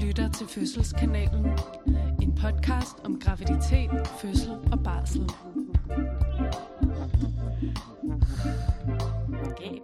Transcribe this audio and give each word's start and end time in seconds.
Lytter 0.00 0.28
til 0.32 0.46
Fødselskanalen. 0.46 1.46
En 2.22 2.34
podcast 2.34 2.98
om 3.04 3.20
graviditet, 3.20 3.90
fødsel 4.20 4.50
og 4.72 4.78
barsel. 4.84 5.22
Gab. 9.58 9.82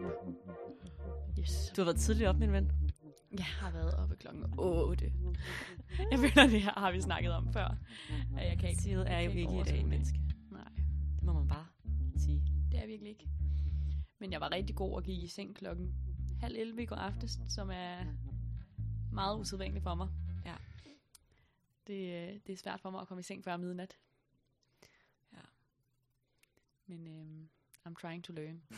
Yes. 1.38 1.72
Du 1.76 1.80
har 1.80 1.84
været 1.84 1.96
tidligt 2.00 2.28
op, 2.28 2.38
min 2.38 2.52
ven. 2.52 2.70
Jeg 3.38 3.44
har 3.44 3.70
været 3.70 3.94
oppe 3.94 4.16
klokken 4.16 4.44
8. 4.58 5.12
Jeg 6.10 6.18
føler, 6.18 6.46
det 6.46 6.62
her 6.62 6.72
har 6.80 6.92
vi 6.92 7.00
snakket 7.00 7.33
om 7.33 7.52
før. 7.52 7.77
Jeg 8.36 8.56
kan 8.60 8.69
ikke, 8.69 8.83
Siget 8.83 9.12
er 9.12 9.20
jo 9.20 9.30
ikke 9.30 9.48
overskue 9.48 9.74
det. 9.77 9.83
A-menneske. 9.83 10.20
Nej, 10.50 10.69
Det 11.16 11.22
må 11.22 11.33
man 11.33 11.48
bare 11.48 11.66
sige. 12.19 12.42
det 12.70 12.83
er 12.83 12.86
virkelig 12.86 13.10
ikke. 13.10 13.28
Men 14.20 14.33
jeg 14.33 14.41
var 14.41 14.52
rigtig 14.52 14.77
god 14.77 14.98
at 14.98 15.05
give 15.05 15.16
i 15.22 15.28
seng 15.28 15.56
klokken 15.56 15.94
halv 16.41 16.56
11 16.58 16.83
i 16.83 16.86
går 16.86 16.96
aftes, 16.96 17.38
som 17.48 17.70
er 17.70 17.96
meget 19.16 19.41
usædvanligt 19.41 19.83
for 19.83 19.95
mig. 19.95 20.09
Ja. 20.45 20.55
Det, 21.87 21.95
øh, 21.95 22.41
det 22.47 22.52
er 22.52 22.56
svært 22.56 22.80
for 22.80 22.91
mig 22.91 23.01
at 23.01 23.09
komme 23.09 23.20
i 23.20 23.23
seng 23.23 23.45
før 23.45 23.56
midnat. 23.56 23.98
Ja. 25.33 25.39
Men 26.87 27.06
øhm, 27.06 27.48
I'm 27.89 27.95
trying 28.01 28.25
to 28.25 28.33
learn. 28.33 28.62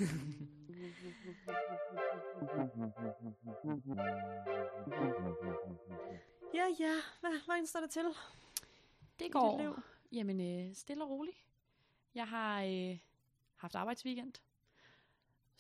Ja, 6.54 6.66
ja. 6.80 6.94
Hvad, 7.20 7.44
hvordan 7.44 7.66
står 7.66 7.80
det 7.80 7.90
til? 7.90 8.04
Det 9.18 9.32
går. 9.32 9.82
Jamen, 10.12 10.40
øh, 10.40 10.74
stille 10.74 11.04
og 11.04 11.10
roligt. 11.10 11.36
Jeg 12.14 12.28
har 12.28 12.62
øh, 12.62 12.98
haft 13.56 13.74
arbejdsweekend. 13.74 14.32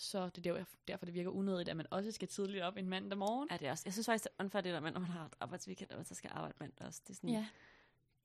Så 0.00 0.28
det 0.28 0.46
er 0.46 0.52
der- 0.54 0.64
derfor, 0.88 1.04
det 1.04 1.14
virker 1.14 1.30
unødigt, 1.30 1.68
at 1.68 1.76
man 1.76 1.86
også 1.90 2.12
skal 2.12 2.28
tidligt 2.28 2.62
op 2.64 2.76
en 2.76 2.88
mandag 2.88 3.18
morgen. 3.18 3.48
Er 3.50 3.56
det 3.56 3.70
også? 3.70 3.82
Jeg 3.86 3.92
synes 3.92 4.06
faktisk, 4.06 4.24
det 4.24 4.30
er 4.38 4.44
unfair 4.44 4.60
det 4.62 4.72
der 4.74 4.80
når 4.80 4.90
man 5.00 5.04
har 5.10 5.26
et 5.26 5.34
arbejdsweekend, 5.40 5.90
og 5.90 5.96
man 5.96 6.04
så 6.04 6.14
skal 6.14 6.30
arbejde 6.34 6.54
mandag 6.60 6.86
også. 6.86 7.00
Det, 7.04 7.10
er 7.10 7.14
sådan, 7.14 7.30
Ja, 7.30 7.48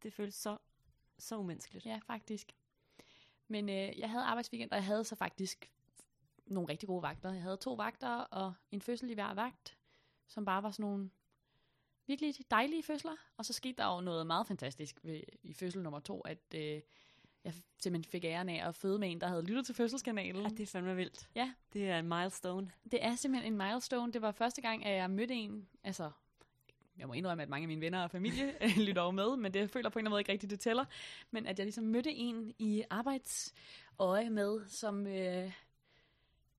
det 0.04 0.14
føles 0.14 0.36
så, 0.36 0.58
så 1.18 1.38
umenneskeligt. 1.38 1.86
ja 1.86 2.00
faktisk. 2.08 2.56
Men 3.48 3.70
øh, 3.70 4.00
jeg 4.00 4.10
havde 4.10 4.24
arbejdsweekend, 4.24 4.72
og 4.72 4.76
jeg 4.76 4.86
havde 4.86 5.04
så 5.04 5.16
faktisk 5.16 5.72
nogle 6.46 6.70
rigtig 6.70 6.88
gode 6.88 7.02
vagter. 7.02 7.32
Jeg 7.34 7.42
havde 7.42 7.58
to 7.58 7.74
vagter 7.74 8.10
og 8.16 8.54
en 8.72 8.82
fødsel 8.82 9.10
i 9.10 9.14
hver 9.14 9.34
vagt, 9.34 9.78
som 10.28 10.46
bare 10.46 10.64
var 10.64 10.72
sådan 10.72 10.84
nogle 10.84 11.10
virkelig 12.08 12.36
dejlige 12.52 12.84
fødsler. 12.84 13.16
Og 13.38 13.46
så 13.46 13.54
skete 13.54 13.76
der 13.78 13.96
jo 13.96 14.02
noget 14.02 14.28
meget 14.28 14.48
fantastisk 14.48 15.00
ved, 15.04 15.22
i 15.44 15.54
fødsel 15.54 15.82
nummer 15.84 16.00
to, 16.00 16.22
at 16.22 16.40
øh, 16.56 16.82
jeg 17.44 17.54
simpelthen 17.80 18.12
fik 18.12 18.26
æren 18.26 18.50
af 18.50 18.68
at 18.68 18.76
føde 18.76 19.00
med 19.00 19.12
en, 19.12 19.22
der 19.22 19.28
havde 19.28 19.42
lyttet 19.46 19.66
til 19.66 19.76
fødselskanalen. 19.76 20.42
Ja, 20.42 20.50
det 20.50 20.60
er 20.60 20.68
fandme 20.68 20.96
vildt. 20.96 21.30
Ja. 21.36 21.54
Det 21.74 21.90
er 21.90 22.00
en 22.00 22.08
milestone. 22.08 22.72
Det 22.92 23.06
er 23.06 23.16
simpelthen 23.16 23.54
en 23.54 23.58
milestone. 23.58 24.12
Det 24.14 24.22
var 24.22 24.32
første 24.32 24.62
gang, 24.62 24.86
at 24.86 24.96
jeg 24.98 25.10
mødte 25.10 25.34
en, 25.34 25.68
altså, 25.84 26.12
jeg 26.98 27.08
må 27.08 27.14
indrømme, 27.14 27.44
at 27.44 27.50
mange 27.50 27.64
af 27.64 27.68
mine 27.68 27.82
venner 27.82 28.04
og 28.04 28.12
familie 28.12 28.56
lytter 28.88 29.02
over 29.02 29.12
med, 29.12 29.38
men 29.38 29.54
det 29.54 29.60
jeg 29.60 29.70
føler 29.70 29.90
på 29.90 30.00
en 30.00 30.02
eller 30.02 30.08
anden 30.10 30.14
måde 30.14 30.22
ikke 30.22 30.32
rigtigt, 30.32 30.50
det 30.50 30.60
tæller. 30.60 30.86
Men 31.32 31.46
at 31.46 31.60
jeg 31.60 31.66
ligesom 31.66 31.84
mødte 31.84 32.12
en 32.12 32.54
i 32.60 32.84
arbejdsøje 32.90 34.30
med, 34.30 34.68
som, 34.68 35.08
øh, 35.08 35.52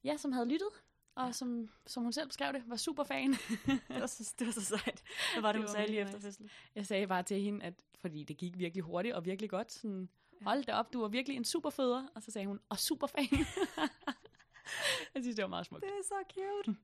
ja, 0.05 0.17
som 0.17 0.33
havde 0.33 0.49
lyttet, 0.49 0.69
og 1.15 1.27
Ja. 1.27 1.33
som, 1.33 1.69
som 1.87 2.03
hun 2.03 2.13
selv 2.13 2.27
beskrev 2.27 2.53
det, 2.53 2.63
var 2.67 2.77
super 2.77 3.05
fan. 3.05 3.33
Det 3.89 4.01
var 4.01 4.07
så, 4.07 4.35
det 4.39 4.47
var 4.47 4.53
så 4.53 4.61
sejt. 4.65 5.03
Hvad 5.33 5.43
var 5.43 5.53
det, 5.53 5.55
Det 5.55 5.61
hun 5.61 5.67
var 5.67 5.73
sagde 5.73 5.87
lige 5.91 6.01
efter 6.01 6.21
fødslen? 6.21 6.51
Jeg 6.75 6.87
sagde 6.87 7.07
bare 7.07 7.23
til 7.23 7.41
hende, 7.41 7.65
at 7.65 7.75
fordi 8.01 8.25
det 8.25 8.37
gik 8.37 8.59
virkelig 8.59 8.83
hurtigt 8.85 9.15
og 9.15 9.25
virkelig 9.25 9.51
godt, 9.51 9.73
sådan, 9.73 10.09
hold 10.45 10.65
da 10.65 10.73
op, 10.75 10.93
du 10.93 11.01
var 11.01 11.09
virkelig 11.09 11.37
en 11.37 11.45
super 11.45 11.71
føder. 11.71 12.07
Og 12.15 12.23
så 12.23 12.31
sagde 12.31 12.47
hun, 12.47 12.61
og 12.69 12.79
super 12.79 13.07
fan. 13.07 13.25
jeg 15.15 15.23
synes, 15.23 15.37
det 15.37 15.43
var 15.43 15.49
meget 15.49 15.67
smukt. 15.67 15.83
Det 15.85 15.91
er 15.91 16.03
så 16.05 16.15
cute. 16.35 16.79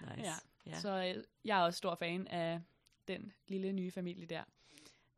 Nå, 0.00 0.06
nice. 0.16 0.28
Ja. 0.28 0.34
ja. 0.66 0.80
Så 0.80 1.14
øh, 1.16 1.24
jeg 1.44 1.60
er 1.60 1.64
også 1.64 1.76
stor 1.76 1.94
fan 1.94 2.26
af 2.28 2.60
den 3.08 3.32
lille 3.48 3.72
nye 3.72 3.90
familie 3.90 4.26
der. 4.26 4.44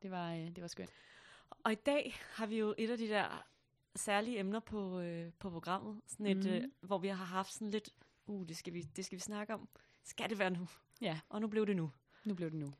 Det 0.01 0.11
var, 0.11 0.33
øh, 0.33 0.39
det 0.39 0.61
var 0.61 0.67
skønt. 0.67 0.89
Og 1.63 1.71
i 1.71 1.75
dag 1.75 2.15
har 2.33 2.45
vi 2.45 2.57
jo 2.59 2.75
et 2.77 2.89
af 2.89 2.97
de 2.97 3.07
der 3.07 3.45
særlige 3.95 4.39
emner 4.39 4.59
på, 4.59 4.99
øh, 4.99 5.31
på 5.39 5.49
programmet, 5.49 6.01
sådan 6.07 6.25
et, 6.25 6.37
Mhm. 6.37 6.47
øh, 6.53 6.63
hvor 6.81 6.97
vi 6.97 7.07
har 7.07 7.25
haft 7.25 7.53
sådan 7.53 7.69
lidt, 7.71 7.89
uh, 8.25 8.47
det 8.47 8.57
skal, 8.57 8.73
vi, 8.73 8.81
det 8.81 9.05
skal 9.05 9.15
vi 9.15 9.21
snakke 9.21 9.53
om. 9.53 9.69
Skal 10.03 10.29
det 10.29 10.39
være 10.39 10.49
nu? 10.49 10.67
Ja, 11.01 11.19
Og 11.29 11.41
nu 11.41 11.47
blev 11.47 11.67
det 11.67 11.75
nu. 11.75 11.91
nu 12.23 12.33
blev 12.33 12.51
det 12.51 12.59
nu. 12.59 12.73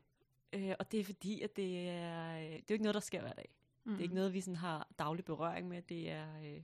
Øh, 0.52 0.74
og 0.78 0.92
det 0.92 1.00
er 1.00 1.04
fordi, 1.04 1.40
at 1.42 1.56
det 1.56 1.88
er, 1.88 2.36
øh, 2.36 2.42
det 2.42 2.52
er 2.54 2.62
jo 2.70 2.74
ikke 2.74 2.82
noget, 2.82 2.94
der 2.94 3.00
sker 3.00 3.20
hver 3.20 3.32
dag. 3.32 3.48
Mm. 3.86 3.92
Det 3.92 3.98
er 3.98 4.02
ikke 4.02 4.14
noget, 4.14 4.32
vi 4.32 4.40
sådan 4.40 4.56
har 4.56 4.88
daglig 4.98 5.24
berøring 5.24 5.68
med. 5.68 5.82
Det 5.82 6.10
er, 6.10 6.36
øh, 6.38 6.62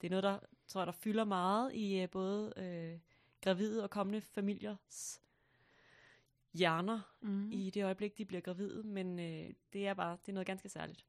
det 0.00 0.06
er 0.06 0.10
noget, 0.10 0.22
der 0.22 0.38
tror 0.66 0.80
jeg, 0.80 0.86
der 0.86 0.92
fylder 0.92 1.24
meget 1.24 1.74
i 1.74 2.00
øh, 2.00 2.10
både 2.10 2.52
øh, 2.56 2.98
gravide 3.40 3.82
og 3.82 3.90
kommende 3.90 4.20
familiers 4.20 5.20
hjerner 6.52 7.00
Mm. 7.20 7.52
i 7.52 7.70
det 7.70 7.84
øjeblik, 7.84 8.18
de 8.18 8.24
bliver 8.24 8.40
gravide. 8.40 8.82
Men 8.82 9.18
øh, 9.18 9.54
det 9.72 9.86
er 9.86 9.94
bare 9.94 10.18
det 10.20 10.28
er 10.28 10.32
noget 10.32 10.46
ganske 10.46 10.68
særligt. 10.68 11.06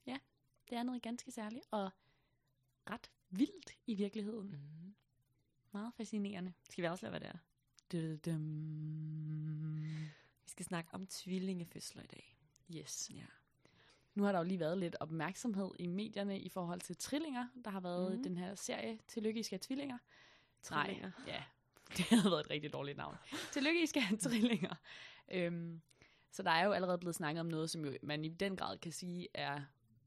Det 0.69 0.77
er 0.77 0.83
noget 0.83 1.01
ganske 1.01 1.31
særligt 1.31 1.65
og 1.71 1.89
ret 2.89 3.11
vildt 3.29 3.77
i 3.87 3.93
virkeligheden. 3.93 4.49
Mm. 4.49 4.95
Meget 5.71 5.93
fascinerende. 5.93 6.53
Skal 6.69 6.81
vi 6.81 6.85
afsløre, 6.87 7.09
hvad 7.09 7.19
det 7.19 7.27
er? 7.29 7.37
Dum. 8.25 9.75
Vi 10.43 10.49
skal 10.49 10.65
snakke 10.65 10.93
om 10.93 11.07
tvillingefødsler 11.07 12.03
i 12.03 12.07
dag. 12.07 12.37
Yes. 12.75 13.11
Ja. 13.13 13.25
Nu 14.15 14.23
har 14.23 14.31
der 14.31 14.39
jo 14.39 14.45
lige 14.45 14.59
været 14.59 14.77
lidt 14.77 14.95
opmærksomhed 14.99 15.71
i 15.79 15.87
medierne 15.87 16.39
i 16.39 16.49
forhold 16.49 16.81
til 16.81 16.97
trillinger. 16.97 17.47
Der 17.65 17.71
har 17.71 17.79
været 17.79 18.17
mm. 18.17 18.23
den 18.23 18.37
her 18.37 18.55
serie 18.55 18.99
Tillykke, 19.07 19.39
I 19.39 19.43
skal 19.43 19.59
tvillinger. 19.59 19.97
Trillinger. 20.63 21.11
Nej, 21.17 21.27
ja. 21.27 21.43
Det 21.97 22.05
havde 22.05 22.31
været 22.31 22.39
et 22.39 22.49
rigtig 22.49 22.73
dårligt 22.73 22.97
navn. 22.97 23.15
Tillykke, 23.53 23.83
I 23.83 23.85
skal 23.85 24.01
have 24.01 24.17
trillinger. 24.17 24.75
Øhm, 25.31 25.81
så 26.31 26.43
der 26.43 26.51
er 26.51 26.65
jo 26.65 26.71
allerede 26.71 26.97
blevet 26.97 27.15
snakket 27.15 27.39
om 27.39 27.45
noget, 27.45 27.69
som 27.69 27.85
jo 27.85 27.93
man 28.03 28.25
i 28.25 28.29
den 28.29 28.55
grad 28.55 28.77
kan 28.77 28.91
sige 28.91 29.27
er 29.33 29.61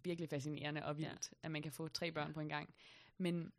virkelig 0.04 0.28
fascinerende 0.28 0.84
og 0.84 0.98
vildt, 0.98 1.32
ja. 1.32 1.36
at 1.42 1.50
man 1.50 1.62
kan 1.62 1.72
få 1.72 1.88
tre 1.88 2.12
børn 2.12 2.32
på 2.32 2.40
en 2.40 2.48
gang. 2.48 2.74
Men 3.18 3.52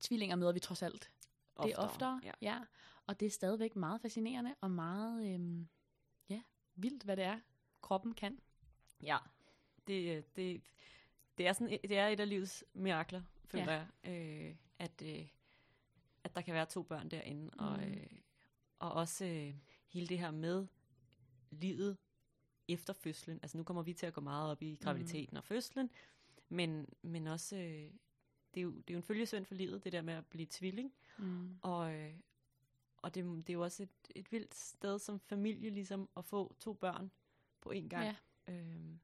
tvillinger 0.00 0.36
møder 0.36 0.52
vi 0.52 0.60
trods 0.60 0.82
alt. 0.82 1.10
Det 1.62 1.72
er 1.72 1.76
oftere, 1.76 2.20
Ja. 2.24 2.32
ja. 2.40 2.60
Og 3.06 3.20
det 3.20 3.26
er 3.26 3.30
stadigvæk 3.30 3.76
meget 3.76 4.00
fascinerende 4.00 4.54
og 4.60 4.70
meget 4.70 5.34
øhm, 5.34 5.68
ja, 6.28 6.42
vildt, 6.74 7.02
hvad 7.02 7.16
det 7.16 7.24
er, 7.24 7.40
kroppen 7.82 8.14
kan. 8.14 8.38
ja. 9.02 9.18
Det, 9.86 10.16
øh, 10.16 10.22
det, 10.36 10.62
det, 11.38 11.46
er 11.46 11.52
sådan, 11.52 11.72
et- 11.72 11.82
det 11.82 11.98
er 11.98 12.08
et 12.08 12.20
af 12.20 12.28
livets 12.28 12.64
mirakler, 12.74 13.22
føler 13.44 13.72
Ja. 13.72 13.86
jeg. 14.04 14.48
Øh, 14.48 14.56
at, 14.78 15.02
øh, 15.04 15.28
at 16.24 16.34
der 16.34 16.40
kan 16.40 16.54
være 16.54 16.66
to 16.66 16.82
børn 16.82 17.08
derinde. 17.08 17.42
Mm. 17.42 17.58
Og, 17.58 17.78
Mm. 17.78 17.84
øh, 17.84 18.06
og 18.78 18.92
også 18.92 19.24
øh, 19.24 19.54
hele 19.88 20.06
det 20.06 20.18
her 20.18 20.30
med 20.30 20.66
livet 21.50 21.96
efter 22.68 22.92
fødslen. 22.92 23.38
Altså 23.42 23.56
nu 23.58 23.64
kommer 23.64 23.82
vi 23.82 23.92
til 23.92 24.06
at 24.06 24.12
gå 24.12 24.20
meget 24.20 24.50
op 24.50 24.62
i 24.62 24.78
graviditeten 24.82 25.34
mm. 25.34 25.36
og 25.36 25.44
fødslen. 25.44 25.90
Men, 26.48 26.88
men 27.02 27.26
også, 27.26 27.56
øh, 27.56 27.90
det, 28.54 28.60
er 28.60 28.62
jo, 28.62 28.70
det 28.70 28.90
er 28.90 28.94
jo 28.94 28.96
en 28.98 29.02
følgesvend 29.02 29.44
for 29.46 29.54
livet, 29.54 29.84
det 29.84 29.92
der 29.92 30.02
med 30.02 30.14
at 30.14 30.26
blive 30.26 30.46
tvilling. 30.50 30.92
Mm. 31.18 31.58
Og, 31.62 31.94
øh, 31.94 32.14
og 32.96 33.14
det, 33.14 33.24
det 33.24 33.50
er 33.50 33.54
jo 33.54 33.62
også 33.62 33.82
et, 33.82 33.90
et 34.14 34.32
vildt 34.32 34.54
sted 34.54 34.98
som 34.98 35.20
familie, 35.20 35.70
ligesom 35.70 36.08
at 36.16 36.24
få 36.24 36.54
to 36.60 36.72
børn 36.72 37.10
på 37.60 37.70
én 37.72 37.88
gang. 37.88 38.04
Ja. 38.04 38.16
Øhm, 38.54 39.00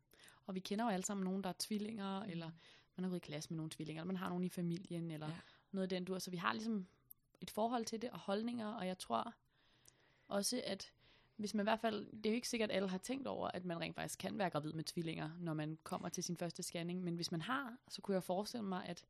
Og 0.49 0.55
vi 0.55 0.61
kender 0.61 0.85
jo 0.85 0.91
alle 0.91 1.05
sammen 1.05 1.25
nogen, 1.25 1.43
der 1.45 1.49
er 1.49 1.55
tvillinger, 1.59 2.25
mm. 2.25 2.31
eller 2.31 2.51
man 2.97 3.05
har 3.05 3.11
gået 3.11 3.19
i 3.19 3.27
klasse 3.27 3.51
med 3.51 3.57
nogle 3.57 3.71
tvillinger, 3.71 4.03
eller 4.03 4.13
man 4.13 4.17
har 4.17 4.29
nogen 4.29 4.45
i 4.45 4.49
familien, 4.49 5.11
eller 5.11 5.29
Ja. 5.29 5.35
noget 5.73 5.83
af 5.83 5.89
den 5.89 6.05
dur. 6.05 6.19
Så 6.19 6.31
vi 6.31 6.37
har 6.37 6.53
ligesom 6.53 6.87
et 7.41 7.51
forhold 7.51 7.85
til 7.85 8.03
det, 8.03 8.11
og 8.11 8.19
holdninger, 8.19 8.67
og 8.67 8.87
jeg 8.87 8.99
tror 8.99 9.35
også, 10.29 10.63
at 10.67 10.93
hvis 11.37 11.55
man 11.55 11.63
i 11.63 11.69
hvert 11.69 11.81
fald, 11.81 12.07
det 12.13 12.27
er 12.27 12.31
jo 12.31 12.35
ikke 12.35 12.49
sikkert, 12.49 12.71
at 12.71 12.77
alle 12.77 12.89
har 12.89 12.99
tænkt 12.99 13.27
over, 13.27 13.49
at 13.49 13.65
man 13.65 13.81
rent 13.81 13.95
faktisk 13.95 14.19
kan 14.19 14.39
være 14.39 14.51
gravid 14.51 14.73
med 14.73 14.85
tvillinger, 14.85 15.31
når 15.39 15.55
man 15.55 15.79
kommer 15.83 16.09
til 16.09 16.25
sin 16.25 16.37
første 16.37 16.63
scanning, 16.63 17.03
men 17.05 17.15
hvis 17.15 17.31
man 17.31 17.41
har, 17.43 17.77
så 17.89 18.03
kunne 18.03 18.15
jeg 18.15 18.23
forestille 18.23 18.65
mig, 18.65 18.87
at 18.87 19.05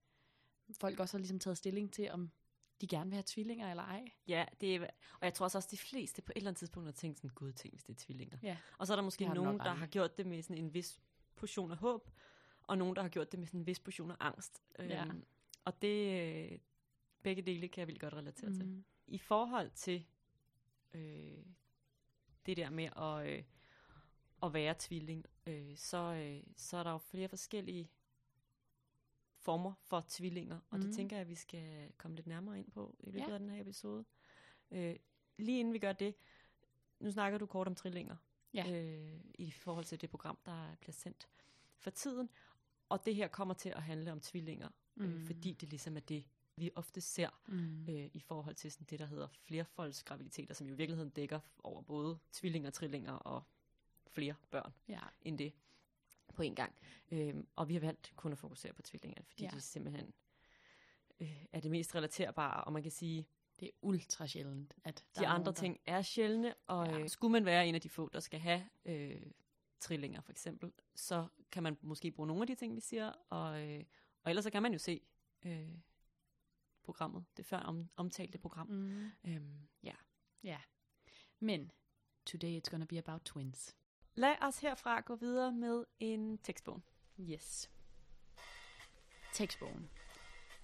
folk 0.72 1.00
også 1.00 1.16
har 1.16 1.18
ligesom 1.18 1.38
taget 1.38 1.58
stilling 1.58 1.92
til, 1.92 2.10
om 2.10 2.30
de 2.80 2.86
gerne 2.86 3.10
vil 3.10 3.14
have 3.14 3.24
tvillinger 3.26 3.70
eller 3.70 3.82
ej. 3.82 4.10
ja, 4.28 4.44
det 4.60 4.76
er, 4.76 4.80
og 5.12 5.22
jeg 5.22 5.34
tror 5.34 5.44
også, 5.44 5.58
også 5.58 5.68
de 5.72 5.78
fleste 5.78 6.22
på 6.22 6.32
et 6.32 6.36
eller 6.36 6.50
andet 6.50 6.58
tidspunkt 6.58 6.86
har 6.86 6.92
tænkt 6.92 7.18
sådan, 7.18 7.30
gud, 7.30 7.52
tænk, 7.52 7.74
hvis 7.74 7.82
det 7.84 7.92
er 7.94 7.98
tvillinger. 7.98 8.38
Ja. 8.42 8.56
Og 8.78 8.86
så 8.86 8.92
er 8.92 8.96
der 8.96 9.02
måske 9.02 9.24
nogen, 9.28 9.58
der 9.58 9.74
har 9.74 9.86
gjort 9.86 10.18
det 10.18 10.26
med 10.26 10.42
sådan 10.42 10.64
en 10.64 10.74
vis 10.74 11.00
portion 11.38 11.70
af 11.70 11.76
håb, 11.76 12.10
og 12.62 12.78
nogen, 12.78 12.96
der 12.96 13.02
har 13.02 13.08
gjort 13.08 13.32
det 13.32 13.38
med 13.38 13.46
sådan 13.46 13.60
en 13.60 13.66
vis 13.66 13.80
portion 13.80 14.10
af 14.10 14.16
angst. 14.20 14.62
Ja. 14.78 15.04
Øhm, 15.04 15.24
og 15.64 15.82
det, 15.82 16.20
øh, 16.52 16.58
begge 17.22 17.42
dele 17.42 17.68
kan 17.68 17.80
jeg 17.80 17.86
vildt 17.88 18.00
godt 18.00 18.14
relatere 18.14 18.50
mm. 18.50 18.56
til. 18.56 18.84
I 19.06 19.18
forhold 19.18 19.70
til 19.70 20.06
øh, 20.94 21.44
det 22.46 22.56
der 22.56 22.70
med 22.70 22.84
at, 22.96 23.38
øh, 23.38 23.44
at 24.42 24.54
være 24.54 24.74
tvilling, 24.78 25.26
øh, 25.46 25.76
så, 25.76 25.98
øh, 25.98 26.42
så 26.56 26.76
er 26.76 26.82
der 26.82 26.90
jo 26.90 26.98
flere 26.98 27.28
forskellige 27.28 27.90
former 29.36 29.72
for 29.80 30.04
tvillinger, 30.08 30.60
og 30.70 30.78
mm. 30.78 30.84
det 30.84 30.94
tænker 30.94 31.16
jeg, 31.16 31.20
at 31.20 31.28
vi 31.28 31.34
skal 31.34 31.92
komme 31.96 32.16
lidt 32.16 32.26
nærmere 32.26 32.58
ind 32.58 32.70
på 32.70 32.96
i 33.00 33.10
løbet 33.10 33.28
Ja. 33.28 33.32
af 33.32 33.38
den 33.38 33.50
her 33.50 33.60
episode. 33.60 34.04
Øh, 34.70 34.96
lige 35.36 35.60
inden 35.60 35.74
vi 35.74 35.78
gør 35.78 35.92
det, 35.92 36.14
nu 37.00 37.10
snakker 37.10 37.38
du 37.38 37.46
kort 37.46 37.66
om 37.66 37.74
trillinger, 37.74 38.16
Ja. 38.54 38.70
øh, 38.70 39.20
i 39.38 39.50
forhold 39.50 39.84
til 39.84 40.00
det 40.00 40.10
program, 40.10 40.38
der 40.46 40.74
bliver 40.80 40.92
sendt 40.92 41.28
for 41.78 41.90
tiden, 41.90 42.30
og 42.88 43.04
det 43.04 43.14
her 43.14 43.28
kommer 43.28 43.54
til 43.54 43.68
at 43.68 43.82
handle 43.82 44.12
om 44.12 44.20
tvillinger, 44.20 44.68
mm. 44.94 45.04
øh, 45.04 45.14
Mm. 45.20 45.26
fordi 45.26 45.52
det 45.52 45.68
ligesom 45.68 45.96
er 45.96 46.00
det, 46.00 46.24
vi 46.56 46.70
ofte 46.74 47.00
ser 47.00 47.30
Mm. 47.46 47.88
øh, 47.88 48.10
i 48.12 48.20
forhold 48.20 48.54
til 48.54 48.72
sådan 48.72 48.86
det, 48.90 48.98
der 48.98 49.06
hedder 49.06 49.28
flerfoldsgraviditeter, 49.28 50.54
som 50.54 50.66
jo 50.66 50.72
i 50.74 50.76
virkeligheden 50.76 51.10
dækker 51.10 51.40
over 51.64 51.82
både 51.82 52.18
tvillinger, 52.32 52.70
trillinger 52.70 53.12
og 53.12 53.42
flere 54.10 54.34
børn 54.50 54.72
Ja. 54.88 55.00
end 55.22 55.38
det 55.38 55.52
på 56.34 56.42
en 56.42 56.54
gang. 56.54 56.74
Øhm, 57.10 57.46
og 57.56 57.68
vi 57.68 57.72
har 57.74 57.80
valgt 57.80 58.12
kun 58.16 58.32
at 58.32 58.38
fokusere 58.38 58.72
på 58.72 58.82
tvillinger, 58.82 59.22
fordi 59.22 59.42
Ja. 59.44 59.50
det 59.50 59.62
simpelthen 59.62 60.12
øh, 61.20 61.44
er 61.52 61.60
det 61.60 61.70
mest 61.70 61.94
relaterbare, 61.94 62.64
og 62.64 62.72
man 62.72 62.82
kan 62.82 62.92
sige, 62.92 63.26
Det 63.60 63.66
er 63.68 63.72
ultra 63.82 64.26
sjældent, 64.26 64.74
at 64.84 65.04
der 65.14 65.20
de 65.20 65.24
er 65.24 65.28
andre 65.30 65.38
nogen, 65.44 65.46
der- 65.46 65.60
ting 65.60 65.80
er 65.86 66.02
sjældne, 66.02 66.54
og 66.66 66.86
Ja. 66.86 66.98
øh, 66.98 67.08
skulle 67.08 67.32
man 67.32 67.44
være 67.44 67.66
en 67.68 67.74
af 67.74 67.80
de 67.80 67.88
få, 67.88 68.08
der 68.12 68.20
skal 68.20 68.40
have 68.40 68.68
øh, 68.84 69.22
trillinger 69.80 70.20
for 70.20 70.30
eksempel, 70.32 70.72
så 70.94 71.26
kan 71.52 71.62
man 71.62 71.78
måske 71.82 72.10
bruge 72.10 72.26
nogle 72.26 72.42
af 72.42 72.46
de 72.46 72.54
ting, 72.54 72.76
vi 72.76 72.80
siger, 72.80 73.12
og, 73.30 73.68
øh, 73.68 73.84
og 74.22 74.30
ellers 74.30 74.44
så 74.44 74.50
kan 74.50 74.62
man 74.62 74.72
jo 74.72 74.78
se 74.78 75.00
øh, 75.46 75.68
programmet, 76.82 77.24
det 77.36 77.46
før 77.46 77.58
om, 77.58 77.88
omtalte 77.96 78.38
program. 78.38 78.66
Mm. 78.68 78.74
Mm. 79.24 79.30
Øhm, 79.30 79.68
ja. 79.82 79.94
Ja. 80.42 80.58
Men 81.40 81.70
today 82.26 82.58
it's 82.60 82.70
gonna 82.70 82.84
be 82.86 82.98
about 82.98 83.22
twins. 83.22 83.76
Lad 84.14 84.34
os 84.42 84.58
herfra 84.58 85.00
gå 85.00 85.16
videre 85.16 85.52
med 85.52 85.84
en 86.00 86.38
tekstbog. 86.38 86.82
Yes. 87.20 87.70
Tekstbogen. 89.32 89.90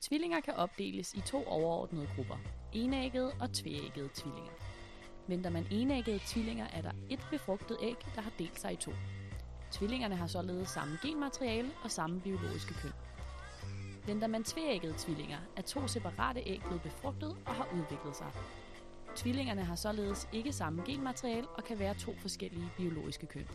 Tvillinger 0.09 0.41
kan 0.41 0.55
opdeles 0.55 1.15
i 1.15 1.21
to 1.21 1.45
overordnede 1.47 2.09
grupper. 2.17 2.37
Enæggede 2.73 3.33
og 3.41 3.53
tvæggede 3.53 4.09
tvillinger. 4.15 4.53
Venter 5.27 5.51
man 5.51 5.67
enæggede 5.71 6.21
tvillinger, 6.27 6.67
er 6.73 6.83
der 6.83 6.91
et 7.11 7.27
befrugtet 7.31 7.77
æg, 7.83 7.97
der 8.15 8.21
har 8.21 8.33
delt 8.39 8.61
sig 8.61 8.73
i 8.73 8.77
to. 8.77 8.93
Tvillingerne 9.71 10.17
har 10.17 10.27
således 10.27 10.69
samme 10.69 10.99
genmateriale 11.03 11.71
og 11.85 11.91
samme 11.91 12.21
biologiske 12.21 12.75
køn. 12.75 12.93
Venter 14.07 14.27
man 14.27 14.45
tvæggede 14.45 14.95
tvillinger, 14.99 15.39
er 15.57 15.63
to 15.63 15.89
separate 15.89 16.41
æg 16.41 16.61
blevet 16.61 16.83
befrugtet 16.83 17.37
og 17.47 17.55
har 17.55 17.69
udviklet 17.75 18.17
sig. 18.17 18.31
Tvillingerne 19.17 19.65
har 19.65 19.77
således 19.77 20.29
ikke 20.33 20.53
samme 20.53 20.83
genmateriale 20.87 21.49
og 21.49 21.65
kan 21.65 21.79
være 21.79 21.95
to 21.95 22.15
forskellige 22.15 22.71
biologiske 22.77 23.27
køn. 23.27 23.47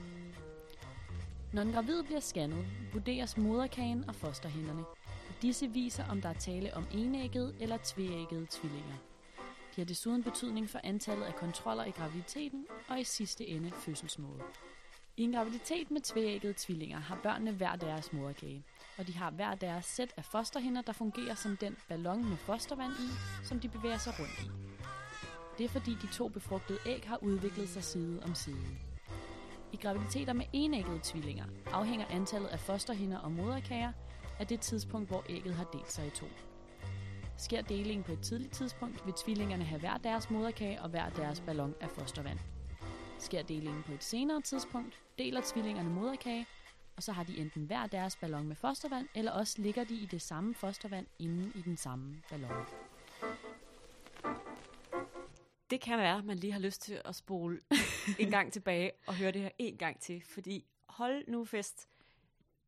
Når 1.54 1.62
en 1.62 1.72
gravid 1.72 2.04
bliver 2.04 2.20
scannet, 2.20 2.66
vurderes 2.94 3.38
moderkagen 3.38 4.04
og 4.08 4.16
fosterhænderne. 4.16 4.84
Disse 5.42 5.68
viser, 5.68 6.06
om 6.10 6.22
der 6.22 6.30
er 6.30 6.34
tale 6.34 6.74
om 6.74 6.88
enæggede 6.92 7.56
eller 7.60 7.78
tveæggede 7.84 8.48
tvillinger. 8.50 8.96
De 9.76 9.82
har 9.82 9.86
desuden 9.86 10.24
betydning 10.24 10.70
for 10.70 10.80
antallet 10.84 11.26
af 11.26 11.36
kontroller 11.36 11.86
i 11.86 11.92
graviditeten 11.92 12.66
og 12.88 13.00
i 13.00 13.04
sidste 13.04 13.48
ende 13.48 13.72
fødselsmåde. 13.72 14.42
I 15.18 15.24
en 15.24 15.34
graviditet 15.34 15.92
med 15.92 16.02
tveæggede 16.02 16.54
tvillinger 16.58 17.00
har 17.00 17.20
børnene 17.24 17.52
hver 17.52 17.76
deres 17.76 18.14
moderkage, 18.14 18.64
og 18.98 19.08
de 19.08 19.14
har 19.14 19.32
hver 19.32 19.56
deres 19.56 19.86
sæt 19.86 20.14
af 20.18 20.26
fosterhinder, 20.26 20.82
der 20.82 20.94
fungerer 20.94 21.36
som 21.36 21.58
den 21.58 21.78
ballon 21.88 22.30
med 22.30 22.38
fostervand 22.38 22.92
i, 22.92 23.10
som 23.44 23.60
de 23.60 23.70
bevæger 23.70 23.98
sig 23.98 24.14
rundt 24.20 24.44
i. 24.44 24.50
Det 25.58 25.64
er 25.64 25.70
fordi 25.70 25.98
de 26.02 26.08
to 26.08 26.28
befrugtede 26.28 26.80
æg 26.86 27.04
har 27.08 27.24
udviklet 27.24 27.70
sig 27.70 27.84
side 27.84 28.24
om 28.24 28.36
side. 28.36 28.68
I 29.74 29.78
graviditeter 29.78 30.34
med 30.34 30.46
enæggede 30.54 31.00
tvillinger 31.04 31.46
afhænger 31.72 32.06
antallet 32.10 32.48
af 32.48 32.60
fosterhinder 32.60 33.18
og 33.18 33.32
moderkager 33.32 33.92
er 34.40 34.44
det 34.44 34.60
tidspunkt, 34.60 35.10
hvor 35.10 35.24
ægget 35.30 35.56
har 35.56 35.64
delt 35.64 35.92
sig 35.92 36.08
i 36.08 36.10
to. 36.10 36.26
Sker 37.38 37.62
delingen 37.62 38.04
på 38.04 38.12
et 38.12 38.22
tidligt 38.22 38.54
tidspunkt, 38.54 39.06
vil 39.06 39.14
tvillingerne 39.14 39.64
have 39.64 39.80
hver 39.80 39.98
deres 39.98 40.30
moderkage 40.30 40.82
og 40.82 40.90
hver 40.90 41.10
deres 41.10 41.42
ballon 41.42 41.76
af 41.82 41.90
fostervand. 41.90 42.40
Sker 43.20 43.44
delingen 43.44 43.84
på 43.84 43.92
et 43.92 44.04
senere 44.04 44.42
tidspunkt, 44.42 45.00
deler 45.18 45.42
tvillingerne 45.44 45.90
moderkage, 45.90 46.46
og 46.96 47.04
så 47.04 47.12
har 47.12 47.24
de 47.24 47.38
enten 47.38 47.66
hver 47.66 47.88
deres 47.88 48.16
ballon 48.16 48.48
med 48.48 48.56
fostervand, 48.56 49.08
eller 49.16 49.32
også 49.32 49.62
ligger 49.62 49.84
de 49.84 49.96
i 49.96 50.06
det 50.06 50.22
samme 50.22 50.56
fostervand 50.56 51.08
inde 51.20 51.52
i 51.56 51.62
den 51.62 51.78
samme 51.78 52.22
ballon. 52.30 52.66
Det 55.70 55.82
kan 55.82 55.98
være, 55.98 56.18
at 56.18 56.26
man 56.26 56.38
lige 56.38 56.54
har 56.54 56.60
lyst 56.60 56.82
til 56.82 57.02
at 57.06 57.16
spole 57.16 57.60
en 58.20 58.32
gang 58.32 58.54
tilbage 58.54 58.92
og 59.08 59.16
høre 59.16 59.32
det 59.32 59.42
her 59.42 59.50
en 59.58 59.78
gang 59.78 60.00
til, 60.00 60.24
fordi 60.34 60.66
hold 60.90 61.28
nu 61.28 61.46
fest, 61.46 61.88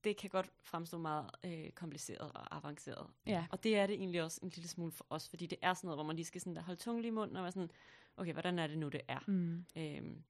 det 0.03 0.18
kan 0.18 0.30
godt 0.30 0.51
fremstå 0.62 0.98
meget 0.98 1.30
øh, 1.45 1.69
kompliceret 1.71 2.31
og 2.31 2.56
avanceret. 2.56 3.07
Ja. 3.25 3.45
Og 3.51 3.63
det 3.63 3.77
er 3.77 3.88
det 3.88 3.94
egentlig 3.94 4.24
også 4.24 4.39
en 4.44 4.50
lille 4.50 4.68
smule 4.68 4.92
for 4.92 5.06
os, 5.09 5.30
fordi 5.30 5.45
det 5.48 5.57
er 5.62 5.74
sådan 5.74 5.88
noget, 5.88 5.98
hvor 5.98 6.03
man 6.03 6.15
lige 6.15 6.25
skal 6.25 6.42
sådan 6.42 6.56
der 6.56 6.62
holde 6.62 6.80
tungen 6.81 7.01
lige 7.01 7.12
i 7.12 7.13
munden 7.15 7.36
og 7.38 7.44
være 7.44 7.51
sådan, 7.51 7.71
okay, 8.18 8.33
hvordan 8.33 8.59
er 8.59 8.68
det 8.68 8.77
nu, 8.77 8.89
det 8.89 9.01
er? 9.07 9.19
Mm. 9.27 9.65
Øhm, 9.75 10.24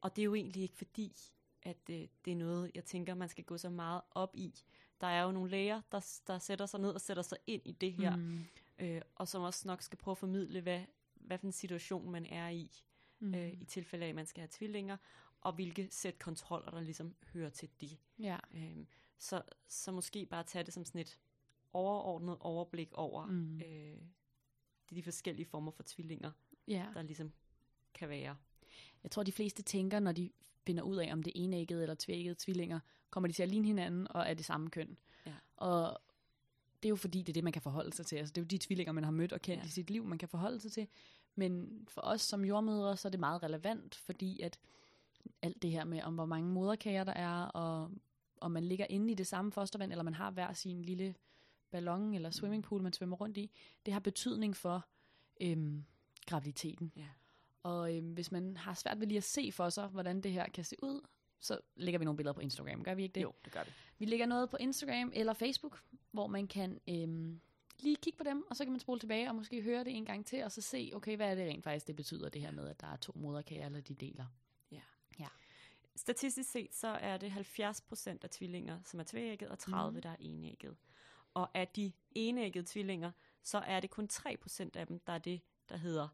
og 0.00 0.16
det 0.16 0.22
er 0.22 0.24
jo 0.24 0.34
egentlig 0.34 0.62
ikke 0.62 0.76
fordi, 0.76 1.12
at 1.62 1.86
det, 1.86 2.10
det 2.24 2.30
er 2.32 2.36
noget, 2.36 2.70
jeg 2.74 2.84
tænker, 2.84 3.14
man 3.14 3.28
skal 3.28 3.44
gå 3.44 3.56
så 3.56 3.70
meget 3.70 4.00
op 4.10 4.30
i. 4.34 4.54
Der 5.00 5.06
er 5.06 5.22
jo 5.22 5.32
nogle 5.32 5.50
læger, 5.50 5.80
der, 5.92 6.20
der 6.26 6.38
sætter 6.38 6.66
sig 6.66 6.80
ned 6.80 6.90
og 6.90 7.00
sætter 7.00 7.22
sig 7.22 7.38
ind 7.46 7.62
i 7.64 7.72
det 7.72 7.92
her, 7.92 8.16
Mm. 8.16 8.44
øh, 8.78 9.02
og 9.14 9.28
som 9.28 9.42
også 9.42 9.68
nok 9.68 9.82
skal 9.82 9.98
prøve 9.98 10.12
at 10.12 10.18
formidle, 10.18 10.60
hvad, 10.60 10.80
hvad 11.14 11.38
for 11.38 11.46
en 11.46 11.52
situation 11.52 12.10
man 12.10 12.26
er 12.26 12.48
i, 12.48 12.70
Mm. 13.20 13.34
øh, 13.34 13.52
i 13.52 13.64
tilfælde 13.64 14.04
af, 14.04 14.08
at 14.08 14.14
man 14.14 14.26
skal 14.26 14.40
have 14.40 14.48
tvillinger, 14.50 14.96
og 15.40 15.52
hvilke 15.52 15.88
sæt 15.90 16.18
kontroller, 16.18 16.70
der 16.70 16.80
ligesom 16.80 17.14
hører 17.32 17.50
til 17.50 17.68
de. 17.80 17.88
Ja. 18.18 18.36
Øhm, 18.54 18.86
så, 19.18 19.42
så 19.68 19.92
måske 19.92 20.26
bare 20.26 20.44
tage 20.44 20.64
det 20.64 20.74
som 20.74 20.84
sådan 20.84 21.00
et 21.00 21.18
overordnet 21.72 22.36
overblik 22.40 22.92
over 22.92 23.26
Mm. 23.26 23.56
øh, 23.60 23.96
de, 24.90 24.94
de 24.94 25.02
forskellige 25.02 25.46
former 25.46 25.70
for 25.70 25.82
tvillinger, 25.86 26.30
ja. 26.68 26.86
der 26.94 27.02
ligesom 27.02 27.32
kan 27.94 28.08
være. 28.08 28.36
Jeg 29.02 29.10
tror, 29.10 29.22
de 29.22 29.32
fleste 29.32 29.62
tænker, 29.62 30.00
når 30.00 30.12
de 30.12 30.30
finder 30.66 30.82
ud 30.82 30.96
af, 30.96 31.12
om 31.12 31.22
det 31.22 31.30
er 31.30 31.44
enæggede 31.44 31.82
eller 31.82 31.94
tvæggede 31.98 32.34
tvillinger, 32.38 32.80
kommer 33.10 33.28
de 33.28 33.32
til 33.32 33.42
at 33.42 33.48
ligne 33.48 33.66
hinanden 33.66 34.06
og 34.10 34.22
er 34.30 34.34
det 34.34 34.44
samme 34.44 34.70
køn. 34.70 34.96
Ja. 35.26 35.34
Og 35.56 35.98
det 36.82 36.88
er 36.88 36.90
jo 36.90 36.96
fordi, 36.96 37.18
det 37.18 37.28
er 37.28 37.32
det, 37.32 37.44
man 37.44 37.52
kan 37.52 37.62
forholde 37.62 37.92
sig 37.92 38.06
til. 38.06 38.16
Altså, 38.16 38.32
det 38.32 38.40
er 38.40 38.42
jo 38.42 38.46
de 38.46 38.58
tvillinger, 38.58 38.92
man 38.92 39.04
har 39.04 39.10
mødt 39.10 39.32
og 39.32 39.40
kendt 39.42 39.62
ja. 39.62 39.66
i 39.66 39.70
sit 39.70 39.90
liv, 39.90 40.04
man 40.04 40.18
kan 40.18 40.28
forholde 40.28 40.60
sig 40.60 40.72
til. 40.72 40.88
Men 41.34 41.84
for 41.88 42.00
os 42.00 42.20
som 42.20 42.44
jordmødre, 42.44 42.96
så 42.96 43.08
er 43.08 43.10
det 43.10 43.20
meget 43.20 43.42
relevant, 43.42 43.94
fordi 43.94 44.40
at 44.40 44.58
alt 45.42 45.62
det 45.62 45.70
her 45.70 45.84
med, 45.84 46.02
om 46.02 46.14
hvor 46.14 46.26
mange 46.26 46.48
moderkager 46.50 47.04
der 47.04 47.12
er, 47.12 47.42
og 47.42 47.90
om 48.40 48.50
man 48.50 48.64
ligger 48.64 48.86
inde 48.90 49.12
i 49.12 49.14
det 49.14 49.26
samme 49.26 49.52
fostervand, 49.52 49.92
eller 49.92 50.04
man 50.04 50.14
har 50.14 50.30
hver 50.30 50.52
sin 50.52 50.82
lille 50.82 51.14
ballon 51.70 52.14
eller 52.14 52.30
swimmingpool, 52.30 52.82
man 52.82 52.92
svømmer 52.92 53.16
rundt 53.16 53.36
i, 53.36 53.50
det 53.86 53.92
har 53.92 54.00
betydning 54.00 54.56
for 54.56 54.86
øhm, 55.40 55.84
graviditeten. 56.26 56.92
Ja. 56.96 57.08
Og 57.62 57.96
øhm, 57.96 58.12
hvis 58.12 58.32
man 58.32 58.56
har 58.56 58.74
svært 58.74 59.00
ved 59.00 59.06
lige 59.06 59.18
at 59.18 59.24
se 59.24 59.52
for 59.52 59.68
sig, 59.68 59.86
hvordan 59.86 60.20
det 60.20 60.32
her 60.32 60.48
kan 60.48 60.64
se 60.64 60.76
ud, 60.82 61.00
så 61.40 61.58
lægger 61.76 61.98
vi 61.98 62.04
nogle 62.04 62.16
billeder 62.16 62.32
på 62.32 62.40
Instagram. 62.40 62.84
Gør 62.84 62.94
vi 62.94 63.02
ikke 63.02 63.14
det? 63.14 63.22
Jo, 63.22 63.32
det 63.44 63.52
gør 63.52 63.62
det. 63.62 63.72
Vi 63.98 64.04
lægger 64.04 64.26
noget 64.26 64.50
på 64.50 64.56
Instagram 64.56 65.12
eller 65.14 65.32
Facebook, 65.32 65.82
hvor 66.10 66.26
man 66.26 66.46
kan 66.46 66.80
øhm, 66.88 67.40
lige 67.78 67.96
kigge 67.96 68.16
på 68.16 68.24
dem, 68.24 68.44
og 68.50 68.56
så 68.56 68.64
kan 68.64 68.72
man 68.72 68.80
spole 68.80 69.00
tilbage 69.00 69.28
og 69.28 69.34
måske 69.34 69.62
høre 69.62 69.84
det 69.84 69.96
en 69.96 70.04
gang 70.04 70.26
til, 70.26 70.44
og 70.44 70.52
så 70.52 70.60
se, 70.60 70.90
okay, 70.94 71.16
hvad 71.16 71.30
er 71.30 71.34
det 71.34 71.48
rent 71.48 71.64
faktisk, 71.64 71.86
det 71.86 71.96
betyder 71.96 72.28
det 72.28 72.40
her 72.40 72.50
med, 72.50 72.68
at 72.68 72.80
der 72.80 72.86
er 72.86 72.96
to 72.96 73.12
moderkager, 73.16 73.66
eller 73.66 73.80
de 73.80 73.94
deler. 73.94 74.24
Statistisk 75.98 76.50
set, 76.50 76.74
så 76.74 76.88
er 76.88 77.16
det 77.16 77.30
70% 77.30 78.18
af 78.22 78.30
tvillinger, 78.30 78.80
som 78.84 79.00
er 79.00 79.04
tvægget, 79.04 79.48
og 79.48 79.58
30, 79.58 79.90
Mhm. 79.90 79.96
mm. 79.96 80.02
der 80.02 80.10
er 80.10 80.16
enægget. 80.20 80.76
Og 81.34 81.50
af 81.54 81.68
de 81.68 81.92
enæggede 82.14 82.64
tvillinger, 82.68 83.12
så 83.42 83.58
er 83.58 83.80
det 83.80 83.90
kun 83.90 84.08
3% 84.12 84.76
af 84.76 84.86
dem, 84.86 84.98
der 85.06 85.12
er 85.12 85.18
det, 85.18 85.40
der 85.68 85.76
hedder 85.76 86.08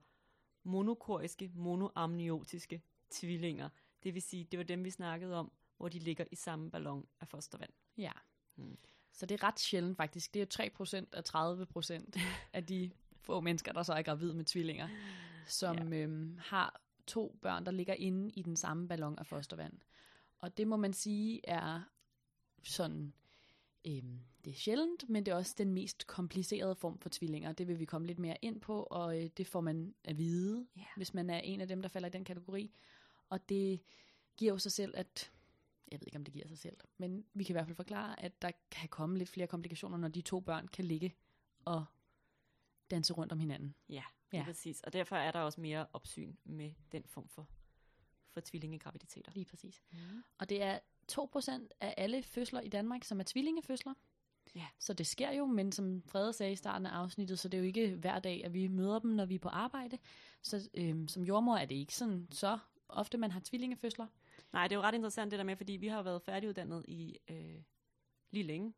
monokoriske, 0.62 1.50
monoamniotiske 1.54 2.82
tvillinger. 3.10 3.68
Det 4.02 4.14
vil 4.14 4.22
sige, 4.22 4.44
det 4.44 4.58
var 4.58 4.64
dem, 4.64 4.84
vi 4.84 4.90
snakkede 4.90 5.34
om, 5.36 5.52
hvor 5.76 5.88
de 5.88 5.98
ligger 5.98 6.24
i 6.30 6.36
samme 6.36 6.70
ballon 6.70 7.06
af 7.20 7.28
fostervand. 7.28 7.70
Ja. 7.98 8.12
Mm. 8.56 8.78
Så 9.12 9.26
det 9.26 9.34
er 9.42 9.46
ret 9.46 9.60
sjældent 9.60 9.96
faktisk. 9.96 10.34
Det 10.34 10.40
er 10.40 10.44
jo 10.44 11.04
3% 11.04 11.08
af 11.12 11.22
30% 11.24 12.20
af 12.52 12.66
de 12.66 12.90
få 13.20 13.40
mennesker, 13.40 13.72
der 13.72 13.82
så 13.82 13.92
er 13.92 14.02
gravid 14.02 14.32
med 14.32 14.44
tvillinger, 14.44 14.88
som 15.46 15.92
ja. 15.92 15.98
øhm, 15.98 16.38
har 16.42 16.80
to 17.06 17.38
børn, 17.42 17.66
der 17.66 17.72
ligger 17.72 17.94
inde 17.94 18.30
i 18.30 18.42
den 18.42 18.56
samme 18.56 18.88
ballon 18.88 19.18
af 19.18 19.26
fostervand. 19.26 19.78
Og 20.38 20.56
det 20.56 20.66
må 20.66 20.76
man 20.76 20.92
sige 20.92 21.40
er 21.44 21.80
sådan, 22.62 23.12
øhm, 23.86 24.20
det 24.44 24.50
er 24.50 24.54
sjældent, 24.54 25.08
men 25.08 25.26
det 25.26 25.32
er 25.32 25.36
også 25.36 25.54
den 25.58 25.72
mest 25.72 26.06
komplicerede 26.06 26.74
form 26.74 26.98
for 26.98 27.08
tvillinger. 27.12 27.52
Det 27.52 27.68
vil 27.68 27.78
vi 27.78 27.84
komme 27.84 28.06
lidt 28.06 28.18
mere 28.18 28.36
ind 28.42 28.60
på, 28.60 28.82
og 28.82 29.22
øh, 29.22 29.30
det 29.36 29.46
får 29.46 29.60
man 29.60 29.94
at 30.04 30.18
vide, 30.18 30.66
Ja. 30.76 30.82
hvis 30.96 31.14
man 31.14 31.30
er 31.30 31.38
en 31.38 31.60
af 31.60 31.68
dem, 31.68 31.82
der 31.82 31.88
falder 31.88 32.08
i 32.08 32.12
den 32.12 32.24
kategori. 32.24 32.70
Og 33.28 33.48
det 33.48 33.80
giver 34.36 34.52
jo 34.52 34.58
sig 34.58 34.72
selv, 34.72 34.94
at 34.96 35.30
jeg 35.90 36.00
ved 36.00 36.06
ikke, 36.06 36.16
om 36.18 36.24
det 36.24 36.34
giver 36.34 36.48
sig 36.48 36.58
selv, 36.58 36.76
men 36.98 37.24
vi 37.34 37.44
kan 37.44 37.52
i 37.52 37.54
hvert 37.54 37.66
fald 37.66 37.76
forklare, 37.76 38.22
at 38.22 38.42
der 38.42 38.50
kan 38.70 38.88
komme 38.88 39.18
lidt 39.18 39.28
flere 39.28 39.46
komplikationer, 39.46 39.96
når 39.96 40.08
de 40.08 40.20
to 40.20 40.40
børn 40.40 40.68
kan 40.68 40.84
ligge 40.84 41.14
og 41.64 41.84
danse 42.90 43.12
rundt 43.12 43.32
om 43.32 43.38
hinanden. 43.38 43.74
Ja, 43.88 44.02
Ja. 44.34 44.38
ja. 44.38 44.44
præcis. 44.44 44.80
Og 44.80 44.92
derfor 44.92 45.16
er 45.16 45.30
der 45.30 45.40
også 45.40 45.60
mere 45.60 45.86
opsyn 45.92 46.34
med 46.44 46.72
den 46.92 47.02
form 47.06 47.28
for, 47.28 47.48
for 48.30 48.40
tvillingegraviditeter. 48.44 49.32
Lige 49.34 49.44
præcis. 49.44 49.82
Mm. 49.92 49.98
Og 50.38 50.48
det 50.48 50.62
er 50.62 50.78
2% 51.12 51.68
af 51.80 51.94
alle 51.96 52.22
fødsler 52.22 52.60
i 52.60 52.68
Danmark, 52.68 53.04
som 53.04 53.20
er 53.20 53.24
tvillingefødsler. 53.24 53.94
Ja. 54.54 54.66
Så 54.78 54.92
det 54.92 55.06
sker 55.06 55.32
jo, 55.32 55.46
men 55.46 55.72
som 55.72 56.02
Frede 56.06 56.32
sagde 56.32 56.52
i 56.52 56.56
starten 56.56 56.86
af 56.86 56.90
afsnittet, 56.90 57.38
så 57.38 57.48
det 57.48 57.58
er 57.58 57.62
jo 57.62 57.66
ikke 57.66 57.94
hver 57.94 58.18
dag, 58.18 58.44
at 58.44 58.52
vi 58.52 58.68
møder 58.68 58.98
dem, 58.98 59.10
når 59.10 59.26
vi 59.26 59.34
er 59.34 59.38
på 59.38 59.48
arbejde. 59.48 59.98
Så 60.42 60.70
øhm, 60.74 61.08
som 61.08 61.22
jordmor 61.22 61.56
er 61.56 61.64
det 61.64 61.74
ikke 61.74 61.94
sådan 61.94 62.28
så 62.30 62.58
ofte, 62.88 63.18
man 63.18 63.30
har 63.30 63.40
tvillingefødsler. 63.44 64.06
Nej, 64.52 64.68
det 64.68 64.74
er 64.74 64.78
jo 64.78 64.82
ret 64.82 64.94
interessant 64.94 65.30
det 65.30 65.38
der 65.38 65.44
med, 65.44 65.56
fordi 65.56 65.72
vi 65.72 65.88
har 65.88 66.02
været 66.02 66.22
færdiguddannet 66.22 66.84
i 66.88 67.18
øh, 67.30 67.62
lige 68.30 68.42
længe. 68.42 68.74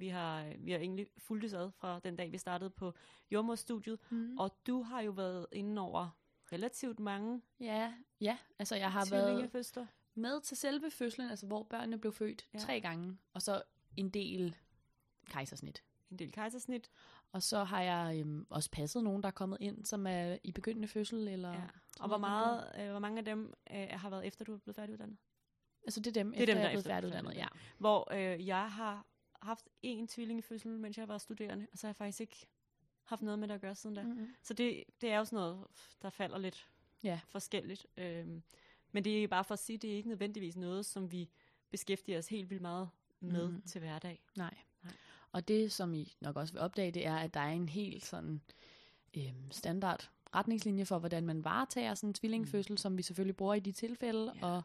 Vi 0.00 0.08
har, 0.08 0.52
vi 0.58 0.70
har 0.72 0.78
egentlig 0.78 1.06
fulgt 1.18 1.54
ad 1.54 1.70
fra 1.70 1.98
den 2.04 2.16
dag, 2.16 2.32
vi 2.32 2.38
startede 2.38 2.70
på 2.70 2.94
jordmorstudiet, 3.30 3.98
Mm. 4.10 4.38
og 4.38 4.56
du 4.66 4.82
har 4.82 5.00
jo 5.00 5.10
været 5.10 5.46
inde 5.52 5.80
over 5.82 6.16
relativt 6.52 7.00
mange 7.00 7.42
Ja, 7.60 7.92
ja, 8.20 8.38
altså 8.58 8.76
jeg 8.76 8.92
har 8.92 9.06
været 9.10 9.54
med 10.14 10.40
til 10.40 10.56
selve 10.56 10.90
fødslen, 10.90 11.30
altså 11.30 11.46
hvor 11.46 11.62
børnene 11.62 11.98
blev 11.98 12.12
født 12.12 12.48
Ja. 12.54 12.58
tre 12.58 12.80
gange, 12.80 13.18
og 13.34 13.42
så 13.42 13.62
en 13.96 14.10
del 14.10 14.56
kejsersnit. 15.26 15.82
En 16.10 16.18
del 16.18 16.32
kejsersnit. 16.32 16.90
Og 17.32 17.42
så 17.42 17.64
har 17.64 17.82
jeg 17.82 18.18
øhm, 18.20 18.46
også 18.50 18.70
passet 18.70 19.04
nogen, 19.04 19.22
der 19.22 19.26
er 19.26 19.32
kommet 19.32 19.58
ind, 19.60 19.84
som 19.84 20.06
er 20.06 20.36
i 20.44 20.52
begyndende 20.52 20.88
fødsel. 20.88 21.28
Eller, 21.28 21.52
Ja. 21.52 21.60
Og 22.00 22.08
hvor, 22.08 22.18
meget, 22.18 22.72
øh, 22.78 22.90
hvor 22.90 22.98
mange 22.98 23.18
af 23.18 23.24
dem 23.24 23.54
øh, 23.74 23.86
har 23.90 24.10
været 24.10 24.26
efter, 24.26 24.44
du 24.44 24.54
er 24.54 24.58
blevet 24.58 24.76
færdiguddannet? 24.76 25.16
Altså 25.84 26.00
det 26.00 26.16
er 26.16 26.22
dem, 26.22 26.30
Det 26.32 26.38
er 26.38 26.42
efter 26.42 26.54
dem, 26.54 26.60
jeg 26.62 26.66
er 26.66 26.70
blevet 26.70 26.84
færdiguddannet. 26.86 27.34
Ja. 27.34 27.46
Hvor 27.78 28.12
øh, 28.14 28.46
jeg 28.46 28.70
har 28.72 29.06
haft 29.42 29.68
en 29.82 30.06
tvillingefødsel, 30.08 30.78
mens 30.78 30.98
jeg 30.98 31.08
var 31.08 31.18
studerende, 31.18 31.66
og 31.72 31.78
så 31.78 31.86
har 31.86 31.88
jeg 31.88 31.96
faktisk 31.96 32.20
ikke 32.20 32.46
haft 33.04 33.22
noget 33.22 33.38
med 33.38 33.48
det 33.48 33.54
at 33.54 33.60
gøre 33.60 33.74
siden 33.74 33.96
da. 33.96 34.02
Mm-hmm. 34.02 34.34
Så 34.42 34.54
det, 34.54 34.84
det 35.00 35.10
er 35.10 35.18
jo 35.18 35.24
sådan 35.24 35.36
noget, 35.36 35.64
der 36.02 36.10
falder 36.10 36.38
lidt 36.38 36.68
Ja. 37.02 37.20
forskelligt. 37.28 37.86
Øhm, 37.96 38.42
men 38.92 39.04
det 39.04 39.24
er 39.24 39.28
bare 39.28 39.44
for 39.44 39.52
at 39.54 39.58
sige, 39.58 39.78
det 39.78 39.90
er 39.92 39.96
ikke 39.96 40.08
nødvendigvis 40.08 40.56
noget, 40.56 40.86
som 40.86 41.12
vi 41.12 41.30
beskæftiger 41.70 42.18
os 42.18 42.28
helt 42.28 42.50
vildt 42.50 42.62
meget 42.62 42.88
med 43.20 43.48
Mhm. 43.48 43.62
til 43.62 43.78
hverdag. 43.80 44.22
Nej. 44.36 44.54
Nej. 44.82 44.92
Og 45.32 45.48
det, 45.48 45.72
som 45.72 45.94
I 45.94 46.12
nok 46.20 46.36
også 46.36 46.52
vil 46.54 46.60
opdage, 46.62 46.90
det 46.90 47.06
er, 47.06 47.16
at 47.16 47.34
der 47.34 47.40
er 47.40 47.50
en 47.52 47.68
helt 47.68 48.04
sådan 48.04 48.40
øhm, 49.16 49.50
standard 49.50 50.10
retningslinje 50.34 50.84
for, 50.84 50.98
hvordan 50.98 51.26
man 51.26 51.44
varetager 51.44 51.94
sådan 51.94 52.10
en 52.10 52.14
tvillingfødsel, 52.14 52.72
mm. 52.72 52.76
som 52.76 52.96
vi 52.96 53.02
selvfølgelig 53.02 53.36
bruger 53.36 53.54
i 53.54 53.60
de 53.60 53.72
tilfælde, 53.72 54.32
Ja. 54.36 54.46
og 54.46 54.62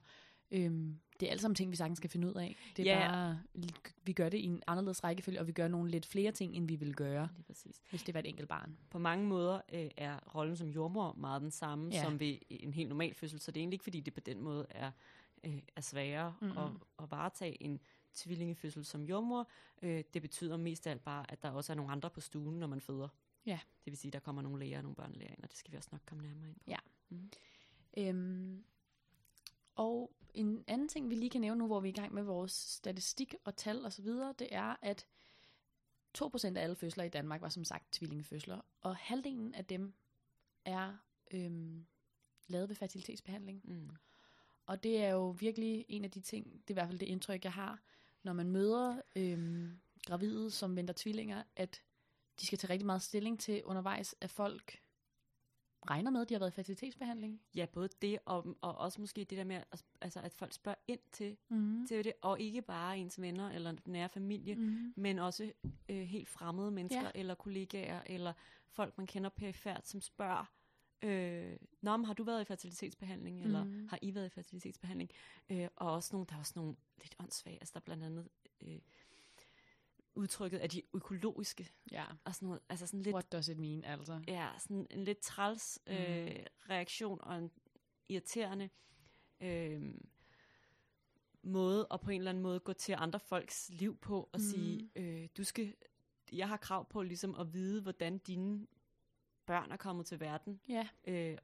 øhm, 0.51 0.99
det 1.19 1.25
er 1.25 1.31
alle 1.31 1.41
sammen 1.41 1.55
ting, 1.55 1.71
vi 1.71 1.75
sagtens 1.75 1.97
skal 1.97 2.09
finde 2.09 2.27
ud 2.27 2.33
af. 2.33 2.55
Det 2.77 2.89
er 2.91 2.99
Ja. 2.99 3.07
bare, 3.07 3.39
vi 4.03 4.13
gør 4.13 4.29
det 4.29 4.37
i 4.37 4.45
en 4.45 4.63
anderledes 4.67 5.03
rækkefølge, 5.03 5.39
og 5.39 5.47
vi 5.47 5.51
gør 5.51 5.67
nogle 5.67 5.91
lidt 5.91 6.05
flere 6.05 6.31
ting, 6.31 6.55
end 6.55 6.67
vi 6.67 6.75
ville 6.75 6.93
gøre, 6.93 7.29
Lige 7.35 7.43
præcis. 7.43 7.81
hvis 7.89 8.03
det 8.03 8.13
var 8.13 8.19
et 8.19 8.25
enkelt 8.29 8.49
barn. 8.49 8.77
På 8.89 8.99
mange 8.99 9.27
måder 9.27 9.61
øh, 9.73 9.89
er 9.97 10.19
rollen 10.35 10.55
som 10.57 10.67
jordmor 10.67 11.13
meget 11.13 11.41
den 11.41 11.51
samme 11.51 11.89
Ja. 11.93 12.03
som 12.03 12.19
ved 12.19 12.37
en 12.49 12.73
helt 12.73 12.89
normal 12.89 13.13
fødsel, 13.13 13.39
så 13.39 13.51
det 13.51 13.57
er 13.59 13.61
egentlig 13.61 13.75
ikke, 13.75 13.83
fordi 13.83 13.99
det 13.99 14.13
på 14.13 14.19
den 14.19 14.41
måde 14.41 14.65
er, 14.69 14.91
øh, 15.43 15.59
er 15.75 15.81
sværere 15.81 16.35
Mhm. 16.41 16.51
at, 16.57 16.69
at 16.99 17.11
varetage 17.11 17.63
en 17.63 17.79
tvillingefødsel 18.13 18.85
som 18.85 19.03
jordmor. 19.03 19.49
Øh, 19.81 20.03
det 20.13 20.21
betyder 20.21 20.57
mest 20.57 20.87
af 20.87 20.91
alt 20.91 21.03
bare, 21.03 21.31
at 21.31 21.43
der 21.43 21.49
også 21.49 21.73
er 21.73 21.75
nogle 21.75 21.91
andre 21.91 22.09
på 22.09 22.21
stuen, 22.21 22.59
når 22.59 22.67
man 22.67 22.81
føder. 22.81 23.07
Ja. 23.45 23.59
Det 23.85 23.91
vil 23.91 23.97
sige, 23.97 24.09
at 24.09 24.13
der 24.13 24.19
kommer 24.19 24.41
nogle 24.41 24.59
læger 24.59 24.77
og 24.77 24.83
nogle 24.83 24.95
børnelæger 24.95 25.31
ind, 25.31 25.43
og 25.43 25.49
det 25.49 25.57
skal 25.57 25.71
vi 25.71 25.77
også 25.77 25.89
nok 25.91 26.01
komme 26.05 26.23
nærmere 26.23 26.49
ind 26.49 26.55
på. 26.59 26.63
Ja. 26.67 26.77
Mhm. 27.09 27.29
Øhm, 27.97 28.63
og 29.75 30.11
en 30.35 30.63
anden 30.67 30.87
ting, 30.87 31.09
vi 31.09 31.15
lige 31.15 31.29
kan 31.29 31.41
nævne 31.41 31.59
nu, 31.59 31.67
hvor 31.67 31.79
vi 31.79 31.87
er 31.89 31.93
i 31.93 31.95
gang 31.95 32.13
med 32.13 32.23
vores 32.23 32.51
statistik 32.51 33.35
og 33.43 33.55
tal 33.55 33.85
og 33.85 33.93
så 33.93 34.01
videre, 34.01 34.33
det 34.39 34.47
er, 34.51 34.75
at 34.81 35.05
2% 36.17 36.57
af 36.57 36.63
alle 36.63 36.75
fødsler 36.75 37.03
i 37.03 37.09
Danmark 37.09 37.41
var 37.41 37.49
som 37.49 37.63
sagt 37.63 37.93
tvillingefødsler, 37.93 38.61
og 38.81 38.95
halvdelen 38.95 39.53
af 39.53 39.65
dem 39.65 39.93
er 40.65 40.97
øhm, 41.31 41.85
lavet 42.47 42.69
ved 42.69 42.75
fertilitetsbehandling. 42.75 43.61
Mm. 43.63 43.89
Og 44.65 44.83
det 44.83 45.03
er 45.03 45.09
jo 45.09 45.29
virkelig 45.29 45.85
en 45.89 46.03
af 46.03 46.11
de 46.11 46.21
ting, 46.21 46.45
det 46.45 46.69
er 46.69 46.73
i 46.73 46.73
hvert 46.73 46.87
fald 46.87 46.99
det 46.99 47.05
indtryk, 47.05 47.43
jeg 47.43 47.53
har, 47.53 47.79
når 48.23 48.33
man 48.33 48.49
møder 48.49 49.01
øhm, 49.15 49.79
gravide, 50.05 50.51
som 50.51 50.75
venter 50.75 50.93
tvillinger, 50.97 51.43
at 51.55 51.81
de 52.39 52.45
skal 52.45 52.57
tage 52.57 52.73
rigtig 52.73 52.85
meget 52.85 53.01
stilling 53.01 53.39
til 53.39 53.63
undervejs, 53.63 54.15
at 54.21 54.29
folk 54.29 54.79
regner 55.89 56.11
med, 56.11 56.21
at 56.21 56.29
de 56.29 56.33
har 56.33 56.39
været 56.39 56.51
i 56.51 56.55
fertilitetsbehandling. 56.55 57.41
Ja, 57.55 57.65
både 57.73 57.89
det, 58.01 58.19
og, 58.25 58.57
og 58.61 58.77
også 58.77 59.01
måske 59.01 59.23
det 59.23 59.37
der 59.37 59.43
med, 59.43 59.55
at, 59.71 59.85
altså, 60.01 60.19
at 60.19 60.33
folk 60.33 60.53
spørger 60.53 60.77
ind 60.87 60.99
til, 61.11 61.37
Mm. 61.49 61.87
til 61.87 62.03
det, 62.03 62.13
og 62.21 62.39
ikke 62.39 62.61
bare 62.61 62.97
ens 62.97 63.21
venner 63.21 63.49
eller 63.49 63.73
nære 63.85 64.09
familie, 64.09 64.55
Mm. 64.55 64.93
men 64.95 65.19
også 65.19 65.51
øh, 65.89 66.01
helt 66.01 66.29
fremmede 66.29 66.71
mennesker, 66.71 67.01
Ja. 67.03 67.11
eller 67.15 67.35
kollegaer, 67.35 68.01
eller 68.05 68.33
folk, 68.69 68.97
man 68.97 69.07
kender 69.07 69.29
perifært, 69.29 69.87
som 69.87 70.01
spørger, 70.01 70.51
øh, 71.01 71.57
Nå, 71.81 71.97
men 71.97 72.05
har 72.05 72.13
du 72.13 72.23
været 72.23 72.41
i 72.41 72.45
fertilitetsbehandling, 72.45 73.37
mm. 73.37 73.43
eller 73.43 73.63
Mhm. 73.63 73.87
har 73.87 73.99
I 74.01 74.15
været 74.15 74.25
i 74.25 74.29
fertilitetsbehandling? 74.29 75.09
Øh, 75.49 75.67
og 75.75 75.93
også 75.93 76.09
nogle, 76.13 76.27
der 76.29 76.35
er 76.35 76.39
også 76.39 76.53
nogle 76.55 76.75
lidt 76.97 77.15
åndssvage, 77.19 77.57
altså 77.61 77.71
der 77.73 77.79
er 77.79 77.83
blandt 77.83 78.03
andet 78.03 78.27
øh, 78.61 78.79
udtrykket 80.15 80.57
af 80.59 80.69
de 80.69 80.81
økologiske, 80.93 81.71
Ja. 81.91 82.05
og 82.25 82.35
sådan 82.35 82.47
noget, 82.47 82.61
altså 82.69 82.87
sådan 82.87 83.01
lidt, 83.01 83.13
What 83.13 83.31
does 83.31 83.47
it 83.47 83.57
mean, 83.57 83.83
altså? 83.83 84.21
ja, 84.27 84.49
sådan 84.59 84.87
en 84.89 85.03
lidt 85.03 85.19
træls 85.19 85.79
øh, 85.87 86.25
Mhm. 86.25 86.45
reaktion, 86.69 87.21
og 87.21 87.37
en 87.37 87.51
irriterende 88.09 88.69
øh, 89.41 89.93
måde, 91.43 91.87
og 91.87 92.01
på 92.01 92.09
en 92.11 92.17
eller 92.21 92.29
anden 92.29 92.43
måde 92.43 92.59
gå 92.59 92.73
til 92.73 92.95
andre 92.97 93.19
folks 93.19 93.69
liv 93.73 93.97
på, 93.97 94.19
og 94.33 94.39
mm. 94.39 94.45
sige, 94.45 94.89
øh, 94.95 95.29
du 95.37 95.43
skal, 95.43 95.75
jeg 96.31 96.47
har 96.49 96.57
krav 96.57 96.89
på 96.89 97.01
ligesom 97.01 97.35
at 97.35 97.53
vide, 97.53 97.81
hvordan 97.81 98.17
dine 98.17 98.67
børn 99.45 99.71
er 99.71 99.77
kommet 99.77 100.05
til 100.05 100.19
verden. 100.19 100.61
Ja. 100.69 100.87
Øh, 101.07 101.37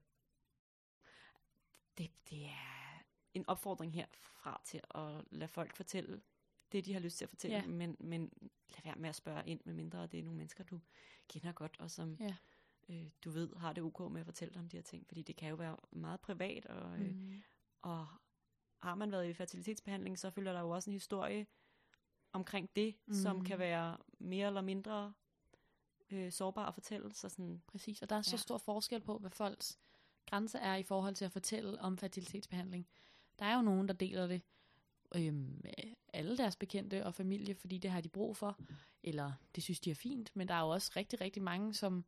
det, 1.98 2.12
det 2.30 2.46
er 2.46 3.04
en 3.34 3.46
opfordring 3.48 3.94
herfra 3.94 4.62
til 4.66 4.82
at 4.96 5.24
lade 5.32 5.48
folk 5.48 5.75
fortælle 5.75 6.22
det, 6.72 6.86
de 6.86 6.94
har 6.94 7.00
lyst 7.00 7.18
til 7.18 7.25
at 7.25 7.30
fortælle, 7.30 7.58
Ja. 7.58 7.68
men, 7.68 7.98
men 8.00 8.34
lad 8.70 8.80
være 8.84 8.96
med 8.96 9.10
at 9.10 9.16
spørge 9.16 9.44
ind, 9.50 9.62
med 9.66 9.74
mindre 9.74 10.08
det 10.08 10.20
er 10.20 10.24
nogle 10.24 10.38
mennesker, 10.38 10.63
du 10.63 10.80
kender 11.28 11.51
godt, 11.51 11.75
og 11.80 11.92
som 11.92 12.18
Ja. 12.20 12.36
øh, 12.90 13.06
du 13.25 13.30
ved 13.32 13.56
har 13.56 13.74
det 13.74 13.84
ok 13.84 14.12
med 14.12 14.20
at 14.20 14.25
fortælle 14.25 14.60
om 14.60 14.68
de 14.70 14.78
her 14.78 14.82
ting, 14.84 15.08
fordi 15.08 15.22
det 15.22 15.36
kan 15.36 15.50
jo 15.50 15.56
være 15.56 15.78
meget 15.92 16.20
privat, 16.20 16.66
og, 16.66 17.00
øh, 17.00 17.16
Mm. 17.16 17.42
og 17.82 18.08
har 18.78 18.96
man 18.96 19.12
været 19.12 19.28
i 19.30 19.34
fertilitetsbehandling, 19.34 20.20
så 20.20 20.30
følger 20.30 20.54
der 20.54 20.60
jo 20.60 20.70
også 20.70 20.90
en 20.90 20.94
historie 20.94 21.48
omkring 22.34 22.70
det, 22.75 22.96
mm. 23.06 23.13
som 23.13 23.44
kan 23.44 23.60
være 23.60 23.98
mere 24.20 24.48
eller 24.48 24.62
mindre 24.62 25.13
øh, 26.10 26.32
sårbar 26.32 26.66
at 26.68 26.74
fortælle. 26.74 27.13
Så 27.13 27.30
sådan, 27.30 27.62
Præcis, 27.68 28.01
og 28.01 28.10
der 28.10 28.16
er 28.16 28.22
så 28.22 28.34
Ja. 28.34 28.38
stor 28.38 28.58
forskel 28.58 29.01
på, 29.01 29.18
hvad 29.18 29.30
folks 29.32 29.80
grænse 30.25 30.58
er 30.58 30.75
i 30.75 30.84
forhold 30.84 31.16
til 31.16 31.25
at 31.25 31.32
fortælle 31.32 31.80
om 31.82 31.98
fertilitetsbehandling. 31.98 32.88
Der 33.40 33.46
er 33.46 33.56
jo 33.56 33.62
nogen, 33.62 33.88
der 33.88 33.94
deler 33.94 34.28
det 34.28 34.42
øhm, 35.16 35.62
alle 36.13 36.38
deres 36.38 36.56
bekendte 36.56 37.06
og 37.06 37.13
familie, 37.15 37.56
fordi 37.56 37.77
det 37.77 37.91
har 37.91 38.01
de 38.01 38.10
brug 38.10 38.38
for, 38.38 38.60
eller 39.03 39.32
det 39.56 39.63
synes 39.63 39.80
de 39.80 39.91
er 39.91 39.96
fint, 39.96 40.32
men 40.34 40.48
der 40.48 40.53
er 40.53 40.60
jo 40.62 40.70
også 40.70 40.91
rigtig, 40.96 41.22
rigtig 41.22 41.44
mange, 41.44 41.74
som 41.74 42.06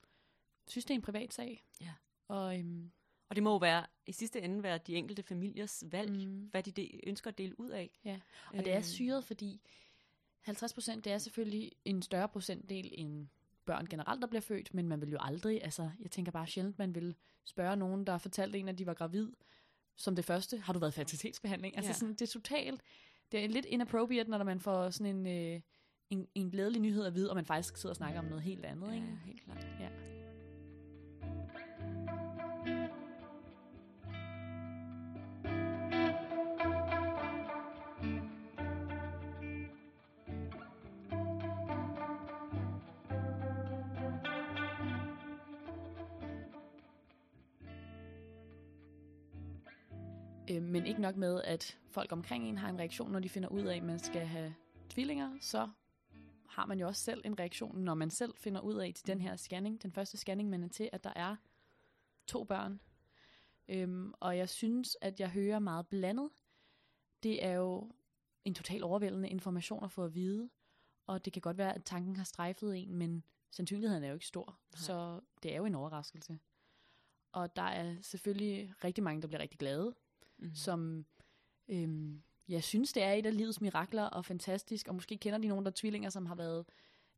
synes, 0.68 0.86
det 0.86 0.92
er 0.92 0.96
en 0.96 1.02
privat 1.02 1.34
sag. 1.34 1.66
Ja. 1.82 1.94
Og 2.28 2.60
øhm, 2.60 2.92
og 3.30 3.36
det 3.36 3.44
må 3.44 3.52
jo 3.52 3.58
være 3.58 3.86
i 4.06 4.12
sidste 4.12 4.42
ende 4.42 4.64
være 4.64 4.78
de 4.78 4.96
enkelte 4.96 5.24
familiers 5.24 5.84
valg, 5.92 6.28
mm. 6.28 6.48
hvad 6.52 6.64
de 6.64 6.72
de 6.72 7.08
ønsker 7.08 7.32
at 7.32 7.38
dele 7.38 7.60
ud 7.60 7.70
af. 7.70 8.00
Ja, 8.06 8.20
og 8.54 8.58
det 8.66 8.72
er 8.72 8.78
Øh, 8.78 8.84
syret, 8.84 9.24
fordi 9.26 9.62
50 10.42 10.74
procent, 10.74 11.06
det 11.06 11.12
er 11.12 11.18
selvfølgelig 11.18 11.72
en 11.86 12.02
større 12.02 12.30
procentdel 12.30 12.90
end 12.94 13.28
børn 13.66 13.86
generelt, 13.86 14.22
der 14.22 14.28
bliver 14.28 14.42
født, 14.42 14.74
men 14.74 14.88
man 14.88 15.02
vil 15.02 15.10
jo 15.12 15.18
aldrig, 15.22 15.64
altså 15.64 15.90
jeg 16.00 16.12
tænker 16.12 16.32
bare 16.32 16.48
sjældent, 16.48 16.80
man 16.80 16.96
vil 16.96 17.16
spørge 17.44 17.76
nogen, 17.76 18.08
der 18.08 18.18
fortalte 18.18 18.60
en, 18.60 18.68
at 18.70 18.78
de 18.78 18.86
var 18.86 18.94
gravid, 18.94 19.32
som 19.96 20.16
det 20.16 20.26
første, 20.26 20.58
har 20.58 20.74
du 20.74 20.80
været 20.80 20.92
i 20.92 20.96
fertilitetsbehandling? 20.96 21.78
Altså 21.78 21.90
Ja. 21.90 21.94
sådan, 21.94 22.14
det 22.14 22.22
er 22.22 22.28
totalt, 22.28 22.82
det 23.32 23.44
er 23.44 23.48
lidt 23.48 23.66
inappropriate, 23.66 24.30
når 24.30 24.44
man 24.44 24.60
får 24.60 24.90
sådan 24.90 25.16
en, 25.16 25.28
øh, 25.28 25.62
en, 26.10 26.28
en 26.36 26.52
glædelig 26.52 26.82
nyhed 26.82 27.06
at 27.06 27.16
vide, 27.16 27.30
og 27.30 27.36
man 27.36 27.46
faktisk 27.46 27.78
sidder 27.78 27.92
og 27.94 27.98
snakker 27.98 28.20
om 28.20 28.26
noget 28.26 28.44
helt 28.44 28.66
andet, 28.66 28.88
Ja, 28.90 28.96
ikke? 28.96 29.08
helt 29.26 29.44
klart. 29.44 29.68
Ja. 29.80 30.13
Øh, 50.50 50.64
men 50.64 50.86
ikke 50.86 51.02
nok 51.02 51.16
med, 51.16 51.42
at 51.44 51.78
folk 51.90 52.12
omkring 52.12 52.50
en 52.50 52.58
har 52.58 52.70
en 52.70 52.80
reaktion, 52.80 53.12
når 53.12 53.20
de 53.20 53.30
finder 53.30 53.50
ud 53.50 53.64
af, 53.64 53.78
at 53.78 53.84
man 53.84 54.00
skal 54.00 54.26
have 54.26 54.56
tvillinger, 54.90 55.38
så 55.42 55.70
har 56.48 56.66
man 56.66 56.80
jo 56.80 56.88
også 56.88 57.04
selv 57.04 57.22
en 57.26 57.40
reaktion, 57.40 57.78
når 57.78 57.94
man 57.94 58.10
selv 58.10 58.34
finder 58.38 58.62
ud 58.62 58.76
af 58.76 58.94
til 58.96 59.08
den 59.08 59.22
her 59.22 59.36
scanning, 59.36 59.84
den 59.84 59.92
første 59.92 60.18
scanning, 60.18 60.50
man 60.50 60.64
er 60.64 60.68
til, 60.68 60.90
at 60.92 61.04
der 61.04 61.14
er 61.16 61.36
to 62.28 62.44
børn. 62.44 62.80
Øhm, 63.68 64.14
og 64.20 64.38
jeg 64.38 64.50
synes, 64.50 64.98
at 65.02 65.20
jeg 65.20 65.30
hører 65.30 65.60
meget 65.60 65.88
blandet. 65.88 66.30
Det 67.24 67.46
er 67.46 67.52
jo 67.52 67.92
en 68.46 68.54
total 68.54 68.84
overvældende 68.84 69.30
information 69.30 69.84
at 69.84 69.92
få 69.92 70.04
at 70.04 70.16
vide, 70.16 70.50
og 71.06 71.26
det 71.26 71.34
kan 71.34 71.42
godt 71.42 71.58
være, 71.58 71.76
at 71.76 71.86
tanken 71.86 72.16
har 72.16 72.24
strejfet 72.24 72.78
en, 72.78 72.96
men 72.96 73.24
sandsynligheden 73.52 74.04
er 74.04 74.08
jo 74.08 74.14
ikke 74.14 74.26
stor, 74.26 74.46
Nej. 74.46 74.82
så 74.82 75.20
det 75.44 75.54
er 75.54 75.58
jo 75.58 75.66
en 75.66 75.76
overraskelse. 75.76 76.40
Og 77.32 77.56
der 77.56 77.62
er 77.62 77.96
selvfølgelig 78.02 78.74
rigtig 78.84 79.04
mange, 79.04 79.22
der 79.22 79.28
bliver 79.28 79.42
rigtig 79.42 79.60
glade, 79.60 79.96
Mm. 80.44 80.56
som 80.56 81.06
øhm, 81.68 82.24
jeg 82.48 82.64
synes, 82.64 82.94
det 82.94 83.04
er 83.04 83.12
et 83.14 83.26
af 83.26 83.38
livets 83.38 83.62
mirakler 83.62 84.04
og 84.04 84.26
fantastisk, 84.26 84.88
og 84.88 84.96
måske 84.96 85.18
kender 85.18 85.40
de 85.40 85.48
nogen, 85.48 85.66
der 85.66 85.72
er 85.72 85.76
tvillinger, 85.76 86.10
som 86.10 86.26
har 86.26 86.36
været 86.36 86.66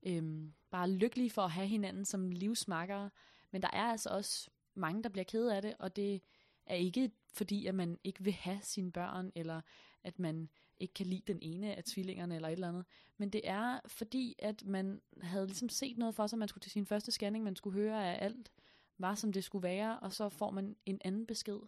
øhm, 0.04 0.54
bare 0.72 0.90
lykkelige 0.90 1.30
for 1.30 1.42
at 1.42 1.52
have 1.52 1.68
hinanden 1.68 2.06
som 2.06 2.32
livsmakkere, 2.32 3.10
men 3.52 3.62
der 3.62 3.70
er 3.74 3.84
altså 3.84 4.10
også 4.10 4.50
mange, 4.76 5.04
der 5.04 5.10
bliver 5.10 5.24
ked 5.24 5.48
af 5.48 5.62
det, 5.62 5.76
og 5.80 5.96
det 5.96 6.22
er 6.66 6.76
ikke 6.76 7.12
fordi, 7.34 7.66
at 7.66 7.76
man 7.76 7.98
ikke 8.04 8.24
vil 8.24 8.34
have 8.34 8.60
sine 8.62 8.92
børn, 8.92 9.32
eller 9.36 9.62
at 10.04 10.20
man 10.20 10.50
ikke 10.78 10.94
kan 10.94 11.06
lide 11.06 11.24
den 11.28 11.40
ene 11.42 11.76
af 11.76 11.84
tvillingerne, 11.84 12.36
eller 12.36 12.48
et 12.48 12.54
eller 12.54 12.70
andet, 12.70 12.86
men 13.18 13.30
det 13.30 13.42
er 13.44 13.80
fordi, 13.86 14.36
at 14.40 14.66
man 14.66 15.02
havde 15.22 15.48
ligesom 15.48 15.70
set 15.70 15.98
noget 15.98 16.16
for 16.16 16.28
sig, 16.28 16.40
man 16.40 16.48
skulle 16.48 16.62
til 16.62 16.72
sin 16.72 16.86
første 16.86 17.12
scanning, 17.12 17.44
man 17.44 17.56
skulle 17.56 17.80
høre, 17.80 18.16
at 18.16 18.26
alt 18.26 18.52
var, 18.98 19.16
som 19.16 19.34
det 19.34 19.44
skulle 19.44 19.64
være, 19.64 20.00
og 20.00 20.14
så 20.14 20.30
får 20.30 20.52
man 20.52 20.76
en 20.86 21.02
anden 21.06 21.26
besked, 21.26 21.60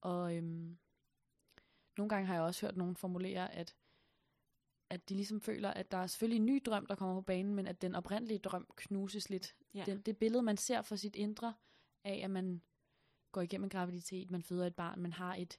og 0.00 0.36
øhm, 0.36 0.78
nogle 1.96 2.08
gange 2.08 2.26
har 2.26 2.34
jeg 2.34 2.42
også 2.42 2.66
hørt 2.66 2.76
nogen 2.76 2.96
formulere, 2.96 3.54
at, 3.54 3.74
at 4.90 5.08
de 5.08 5.14
ligesom 5.14 5.40
føler, 5.40 5.70
at 5.70 5.90
der 5.90 5.98
er 5.98 6.06
selvfølgelig 6.06 6.36
en 6.36 6.46
ny 6.46 6.62
drøm, 6.66 6.86
der 6.86 6.94
kommer 6.94 7.14
på 7.14 7.20
banen, 7.20 7.54
men 7.54 7.66
at 7.66 7.82
den 7.82 7.94
oprindelige 7.94 8.38
drøm 8.38 8.66
knuses 8.76 9.30
lidt. 9.30 9.54
Ja. 9.74 9.84
Den, 9.86 10.00
det 10.00 10.16
billede, 10.16 10.42
man 10.42 10.56
ser 10.56 10.82
for 10.82 10.96
sit 10.96 11.16
indre, 11.16 11.54
af 12.04 12.20
at 12.24 12.30
man 12.30 12.62
går 13.32 13.40
igennem 13.40 13.64
en 13.64 13.70
graviditet, 13.70 14.30
man 14.30 14.42
føder 14.42 14.66
et 14.66 14.74
barn, 14.74 15.00
man 15.00 15.12
har 15.12 15.34
et, 15.34 15.58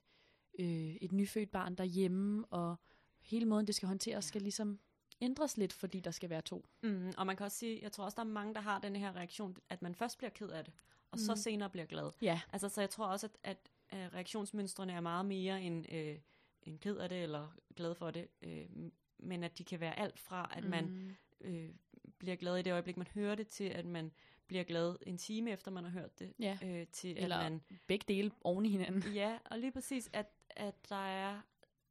øh, 0.60 0.96
et 1.02 1.12
nyfødt 1.12 1.52
barn 1.52 1.76
derhjemme, 1.76 2.46
og 2.46 2.76
hele 3.22 3.46
måden, 3.46 3.68
det 3.68 3.76
skal 3.76 3.88
håndteres, 3.88 4.26
skal 4.26 4.42
ligesom 4.42 4.80
ændres 5.22 5.58
lidt, 5.58 5.74
fordi 5.74 6.00
der 6.00 6.12
skal 6.12 6.30
være 6.30 6.42
to. 6.42 6.66
Mm, 6.84 7.14
og 7.18 7.28
man 7.28 7.36
kan 7.36 7.46
også 7.46 7.58
sige, 7.58 7.80
jeg 7.82 7.92
tror 7.92 8.04
også, 8.06 8.16
der 8.16 8.22
er 8.22 8.28
mange, 8.28 8.54
der 8.54 8.62
har 8.62 8.80
den 8.80 8.96
her 8.96 9.16
reaktion, 9.16 9.58
at 9.70 9.82
man 9.82 9.96
først 9.96 10.18
bliver 10.18 10.32
ked 10.32 10.50
af 10.50 10.66
det, 10.66 10.74
og 11.12 11.18
mm. 11.18 11.20
så 11.20 11.36
senere 11.36 11.70
bliver 11.70 11.86
glad. 11.86 12.12
Ja. 12.22 12.42
Altså, 12.54 12.70
så 12.70 12.82
jeg 12.82 12.90
tror 12.90 13.06
også, 13.06 13.26
at, 13.26 13.38
at, 13.44 13.72
at 13.96 14.14
reaktionsmønstrene 14.14 14.94
er 14.94 15.00
meget 15.00 15.26
mere 15.26 15.62
end, 15.62 15.94
øh, 15.94 16.18
end 16.64 16.80
ked 16.80 16.98
af 16.98 17.10
det, 17.10 17.24
eller 17.24 17.56
glad 17.76 17.96
for 17.96 18.12
det, 18.12 18.28
øh, 18.42 18.66
men 19.20 19.44
at 19.44 19.58
de 19.58 19.64
kan 19.64 19.80
være 19.80 20.00
alt 20.00 20.20
fra, 20.20 20.52
at 20.56 20.64
mm. 20.64 20.70
man 20.70 21.16
øh, 21.42 21.70
bliver 22.18 22.36
glad 22.36 22.58
i 22.58 22.62
det 22.62 22.72
øjeblik, 22.74 22.98
man 22.98 23.08
hører 23.08 23.36
det, 23.36 23.48
til 23.48 23.64
at 23.64 23.86
man 23.86 24.12
bliver 24.48 24.64
glad 24.64 24.96
en 25.08 25.18
time 25.18 25.52
efter, 25.52 25.72
man 25.72 25.84
har 25.84 25.92
hørt 25.92 26.20
det, 26.20 26.34
Ja. 26.40 26.58
øh, 26.64 26.88
til 26.88 27.24
Eller 27.24 27.38
at 27.38 27.52
man... 27.52 27.62
begge 27.88 28.06
dele 28.08 28.32
oven 28.42 28.66
i 28.66 28.70
hinanden. 28.70 29.04
Ja, 29.22 29.38
og 29.46 29.60
lige 29.60 29.72
præcis, 29.72 30.10
at, 30.14 30.32
at 30.50 30.90
der 30.90 31.06
er, 31.08 31.42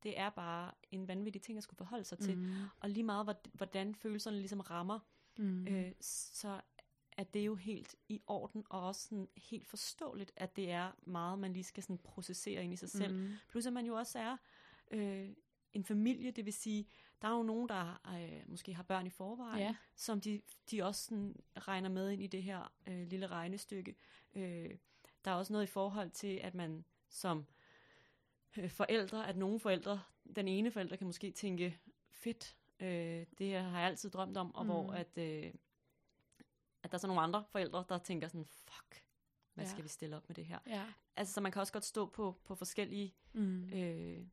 det 0.02 0.18
er 0.18 0.30
bare 0.30 0.70
en 0.90 1.08
vanvittig 1.08 1.42
ting 1.42 1.58
at 1.58 1.64
skulle 1.64 1.78
forholde 1.78 2.04
sig 2.04 2.18
til. 2.18 2.37
Mm. 2.38 2.52
Og 2.80 2.90
lige 2.90 3.04
meget, 3.04 3.26
hvor- 3.26 3.40
hvordan 3.52 3.94
følelserne 3.94 4.37
ligesom 4.38 4.61
rammer, 4.61 4.99
Mm. 5.38 5.66
øh, 5.68 5.92
så 6.00 6.61
er 7.16 7.25
det 7.25 7.47
jo 7.47 7.54
helt 7.54 7.97
i 8.09 8.21
orden, 8.26 8.64
og 8.68 8.87
også 8.87 9.00
sådan 9.09 9.28
helt 9.37 9.66
forståeligt, 9.66 10.33
at 10.37 10.56
det 10.56 10.71
er 10.71 10.92
meget, 11.02 11.38
man 11.38 11.52
lige 11.52 11.64
skal 11.64 11.83
sådan 11.83 11.99
processere 11.99 12.64
ind 12.64 12.73
i 12.73 12.76
sig 12.76 12.90
selv. 12.90 13.14
Mm. 13.14 13.33
Plus 13.49 13.66
at 13.66 13.73
man 13.73 13.87
jo 13.87 13.94
også 13.94 14.18
er 14.18 14.37
øh, 14.90 15.28
en 15.73 15.85
familie, 15.85 16.30
det 16.30 16.44
vil 16.44 16.52
sige, 16.52 16.87
der 17.23 17.28
er 17.28 17.37
jo 17.37 17.42
nogen, 17.42 17.68
der 17.68 18.00
øh, 18.14 18.50
måske 18.50 18.75
har 18.75 18.83
børn 18.83 19.06
i 19.06 19.11
forvejen, 19.11 19.59
Ja. 19.59 19.75
som 19.97 20.21
de, 20.21 20.40
de 20.71 20.83
også 20.83 21.04
sådan 21.04 21.37
regner 21.56 21.88
med 21.88 22.11
ind 22.11 22.23
i 22.23 22.26
det 22.26 22.42
her 22.42 22.73
øh, 22.87 23.06
lille 23.06 23.26
regnestykke. 23.26 23.97
Øh, 24.35 24.71
der 25.25 25.30
er 25.30 25.35
også 25.35 25.52
noget 25.52 25.64
i 25.64 25.71
forhold 25.71 26.11
til, 26.11 26.37
at 26.42 26.54
man 26.54 26.85
som 27.09 27.47
øh, 28.59 28.71
forældre, 28.71 29.28
at 29.28 29.37
nogle 29.37 29.61
forældre, 29.61 30.02
den 30.37 30.49
ene 30.49 30.71
forælder 30.71 30.97
kan 30.97 31.06
måske 31.06 31.30
tænke, 31.30 31.78
fedt, 32.11 32.56
øh, 32.80 33.26
det 33.38 33.47
her 33.47 33.62
har 33.62 33.78
jeg 33.78 33.88
altid 33.88 34.11
drømt 34.11 34.37
om, 34.37 34.54
og 34.54 34.64
mm. 34.64 34.71
hvor 34.71 34.92
at, 34.92 35.18
øh, 35.18 35.54
at 36.84 36.90
der 36.92 36.96
er 36.96 37.00
så 37.00 37.06
nogle 37.06 37.22
andre 37.22 37.44
forældre, 37.50 37.84
der 37.88 37.98
tænker 37.98 38.28
sådan, 38.28 38.44
fuck, 38.44 39.04
hvad 39.54 39.64
Ja. 39.64 39.70
skal 39.70 39.84
vi 39.84 39.88
stille 39.88 40.16
op 40.16 40.28
med 40.28 40.36
det 40.36 40.46
her? 40.46 40.58
Ja. 40.66 40.86
Altså, 41.16 41.34
så 41.34 41.40
man 41.40 41.52
kan 41.52 41.60
også 41.60 41.72
godt 41.72 41.84
stå 41.84 42.06
på, 42.06 42.40
på 42.44 42.54
forskellige 42.54 43.14
Mm. 43.32 43.64
øh, 43.72 44.26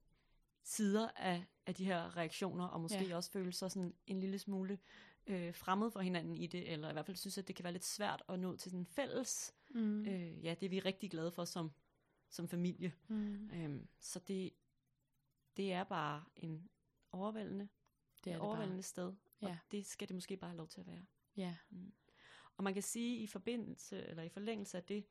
sider 0.63 1.09
af, 1.15 1.45
af 1.65 1.75
de 1.75 1.85
her 1.85 2.17
reaktioner, 2.17 2.65
og 2.67 2.81
måske 2.81 2.97
Ja. 2.97 3.03
ja. 3.07 3.15
også 3.15 3.31
føle 3.31 3.51
sig 3.53 3.71
sådan 3.71 3.93
en 4.07 4.19
lille 4.19 4.39
smule 4.39 4.79
øh, 5.27 5.55
fremmed 5.55 5.91
for 5.91 5.99
hinanden 5.99 6.35
i 6.35 6.47
det, 6.47 6.71
eller 6.71 6.89
i 6.89 6.93
hvert 6.93 7.05
fald 7.05 7.17
synes, 7.17 7.37
at 7.37 7.47
det 7.47 7.55
kan 7.55 7.63
være 7.63 7.73
lidt 7.73 7.85
svært 7.85 8.23
at 8.29 8.39
nå 8.39 8.55
til 8.55 8.71
sådan 8.71 8.79
en 8.79 8.85
fælles, 8.85 9.53
Mm. 9.69 9.81
mm. 9.81 10.05
øh, 10.05 10.45
ja, 10.45 10.53
det 10.59 10.65
er 10.65 10.69
vi 10.69 10.79
rigtig 10.79 11.11
glade 11.11 11.31
for 11.31 11.45
som, 11.45 11.71
som 12.29 12.47
familie. 12.47 12.93
Mm. 13.07 13.49
Øhm, 13.53 13.87
så 13.99 14.19
det, 14.19 14.51
det 15.57 15.73
er 15.73 15.83
bare 15.83 16.23
en 16.35 16.69
overvældende, 17.11 17.69
Det 18.23 18.31
er 18.31 18.35
et 18.35 18.39
det 18.41 18.47
overvældende 18.47 18.75
bare. 18.77 18.83
sted, 18.83 19.13
Ja. 19.41 19.47
og 19.47 19.57
det 19.71 19.85
skal 19.85 20.07
det 20.07 20.15
måske 20.15 20.37
bare 20.37 20.49
have 20.49 20.57
lov 20.57 20.67
til 20.67 20.79
at 20.81 20.87
være. 20.87 21.05
Ja. 21.37 21.55
Og 22.57 22.63
man 22.63 22.73
kan 22.73 22.83
sige 22.83 23.17
i 23.17 23.27
forbindelse, 23.27 24.07
eller 24.07 24.23
i 24.23 24.29
forlængelse 24.29 24.77
af 24.77 24.83
det, 24.83 25.05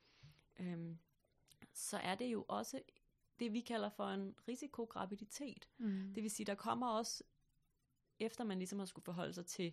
øhm, 0.61 0.99
så 1.73 1.97
er 1.99 2.15
det 2.15 2.33
jo 2.33 2.45
også 2.49 2.83
det, 3.39 3.53
vi 3.53 3.61
kalder 3.61 3.89
for 3.89 4.09
en 4.09 4.35
risikograviditet. 4.49 5.69
Mm. 5.79 6.13
Det 6.15 6.23
vil 6.23 6.31
sige, 6.31 6.47
der 6.47 6.55
kommer 6.55 6.89
også, 6.89 7.25
efter 8.19 8.45
man 8.45 8.59
ligesom 8.59 8.79
har 8.79 8.87
skulle 8.87 9.05
forholde 9.05 9.33
sig 9.33 9.47
til, 9.47 9.73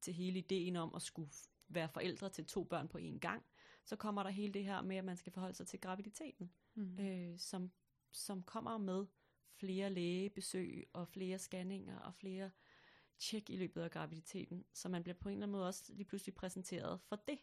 til 0.00 0.14
hele 0.14 0.38
ideen 0.38 0.76
om 0.76 0.94
at 0.94 1.02
skulle 1.02 1.30
være 1.68 1.88
forældre 1.88 2.28
til 2.28 2.46
to 2.46 2.64
børn 2.64 2.88
på 2.88 2.98
én 2.98 3.18
gang, 3.18 3.46
så 3.84 3.96
kommer 3.96 4.22
der 4.22 4.30
hele 4.30 4.54
det 4.54 4.64
her 4.64 4.82
med, 4.82 4.96
at 4.96 5.04
man 5.04 5.16
skal 5.16 5.32
forholde 5.32 5.54
sig 5.54 5.66
til 5.66 5.80
graviditeten, 5.80 6.52
Mm. 6.74 6.98
øh, 6.98 7.38
som, 7.38 7.70
som 8.10 8.42
kommer 8.42 8.78
med 8.78 9.06
flere 9.52 9.90
lægebesøg 9.90 10.88
og 10.92 11.08
flere 11.08 11.38
scanninger 11.38 11.98
og 11.98 12.14
flere 12.14 12.50
tjek 13.18 13.50
i 13.50 13.56
løbet 13.56 13.82
af 13.82 13.90
graviditeten, 13.90 14.64
så 14.72 14.88
man 14.88 15.02
bliver 15.02 15.16
på 15.16 15.28
en 15.28 15.32
eller 15.32 15.46
anden 15.46 15.52
måde 15.52 15.66
også 15.66 15.92
lige 15.92 16.04
pludselig 16.04 16.34
præsenteret 16.34 17.00
for 17.00 17.16
det. 17.28 17.38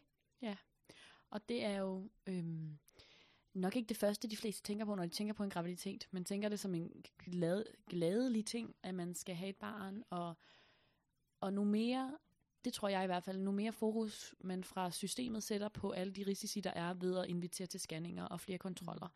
Og 1.30 1.48
det 1.48 1.64
er 1.64 1.78
jo 1.78 2.10
øhm, 2.26 2.78
nok 3.54 3.76
ikke 3.76 3.88
det 3.88 3.96
første, 3.96 4.28
de 4.28 4.36
fleste 4.36 4.62
tænker 4.62 4.84
på, 4.84 4.94
når 4.94 5.02
de 5.02 5.12
tænker 5.12 5.34
på 5.34 5.44
en 5.44 5.50
graviditet. 5.50 6.08
Man 6.10 6.24
tænker 6.24 6.48
det 6.48 6.60
som 6.60 6.74
en 6.74 7.04
glad, 7.18 7.64
glædelig 7.90 8.46
ting, 8.46 8.74
at 8.82 8.94
man 8.94 9.14
skal 9.14 9.34
have 9.34 9.48
et 9.48 9.56
barn. 9.56 10.02
Og, 10.10 10.34
og 11.40 11.52
nu 11.52 11.64
mere, 11.64 12.18
det 12.64 12.72
tror 12.72 12.88
jeg 12.88 13.02
i 13.04 13.06
hvert 13.06 13.24
fald, 13.24 13.38
nu 13.38 13.52
mere 13.52 13.72
fokus 13.72 14.34
man 14.40 14.64
fra 14.64 14.90
systemet 14.90 15.42
sætter 15.42 15.68
på 15.68 15.90
alle 15.90 16.12
de 16.12 16.26
risici, 16.26 16.60
der 16.60 16.70
er 16.70 16.94
ved 16.94 17.18
at 17.18 17.28
invitere 17.28 17.66
til 17.66 17.80
scanninger 17.80 18.24
og 18.24 18.40
flere 18.40 18.58
kontroller. 18.58 19.08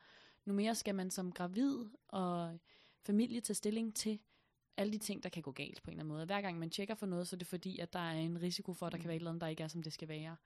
Nu 0.44 0.53
mere 0.55 0.75
skal 0.75 0.94
man 0.94 1.11
som 1.11 1.33
gravid 1.33 1.85
og 2.09 2.59
familie 3.07 3.40
tage 3.40 3.55
stilling 3.55 3.94
til 3.94 4.20
alle 4.77 4.93
de 4.93 4.99
ting, 4.99 5.23
der 5.23 5.29
kan 5.29 5.43
gå 5.43 5.53
galt 5.53 5.83
på 5.83 5.91
en 5.91 5.93
eller 5.93 6.03
anden 6.03 6.15
måde. 6.15 6.27
Hver 6.27 6.41
gang 6.41 6.59
man 6.59 6.71
tjekker 6.71 6.95
for 6.95 7.07
noget, 7.07 7.29
så 7.29 7.37
er 7.37 7.39
det 7.39 7.47
fordi, 7.47 7.79
at 7.79 7.93
der 7.93 7.99
er 7.99 8.13
en 8.13 8.43
risiko 8.43 8.73
for, 8.75 8.87
at 8.87 8.93
der 8.93 8.99
Mm. 8.99 9.03
kan 9.03 9.09
være 9.09 9.17
et 9.17 9.21
eller 9.21 9.31
andet, 9.31 9.41
der 9.41 9.47
ikke 9.47 9.63
er, 9.63 9.69
som 9.69 9.83
det 9.83 9.93
skal 9.93 10.09
være. 10.09 10.37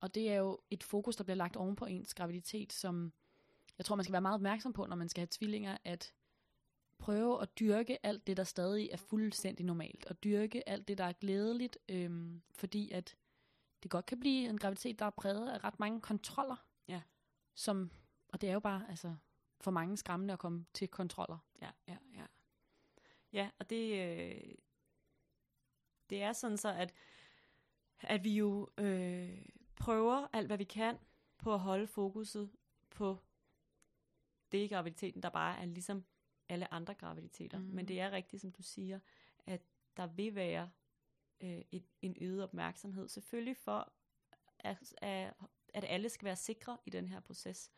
Og 0.00 0.14
det 0.14 0.30
er 0.30 0.36
jo 0.36 0.58
et 0.70 0.82
fokus, 0.84 1.16
der 1.16 1.24
bliver 1.24 1.36
lagt 1.36 1.56
oven 1.56 1.76
på 1.76 1.84
ens 1.84 2.14
graviditet, 2.14 2.72
som 2.72 3.12
jeg 3.78 3.84
tror, 3.86 3.96
man 3.96 4.04
skal 4.04 4.12
være 4.12 4.20
meget 4.20 4.34
opmærksom 4.34 4.72
på, 4.72 4.86
når 4.86 4.96
man 4.96 5.08
skal 5.08 5.20
have 5.20 5.28
tvillinger, 5.30 5.78
at 5.84 6.14
prøve 6.98 7.42
at 7.42 7.58
dyrke 7.58 8.06
alt 8.06 8.26
det, 8.26 8.36
der 8.36 8.44
stadig 8.44 8.88
er 8.92 8.96
fuldstændig 8.96 9.66
normalt, 9.66 10.06
og 10.06 10.24
dyrke 10.24 10.68
alt 10.68 10.88
det, 10.88 10.98
der 10.98 11.04
er 11.04 11.12
glædeligt, 11.12 11.78
øhm, 11.88 12.42
fordi 12.50 12.90
at 12.90 13.16
det 13.82 13.90
godt 13.90 14.06
kan 14.06 14.20
blive 14.20 14.48
en 14.48 14.58
graviditet, 14.58 14.98
der 14.98 15.04
er 15.04 15.10
præget 15.10 15.50
af 15.50 15.64
ret 15.64 15.80
mange 15.80 16.00
kontroller. 16.00 16.56
Ja. 16.88 17.02
Som, 17.54 17.90
og 18.28 18.40
det 18.40 18.48
er 18.48 18.52
jo 18.52 18.60
bare 18.60 18.86
altså, 18.88 19.16
for 19.60 19.70
mange 19.70 19.96
skræmmende 19.96 20.32
at 20.32 20.38
komme 20.38 20.66
til 20.74 20.88
kontroller. 20.88 21.38
Ja, 21.62 21.70
ja, 21.88 21.96
ja. 22.14 22.24
Ja, 23.32 23.50
og 23.58 23.70
det, 23.70 24.00
øh, 24.00 24.54
det 26.10 26.22
er 26.22 26.32
sådan 26.32 26.56
så, 26.56 26.68
at, 26.68 26.94
at 28.00 28.24
vi 28.24 28.36
jo 28.36 28.68
øh, 28.78 29.42
prøver 29.76 30.26
alt, 30.32 30.46
hvad 30.46 30.58
vi 30.58 30.64
kan 30.64 30.98
på 31.38 31.54
at 31.54 31.60
holde 31.60 31.86
fokuset 31.86 32.50
på 32.90 33.18
det 34.52 34.58
i 34.58 34.68
graviditeten, 34.68 35.22
der 35.22 35.28
bare 35.28 35.58
er 35.58 35.64
ligesom 35.64 36.04
alle 36.48 36.74
andre 36.74 36.94
graviditeter. 36.94 37.58
Mm. 37.58 37.64
Men 37.64 37.88
det 37.88 38.00
er 38.00 38.10
rigtigt, 38.10 38.42
som 38.42 38.52
du 38.52 38.62
siger, 38.62 39.00
at 39.46 39.62
der 39.96 40.06
vil 40.06 40.34
være 40.34 40.70
øh, 41.40 41.62
et, 41.72 41.84
en 42.02 42.16
øget 42.20 42.42
opmærksomhed. 42.42 43.08
Selvfølgelig 43.08 43.56
for, 43.56 43.92
at, 44.58 44.94
at, 45.74 45.84
alle 45.84 46.08
skal 46.08 46.24
være 46.26 46.36
sikre 46.36 46.78
i 46.86 46.90
den 46.90 47.08
her 47.08 47.20
proces, 47.20 47.70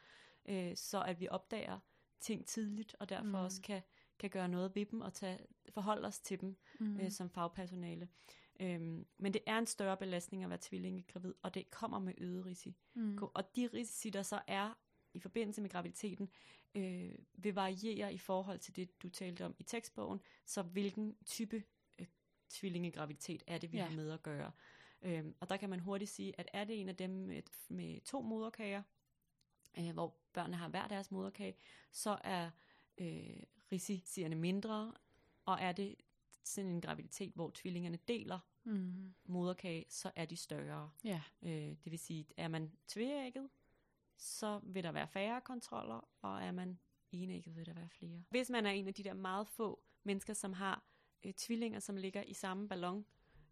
øh, 0.46 0.76
så 0.76 1.02
at 1.02 1.20
vi 1.20 1.28
opdager 1.28 1.78
ting 2.20 2.46
tidligt, 2.46 2.96
og 3.00 3.08
derfor 3.08 3.24
mm. 3.24 3.34
også 3.34 3.62
kan, 3.62 3.82
kan 4.18 4.30
gøre 4.30 4.48
noget 4.48 4.74
ved 4.74 4.86
dem 4.86 5.00
og 5.00 5.12
tage, 5.14 5.38
forholde 5.70 6.06
os 6.08 6.20
til 6.20 6.40
dem 6.40 6.56
Mm. 6.80 7.00
øh, 7.00 7.10
som 7.10 7.30
fagpersonale. 7.30 8.08
Øhm, 8.60 9.06
men 9.18 9.32
det 9.32 9.42
er 9.46 9.58
en 9.58 9.66
større 9.66 9.96
belastning 9.96 10.44
at 10.44 10.50
være 10.50 10.58
tvillingegravid, 10.62 11.34
og 11.42 11.54
det 11.54 11.70
kommer 11.70 11.98
med 11.98 12.14
øget 12.18 12.46
risiko. 12.46 12.78
mm. 12.94 13.18
Og 13.34 13.56
de 13.56 13.66
risici, 13.74 14.10
der 14.10 14.22
så 14.22 14.40
er 14.46 14.78
i 15.14 15.18
forbindelse 15.20 15.60
med 15.62 15.70
graviditeten, 15.70 16.28
øh, 16.74 17.14
vil 17.32 17.54
variere 17.54 18.14
i 18.14 18.18
forhold 18.18 18.58
til 18.58 18.76
det, 18.76 19.02
du 19.02 19.08
talte 19.08 19.44
om 19.44 19.54
i 19.58 19.62
tekstbogen. 19.62 20.20
Så 20.46 20.62
hvilken 20.62 21.16
type 21.26 21.62
øh, 21.98 22.06
tvillingegraviditet 22.48 23.42
er 23.46 23.58
det, 23.58 23.72
vi 23.72 23.76
ja. 23.76 23.84
har 23.84 23.96
med 23.96 24.10
at 24.10 24.22
gøre. 24.22 24.52
Øhm, 25.02 25.34
og 25.40 25.48
der 25.48 25.56
kan 25.56 25.70
man 25.70 25.80
hurtigt 25.80 26.10
sige, 26.10 26.34
at 26.40 26.48
er 26.52 26.64
det 26.64 26.80
en 26.80 26.88
af 26.88 26.96
dem 26.96 27.10
med, 27.10 27.42
med 27.68 28.00
to 28.00 28.20
moderkager, 28.22 28.82
øh, 29.78 29.90
hvor 29.92 30.16
børnene 30.32 30.56
har 30.56 30.68
hver 30.68 30.88
deres 30.88 31.10
moderkage, 31.10 31.54
så 31.92 32.18
er 32.24 32.50
øh, 32.98 33.42
risicierne 33.72 34.34
mindre, 34.36 34.94
og 35.44 35.58
er 35.60 35.72
det 35.72 35.94
sådan 36.44 36.70
en 36.70 36.80
graviditet, 36.80 37.32
hvor 37.34 37.50
tvillingerne 37.54 37.98
deler 38.08 38.38
Mm. 38.64 39.14
moderkage, 39.24 39.84
så 39.88 40.10
er 40.16 40.24
de 40.24 40.36
større. 40.36 40.90
Ja. 41.04 41.22
Øh, 41.42 41.50
det 41.52 41.90
vil 41.90 41.98
sige, 41.98 42.26
er 42.36 42.48
man 42.48 42.72
tvægget, 42.88 43.48
så 44.16 44.60
vil 44.62 44.82
der 44.84 44.92
være 44.92 45.08
færre 45.08 45.40
kontroller, 45.40 46.08
og 46.22 46.42
er 46.42 46.52
man 46.52 46.78
enægget, 47.12 47.56
vil 47.56 47.66
der 47.66 47.72
være 47.72 47.88
flere. 47.88 48.22
Hvis 48.30 48.50
man 48.50 48.66
er 48.66 48.70
en 48.70 48.86
af 48.88 48.94
de 48.94 49.04
der 49.04 49.14
meget 49.14 49.48
få 49.48 49.82
mennesker, 50.02 50.32
som 50.34 50.52
har 50.52 50.82
øh, 51.24 51.32
tvillinger, 51.32 51.80
som 51.80 51.96
ligger 51.96 52.22
i 52.22 52.32
samme 52.34 52.68
ballon 52.68 53.06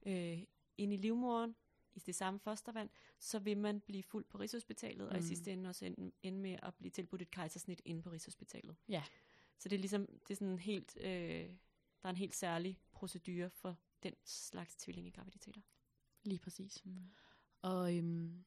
øh, 0.07 0.43
inde 0.79 0.95
i 0.95 0.99
livmoderen, 0.99 1.57
i 1.95 1.99
det 1.99 2.15
samme 2.15 2.41
fostervand, 2.41 2.91
så 3.19 3.39
vil 3.39 3.57
man 3.59 3.81
blive 3.81 4.03
fuldt 4.03 4.29
på 4.29 4.39
Rigshospitalet, 4.39 5.05
mm. 5.07 5.11
og 5.11 5.17
i 5.17 5.21
Mm. 5.21 5.27
sidste 5.27 5.53
ende 5.53 5.69
også 5.69 5.85
ende, 5.87 6.13
ende 6.23 6.39
med 6.39 6.59
at 6.63 6.75
blive 6.75 6.91
tilbudt 6.91 7.23
et 7.23 7.31
kejsersnit 7.31 7.83
inde 7.85 8.03
på 8.03 8.11
Rigshospitalet. 8.11 8.77
Ja. 8.89 9.03
Så 9.59 9.69
det 9.69 9.77
er 9.77 9.81
ligesom, 9.81 10.07
det 10.07 10.31
er 10.31 10.35
sådan 10.35 10.59
helt, 10.59 10.97
øh, 11.01 11.49
der 12.03 12.05
er 12.05 12.11
en 12.11 12.17
helt 12.17 12.35
særlig 12.35 12.79
procedure 12.93 13.51
for 13.51 13.77
den 14.03 14.13
slags 14.25 14.77
tvillingegraviditeter. 14.77 15.61
Lige 16.25 16.39
præcis. 16.39 16.85
Mm. 16.85 17.11
Og 17.63 17.97
øhm, 17.97 18.45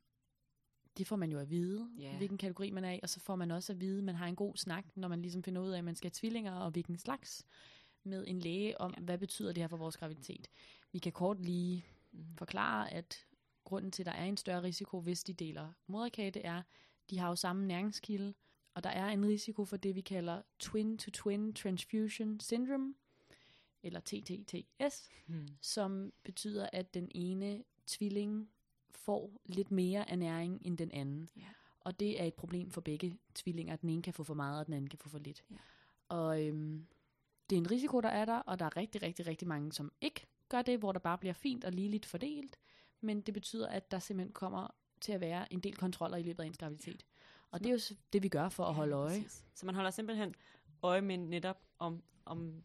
det 0.97 1.07
får 1.07 1.15
man 1.15 1.31
jo 1.31 1.39
at 1.39 1.49
vide, 1.49 1.91
Ja. 1.97 2.17
hvilken 2.17 2.37
kategori 2.37 2.71
man 2.71 2.85
er 2.85 2.91
i, 2.91 2.99
og 3.03 3.09
så 3.09 3.19
får 3.19 3.35
man 3.35 3.51
også 3.51 3.73
at 3.73 3.79
vide, 3.81 3.97
at 3.97 4.03
man 4.03 4.15
har 4.15 4.27
en 4.27 4.35
god 4.35 4.55
snak, 4.57 4.85
når 4.97 5.07
man 5.07 5.21
ligesom 5.21 5.43
finder 5.43 5.61
ud 5.61 5.69
af, 5.69 5.77
at 5.77 5.83
man 5.83 5.95
skal 5.95 6.07
have 6.09 6.13
tvillinger, 6.15 6.53
og 6.53 6.71
hvilken 6.71 6.97
slags, 6.97 7.45
med 8.03 8.25
en 8.27 8.39
læge 8.39 8.81
om, 8.81 8.93
ja. 8.97 9.01
hvad 9.03 9.17
betyder 9.17 9.51
det 9.53 9.63
her 9.63 9.67
for 9.67 9.77
vores 9.77 9.97
graviditet. 9.97 10.47
Vi 10.91 10.99
kan 10.99 11.11
kort 11.11 11.39
lige 11.45 11.85
Mhm. 12.11 12.37
forklare, 12.37 12.93
at 12.93 13.25
grunden 13.63 13.91
til, 13.91 14.01
at 14.01 14.05
der 14.05 14.11
er 14.11 14.25
en 14.25 14.37
større 14.37 14.63
risiko, 14.63 15.01
hvis 15.01 15.23
de 15.23 15.33
deler 15.33 15.73
moderkage, 15.87 16.31
det 16.31 16.45
er, 16.45 16.63
de 17.09 17.17
har 17.19 17.29
jo 17.29 17.35
samme 17.35 17.67
næringskilde, 17.67 18.33
og 18.73 18.84
der 18.84 18.89
er 18.89 19.10
en 19.10 19.25
risiko 19.25 19.65
for 19.65 19.77
det, 19.77 19.95
vi 19.95 20.01
kalder 20.01 20.41
twin-to-twin 20.60 21.53
transfusion 21.53 22.39
syndrome, 22.39 22.93
eller 23.84 23.99
TTTS, 23.99 25.10
Hmm. 25.25 25.47
som 25.62 26.13
betyder, 26.23 26.69
at 26.73 26.93
den 26.93 27.12
ene 27.15 27.63
tvilling 27.88 28.49
får 28.91 29.41
lidt 29.45 29.71
mere 29.71 30.10
af 30.10 30.19
næring 30.19 30.62
end 30.65 30.77
den 30.77 30.91
anden. 30.91 31.29
Ja. 31.38 31.41
Og 31.79 31.99
det 31.99 32.21
er 32.21 32.25
et 32.25 32.34
problem 32.34 32.71
for 32.71 32.82
begge 32.82 33.17
tvillinger. 33.36 33.75
Den 33.75 33.89
ene 33.89 34.01
kan 34.01 34.13
få 34.13 34.23
for 34.23 34.34
meget, 34.34 34.60
og 34.60 34.65
den 34.65 34.73
anden 34.73 34.89
kan 34.89 34.99
få 34.99 35.10
for 35.10 35.19
lidt. 35.19 35.43
Ja. 35.51 35.55
Og 36.10 36.43
øhm, 36.45 36.88
det 37.49 37.55
er 37.55 37.60
en 37.60 37.71
risiko, 37.71 38.01
der 38.01 38.10
er 38.10 38.25
der, 38.25 38.38
og 38.38 38.60
der 38.60 38.65
er 38.65 38.77
rigtig, 38.77 39.01
rigtig, 39.01 39.27
rigtig 39.27 39.47
mange, 39.47 39.73
som 39.73 39.91
ikke 40.01 40.27
gør 40.49 40.62
det, 40.62 40.79
hvor 40.79 40.91
der 40.91 40.99
bare 40.99 41.17
bliver 41.17 41.34
fint 41.34 41.65
og 41.65 41.71
ligeligt 41.71 42.05
fordelt. 42.05 42.60
Men 43.01 43.21
det 43.21 43.34
betyder, 43.34 43.67
at 43.67 43.91
der 43.91 43.99
simpelthen 43.99 44.34
kommer 44.34 44.67
til 45.01 45.12
at 45.12 45.21
være 45.21 45.53
en 45.53 45.60
del 45.60 45.75
kontroller 45.77 46.17
i 46.17 46.23
løbet 46.23 46.43
af 46.43 46.47
ens 46.47 46.58
graviditet. 46.58 47.05
Og 47.51 47.59
det 47.59 47.67
er 47.67 47.71
jo 47.73 47.95
det, 48.13 48.23
vi 48.23 48.29
gør 48.29 48.49
for 48.49 48.65
at 48.65 48.73
holde 48.73 48.95
øje. 48.95 49.21
Præcis. 49.21 49.45
Så 49.53 49.65
man 49.65 49.75
holder 49.75 49.91
simpelthen 49.91 50.35
øje 50.83 51.01
med 51.01 51.17
netop, 51.17 51.62
om, 51.79 52.03
om 52.25 52.63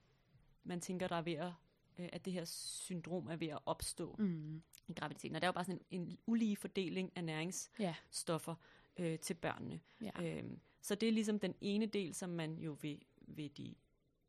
man 0.65 0.81
tænker, 0.81 1.09
der 1.09 1.17
er 1.17 1.23
ved 1.23 1.33
at, 1.33 1.53
øh, 1.99 2.09
at 2.13 2.25
det 2.25 2.33
her 2.33 2.45
syndrom 2.45 3.27
er 3.27 3.37
ved 3.37 3.49
at 3.49 3.59
opstå 3.67 4.15
Mm. 4.19 4.63
i 4.89 4.93
graviditeten. 4.93 5.37
Og 5.37 5.43
der 5.43 5.47
er 5.47 5.49
jo 5.49 5.53
bare 5.53 5.65
sådan 5.65 5.81
en, 5.91 6.01
en 6.01 6.19
ulige 6.27 6.57
fordeling 6.57 7.13
af 7.17 7.25
næringsstoffer 7.25 8.55
Ja. 8.99 9.13
øh, 9.13 9.19
til 9.19 9.35
børnene. 9.35 9.81
Ja. 10.01 10.39
Øhm, 10.39 10.61
så 10.83 10.95
det 10.95 11.09
er 11.09 11.13
ligesom 11.13 11.39
den 11.39 11.55
ene 11.61 11.87
del, 11.87 12.15
som 12.15 12.31
man 12.31 12.59
jo 12.59 12.77
ved, 12.83 12.97
ved 13.21 13.49
de 13.49 13.75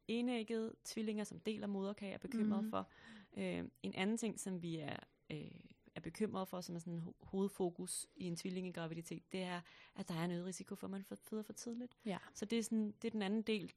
enæggede 0.07 0.75
tvillinger, 0.83 1.23
som 1.23 1.39
deler 1.39 1.67
moderkage, 1.67 2.13
er 2.13 2.17
bekymret 2.17 2.63
Mhm. 2.63 2.69
for. 2.69 2.89
Øhm, 3.37 3.71
en 3.83 3.95
anden 3.95 4.17
ting, 4.17 4.39
som 4.39 4.61
vi 4.61 4.77
er, 4.77 4.97
øh, 5.29 5.51
er 5.95 5.99
bekymret 6.01 6.47
for, 6.47 6.61
som 6.61 6.75
er 6.75 6.79
sådan 6.79 6.99
ho- 6.99 7.13
hovedfokus 7.25 8.07
i 8.15 8.25
en 8.25 8.35
tvilling 8.35 8.67
i 8.67 8.71
graviditet, 8.71 9.31
det 9.31 9.41
er, 9.41 9.61
at 9.95 10.07
der 10.07 10.13
er 10.15 10.25
en 10.25 10.31
øget 10.31 10.45
risiko 10.45 10.75
for, 10.75 10.87
at 10.87 10.91
man 10.91 11.03
får- 11.03 11.15
føder 11.15 11.43
for 11.43 11.53
tidligt. 11.53 11.97
Ja. 12.05 12.17
Så 12.33 12.45
det 12.45 12.59
er, 12.59 12.63
sådan, 12.63 12.91
det 13.01 13.07
er 13.07 13.11
den 13.11 13.21
anden 13.21 13.41
del, 13.41 13.73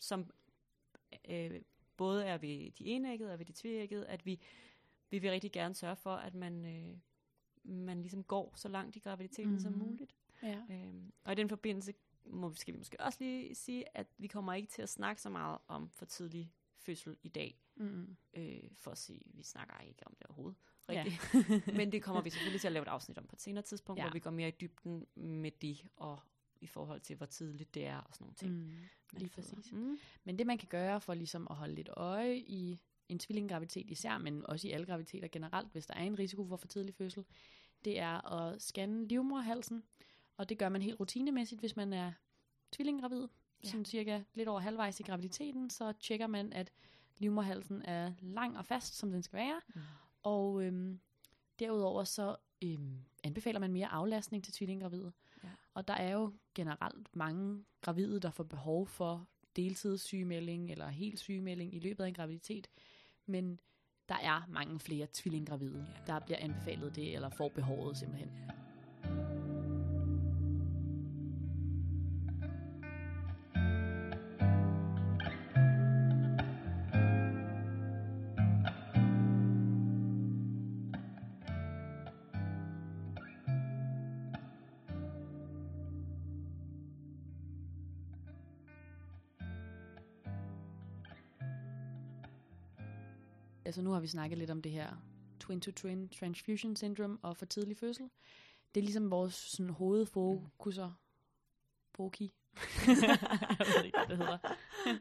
som 0.00 0.30
øh, 1.28 1.60
både 1.96 2.24
er 2.24 2.38
ved 2.38 2.70
de 2.70 2.84
enæggede 2.86 3.32
og 3.32 3.38
ved 3.38 3.46
de 3.46 3.52
tveæggede, 3.52 4.06
at 4.08 4.26
vi, 4.26 4.40
vi 5.10 5.18
vil 5.18 5.30
rigtig 5.30 5.52
gerne 5.52 5.74
sørge 5.74 5.96
for, 5.96 6.14
at 6.14 6.34
man, 6.34 6.64
øh, 6.64 6.98
man 7.64 8.00
ligesom 8.02 8.24
går 8.24 8.52
så 8.56 8.68
langt 8.68 8.96
i 8.96 8.98
graviditeten 8.98 9.44
mm-hmm. 9.50 9.60
som 9.60 9.72
muligt. 9.72 10.14
Ja. 10.42 10.62
Øhm, 10.70 11.12
og 11.24 11.32
i 11.32 11.34
den 11.34 11.48
forbindelse 11.48 11.94
må, 12.24 12.54
skal 12.54 12.74
vi 12.74 12.78
måske 12.78 13.00
også 13.00 13.18
lige 13.20 13.54
sige, 13.54 13.96
at 13.96 14.06
vi 14.18 14.26
kommer 14.26 14.54
ikke 14.54 14.68
til 14.68 14.82
at 14.82 14.88
snakke 14.88 15.22
så 15.22 15.30
meget 15.30 15.58
om 15.68 15.90
for 15.90 16.04
tidlig 16.04 16.52
fødsel 16.76 17.16
i 17.22 17.28
dag, 17.28 17.58
Mm. 17.76 18.16
øh, 18.34 18.62
for 18.74 18.90
at 18.90 18.98
sige, 18.98 19.22
vi 19.34 19.42
snakker 19.42 19.78
ikke 19.80 20.06
om 20.06 20.14
det 20.18 20.26
overhovedet. 20.26 20.58
Ja. 20.88 21.04
Rigtigt. 21.04 21.76
Men 21.78 21.92
det 21.92 22.02
kommer 22.02 22.22
vi 22.22 22.30
selvfølgelig 22.30 22.60
til 22.60 22.68
at 22.68 22.72
lave 22.72 22.82
et 22.82 22.88
afsnit 22.88 23.18
om 23.18 23.26
på 23.26 23.36
et 23.36 23.42
senere 23.42 23.62
tidspunkt, 23.64 23.98
Ja. 23.98 24.02
ja. 24.04 24.08
hvor 24.08 24.12
vi 24.12 24.18
går 24.20 24.30
mere 24.30 24.48
i 24.48 24.54
dybden 24.60 25.06
med 25.16 25.50
det, 25.50 25.84
og 25.96 26.20
i 26.60 26.66
forhold 26.66 27.00
til, 27.00 27.16
hvor 27.16 27.26
tidligt 27.26 27.74
det 27.74 27.86
er, 27.86 27.96
og 27.98 28.14
sådan 28.14 28.24
nogle 28.24 28.34
ting. 28.34 28.52
Mm. 28.52 28.70
Lige 29.12 29.28
føder. 29.30 29.48
præcis. 29.48 29.72
Mm. 29.72 29.98
Men 30.24 30.38
det 30.38 30.46
man 30.46 30.58
kan 30.58 30.68
gøre 30.68 31.00
for 31.00 31.14
ligesom 31.14 31.46
at 31.50 31.56
holde 31.56 31.74
lidt 31.74 31.88
øje 31.92 32.36
i 32.36 32.78
en 33.08 33.18
tvillinggraviditet 33.18 33.90
især, 33.90 34.18
men 34.18 34.46
også 34.46 34.68
i 34.68 34.70
alle 34.70 34.86
graviditeter 34.86 35.28
generelt, 35.28 35.72
hvis 35.72 35.86
der 35.86 35.94
er 35.94 36.02
en 36.02 36.18
risiko 36.18 36.46
for 36.46 36.56
for 36.56 36.66
tidlig 36.66 36.94
fødsel, 36.94 37.24
det 37.84 37.98
er 37.98 38.32
at 38.32 38.62
scanne 38.62 39.08
livmorhalsen. 39.08 39.82
Og 40.36 40.48
det 40.48 40.58
gør 40.58 40.68
man 40.68 40.82
helt 40.82 41.00
rutinemæssigt, 41.00 41.60
hvis 41.60 41.76
man 41.76 41.92
er 41.92 42.12
tvillinggravid. 42.72 43.20
Ja. 43.20 43.26
Ja. 43.64 43.68
Sådan 43.70 43.84
cirka 43.84 44.22
lidt 44.34 44.48
over 44.48 44.60
halvvejs 44.60 45.00
i 45.00 45.02
graviditeten, 45.02 45.70
så 45.70 45.92
tjekker 45.92 46.26
man, 46.26 46.52
at 46.52 46.72
livmorhalsen 47.18 47.82
er 47.82 48.12
lang 48.20 48.58
og 48.58 48.66
fast, 48.66 48.94
som 48.96 49.10
den 49.12 49.22
skal 49.22 49.36
være. 49.38 49.60
Mm. 49.74 49.80
Og 50.22 50.62
øhm, 50.64 51.00
derudover 51.58 52.04
så 52.04 52.36
øhm, 52.64 52.98
anbefaler 53.24 53.60
man 53.60 53.72
mere 53.72 53.86
aflastning 53.88 54.44
til 54.44 54.52
tvillinggravide. 54.52 55.12
Ja. 55.44 55.48
Og 55.74 55.88
der 55.88 55.94
er 55.94 56.12
jo 56.12 56.32
generelt 56.54 57.16
mange 57.16 57.64
gravide, 57.80 58.20
der 58.20 58.30
får 58.30 58.44
behov 58.44 58.86
for 58.86 59.26
deltidssygemelding 59.56 60.70
eller 60.70 60.88
helt 60.88 61.18
sygemelding 61.18 61.74
i 61.74 61.78
løbet 61.78 62.04
af 62.04 62.08
en 62.08 62.14
graviditet. 62.14 62.68
Men 63.26 63.60
der 64.08 64.14
er 64.14 64.42
mange 64.48 64.80
flere 64.80 65.06
tvillinggravide, 65.12 65.86
Ja. 65.96 66.12
der 66.12 66.20
bliver 66.20 66.38
anbefalet 66.38 66.96
det, 66.96 67.14
eller 67.14 67.28
får 67.28 67.48
behovet 67.48 67.96
simpelthen. 67.96 68.30
Altså 93.82 93.88
nu 93.88 93.92
har 93.92 94.00
vi 94.00 94.06
snakket 94.06 94.38
lidt 94.38 94.50
om 94.50 94.62
det 94.62 94.72
her 94.72 94.96
twin-to-twin 95.40 96.08
transfusion 96.08 96.76
syndrome 96.76 97.18
og 97.22 97.36
for 97.36 97.46
tidlig 97.46 97.76
fødsel. 97.76 98.10
Det 98.74 98.80
er 98.80 98.84
ligesom 98.84 99.10
vores 99.10 99.34
sådan, 99.34 99.70
hovedfokuser. 99.70 100.92
Foki. 101.94 102.32
jeg 102.86 103.66
ved 103.76 103.84
ikke, 103.84 103.98
hvad 103.98 104.08
det 104.08 104.16
hedder. 104.16 104.38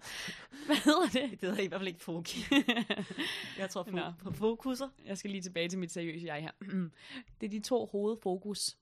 hvad 0.65 0.76
hedder 0.76 1.08
det? 1.22 1.41
Det 1.41 1.50
hedder 1.50 1.63
i 1.63 1.67
hvert 1.67 1.80
fald 1.80 1.88
ikke 1.88 2.02
foki. 2.02 2.39
Jeg 3.62 3.70
tror 3.70 3.91
Nå. 3.91 3.98
fo- 4.00 4.12
på 4.24 4.32
fokuser. 4.32 4.89
Jeg 5.06 5.17
skal 5.17 5.32
lige 5.32 5.41
tilbage 5.41 5.70
til 5.70 5.80
mit 5.80 5.91
seriøse 5.91 6.26
jeg 6.26 6.41
her. 6.41 6.52
det 7.41 7.46
er 7.48 7.52
de 7.52 7.60
to 7.60 7.86
hovedfokus, 7.86 8.78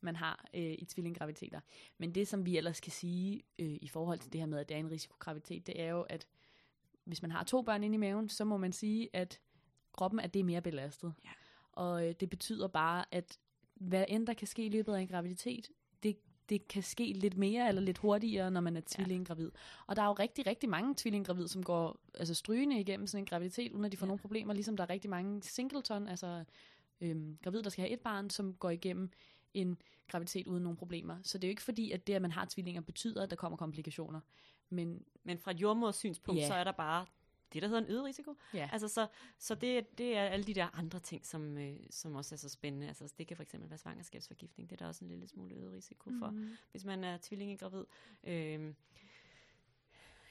man 0.00 0.16
har 0.16 0.44
øh, 0.54 0.72
i 0.78 0.84
tvillinggraviditeter. 0.84 1.60
Men 1.98 2.14
det, 2.14 2.28
som 2.28 2.46
vi 2.46 2.56
ellers 2.56 2.80
kan 2.80 2.92
sige 2.92 3.42
øh, 3.58 3.78
i 3.82 3.88
forhold 3.88 4.18
til 4.18 4.32
det 4.32 4.40
her 4.40 4.46
med, 4.46 4.58
at 4.58 4.68
det 4.68 4.74
er 4.74 4.78
en 4.78 4.90
risikograviditet, 4.90 5.66
det 5.66 5.80
er 5.80 5.88
jo, 5.88 6.02
at 6.02 6.26
hvis 7.10 7.22
man 7.22 7.30
har 7.30 7.44
to 7.44 7.62
børn 7.62 7.84
inde 7.84 7.94
i 7.94 7.98
maven, 7.98 8.28
så 8.28 8.44
må 8.44 8.56
man 8.56 8.72
sige, 8.72 9.08
at 9.12 9.40
kroppen 9.92 10.20
er 10.20 10.26
det 10.26 10.44
mere 10.44 10.60
belastet. 10.60 11.14
Ja. 11.24 11.30
Og 11.72 12.08
øh, 12.08 12.14
det 12.20 12.30
betyder 12.30 12.68
bare, 12.68 13.04
at 13.10 13.38
hvad 13.74 14.04
end 14.08 14.26
der 14.26 14.34
kan 14.34 14.46
ske 14.46 14.66
i 14.66 14.68
løbet 14.68 14.94
af 14.94 15.00
en 15.00 15.08
graviditet, 15.08 15.68
det, 16.02 16.16
det 16.48 16.68
kan 16.68 16.82
ske 16.82 17.12
lidt 17.12 17.36
mere 17.36 17.68
eller 17.68 17.82
lidt 17.82 17.98
hurtigere, 17.98 18.50
når 18.50 18.60
man 18.60 18.76
er 18.76 18.80
tvillinggravid. 18.86 19.50
Og 19.86 19.96
der 19.96 20.02
er 20.02 20.06
jo 20.06 20.12
rigtig, 20.12 20.46
rigtig 20.46 20.68
mange 20.68 20.94
tvillinggravid, 20.96 21.48
som 21.48 21.62
går 21.62 22.00
altså 22.14 22.34
strygende 22.34 22.80
igennem 22.80 23.06
sådan 23.06 23.22
en 23.22 23.26
graviditet, 23.26 23.72
uden 23.72 23.84
at 23.84 23.92
de 23.92 23.96
får 23.96 24.06
Ja. 24.06 24.08
ja. 24.08 24.10
nogle 24.10 24.20
problemer, 24.20 24.54
ligesom 24.54 24.76
der 24.76 24.84
er 24.84 24.90
rigtig 24.90 25.10
mange 25.10 25.42
singleton, 25.42 26.08
altså 26.08 26.44
øhm, 27.00 27.38
gravid, 27.42 27.62
der 27.62 27.70
skal 27.70 27.82
have 27.82 27.92
et 27.92 28.00
barn, 28.00 28.30
som 28.30 28.54
går 28.54 28.70
igennem 28.70 29.10
en 29.54 29.78
graviditet 30.08 30.46
uden 30.46 30.62
nogen 30.62 30.76
problemer. 30.76 31.16
Så 31.22 31.38
det 31.38 31.44
er 31.44 31.48
jo 31.48 31.50
ikke 31.50 31.62
fordi, 31.62 31.90
at 31.90 32.06
det, 32.06 32.14
at 32.14 32.22
man 32.22 32.32
har 32.32 32.46
tvillinger, 32.50 32.80
betyder, 32.80 33.22
at 33.22 33.30
der 33.30 33.36
kommer 33.36 33.56
komplikationer. 33.56 34.20
Men 34.70 35.04
Men 35.24 35.38
fra 35.38 35.50
et 35.50 35.60
jordmors 35.60 35.96
synspunkt, 35.96 36.40
Ja. 36.40 36.46
så 36.46 36.54
er 36.54 36.64
der 36.64 36.72
bare 36.72 37.06
det, 37.52 37.62
der 37.62 37.68
hedder 37.68 37.82
en 37.82 37.90
øget 37.90 38.04
risiko. 38.04 38.34
ja, 38.54 38.68
Altså, 38.72 38.88
så, 38.88 39.06
så 39.38 39.54
det, 39.54 39.78
er- 39.78 39.82
det 39.98 40.16
er 40.16 40.22
alle 40.22 40.44
de 40.44 40.54
der 40.54 40.78
andre 40.78 40.98
ting, 41.00 41.26
som, 41.26 41.58
øh, 41.58 41.76
som 41.90 42.14
også 42.14 42.34
er 42.34 42.36
så 42.36 42.48
spændende. 42.48 42.88
Altså, 42.88 43.12
det 43.18 43.26
kan 43.26 43.36
for 43.36 43.42
eksempel 43.42 43.70
være 43.70 43.78
svangerskabsforgiftning. 43.78 44.70
Det 44.70 44.76
er 44.80 44.84
der 44.84 44.88
også 44.88 45.04
en 45.04 45.08
lille 45.10 45.28
smule 45.28 45.54
øget 45.54 45.72
risiko 45.72 46.10
for, 46.18 46.30
Mhm. 46.30 46.56
hvis 46.70 46.84
man 46.84 47.04
er 47.04 47.18
tvillingegravid. 47.22 47.84
Øh, 48.24 48.74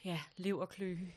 ja, 0.04 0.20
leverkløe. 0.36 1.12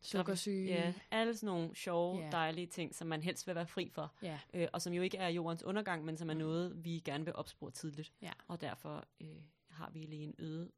sukkersyge. 0.00 0.66
Ja, 0.66 0.94
alle 1.10 1.36
sådan 1.36 1.46
nogle 1.46 1.74
sjove, 1.74 2.18
Ja. 2.22 2.30
dejlige 2.30 2.66
ting, 2.66 2.94
som 2.94 3.08
man 3.08 3.22
helst 3.22 3.46
vil 3.46 3.54
være 3.54 3.66
fri 3.66 3.88
for. 3.90 4.12
ja. 4.22 4.38
Øh, 4.54 4.68
og 4.72 4.82
som 4.82 4.92
jo 4.92 5.02
ikke 5.02 5.16
er 5.16 5.28
jordens 5.28 5.62
undergang, 5.62 6.04
men 6.04 6.16
som 6.16 6.30
er 6.30 6.34
noget, 6.34 6.84
vi 6.84 7.02
gerne 7.04 7.24
vil 7.24 7.34
opspore 7.34 7.70
tidligt. 7.70 8.12
Ja. 8.22 8.32
Og 8.48 8.60
derfor 8.60 9.04
øh, 9.20 9.36
har 9.70 9.90
vi 9.90 9.98
lige 10.02 10.22
en 10.24 10.34
øget 10.38 10.70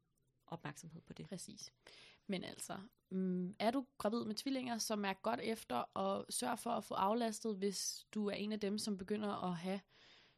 opmærksomhed 0.51 1.01
på 1.01 1.13
det. 1.13 1.27
Præcis. 1.27 1.73
Men 2.27 2.43
altså, 2.43 2.77
mm, 3.09 3.55
er 3.59 3.71
du 3.71 3.85
gravid 3.97 4.25
med 4.25 4.35
tvillinger, 4.35 4.77
så 4.77 4.95
mærk 4.95 5.21
godt 5.21 5.39
efter 5.43 5.75
og 5.75 6.25
sørg 6.29 6.59
for 6.59 6.69
at 6.69 6.83
få 6.83 6.93
aflastet, 6.93 7.55
hvis 7.55 8.05
du 8.13 8.27
er 8.27 8.33
en 8.33 8.51
af 8.51 8.59
dem, 8.59 8.77
som 8.77 8.97
begynder 8.97 9.49
at 9.49 9.57
have 9.57 9.79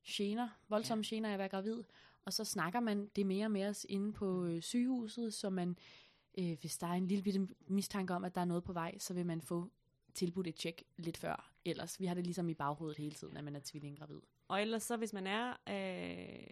gener, 0.07 0.49
voldsomme 0.69 1.03
ja. 1.11 1.15
gener 1.15 1.29
af 1.29 1.33
at 1.33 1.39
være 1.39 1.49
gravid. 1.49 1.83
Og 2.25 2.33
så 2.33 2.43
snakker 2.43 2.79
man 2.79 3.07
det 3.15 3.25
mere 3.25 3.49
med 3.49 3.65
os 3.65 3.85
inde 3.89 4.13
på 4.13 4.45
øh, 4.45 4.61
sygehuset, 4.61 5.33
så 5.33 5.49
man, 5.49 5.77
øh, 6.37 6.57
hvis 6.59 6.77
der 6.77 6.87
er 6.87 6.91
en 6.91 7.07
lille 7.07 7.23
bitte 7.23 7.47
mistanke 7.67 8.13
om, 8.13 8.23
at 8.23 8.35
der 8.35 8.41
er 8.41 8.45
noget 8.45 8.63
på 8.63 8.73
vej, 8.73 8.97
så 8.97 9.13
vil 9.13 9.25
man 9.25 9.41
få 9.41 9.71
tilbudt 10.13 10.47
et 10.47 10.55
tjek 10.55 10.83
lidt 10.97 11.17
før. 11.17 11.53
Ellers, 11.65 11.99
vi 11.99 12.05
har 12.05 12.13
det 12.13 12.23
ligesom 12.23 12.49
i 12.49 12.53
baghovedet 12.53 12.97
hele 12.97 13.15
tiden, 13.15 13.37
at 13.37 13.43
man 13.43 13.55
er 13.55 13.59
tvillinggravid. 13.63 14.21
Og 14.47 14.61
ellers 14.61 14.83
så, 14.83 14.97
hvis 14.97 15.13
man 15.13 15.27
er 15.27 15.53
øh, 15.69 16.47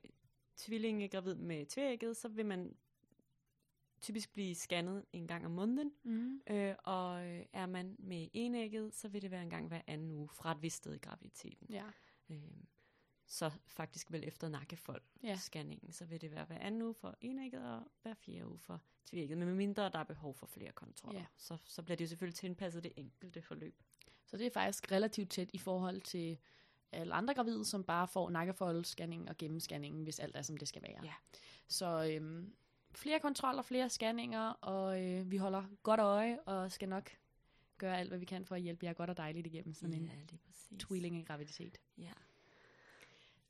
tvillingegravid 0.58 1.36
med 1.36 1.66
tvægget, 1.66 2.18
så 2.18 2.28
vil 2.28 2.46
man 2.46 2.76
typisk 4.02 4.34
blive 4.34 4.56
scannet 4.56 5.06
en 5.14 5.28
gang 5.28 5.46
om 5.46 5.52
måneden. 5.52 5.92
Mm. 6.04 6.42
Øh, 6.50 6.76
og 6.84 7.26
øh, 7.28 7.46
er 7.54 7.66
man 7.66 7.96
med 8.00 8.28
enægget, 8.34 8.94
så 8.96 9.08
vil 9.08 9.22
det 9.22 9.32
være 9.32 9.42
en 9.44 9.50
gang 9.50 9.68
hver 9.68 9.82
anden 9.88 10.12
uge 10.12 10.30
fra 10.30 10.52
et 10.52 10.62
vist 10.62 10.78
sted 10.78 10.94
i 10.94 10.98
graviditeten. 10.98 11.68
Ja. 11.70 11.84
Øh, 12.30 12.42
så 13.28 13.52
faktisk 13.68 14.12
vel 14.12 14.24
efter 14.28 14.50
nakkefold 14.50 15.02
Ja. 15.24 15.36
scanningen, 15.38 15.92
så 15.92 16.06
vil 16.06 16.22
det 16.22 16.32
være 16.32 16.46
hver 16.46 16.58
anden 16.60 16.82
uge 16.82 16.94
for 16.94 17.18
enægget 17.22 17.66
og 17.74 17.84
hver 18.02 18.14
fjerde 18.14 18.48
uge 18.48 18.60
for 18.60 18.82
tvægget. 19.06 19.38
Men 19.38 19.48
medmindre 19.48 19.90
der 19.90 20.00
er 20.00 20.04
behov 20.04 20.34
for 20.34 20.46
flere 20.46 20.72
kontroller, 20.72 21.20
Ja. 21.20 21.26
så, 21.38 21.58
så 21.66 21.84
bliver 21.84 21.96
det 21.98 22.06
jo 22.06 22.08
selvfølgelig 22.10 22.36
tilpasset 22.36 22.84
det 22.84 22.92
enkelte 22.96 23.42
forløb. 23.42 23.84
Så 24.26 24.38
det 24.38 24.46
er 24.48 24.52
faktisk 24.52 24.92
relativt 24.92 25.30
tæt 25.30 25.50
i 25.54 25.58
forhold 25.58 26.02
til 26.02 26.38
alle 26.92 27.14
andre 27.14 27.34
gravide, 27.34 27.66
som 27.66 27.84
bare 27.84 28.08
får 28.08 28.30
nakkefoldsscanning 28.30 29.30
og 29.30 29.38
gennemscanningen, 29.38 30.04
hvis 30.04 30.20
alt 30.20 30.36
er, 30.36 30.42
som 30.42 30.58
det 30.58 30.68
skal 30.68 30.82
være. 30.82 31.00
Ja. 31.04 31.14
Så 31.68 32.12
øhm, 32.16 32.54
flere 32.94 33.20
kontroller, 33.20 33.62
flere 33.62 33.90
scanninger, 33.90 34.50
og 34.50 35.04
øh, 35.04 35.32
vi 35.32 35.38
holder 35.38 35.64
godt 35.84 36.00
øje, 36.00 36.40
og 36.46 36.72
skal 36.72 36.90
nok 36.90 37.12
gøre 37.78 37.98
alt, 38.00 38.10
hvad 38.10 38.20
vi 38.20 38.26
kan 38.26 38.46
for 38.46 38.56
at 38.56 38.62
hjælpe 38.62 38.86
jer 38.86 38.94
godt 38.94 39.10
og 39.10 39.18
dejligt 39.18 39.48
igennem 39.48 39.74
sådan 39.74 39.94
en 39.94 40.12
lige 40.30 40.40
præcis. 40.46 40.80
tvillingegraviditet. 40.80 41.78
Ja. 41.98 42.12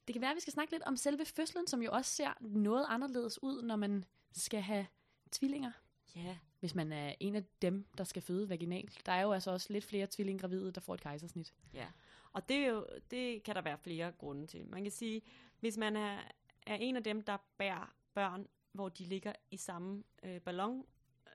Det 0.08 0.14
kan 0.14 0.22
være, 0.22 0.32
at 0.32 0.36
vi 0.36 0.42
skal 0.42 0.54
snakke 0.54 0.74
lidt 0.74 0.84
om 0.84 0.96
selve 0.96 1.26
fødslen, 1.26 1.68
som 1.68 1.82
jo 1.82 1.92
også 1.92 2.12
ser 2.12 2.34
noget 2.40 2.86
anderledes 2.90 3.44
ud, 3.44 3.62
når 3.62 3.76
man 3.76 4.06
skal 4.32 4.62
have 4.62 4.88
tvillinger. 5.32 5.72
ja, 6.16 6.38
Hvis 6.60 6.76
man 6.76 6.92
er 6.92 7.16
en 7.20 7.36
af 7.36 7.44
dem, 7.62 7.86
der 7.98 8.04
skal 8.04 8.22
føde 8.22 8.50
vaginalt. 8.50 9.02
Der 9.06 9.12
er 9.12 9.22
jo 9.22 9.32
altså 9.32 9.52
også 9.52 9.74
lidt 9.74 9.86
flere 9.86 10.08
tvillingegravide, 10.12 10.72
der 10.72 10.82
får 10.82 10.94
et 10.94 11.02
kejsersnit. 11.02 11.54
Ja, 11.74 11.88
og 12.34 12.50
det, 12.50 12.58
er 12.58 12.68
jo, 12.68 12.88
det 13.12 13.44
kan 13.44 13.56
der 13.56 13.62
være 13.62 13.78
flere 13.78 14.12
grunde 14.12 14.48
til. 14.48 14.68
Man 14.68 14.84
kan 14.84 14.92
sige, 14.92 15.22
hvis 15.60 15.78
man 15.78 15.96
er, 15.96 16.20
er 16.68 16.76
en 16.76 16.96
af 16.96 17.04
dem, 17.04 17.22
der 17.22 17.38
bærer 17.58 17.94
børn, 18.14 18.48
hvor 18.72 18.90
de 18.90 19.04
ligger 19.04 19.34
i 19.52 19.58
samme 19.58 20.04
øh, 20.24 20.42
ballon, 20.42 20.86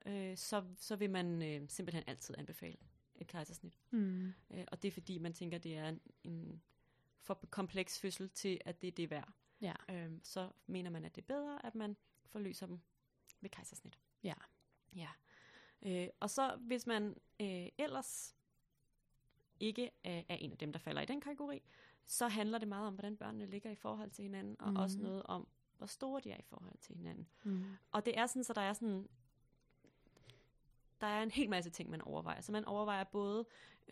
øh, 0.07 0.37
så, 0.37 0.65
så 0.77 0.97
vil 0.97 1.11
man 1.11 1.43
øh, 1.43 1.69
simpelthen 1.69 2.05
altid 2.07 2.35
anbefale 2.39 2.77
et 3.15 3.27
kejsersnit. 3.27 3.79
Mm. 3.91 4.33
Øh, 4.51 4.65
og 4.69 4.83
det 4.83 4.89
er 4.89 4.93
fordi, 4.93 5.19
man 5.19 5.33
tænker, 5.33 5.59
det 5.59 5.77
er 5.77 5.89
en, 5.89 6.01
en 6.25 6.63
for 7.21 7.35
kompleks 7.51 8.01
fødsel 8.01 8.31
til, 8.31 8.61
at 8.65 8.83
det 8.83 8.89
er 8.89 8.93
det 8.93 9.11
værd. 9.11 9.33
Ja. 9.61 9.75
Øh, 9.91 10.13
så 10.23 10.51
mener 10.67 10.91
man, 10.91 11.05
at 11.05 11.17
det 11.17 11.23
er 11.23 11.27
bedre, 11.27 11.67
at 11.67 11.75
man 11.75 11.97
forløser 12.27 12.67
dem 12.67 12.81
ved 13.41 13.51
kejsersnit. 13.51 13.99
Ja. 14.23 14.35
Ja. 14.97 15.09
Øh, 15.83 16.09
og 16.21 16.31
så 16.31 16.57
hvis 16.61 16.87
man 16.87 17.17
øh, 17.41 17.69
ellers 17.79 18.37
ikke 19.61 19.91
er, 20.05 20.23
er 20.29 20.35
en 20.35 20.53
af 20.53 20.59
dem, 20.59 20.73
der 20.73 20.79
falder 20.79 21.03
i 21.03 21.07
den 21.07 21.21
kategori, 21.21 21.63
så 22.07 22.29
handler 22.29 22.59
det 22.59 22.69
meget 22.69 22.87
om, 22.87 22.95
hvordan 22.95 23.17
børnene 23.17 23.47
ligger 23.47 23.71
i 23.71 23.75
forhold 23.75 24.11
til 24.11 24.23
hinanden, 24.23 24.57
og 24.61 24.71
mm. 24.71 24.77
også 24.77 24.99
noget 24.99 25.23
om, 25.23 25.49
hvor 25.79 25.87
store 25.87 26.21
de 26.21 26.31
er 26.31 26.37
i 26.39 26.43
forhold 26.43 26.79
til 26.81 26.97
hinanden. 26.97 27.27
Mm. 27.45 27.65
Og 27.93 28.05
det 28.07 28.19
er 28.19 28.27
sådan, 28.27 28.45
så 28.45 28.53
der 28.53 28.61
er 28.61 28.73
sådan, 28.73 29.09
der 31.01 31.07
er 31.07 31.23
en 31.23 31.31
hel 31.31 31.51
masse 31.51 31.71
ting, 31.71 31.91
man 31.91 32.01
overvejer. 32.03 32.41
Så 32.41 32.53
man 32.53 32.65
overvejer 32.65 33.05
både, 33.05 33.47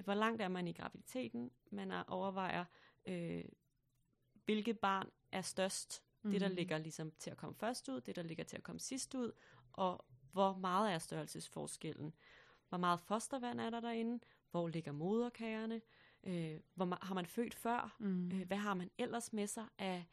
hvor 0.05 0.15
langt 0.15 0.43
er 0.43 0.49
man 0.49 0.69
i 0.69 0.73
graviditeten, 0.73 1.51
man 1.71 1.91
er- 1.91 2.05
overvejer, 2.09 2.65
øh, 3.07 3.45
hvilket 4.45 4.79
barn 4.79 5.11
er 5.33 5.43
størst, 5.43 6.03
mm. 6.23 6.31
det 6.31 6.41
der 6.41 6.49
Mhm. 6.49 6.57
ligger 6.57 6.79
ligesom 6.79 7.11
til 7.19 7.31
at 7.31 7.37
komme 7.37 7.55
først 7.55 7.89
ud, 7.89 8.01
det 8.01 8.17
der 8.17 8.23
ligger 8.23 8.45
til 8.45 8.57
at 8.57 8.63
komme 8.63 8.81
sidst 8.81 9.15
ud, 9.15 9.33
og 9.73 10.05
hvor 10.33 10.57
meget 10.57 10.93
er 10.93 10.99
størrelsesforskellen. 10.99 12.15
Hvor 12.69 12.79
meget 12.79 13.01
fostervand 13.01 13.61
er 13.61 13.71
der 13.71 13.81
derinde? 13.81 14.25
Hvor 14.51 14.69
ligger 14.69 14.93
moderkagerne? 14.93 15.81
Øh, 16.25 16.61
hvor 16.75 16.87
ma- 16.95 17.07
har 17.07 17.15
man 17.15 17.27
født 17.27 17.55
før? 17.55 17.97
Mm. 17.99 18.33
Øh, 18.33 18.47
hvad 18.47 18.57
har 18.57 18.75
man 18.75 18.91
ellers 18.99 19.33
med 19.33 19.47
sig 19.47 19.67
af, 19.79 20.07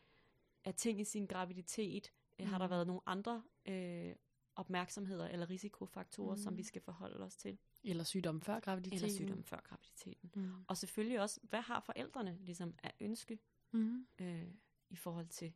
af 0.65 0.75
ting 0.75 0.99
i 1.01 1.03
sin 1.03 1.25
graviditet? 1.25 2.11
Øh, 2.39 2.47
Har 2.47 2.57
der 2.57 2.65
Mm. 2.67 2.71
været 2.71 2.87
nogle 2.87 3.01
andre 3.05 3.43
øh, 3.65 4.15
opmærksomheder 4.55 5.27
eller 5.27 5.49
risikofaktorer, 5.49 6.35
mm. 6.35 6.41
som 6.41 6.53
Mm. 6.53 6.57
vi 6.57 6.63
skal 6.63 6.81
forholde 6.81 7.25
os 7.25 7.35
til? 7.35 7.57
Eller 7.83 8.03
sygdom 8.03 8.41
før 8.41 8.59
graviditeten. 8.59 9.03
Eller 9.05 9.15
sygdom 9.15 9.43
før 9.43 9.61
graviditeten. 9.63 10.31
Mm. 10.35 10.51
Og 10.67 10.77
selvfølgelig 10.77 11.21
også, 11.21 11.39
hvad 11.43 11.61
har 11.61 11.79
forældrene 11.79 12.37
ligesom 12.41 12.73
af 12.83 12.93
ønske 12.99 13.39
Mm. 13.71 14.07
øh, 14.19 14.47
i 14.89 14.95
forhold 14.95 15.27
til 15.27 15.53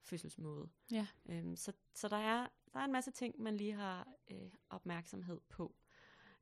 fødselsmåde? 0.00 0.68
Ja. 0.90 1.06
Øhm, 1.26 1.56
så 1.56 1.72
så 1.94 2.08
der, 2.08 2.16
er, 2.16 2.48
der 2.74 2.80
er 2.80 2.84
en 2.84 2.92
masse 2.92 3.10
ting, 3.10 3.40
man 3.42 3.56
lige 3.56 3.72
har 3.72 4.08
øh, 4.30 4.50
opmærksomhed 4.70 5.40
på. 5.48 5.74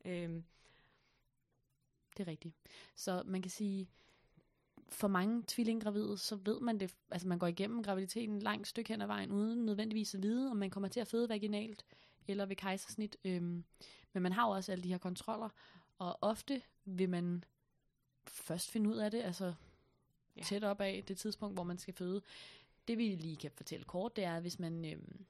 Øhm, 0.04 0.44
Det 2.16 2.20
er 2.20 2.26
rigtigt. 2.30 2.54
Så 2.96 3.22
man 3.26 3.42
kan 3.42 3.50
sige, 3.50 3.88
for 4.92 5.09
mange 5.09 5.44
tvillinggravide, 5.46 6.18
så 6.18 6.37
ved 6.37 6.61
man 6.61 6.81
det, 6.81 6.94
altså 7.11 7.29
man 7.29 7.38
går 7.38 7.46
igennem 7.46 7.83
graviditeten 7.83 8.37
et 8.37 8.42
langt 8.42 8.68
stykke 8.68 8.88
hen 8.88 9.03
ad 9.03 9.07
vejen, 9.07 9.33
uden 9.33 9.66
nødvendigvis 9.66 10.14
at 10.14 10.22
vide, 10.22 10.50
om 10.50 10.57
man 10.57 10.70
kommer 10.70 10.88
til 10.88 11.00
at 11.00 11.09
føde 11.09 11.29
vaginalt 11.29 11.85
eller 12.29 12.46
ved 12.46 12.57
kejsersnit. 12.57 13.16
Øhm, 13.24 13.64
men 14.12 14.22
man 14.22 14.33
har 14.33 14.46
jo 14.46 14.53
også 14.53 14.72
alle 14.72 14.85
de 14.85 14.88
her 14.88 14.98
kontroller, 14.98 15.48
og 15.98 16.18
ofte 16.20 16.62
vil 16.85 17.09
man 17.09 17.44
først 18.26 18.70
finde 18.70 18.90
ud 18.90 18.96
af 18.96 19.11
det, 19.11 19.22
altså 19.22 19.55
Ja. 20.37 20.40
ja. 20.40 20.44
tæt 20.44 20.64
op 20.64 20.81
af 20.81 21.05
det 21.09 21.18
tidspunkt, 21.18 21.57
hvor 21.57 21.62
man 21.64 21.79
skal 21.79 21.94
føde. 21.94 22.22
Det 22.88 22.98
vi 22.98 23.09
lige 23.09 23.37
kan 23.37 23.50
fortælle 23.50 23.85
kort, 23.85 24.16
det 24.16 24.24
er, 24.24 24.37
at 24.37 24.40
hvis 24.42 24.59
man 24.59 24.85
øhm, 24.85 25.24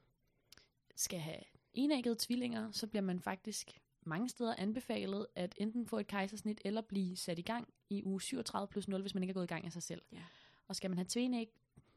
skal 0.96 1.18
have 1.18 1.40
enæggede 1.74 2.16
tvillinger, 2.18 2.70
så 2.70 2.86
bliver 2.86 3.02
man 3.02 3.20
faktisk 3.20 3.80
mange 4.02 4.28
steder 4.28 4.54
anbefalet 4.58 5.26
at 5.34 5.54
enten 5.56 5.86
få 5.86 5.98
et 5.98 6.06
kejsersnit 6.06 6.60
eller 6.64 6.80
blive 6.80 7.16
sat 7.16 7.38
i 7.38 7.42
gang 7.42 7.68
i 7.90 8.02
uge 8.04 8.20
37 8.22 8.68
plus 8.68 8.88
0, 8.88 9.00
hvis 9.00 9.14
man 9.14 9.22
ikke 9.22 9.30
er 9.30 9.34
gået 9.34 9.44
i 9.44 9.46
gang 9.54 9.64
af 9.64 9.72
sig 9.72 9.82
selv. 9.82 10.02
Ja. 10.12 10.22
Og 10.68 10.76
skal 10.76 10.90
man 10.90 10.98
have 10.98 11.06
tvenæg, 11.08 11.48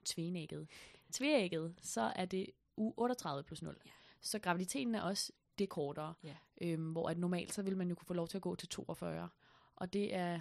tvenægget, 0.05 0.67
tvægget, 1.11 1.75
så 1.81 2.01
er 2.15 2.25
det 2.25 2.47
uge 2.77 2.93
38 2.97 3.43
plus 3.43 3.61
0. 3.61 3.77
Ja. 3.85 3.91
Så 4.21 4.39
graviditeten 4.39 4.95
er 4.95 5.01
også 5.01 5.31
det 5.59 5.69
kortere, 5.69 6.13
Ja. 6.23 6.35
øhm, 6.61 6.91
hvor 6.91 7.09
at 7.09 7.17
normalt 7.17 7.53
så 7.53 7.61
vil 7.61 7.77
man 7.77 7.89
jo 7.89 7.95
kunne 7.95 8.05
få 8.07 8.13
lov 8.13 8.27
til 8.27 8.37
at 8.37 8.41
gå 8.41 8.55
til 8.55 8.69
42. 8.69 9.29
Og 9.75 9.93
det 9.93 10.15
er 10.15 10.39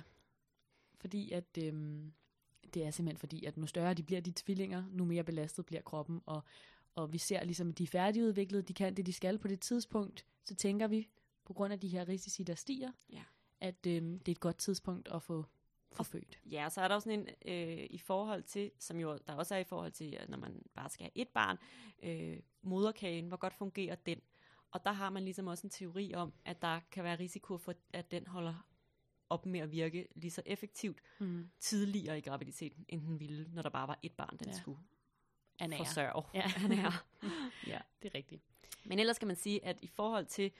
fordi, 1.00 1.32
at 1.32 1.58
øhm, 1.58 2.12
det 2.74 2.84
er 2.84 2.90
simpelthen 2.90 3.18
fordi, 3.18 3.44
at 3.44 3.56
nu 3.56 3.66
større 3.66 3.94
de 3.94 4.02
bliver 4.02 4.20
de 4.20 4.32
tvillinger, 4.36 4.84
nu 4.90 5.04
mere 5.04 5.24
belastet 5.24 5.66
bliver 5.66 5.82
kroppen, 5.82 6.20
og, 6.26 6.42
og 6.94 7.12
vi 7.12 7.18
ser 7.18 7.44
ligesom, 7.44 7.68
at 7.68 7.78
de 7.78 7.82
er 7.82 7.86
færdigudviklede, 7.86 8.62
de 8.62 8.74
kan 8.74 8.96
det, 8.96 9.06
de 9.06 9.12
skal 9.12 9.38
på 9.38 9.48
det 9.48 9.60
tidspunkt, 9.60 10.26
så 10.44 10.54
tænker 10.54 10.86
vi, 10.88 11.08
på 11.44 11.52
grund 11.52 11.72
af 11.72 11.80
de 11.80 11.88
her 11.88 12.08
risici, 12.08 12.42
der 12.42 12.54
stiger, 12.54 12.92
Ja. 13.10 13.22
At 13.62 13.86
øhm, 13.86 14.18
det 14.18 14.28
er 14.28 14.32
et 14.36 14.40
godt 14.40 14.56
tidspunkt 14.56 15.08
at 15.08 15.22
få, 15.22 15.42
få 15.92 15.98
Og- 15.98 16.06
født. 16.06 16.40
Ja, 16.50 16.68
så 16.70 16.80
er 16.80 16.88
der 16.88 16.94
også 16.94 17.04
sådan 17.10 17.28
en 17.44 17.52
øh, 17.80 17.86
i 17.90 17.98
forhold 17.98 18.42
til, 18.42 18.70
som 18.78 19.00
jo 19.00 19.18
der 19.26 19.34
også 19.34 19.54
er 19.54 19.58
i 19.58 19.64
forhold 19.64 19.92
til, 19.92 20.18
når 20.28 20.38
man 20.38 20.62
bare 20.74 20.90
skal 20.90 21.04
have 21.04 21.10
et 21.14 21.28
barn, 21.28 21.58
øh, 22.02 22.38
moderkagen, 22.62 23.28
hvor 23.28 23.36
godt 23.36 23.54
fungerer 23.54 23.94
den? 23.94 24.20
Og 24.70 24.84
der 24.84 24.92
har 24.92 25.10
man 25.10 25.24
ligesom 25.24 25.46
også 25.46 25.66
en 25.66 25.70
teori 25.70 26.14
om, 26.14 26.32
at 26.44 26.62
der 26.62 26.80
kan 26.90 27.04
være 27.04 27.18
risiko 27.18 27.58
for, 27.58 27.74
at 27.92 28.10
den 28.10 28.26
holder 28.26 28.66
op 29.30 29.46
med 29.46 29.60
at 29.60 29.70
virke 29.72 30.08
lige 30.14 30.30
så 30.30 30.42
effektivt 30.46 30.98
Mm. 31.20 31.50
tidligere 31.60 32.18
i 32.18 32.20
graviditeten, 32.20 32.84
end 32.88 33.00
den 33.06 33.20
ville, 33.20 33.48
når 33.52 33.62
der 33.62 33.70
bare 33.70 33.88
var 33.88 33.98
et 34.02 34.12
barn, 34.12 34.36
den 34.38 34.46
Ja. 34.48 34.52
skulle 34.52 34.78
Ernære. 35.58 35.78
forsørge. 35.78 36.22
Ja. 36.34 36.42
Ernære. 36.64 36.92
ja, 37.72 37.78
det 38.02 38.08
er 38.08 38.14
rigtigt. 38.14 38.42
Men 38.84 38.98
ellers 38.98 39.18
kan 39.18 39.28
man 39.28 39.36
sige, 39.36 39.64
at 39.64 39.78
i 39.82 39.86
forhold 39.86 40.26
til, 40.26 40.52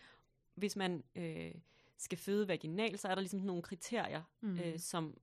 hvis 0.55 0.77
man 0.77 1.05
øh, 1.15 1.55
skal 2.03 2.19
føde 2.19 2.49
vaginal, 2.49 2.99
så 2.99 3.09
er 3.09 3.15
der 3.15 3.23
ligesom 3.23 3.41
nogle 3.41 3.63
kriterier, 3.63 4.23
Mm. 4.41 4.59
øh, 4.59 4.79
som 4.79 5.19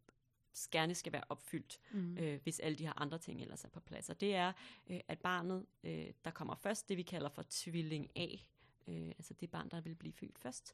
gerne 0.72 0.96
skal 0.96 1.13
være 1.13 1.24
opfyldt, 1.30 1.80
Mm. 1.92 2.00
mm. 2.00 2.18
øh, 2.18 2.42
hvis 2.44 2.60
alle 2.60 2.78
de 2.78 2.86
her 2.86 3.02
andre 3.02 3.18
ting 3.18 3.42
ellers 3.42 3.63
er 3.63 3.70
på 3.70 3.80
plads. 3.80 4.10
Og 4.10 4.22
det 4.22 4.36
er, 4.36 4.54
øh, 4.89 5.00
at 5.08 5.20
barnet, 5.20 5.65
øh, 5.84 6.13
der 6.26 6.32
kommer 6.32 6.56
først, 6.56 6.89
det 6.89 6.98
vi 6.98 7.02
kalder 7.04 7.30
for 7.30 7.46
tvilling 7.50 8.12
A, 8.15 8.28
øh, 8.88 9.08
altså 9.08 9.34
det 9.34 9.50
barn, 9.52 9.70
der 9.70 9.82
vil 9.82 9.96
blive 9.96 10.13
født 10.13 10.39
først, 10.39 10.74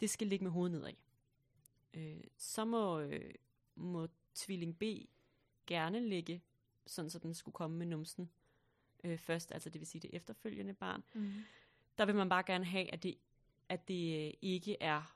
det 0.00 0.10
skal 0.10 0.26
ligge 0.26 0.44
med 0.44 0.52
hovedet 0.52 0.72
nedad. 0.80 0.94
Øh, 1.94 2.24
så 2.36 2.64
må, 2.64 3.00
øh, 3.00 3.34
må 3.74 4.08
tvilling 4.34 4.78
B 4.78 4.82
gerne 5.66 6.08
ligge, 6.08 6.42
sådan 6.86 7.10
så 7.10 7.18
den 7.18 7.34
skulle 7.34 7.52
komme 7.52 7.76
med 7.76 7.86
numsen 7.86 8.30
øh, 9.04 9.18
først, 9.18 9.52
altså 9.52 9.70
det 9.70 9.80
vil 9.80 9.86
sige 9.88 10.02
det 10.02 10.10
efterfølgende 10.14 10.74
barn. 10.74 11.02
Mm. 11.14 11.32
Der 11.98 12.04
vil 12.06 12.14
man 12.14 12.28
bare 12.28 12.42
gerne 12.42 12.64
have, 12.64 12.92
at 12.92 13.02
det, 13.02 13.18
at 13.68 13.88
det 13.88 14.26
øh, 14.26 14.32
ikke 14.42 14.76
er 14.82 15.15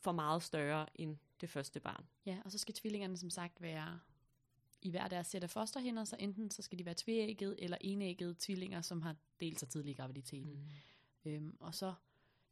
for 0.00 0.12
meget 0.12 0.42
større 0.42 0.86
end 0.94 1.16
det 1.40 1.50
første 1.50 1.80
barn. 1.80 2.04
Ja, 2.26 2.38
og 2.44 2.52
så 2.52 2.58
skal 2.58 2.74
tvillingerne 2.74 3.16
som 3.16 3.30
sagt 3.30 3.62
være 3.62 4.00
i 4.82 4.90
hver 4.90 5.08
deres 5.08 5.26
sæt 5.26 5.42
af 5.42 5.50
fosterhinder, 5.50 6.04
så 6.04 6.16
enten 6.18 6.50
så 6.50 6.62
skal 6.62 6.78
de 6.78 6.84
være 6.84 6.94
tvægget 6.98 7.56
eller 7.58 7.76
enæggede 7.80 8.34
tvillinger, 8.38 8.80
som 8.82 9.02
har 9.02 9.16
delt 9.40 9.60
sig 9.60 9.68
tidlig 9.68 9.90
i 9.90 9.94
graviditeten. 9.94 10.52
Mm. 11.24 11.30
Øhm, 11.30 11.56
og 11.60 11.74
så 11.74 11.94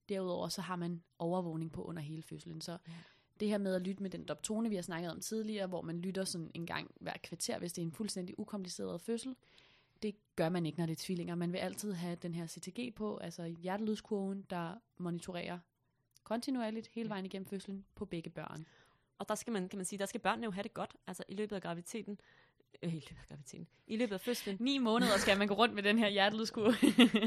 derudover 0.09 0.49
så 0.49 0.61
har 0.63 0.77
man 0.77 1.03
overvågning 1.19 1.73
på 1.73 1.83
under 1.85 2.03
hele 2.03 2.23
fødslen. 2.23 2.61
Så 2.61 2.73
Ja. 2.89 2.93
det 3.41 3.49
her 3.49 3.59
med 3.59 3.75
at 3.75 3.83
lytte 3.83 4.03
med 4.03 4.11
den 4.11 4.25
doptone, 4.25 4.69
vi 4.69 4.75
har 4.75 4.83
snakket 4.83 5.11
om 5.11 5.21
tidligere, 5.21 5.67
hvor 5.67 5.83
man 5.83 5.99
lytter 6.01 6.25
sådan 6.25 6.51
en 6.55 6.67
gang 6.67 6.91
hver 7.01 7.17
kvarter, 7.23 7.59
hvis 7.59 7.73
det 7.73 7.83
er 7.83 7.87
en 7.87 7.93
fuldstændig 7.93 8.39
ukompliceret 8.39 9.01
fødsel, 9.01 9.37
det 10.03 10.15
gør 10.37 10.49
man 10.49 10.67
ikke, 10.67 10.79
når 10.79 10.87
det 10.87 10.93
er 10.93 11.03
tvillinger. 11.05 11.35
Man 11.35 11.53
vil 11.53 11.59
altid 11.59 11.93
have 11.93 12.17
den 12.17 12.35
her 12.35 12.47
CTG 12.47 12.95
på, 12.95 13.17
altså 13.17 13.45
hjertelydskurven, 13.45 14.43
der 14.51 14.75
monitorerer 14.99 15.59
kontinuerligt 16.29 16.89
hele 16.93 17.09
vejen 17.09 17.25
igennem 17.25 17.47
fødslen 17.47 17.85
på 17.95 18.05
begge 18.05 18.31
børn. 18.31 18.67
Og 19.19 19.29
der 19.29 19.35
skal 19.35 19.53
man, 19.53 19.69
kan 19.69 19.77
man 19.77 19.85
sige, 19.85 19.99
der 19.99 20.07
skal 20.07 20.21
børnene 20.21 20.45
jo 20.45 20.51
have 20.51 20.63
det 20.63 20.75
godt, 20.75 20.97
altså 21.07 21.23
i 21.29 21.35
løbet 21.35 21.57
af 21.57 21.63
graviditeten, 21.63 22.21
øh, 22.83 22.95
i 22.95 22.95
løbet 22.95 23.17
af 23.23 23.27
graviditeten, 23.29 23.69
i 23.87 23.97
løbet 23.97 24.15
af 24.15 24.21
fødslen. 24.21 24.57
Ni 24.61 24.79
måneder 24.79 25.17
skal 25.19 25.39
man 25.39 25.49
gå 25.49 25.55
rundt 25.55 25.75
med 25.75 25.83
den 25.83 25.99
her 25.99 26.09
hjertelydskurve. 26.09 26.75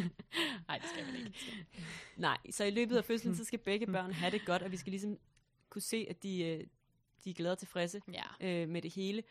Nej, 0.68 0.78
det 0.78 0.90
skal 0.90 1.06
man 1.06 1.16
ikke. 1.16 1.34
Nej, 2.18 2.38
så 2.52 2.64
i 2.64 2.70
løbet 2.72 2.98
af 2.98 3.06
fødslen, 3.06 3.36
så 3.36 3.44
skal 3.44 3.60
begge 3.60 3.86
børn 3.88 4.12
have 4.12 4.32
det 4.32 4.46
godt, 4.46 4.62
og 4.62 4.72
vi 4.72 4.78
skal 4.78 4.92
ligesom 4.92 5.18
kunne 5.70 5.82
se, 5.82 6.06
at 6.10 6.24
de, 6.24 6.44
øh, 6.44 6.68
de 7.24 7.30
er 7.30 7.34
glade 7.34 7.52
og 7.52 7.58
tilfredse 7.58 8.02
Ja. 8.12 8.24
øh, 8.64 8.70
med 8.70 8.82
det 8.82 8.94
hele. 8.94 9.24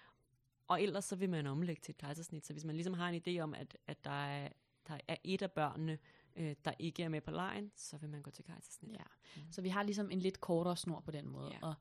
og 0.68 0.83
ellers 0.83 1.04
så 1.04 1.16
vil 1.16 1.30
man 1.30 1.46
omlægge 1.46 1.80
til 1.80 1.92
et 1.92 1.98
kejsersnit. 1.98 2.46
Så 2.46 2.52
hvis 2.52 2.64
man 2.64 2.74
ligesom 2.74 2.94
har 2.94 3.09
en 3.09 3.22
idé 3.28 3.40
om, 3.40 3.54
at, 3.54 3.76
at 3.87 4.04
der, 4.04 4.24
er, 4.26 4.48
der 4.88 4.98
er 5.09 5.16
et 5.24 5.42
af 5.42 5.50
børnene, 5.52 5.98
øh, 6.36 6.54
der 6.64 6.72
ikke 6.78 7.02
er 7.02 7.08
med 7.08 7.20
på 7.20 7.30
lejen, 7.30 7.72
så 7.76 7.96
vil 7.96 8.10
man 8.10 8.22
gå 8.22 8.30
til 8.30 8.44
kejsersnit. 8.44 8.92
Ja. 8.92 9.04
Mm. 9.36 9.42
Så 9.50 9.62
vi 9.62 9.68
har 9.68 9.82
ligesom 9.82 10.10
en 10.10 10.18
lidt 10.18 10.40
kortere 10.40 10.76
snor 10.76 11.00
på 11.00 11.10
den 11.10 11.28
måde. 11.28 11.50
Ja. 11.52 11.58
Og 11.62 11.74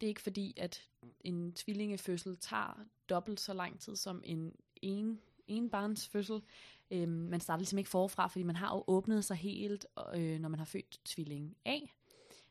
det 0.00 0.06
er 0.06 0.08
ikke 0.08 0.22
fordi, 0.22 0.54
at 0.56 0.88
en 1.20 1.52
tvillingefødsel 1.52 2.36
tager 2.36 2.84
dobbelt 3.08 3.40
så 3.40 3.52
lang 3.54 3.80
tid 3.80 3.96
som 3.96 4.22
en 4.24 4.56
en, 4.82 5.20
en 5.46 5.70
barns 5.70 6.08
fødsel. 6.08 6.42
Øhm, 6.90 7.10
man 7.10 7.40
starter 7.40 7.58
ligesom 7.58 7.78
ikke 7.78 7.90
forfra, 7.90 8.26
fordi 8.26 8.42
man 8.42 8.56
har 8.56 8.76
jo 8.76 8.84
åbnet 8.86 9.24
sig 9.24 9.36
helt, 9.36 9.86
øh, 10.14 10.38
når 10.40 10.48
man 10.48 10.58
har 10.58 10.64
født 10.64 11.00
tvilling 11.04 11.56
A. 11.64 11.78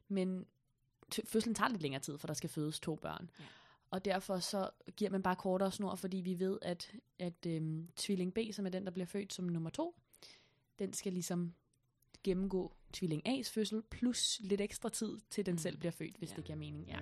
Men 0.07 0.45
fødslen 1.25 1.55
tager 1.55 1.69
lidt 1.69 1.81
længere 1.81 2.01
tid, 2.01 2.17
for 2.17 2.27
der 2.27 2.33
skal 2.33 2.49
fødes 2.49 2.79
to 2.79 2.95
børn. 2.95 3.29
Ja. 3.39 3.45
Og 3.89 4.05
derfor 4.05 4.39
så 4.39 4.69
giver 4.95 5.11
man 5.11 5.23
bare 5.23 5.35
kortere 5.35 5.71
snor, 5.71 5.95
fordi 5.95 6.17
vi 6.17 6.39
ved, 6.39 6.59
at, 6.61 6.95
at 7.19 7.45
øhm, 7.47 7.89
tvilling 7.95 8.33
B, 8.33 8.37
som 8.51 8.65
er 8.65 8.69
den, 8.69 8.85
der 8.85 8.91
bliver 8.91 9.05
født 9.05 9.33
som 9.33 9.45
nummer 9.45 9.69
to, 9.69 10.00
den 10.79 10.93
skal 10.93 11.13
ligesom 11.13 11.53
gennemgå 12.23 12.75
tvilling 12.93 13.27
A's 13.27 13.51
fødsel, 13.53 13.81
plus 13.81 14.39
lidt 14.43 14.61
ekstra 14.61 14.89
tid, 14.89 15.19
til 15.29 15.45
den 15.45 15.53
mm. 15.53 15.57
selv 15.57 15.77
bliver 15.77 15.91
født, 15.91 16.17
hvis 16.17 16.31
ja. 16.31 16.35
det 16.35 16.43
giver 16.43 16.57
mening. 16.57 16.87
Ja. 16.87 16.99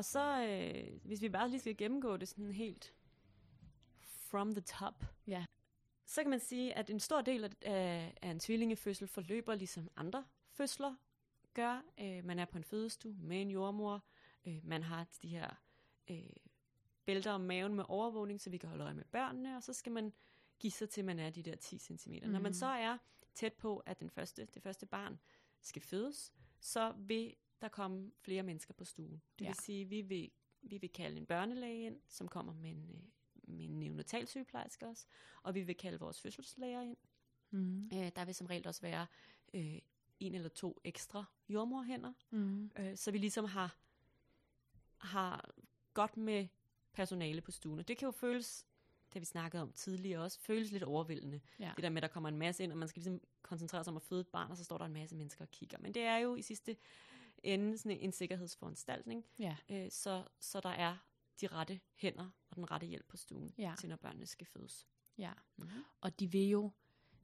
Og 0.00 0.04
så, 0.04 0.42
øh, 0.42 1.00
hvis 1.04 1.22
vi 1.22 1.28
bare 1.28 1.48
lige 1.48 1.60
skal 1.60 1.76
gennemgå 1.76 2.16
det 2.16 2.28
sådan 2.28 2.52
helt 2.52 2.94
from 4.02 4.54
the 4.54 4.60
top, 4.60 5.04
ja. 5.26 5.44
så 6.06 6.22
kan 6.22 6.30
man 6.30 6.40
sige, 6.40 6.74
at 6.74 6.90
en 6.90 7.00
stor 7.00 7.20
del 7.20 7.44
af, 7.62 8.14
af 8.22 8.30
en 8.30 8.40
tvillingefødsel 8.40 9.08
forløber 9.08 9.54
ligesom 9.54 9.90
andre 9.96 10.24
fødsler 10.50 10.94
gør. 11.54 11.84
Øh, 12.00 12.24
man 12.24 12.38
er 12.38 12.44
på 12.44 12.58
en 12.58 12.64
fødestue 12.64 13.14
med 13.14 13.42
en 13.42 13.50
jordmor. 13.50 14.04
Øh, 14.46 14.60
man 14.64 14.82
har 14.82 15.06
de 15.22 15.28
her 15.28 15.50
øh, 16.10 16.36
bælter 17.04 17.32
om 17.32 17.40
maven 17.40 17.74
med 17.74 17.84
overvågning, 17.88 18.40
så 18.40 18.50
vi 18.50 18.58
kan 18.58 18.68
holde 18.68 18.84
øje 18.84 18.94
med 18.94 19.04
børnene, 19.04 19.56
og 19.56 19.62
så 19.62 19.72
skal 19.72 19.92
man 19.92 20.12
give 20.58 20.70
sig 20.70 20.90
til, 20.90 21.00
at 21.00 21.04
man 21.04 21.18
er 21.18 21.30
de 21.30 21.42
der 21.42 21.56
10 21.56 21.78
cm. 21.78 22.12
Mm. 22.22 22.30
Når 22.30 22.40
man 22.40 22.54
så 22.54 22.66
er 22.66 22.98
tæt 23.34 23.52
på, 23.52 23.78
at 23.78 24.00
den 24.00 24.10
første, 24.10 24.44
det 24.44 24.62
første 24.62 24.86
barn 24.86 25.20
skal 25.60 25.82
fødes, 25.82 26.32
så 26.60 26.94
vil 26.98 27.34
der 27.60 27.68
komme 27.68 28.10
flere 28.20 28.42
mennesker 28.42 28.74
på 28.74 28.84
stuen. 28.84 29.22
Det 29.38 29.44
ja. 29.44 29.48
vil 29.48 29.56
sige, 29.56 29.84
vi 29.84 30.00
vil, 30.00 30.30
vi 30.62 30.78
vil 30.78 30.90
kalde 30.90 31.16
en 31.16 31.26
børnelæge 31.26 31.86
ind, 31.86 32.00
som 32.08 32.28
kommer 32.28 32.52
med 32.52 32.70
en, 32.70 32.90
øh, 32.90 33.02
med 33.54 33.64
en 33.64 33.78
neonatalsygeplejerske 33.78 34.86
også, 34.86 35.06
og 35.42 35.54
vi 35.54 35.62
vil 35.62 35.76
kalde 35.76 35.98
vores 35.98 36.20
fødselslæger 36.20 36.82
ind. 36.82 36.96
Mm. 37.50 37.84
Øh, 37.84 38.12
der 38.16 38.24
vil 38.24 38.34
som 38.34 38.46
regel 38.46 38.68
også 38.68 38.82
være 38.82 39.06
øh, 39.54 39.78
en 40.20 40.34
eller 40.34 40.48
to 40.48 40.80
ekstra 40.84 41.24
jordmorhænder, 41.48 42.12
mm. 42.30 42.70
øh, 42.78 42.96
så 42.96 43.10
vi 43.10 43.18
ligesom 43.18 43.44
har, 43.44 43.76
har 44.96 45.50
godt 45.94 46.16
med 46.16 46.48
personale 46.92 47.40
på 47.40 47.50
stuen. 47.50 47.78
Og 47.78 47.88
det 47.88 47.98
kan 47.98 48.06
jo 48.06 48.12
føles, 48.12 48.66
det 49.12 49.20
vi 49.20 49.26
snakket 49.26 49.60
om 49.60 49.72
tidligere 49.72 50.22
også, 50.22 50.40
føles 50.40 50.70
lidt 50.70 50.82
overvældende. 50.82 51.40
Ja. 51.58 51.72
Det 51.76 51.82
der 51.82 51.90
med, 51.90 51.96
at 51.96 52.02
der 52.02 52.08
kommer 52.08 52.28
en 52.28 52.38
masse 52.38 52.64
ind, 52.64 52.72
og 52.72 52.78
man 52.78 52.88
skal 52.88 53.00
ligesom 53.00 53.20
koncentrere 53.42 53.84
sig 53.84 53.90
om 53.90 53.96
at 53.96 54.02
føde 54.02 54.20
et 54.20 54.28
barn, 54.28 54.50
og 54.50 54.56
så 54.56 54.64
står 54.64 54.78
der 54.78 54.84
en 54.84 54.92
masse 54.92 55.16
mennesker 55.16 55.44
og 55.44 55.50
kigger. 55.50 55.78
Men 55.78 55.94
det 55.94 56.02
er 56.02 56.16
jo 56.16 56.34
i 56.34 56.42
sidste 56.42 56.76
ende 57.42 57.78
sådan 57.78 57.98
en 57.98 58.12
sikkerhedsforanstaltning, 58.12 59.24
ja. 59.38 59.56
øh, 59.68 59.90
så, 59.90 60.24
så 60.40 60.60
der 60.60 60.68
er 60.68 60.96
de 61.40 61.46
rette 61.46 61.80
hænder 61.94 62.30
og 62.50 62.56
den 62.56 62.70
rette 62.70 62.86
hjælp 62.86 63.08
på 63.08 63.16
stuen, 63.16 63.54
ja. 63.58 63.74
til 63.78 63.88
når 63.88 63.96
børnene 63.96 64.26
skal 64.26 64.46
fødes. 64.46 64.86
Ja, 65.18 65.32
mm-hmm. 65.56 65.84
og 66.00 66.20
de 66.20 66.30
vil 66.30 66.48
jo 66.48 66.70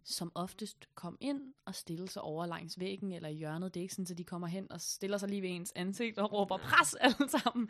som 0.09 0.33
oftest 0.35 0.89
komme 0.95 1.17
ind 1.21 1.55
og 1.65 1.75
stille 1.75 2.09
sig 2.09 2.23
over 2.23 2.47
langs 2.47 2.79
væggen 2.79 3.13
eller 3.13 3.29
i 3.29 3.35
hjørnet. 3.35 3.75
Det 3.75 3.81
er 3.81 3.83
ikke 3.83 3.95
sådan, 3.95 4.07
at 4.11 4.19
de 4.19 4.25
kommer 4.25 4.47
hen 4.47 4.73
og 4.73 4.81
stiller 4.81 5.19
sig 5.19 5.29
lige 5.29 5.43
ved 5.43 5.51
ens 5.51 5.73
ansigt 5.77 6.19
og 6.19 6.33
råber 6.33 6.57
pres 6.57 6.95
alle 6.95 7.29
sammen. 7.29 7.69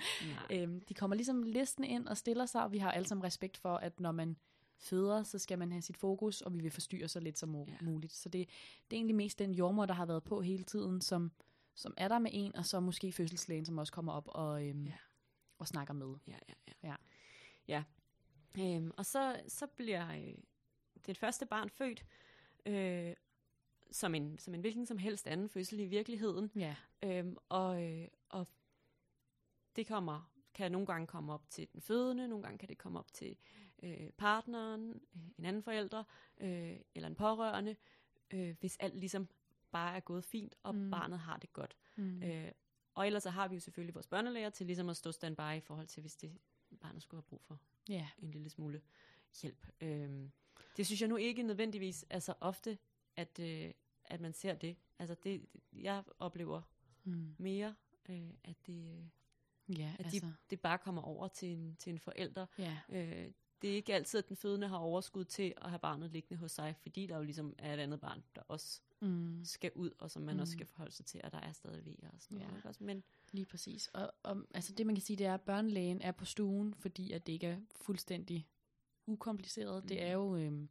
Øhm, 0.50 0.80
de 0.80 0.94
kommer 0.94 1.16
ligesom 1.16 1.42
listen 1.42 1.85
ind 1.85 2.09
og 2.09 2.16
stiller 2.16 2.46
sig, 2.46 2.64
og 2.64 2.72
vi 2.72 2.78
har 2.78 2.90
alle 2.90 3.09
sammen 3.09 3.24
respekt 3.24 3.56
for, 3.56 3.76
at 3.76 4.00
når 4.00 4.12
man 4.12 4.37
føder, 4.78 5.22
så 5.22 5.38
skal 5.38 5.59
man 5.59 5.72
have 5.72 5.82
sit 5.82 5.96
fokus, 5.96 6.40
og 6.40 6.54
vi 6.54 6.61
vil 6.61 6.70
forstyrre 6.70 7.09
så 7.09 7.20
lidt 7.20 7.38
som 7.38 7.54
ja. 7.54 7.76
muligt. 7.82 8.12
Så 8.12 8.28
det, 8.28 8.48
det 8.90 8.96
er 8.96 8.98
egentlig 8.98 9.16
mest 9.16 9.38
den 9.38 9.54
jordmor, 9.54 9.87
der 9.87 9.94
har 9.94 10.06
været 10.06 10.24
på 10.24 10.40
hele 10.40 10.64
tiden, 10.64 11.00
som, 11.00 11.32
som 11.76 11.94
er 11.96 12.08
der 12.08 12.18
med 12.18 12.30
en, 12.34 12.56
og 12.56 12.66
så 12.66 12.80
måske 12.80 13.12
fødselslægen, 13.12 13.66
som 13.66 13.78
også 13.78 13.92
kommer 13.92 14.12
op 14.12 14.28
og, 14.28 14.66
øhm, 14.68 14.86
ja. 14.86 14.96
og 15.58 15.68
snakker 15.68 15.94
med. 15.94 16.14
Ja, 16.26 16.38
ja, 16.48 16.54
ja. 16.68 16.88
ja. 16.88 16.96
ja. 17.68 17.84
Øhm, 18.76 18.90
og 18.96 19.06
så, 19.06 19.40
så 19.48 19.66
bliver 19.66 20.10
øh, 20.10 20.34
det 21.06 21.18
første 21.18 21.46
barn 21.46 21.70
født 21.70 22.04
øh, 22.66 23.14
som, 23.90 24.14
en, 24.14 24.38
som 24.38 24.54
en 24.54 24.60
hvilken 24.60 24.86
som 24.86 24.98
helst 24.98 25.26
anden 25.26 25.48
fødsel 25.48 25.80
i 25.80 25.86
virkeligheden. 25.86 26.50
Ja. 26.56 26.76
Øhm, 27.02 27.36
og, 27.48 27.82
øh, 27.82 28.08
og 28.28 28.46
det 29.76 29.86
kommer 29.86 30.32
kan 30.54 30.72
nogle 30.72 30.86
gange 30.86 31.06
komme 31.06 31.32
op 31.32 31.50
til 31.50 31.68
den 31.72 31.80
fødende, 31.80 32.28
nogle 32.28 32.42
gange 32.42 32.58
kan 32.58 32.68
det 32.68 32.78
komme 32.78 32.98
op 32.98 33.12
til 33.12 33.36
øh, 33.82 34.10
partneren, 34.18 34.90
øh, 34.90 35.20
en 35.38 35.44
anden 35.44 35.62
forælder 35.62 36.04
øh, 36.40 36.76
eller 36.94 37.08
en 37.08 37.14
pårørende, 37.14 37.76
øh, 38.30 38.56
hvis 38.60 38.76
alt 38.76 39.00
ligesom 39.00 39.28
bare 39.70 39.96
er 39.96 40.00
gået 40.00 40.24
fint, 40.24 40.55
og 40.62 40.74
mm. 40.74 40.90
barnet 40.90 41.18
har 41.18 41.37
det 41.37 41.52
godt. 41.52 41.76
Mm. 41.96 42.22
Øh, 42.22 42.52
og 42.94 43.07
ellers 43.07 43.22
så 43.22 43.31
har 43.31 43.48
vi 43.48 43.55
jo 43.55 43.61
selvfølgelig 43.61 43.94
vores 43.94 44.07
børnelæger 44.07 44.50
til 44.50 44.66
ligesom 44.66 44.88
at 44.88 44.96
stå 44.96 45.12
standby 45.12 45.57
i 45.57 45.61
forhold 45.61 45.87
til, 45.87 46.00
hvis 46.00 46.16
det 46.16 46.38
barnet 46.81 47.02
skulle 47.02 47.18
have 47.18 47.29
brug 47.29 47.42
for 47.44 47.61
yeah. 47.90 48.07
en 48.18 48.31
lille 48.31 48.50
smule 48.50 48.83
hjælp. 49.42 49.66
Øh, 49.81 50.29
det 50.76 50.87
synes 50.87 51.00
jeg 51.00 51.09
nu 51.09 51.16
ikke 51.16 51.42
nødvendigvis 51.42 52.07
er 52.11 52.18
så 52.18 52.35
ofte, 52.40 52.79
at, 53.16 53.38
øh, 53.38 53.72
at 54.05 54.20
man 54.20 54.33
ser 54.33 54.55
det. 54.55 54.76
Altså 54.98 55.14
det, 55.24 55.46
jeg 55.72 56.05
oplever 56.18 56.62
mm. 57.05 57.35
mere, 57.38 57.74
øh, 58.09 58.31
at 58.44 58.66
det... 58.66 59.11
Ja, 59.68 59.94
at 59.98 60.05
altså. 60.05 60.26
de, 60.26 60.35
det 60.50 60.61
bare 60.61 60.79
kommer 60.79 61.02
over 61.02 61.29
til 61.29 61.48
en, 61.48 61.76
til 61.76 61.90
en 61.92 61.98
forælder. 61.98 62.46
Ja. 62.59 62.79
Øh, 62.88 63.33
det 63.62 63.70
er 63.70 63.74
ikke 63.74 63.94
altid, 63.94 64.18
at 64.18 64.28
den 64.28 64.36
fødende 64.36 64.68
har 64.68 64.76
overskud 64.76 65.24
til 65.24 65.54
at 65.56 65.70
have 65.70 65.78
barnet 65.78 66.10
liggende 66.10 66.40
hos 66.40 66.52
sig, 66.52 66.74
fordi 66.82 67.06
der 67.06 67.16
jo 67.16 67.22
ligesom 67.22 67.54
er 67.58 67.74
et 67.74 67.80
andet 67.80 68.00
barn, 68.00 68.22
der 68.34 68.42
også 68.48 68.80
mm. 69.00 69.44
skal 69.44 69.70
ud, 69.74 69.90
og 69.98 70.10
som 70.10 70.22
man 70.22 70.34
mm. 70.34 70.40
også 70.40 70.52
skal 70.52 70.66
forholde 70.66 70.92
sig 70.92 71.06
til, 71.06 71.20
og 71.24 71.32
der 71.32 71.40
er 71.40 71.52
stadig 71.52 71.84
ved 71.84 71.94
og 72.02 72.20
sådan 72.20 72.38
ja. 72.38 72.46
noget. 72.46 72.64
Ikke? 72.64 72.84
Men, 72.84 73.04
Lige 73.32 73.46
præcis. 73.46 73.88
Og, 73.88 74.12
og 74.22 74.42
altså 74.54 74.72
det 74.72 74.86
man 74.86 74.94
kan 74.94 75.02
sige, 75.02 75.16
det 75.16 75.26
er, 75.26 75.34
at 75.34 75.40
børnelægen 75.40 76.02
er 76.02 76.12
på 76.12 76.24
stuen, 76.24 76.74
fordi 76.74 77.12
at 77.12 77.26
det 77.26 77.32
ikke 77.32 77.46
er 77.46 77.58
fuldstændig 77.76 78.48
ukompliceret. 79.06 79.82
Mm. 79.82 79.88
Det 79.88 80.02
er 80.02 80.12
jo, 80.12 80.36
øh, 80.36 80.66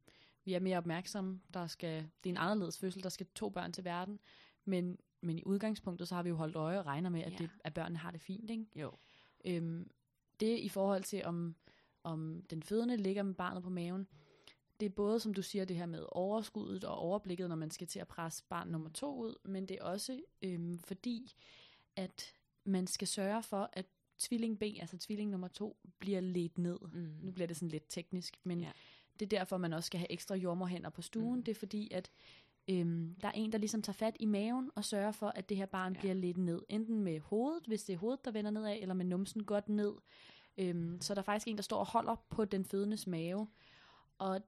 vi 0.46 0.54
er 0.54 0.60
mere 0.60 0.78
opmærksomme, 0.78 1.42
der 1.54 1.68
skal, 1.68 2.10
det 2.24 2.30
er 2.30 2.34
en 2.34 2.38
anderledes 2.38 2.78
fødsel, 2.78 3.04
der 3.04 3.10
skal 3.10 3.28
to 3.36 3.50
børn 3.50 3.72
til 3.72 3.84
verden, 3.84 4.20
men, 4.66 4.98
men 5.22 5.40
i 5.40 5.44
udgangspunktet, 5.46 6.08
så 6.08 6.16
har 6.16 6.24
vi 6.24 6.30
jo 6.30 6.36
holdt 6.36 6.56
øje 6.56 6.80
og 6.80 6.86
regner 6.86 7.10
med, 7.10 7.22
at, 7.22 7.32
ja. 7.32 7.38
det, 7.38 7.50
at 7.64 7.74
børnene 7.74 7.98
har 7.98 8.12
det 8.12 8.22
fint. 8.22 8.50
Ikke? 8.50 8.66
Jo. 8.76 8.92
Øhm, 9.46 9.92
det 10.40 10.60
i 10.60 10.70
forhold 10.70 11.04
til, 11.04 11.26
om, 11.26 11.56
om 12.06 12.42
den 12.50 12.64
fødende 12.64 12.98
ligger 12.98 13.24
med 13.24 13.34
barnet 13.34 13.64
på 13.64 13.70
maven, 13.70 14.08
det 14.80 14.86
er 14.86 14.90
både, 14.90 15.20
som 15.20 15.34
du 15.34 15.42
siger, 15.42 15.66
det 15.66 15.76
her 15.76 15.86
med 15.86 16.06
overskuddet 16.12 16.84
og 16.84 16.98
overblikket, 16.98 17.50
når 17.50 17.56
man 17.56 17.72
skal 17.72 17.88
til 17.88 18.00
at 18.00 18.08
presse 18.08 18.44
barn 18.50 18.68
nummer 18.68 18.90
to 18.90 19.16
ud, 19.18 19.36
men 19.44 19.66
det 19.66 19.78
er 19.82 19.84
også 19.84 20.22
øhm, 20.42 20.80
fordi, 20.80 21.36
at 21.96 22.34
man 22.66 22.88
skal 22.88 23.08
sørge 23.08 23.44
for, 23.44 23.70
at 23.74 23.86
tvilling 24.18 24.60
B, 24.60 24.62
altså 24.62 24.98
tvilling 24.98 25.32
nummer 25.32 25.48
to, 25.48 25.78
bliver 26.00 26.20
ledt 26.20 26.58
ned. 26.58 26.80
Mm. 26.94 27.16
Nu 27.22 27.32
bliver 27.32 27.48
det 27.48 27.56
sådan 27.56 27.70
lidt 27.70 27.86
teknisk, 27.90 28.40
men 28.44 28.62
ja. 28.62 28.72
det 29.20 29.26
er 29.26 29.40
derfor, 29.40 29.58
man 29.58 29.74
også 29.74 29.88
skal 29.88 30.00
have 30.00 30.12
ekstra 30.12 30.36
jordmorhænder 30.36 30.90
på 30.90 31.02
stuen. 31.02 31.36
Mm. 31.36 31.44
Det 31.44 31.52
er 31.52 31.60
fordi, 31.60 31.92
at 31.92 32.12
øhm, 32.68 33.16
der 33.22 33.28
er 33.28 33.32
en, 33.32 33.52
der 33.52 33.58
ligesom 33.58 33.82
tager 33.82 33.96
fat 33.98 34.18
i 34.20 34.26
maven 34.26 34.72
og 34.76 34.86
sørger 34.86 35.12
for, 35.12 35.28
at 35.28 35.50
det 35.50 35.58
her 35.58 35.66
barn 35.66 35.94
ja. 35.94 36.00
bliver 36.00 36.14
ledt 36.14 36.38
ned. 36.38 36.62
Enten 36.70 37.00
med 37.00 37.20
hovedet, 37.20 37.64
hvis 37.68 37.84
det 37.84 37.94
er 37.94 37.98
hovedet, 37.98 38.26
der 38.26 38.32
vender 38.32 38.52
nedad, 38.52 38.78
eller 38.82 38.96
med 38.96 39.06
numsen 39.06 39.44
godt 39.44 39.70
ned. 39.70 39.94
Øhm, 40.58 41.02
så 41.02 41.14
der 41.14 41.22
er 41.22 41.24
faktisk 41.24 41.48
en, 41.48 41.56
der 41.56 41.64
står 41.64 41.80
og 41.80 41.86
holder 41.86 42.16
på 42.30 42.46
den 42.46 42.66
fødendes 42.66 43.08
mave. 43.08 43.48
Og 44.18 44.42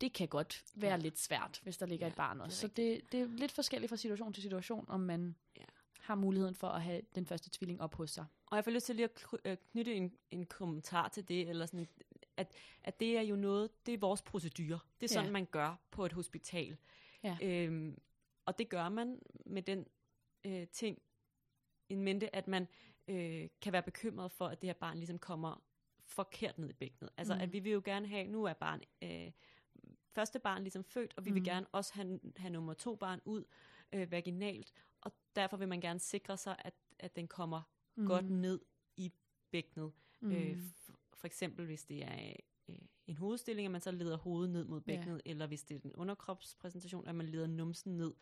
det 0.00 0.12
kan 0.12 0.28
godt 0.28 0.64
være 0.74 0.90
ja. 0.90 0.96
lidt 0.96 1.18
svært, 1.18 1.60
hvis 1.62 1.76
der 1.76 1.86
ligger 1.86 2.06
ja, 2.06 2.10
et 2.10 2.16
barn 2.16 2.40
også. 2.40 2.58
Så 2.58 2.68
det, 2.68 3.00
det 3.12 3.20
er 3.20 3.26
lidt 3.26 3.52
forskelligt 3.52 3.90
fra 3.90 3.96
situation 3.96 4.32
til 4.32 4.42
situation, 4.42 4.84
om 4.88 5.00
man 5.00 5.36
ja. 5.56 5.64
har 6.00 6.14
muligheden 6.14 6.54
for 6.54 6.68
at 6.68 6.82
have 6.82 7.02
den 7.14 7.26
første 7.26 7.50
tvilling 7.50 7.80
op 7.80 7.94
hos 7.94 8.10
sig. 8.10 8.26
Og 8.46 8.56
jeg 8.56 8.64
får 8.64 8.70
lyst 8.70 8.86
til 8.86 8.96
lige 8.96 9.04
at 9.04 9.26
øh, 9.44 9.56
knytte 9.72 9.94
en, 9.94 10.12
en 10.30 10.46
kommentar 10.46 11.08
til 11.08 11.28
det, 11.28 11.48
eller 11.48 11.66
sådan, 11.66 11.88
at, 12.36 12.52
at 12.84 13.00
det 13.00 13.16
er 13.16 13.22
jo 13.22 13.36
noget, 13.36 13.86
det 13.86 13.94
er 13.94 13.98
vores 13.98 14.22
procedure. 14.22 14.78
Det 15.00 15.10
er 15.10 15.14
sådan, 15.14 15.26
ja. 15.26 15.32
man 15.32 15.46
gør 15.46 15.80
på 15.90 16.06
et 16.06 16.12
hospital. 16.12 16.76
Ja. 17.22 17.36
Øhm, 17.42 17.98
og 18.44 18.58
det 18.58 18.68
gør 18.68 18.88
man 18.88 19.18
med 19.46 19.62
den 19.62 19.86
øh, 20.44 20.66
ting 20.66 20.98
en 21.88 22.02
mente, 22.02 22.36
at 22.36 22.48
man 22.48 22.68
øh, 23.08 23.48
kan 23.60 23.72
være 23.72 23.82
bekymret 23.82 24.32
for, 24.32 24.46
at 24.46 24.62
det 24.62 24.68
her 24.68 24.74
barn 24.74 24.96
ligesom 24.96 25.18
kommer 25.18 25.62
forkert 26.04 26.58
ned 26.58 26.70
i 26.70 26.72
bækkenet. 26.72 27.10
Altså, 27.16 27.34
mm. 27.34 27.40
at 27.40 27.52
vi 27.52 27.58
vil 27.58 27.72
jo 27.72 27.82
gerne 27.84 28.06
have, 28.08 28.26
nu 28.26 28.44
er 28.44 28.52
barn 28.52 28.80
øh, 29.02 29.30
første 30.16 30.38
barn 30.38 30.62
ligesom 30.62 30.84
født, 30.84 31.14
og 31.16 31.24
vi 31.24 31.30
mm. 31.30 31.34
vil 31.34 31.44
gerne 31.44 31.66
også 31.72 31.94
have, 31.94 32.20
have 32.36 32.50
nummer 32.50 32.74
to 32.74 32.96
barn 32.96 33.20
ud 33.24 33.44
øh, 33.92 34.10
vaginalt, 34.10 34.72
og 35.00 35.12
derfor 35.36 35.56
vil 35.56 35.68
man 35.68 35.80
gerne 35.80 35.98
sikre 35.98 36.36
sig, 36.36 36.56
at, 36.58 36.74
at 36.98 37.16
den 37.16 37.28
kommer 37.28 37.62
mm. 37.94 38.06
godt 38.06 38.30
ned 38.30 38.60
i 38.96 39.12
bækkenet. 39.50 39.92
Mm. 40.20 40.32
Øh, 40.32 40.58
for, 41.12 41.26
eksempel 41.26 41.66
hvis 41.66 41.84
det 41.84 42.02
er 42.04 42.32
øh, 42.68 42.78
en 43.06 43.16
hovedstilling, 43.16 43.66
at 43.66 43.72
man 43.72 43.80
så 43.80 43.90
leder 43.90 44.16
hovedet 44.16 44.50
ned 44.50 44.64
mod 44.64 44.80
bækkenet, 44.80 45.22
ja. 45.26 45.30
eller 45.30 45.46
hvis 45.46 45.62
det 45.62 45.76
er 45.76 45.80
en 45.84 45.94
underkropspræsentation, 45.94 47.08
at 47.08 47.14
man 47.14 47.26
leder 47.26 47.46
numsen 47.46 47.96
ned 47.96 48.12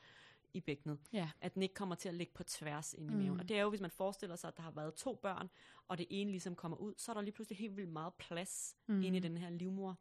i 0.55 0.61
bækkenet. 0.61 0.98
Ja. 1.12 1.30
At 1.40 1.55
den 1.55 1.62
ikke 1.62 1.74
kommer 1.74 1.94
til 1.94 2.09
at 2.09 2.14
ligge 2.14 2.32
på 2.32 2.44
tværs 2.44 2.94
ind 2.94 3.11
i 3.11 3.14
maven. 3.14 3.32
Mm. 3.32 3.38
Og 3.38 3.48
det 3.48 3.57
er 3.57 3.62
jo, 3.62 3.68
hvis 3.68 3.80
man 3.80 3.90
forestiller 3.90 4.36
sig, 4.36 4.48
at 4.48 4.57
der 4.57 4.62
har 4.62 4.70
været 4.70 4.94
to 4.94 5.14
børn, 5.14 5.50
og 5.88 5.98
det 5.98 6.07
ene 6.11 6.30
ligesom 6.30 6.55
kommer 6.55 6.76
ud, 6.76 6.94
så 6.96 7.12
er 7.12 7.14
der 7.14 7.20
lige 7.20 7.32
pludselig 7.32 7.59
helt 7.59 7.76
vildt 7.76 7.90
meget 7.90 8.14
plads 8.14 8.76
mm. 8.86 9.02
inde 9.02 9.18
i 9.18 9.20
den 9.20 9.36
her 9.36 9.50
livmor, 9.50 9.98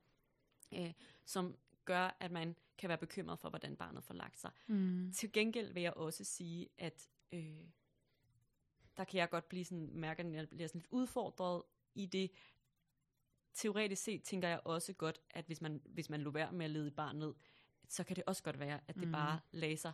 øh, 0.74 0.93
som 1.26 1.56
gør, 1.86 2.18
at 2.20 2.32
man 2.32 2.56
kan 2.78 2.89
være 2.89 2.97
bekymret 2.97 3.39
for, 3.39 3.49
hvordan 3.49 3.76
barnet 3.76 4.04
får 4.04 4.14
lagt 4.14 4.39
sig. 4.39 4.51
Mm. 4.68 5.12
Til 5.16 5.32
gengæld 5.32 5.74
vil 5.74 5.84
jeg 5.84 5.93
også 5.93 6.24
sige, 6.24 6.70
at 6.78 7.10
øh, 7.32 7.64
der 8.97 9.04
kan 9.04 9.20
jeg 9.20 9.30
godt 9.30 9.49
blive 9.49 9.66
sådan, 9.66 9.89
mærke, 9.93 10.24
at 10.24 10.34
jeg 10.34 10.49
bliver 10.49 10.68
sådan 10.68 10.80
lidt 10.82 10.91
udfordret 10.91 11.64
i 11.95 12.06
det, 12.06 12.32
teoretisk 13.54 14.04
set 14.04 14.24
tænker 14.24 14.47
jeg 14.47 14.62
også 14.66 14.93
godt, 14.93 15.20
at 15.30 15.45
hvis 15.45 15.62
man, 15.62 15.82
hvis 15.86 16.10
man 16.10 16.22
lå 16.22 16.32
være 16.32 16.51
med 16.51 16.66
at 16.66 16.72
lede 16.72 16.88
et 16.88 16.95
barn 16.95 17.16
ned, 17.16 17.34
så 17.88 18.04
kan 18.04 18.16
det 18.16 18.24
også 18.28 18.43
godt 18.43 18.60
være, 18.60 18.80
at 18.88 18.95
det 18.95 19.08
mm. 19.08 19.12
bare 19.12 19.39
laser 19.51 19.91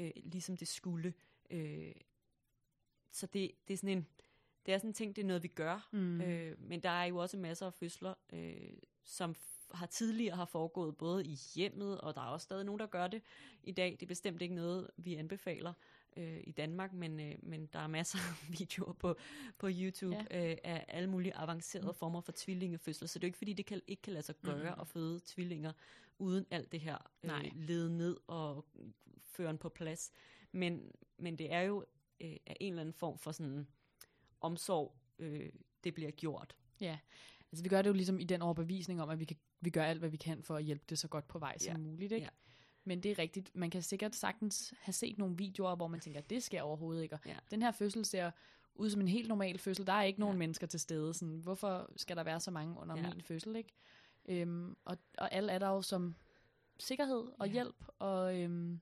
øh, 0.00 0.10
ligesom 0.14 0.56
det 0.56 0.68
skulle. 0.68 1.14
Øh, 1.50 1.94
så 3.10 3.26
det, 3.26 3.50
det 3.68 3.74
er 3.74 3.78
sådan 3.78 3.98
en, 3.98 4.06
det 4.66 4.74
er 4.74 4.78
sådan 4.78 4.90
en 4.90 4.94
ting, 4.94 5.16
det 5.16 5.22
er 5.22 5.26
noget, 5.26 5.42
vi 5.42 5.48
gør. 5.48 5.88
Mm. 5.92 6.20
Øh, 6.20 6.60
men 6.60 6.82
der 6.82 6.90
er 6.90 7.04
jo 7.04 7.16
også 7.16 7.36
masser 7.36 7.66
af 7.66 7.74
fødsler, 7.74 8.14
øh, 8.32 8.72
som 9.04 9.34
har 9.70 9.86
tidligere 9.86 10.36
har 10.36 10.44
foregået 10.44 10.96
både 10.96 11.24
i 11.24 11.38
hjemmet, 11.54 12.00
og 12.00 12.14
der 12.14 12.20
er 12.20 12.26
også 12.26 12.44
stadig 12.44 12.64
nogen, 12.64 12.78
der 12.78 12.86
gør 12.86 13.06
det 13.06 13.22
i 13.62 13.72
dag. 13.72 13.90
Det 13.90 14.02
er 14.02 14.06
bestemt 14.06 14.42
ikke 14.42 14.54
noget, 14.54 14.90
vi 14.96 15.14
anbefaler 15.14 15.72
øh, 16.16 16.40
i 16.44 16.52
Danmark, 16.52 16.92
men, 16.92 17.20
øh, 17.20 17.34
men 17.42 17.66
der 17.72 17.78
er 17.78 17.86
masser 17.86 18.18
af 18.18 18.48
videoer 18.58 18.92
på, 18.92 19.16
på 19.58 19.68
YouTube 19.70 20.26
ja. 20.30 20.50
øh, 20.50 20.56
af 20.64 20.84
alle 20.88 21.10
mulige 21.10 21.36
avancerede 21.36 21.86
mm. 21.86 21.94
former 21.94 22.20
for 22.20 22.32
tvillingefødsler, 22.36 23.08
så 23.08 23.18
det 23.18 23.24
er 23.24 23.28
ikke 23.28 23.38
fordi, 23.38 23.52
det 23.52 23.66
kan, 23.66 23.80
ikke 23.86 24.02
kan 24.02 24.12
lade 24.12 24.24
sig 24.24 24.34
gøre 24.42 24.74
mm. 24.74 24.80
at 24.80 24.88
føde 24.88 25.20
tvillinger 25.24 25.72
uden 26.18 26.46
alt 26.50 26.72
det 26.72 26.80
her 26.80 26.98
øh, 27.22 27.52
lede 27.54 27.96
ned 27.96 28.16
og 28.26 28.66
føren 29.22 29.58
på 29.58 29.68
plads. 29.68 30.12
Men, 30.52 30.92
men 31.18 31.38
det 31.38 31.52
er 31.52 31.60
jo 31.60 31.84
øh, 32.20 32.36
af 32.46 32.56
en 32.60 32.72
eller 32.72 32.80
anden 32.80 32.92
form 32.92 33.18
for 33.18 33.32
sådan 33.32 33.66
omsorg, 34.40 34.96
øh, 35.18 35.48
det 35.84 35.94
bliver 35.94 36.10
gjort. 36.10 36.56
Ja, 36.80 36.98
altså 37.52 37.62
vi 37.62 37.68
gør 37.68 37.82
det 37.82 37.88
jo 37.88 37.94
ligesom 37.94 38.18
i 38.18 38.24
den 38.24 38.42
overbevisning 38.42 39.02
om, 39.02 39.10
at 39.10 39.20
vi, 39.20 39.24
kan, 39.24 39.36
vi 39.60 39.70
gør 39.70 39.84
alt, 39.84 39.98
hvad 39.98 40.08
vi 40.08 40.16
kan 40.16 40.42
for 40.42 40.56
at 40.56 40.64
hjælpe 40.64 40.84
det 40.88 40.98
så 40.98 41.08
godt 41.08 41.28
på 41.28 41.38
vej 41.38 41.58
som 41.58 41.72
ja. 41.72 41.78
muligt. 41.78 42.12
Ikke? 42.12 42.24
Ja. 42.24 42.30
Men 42.84 43.02
det 43.02 43.10
er 43.10 43.18
rigtigt. 43.18 43.56
Man 43.56 43.70
kan 43.70 43.82
sikkert 43.82 44.14
sagtens 44.14 44.74
have 44.80 44.92
set 44.92 45.18
nogle 45.18 45.36
videoer, 45.36 45.76
hvor 45.76 45.88
man 45.88 46.00
tænker, 46.00 46.20
det 46.20 46.42
sker 46.42 46.62
overhovedet 46.62 47.02
ikke. 47.02 47.18
Ja. 47.26 47.36
Den 47.50 47.62
her 47.62 47.70
fødsel 47.70 48.04
ser 48.04 48.30
ud 48.74 48.90
som 48.90 49.00
en 49.00 49.08
helt 49.08 49.28
normal 49.28 49.58
fødsel. 49.58 49.86
Der 49.86 49.92
er 49.92 50.02
ikke 50.02 50.20
nogen 50.20 50.34
ja. 50.34 50.38
mennesker 50.38 50.66
til 50.66 50.80
stede. 50.80 51.14
Sådan, 51.14 51.38
hvorfor 51.38 51.90
skal 51.96 52.16
der 52.16 52.24
være 52.24 52.40
så 52.40 52.50
mange 52.50 52.80
under 52.80 52.96
ja. 52.96 53.02
min 53.02 53.22
fødsel? 53.22 53.56
Ikke? 53.56 53.70
Øhm, 54.28 54.76
og, 54.84 54.98
og 55.18 55.32
alle 55.32 55.52
er 55.52 55.58
der 55.58 55.68
jo 55.68 55.82
som 55.82 56.14
sikkerhed 56.78 57.28
og 57.38 57.46
ja. 57.46 57.52
hjælp. 57.52 57.84
Og 57.98 58.38
øhm, 58.38 58.80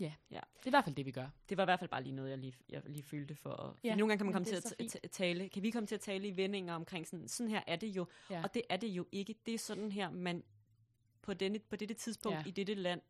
ja. 0.00 0.12
ja, 0.30 0.40
det 0.56 0.64
er 0.64 0.66
i 0.66 0.70
hvert 0.70 0.84
fald 0.84 0.96
det, 0.96 1.06
vi 1.06 1.10
gør. 1.10 1.28
Det 1.48 1.56
var 1.56 1.62
i 1.62 1.64
hvert 1.64 1.78
fald 1.78 1.90
bare 1.90 2.02
lige 2.02 2.14
noget, 2.14 2.30
jeg 2.30 2.38
lige, 2.38 2.54
jeg 2.68 2.82
lige 2.86 3.02
følte 3.02 3.34
for. 3.34 3.78
Ja. 3.84 3.94
Nogle 3.94 4.10
gange 4.10 4.18
kan 4.18 4.26
man 4.26 4.32
komme 4.32 4.46
til 4.88 5.00
at 5.02 5.10
tale, 5.10 5.48
kan 5.48 5.62
vi 5.62 5.70
komme 5.70 5.86
til 5.86 5.94
at 5.94 6.00
tale 6.00 6.28
i 6.28 6.36
vendinger 6.36 6.74
omkring 6.74 7.06
sådan, 7.06 7.28
sådan 7.28 7.50
her 7.50 7.62
er 7.66 7.76
det 7.76 7.88
jo. 7.88 8.06
Ja. 8.30 8.42
Og 8.42 8.54
det 8.54 8.62
er 8.68 8.76
det 8.76 8.88
jo 8.88 9.06
ikke. 9.12 9.34
Det 9.46 9.54
er 9.54 9.58
sådan 9.58 9.92
her, 9.92 10.10
man 10.10 10.44
på, 11.28 11.34
denne, 11.34 11.58
på 11.58 11.76
dette 11.76 11.94
tidspunkt 11.94 12.38
ja. 12.38 12.42
i 12.46 12.50
dette 12.50 12.74
land 12.74 13.00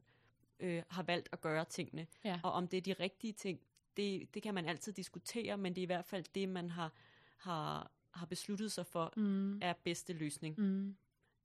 øh, 0.61 0.83
har 0.89 1.03
valgt 1.03 1.29
at 1.33 1.41
gøre 1.41 1.65
tingene. 1.65 2.07
Ja. 2.25 2.41
Og 2.43 2.53
om 2.53 2.69
det 2.69 2.77
er 2.77 2.81
de 2.81 2.93
rigtige 2.93 3.33
ting, 3.33 3.61
det, 3.97 4.35
det 4.35 4.43
kan 4.43 4.55
man 4.55 4.67
altid 4.67 4.93
diskutere, 4.93 5.57
men 5.57 5.75
det 5.75 5.81
er 5.81 5.83
i 5.83 5.87
hvert 5.87 6.05
fald 6.05 6.25
det, 6.35 6.49
man 6.49 6.71
har, 6.71 6.93
har, 7.37 7.91
har 8.11 8.27
besluttet 8.27 8.73
sig 8.73 8.87
for, 8.87 9.13
mm. 9.17 9.59
er 9.63 9.73
bedste 9.85 10.13
løsning. 10.13 10.61
Mm. 10.61 10.97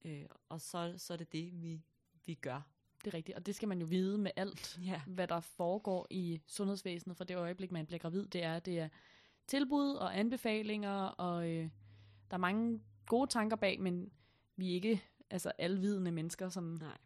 Øh, 0.06 0.26
og 0.50 0.62
så, 0.62 0.94
så 0.98 1.14
er 1.14 1.18
det 1.18 1.34
det, 1.34 1.62
vi, 1.62 1.82
vi 2.26 2.34
gør. 2.34 2.62
Det 3.06 3.14
er 3.14 3.18
rigtigt, 3.18 3.38
og 3.38 3.46
det 3.46 3.56
skal 3.56 3.68
man 3.68 3.80
jo 3.80 3.86
vide 3.86 4.18
med 4.18 4.32
alt, 4.36 4.80
ja. 4.86 5.02
hvad 5.08 5.28
der 5.28 5.40
foregår 5.40 6.08
i 6.10 6.42
sundhedsvæsenet 6.48 7.18
for 7.18 7.24
det 7.24 7.38
øjeblik, 7.38 7.72
man 7.72 7.86
bliver 7.86 8.00
gravid. 8.00 8.26
Det 8.26 8.44
er, 8.44 8.60
det 8.60 8.80
er 8.80 8.90
tilbud 9.48 9.96
og 9.96 10.20
anbefalinger, 10.20 11.04
og 11.06 11.50
øh, 11.50 11.70
der 12.30 12.38
er 12.38 12.38
mange 12.38 12.82
gode 13.06 13.30
tanker 13.30 13.56
bag, 13.56 13.82
men 13.82 14.12
vi 14.56 14.72
er 14.72 14.76
ikke 14.76 15.04
altså 15.34 15.52
alvidende 15.58 16.12
mennesker. 16.12 16.50
Som, 16.50 16.64
Nej, 16.64 16.98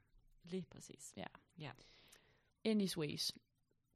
lige 0.44 0.66
præcis. 0.70 1.14
Ja. 1.18 1.26
ja. 1.60 1.72
Anyways, 2.66 3.32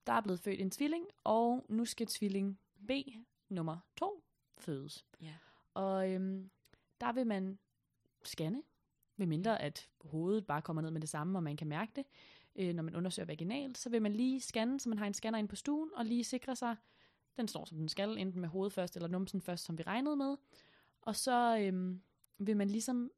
der 0.08 0.14
er 0.14 0.22
blevet 0.22 0.40
født 0.40 0.62
en 0.62 0.72
tvilling, 0.72 1.06
og 1.24 1.66
nu 1.70 1.86
skal 1.86 2.08
tvilling 2.08 2.60
B 2.88 2.92
nummer 3.50 3.78
2 3.98 4.24
fødes. 4.58 5.06
Ja. 5.22 5.34
Og 5.74 6.12
øhm, 6.12 6.50
der 7.02 7.14
vil 7.14 7.28
man 7.28 7.60
scanne, 8.24 8.64
medmindre 9.16 9.62
at 9.62 9.90
hovedet 10.02 10.48
bare 10.48 10.62
kommer 10.62 10.82
ned 10.82 10.92
med 10.92 11.02
det 11.02 11.10
samme, 11.10 11.38
og 11.38 11.44
man 11.44 11.58
kan 11.58 11.68
mærke 11.68 11.92
det. 11.96 12.06
Øh, 12.56 12.74
når 12.74 12.84
man 12.84 12.96
undersøger 12.96 13.26
vaginalt, 13.26 13.78
så 13.78 13.90
vil 13.90 14.02
man 14.02 14.14
lige 14.14 14.42
scanne, 14.42 14.80
så 14.80 14.90
man 14.90 14.98
har 14.98 15.08
en 15.08 15.14
scanner 15.14 15.40
ind 15.40 15.50
på 15.50 15.56
stuen, 15.56 15.90
og 15.96 16.06
lige 16.06 16.24
sikre 16.24 16.56
sig, 16.56 16.76
den 17.38 17.48
står 17.48 17.66
som 17.66 17.78
den 17.78 17.90
skal, 17.90 18.18
enten 18.18 18.42
med 18.42 18.50
hovedet 18.50 18.74
først, 18.74 18.96
eller 18.96 19.08
numsen 19.10 19.42
først, 19.42 19.66
som 19.66 19.78
vi 19.78 19.84
regnede 19.84 20.16
med. 20.16 20.38
Og 21.02 21.16
så 21.16 21.58
øhm, 21.58 22.02
vil 22.38 22.58
man 22.58 22.70
ligesom 22.70 23.12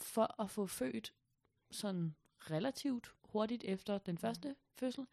for 0.00 0.42
at 0.42 0.50
få 0.50 0.66
født 0.66 1.14
sådan 1.70 2.14
relativt 2.38 3.12
hurtigt 3.22 3.64
efter 3.64 3.98
den 3.98 4.18
første 4.18 4.48
mm. 4.48 4.54
fødsel, 4.74 5.06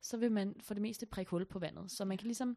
så 0.00 0.16
vil 0.16 0.32
man 0.32 0.56
for 0.60 0.74
det 0.74 0.82
meste 0.82 1.06
prikke 1.06 1.30
hul 1.30 1.44
på 1.44 1.58
vandet. 1.58 1.90
Så 1.90 2.04
man 2.04 2.18
kan 2.18 2.26
ligesom, 2.26 2.56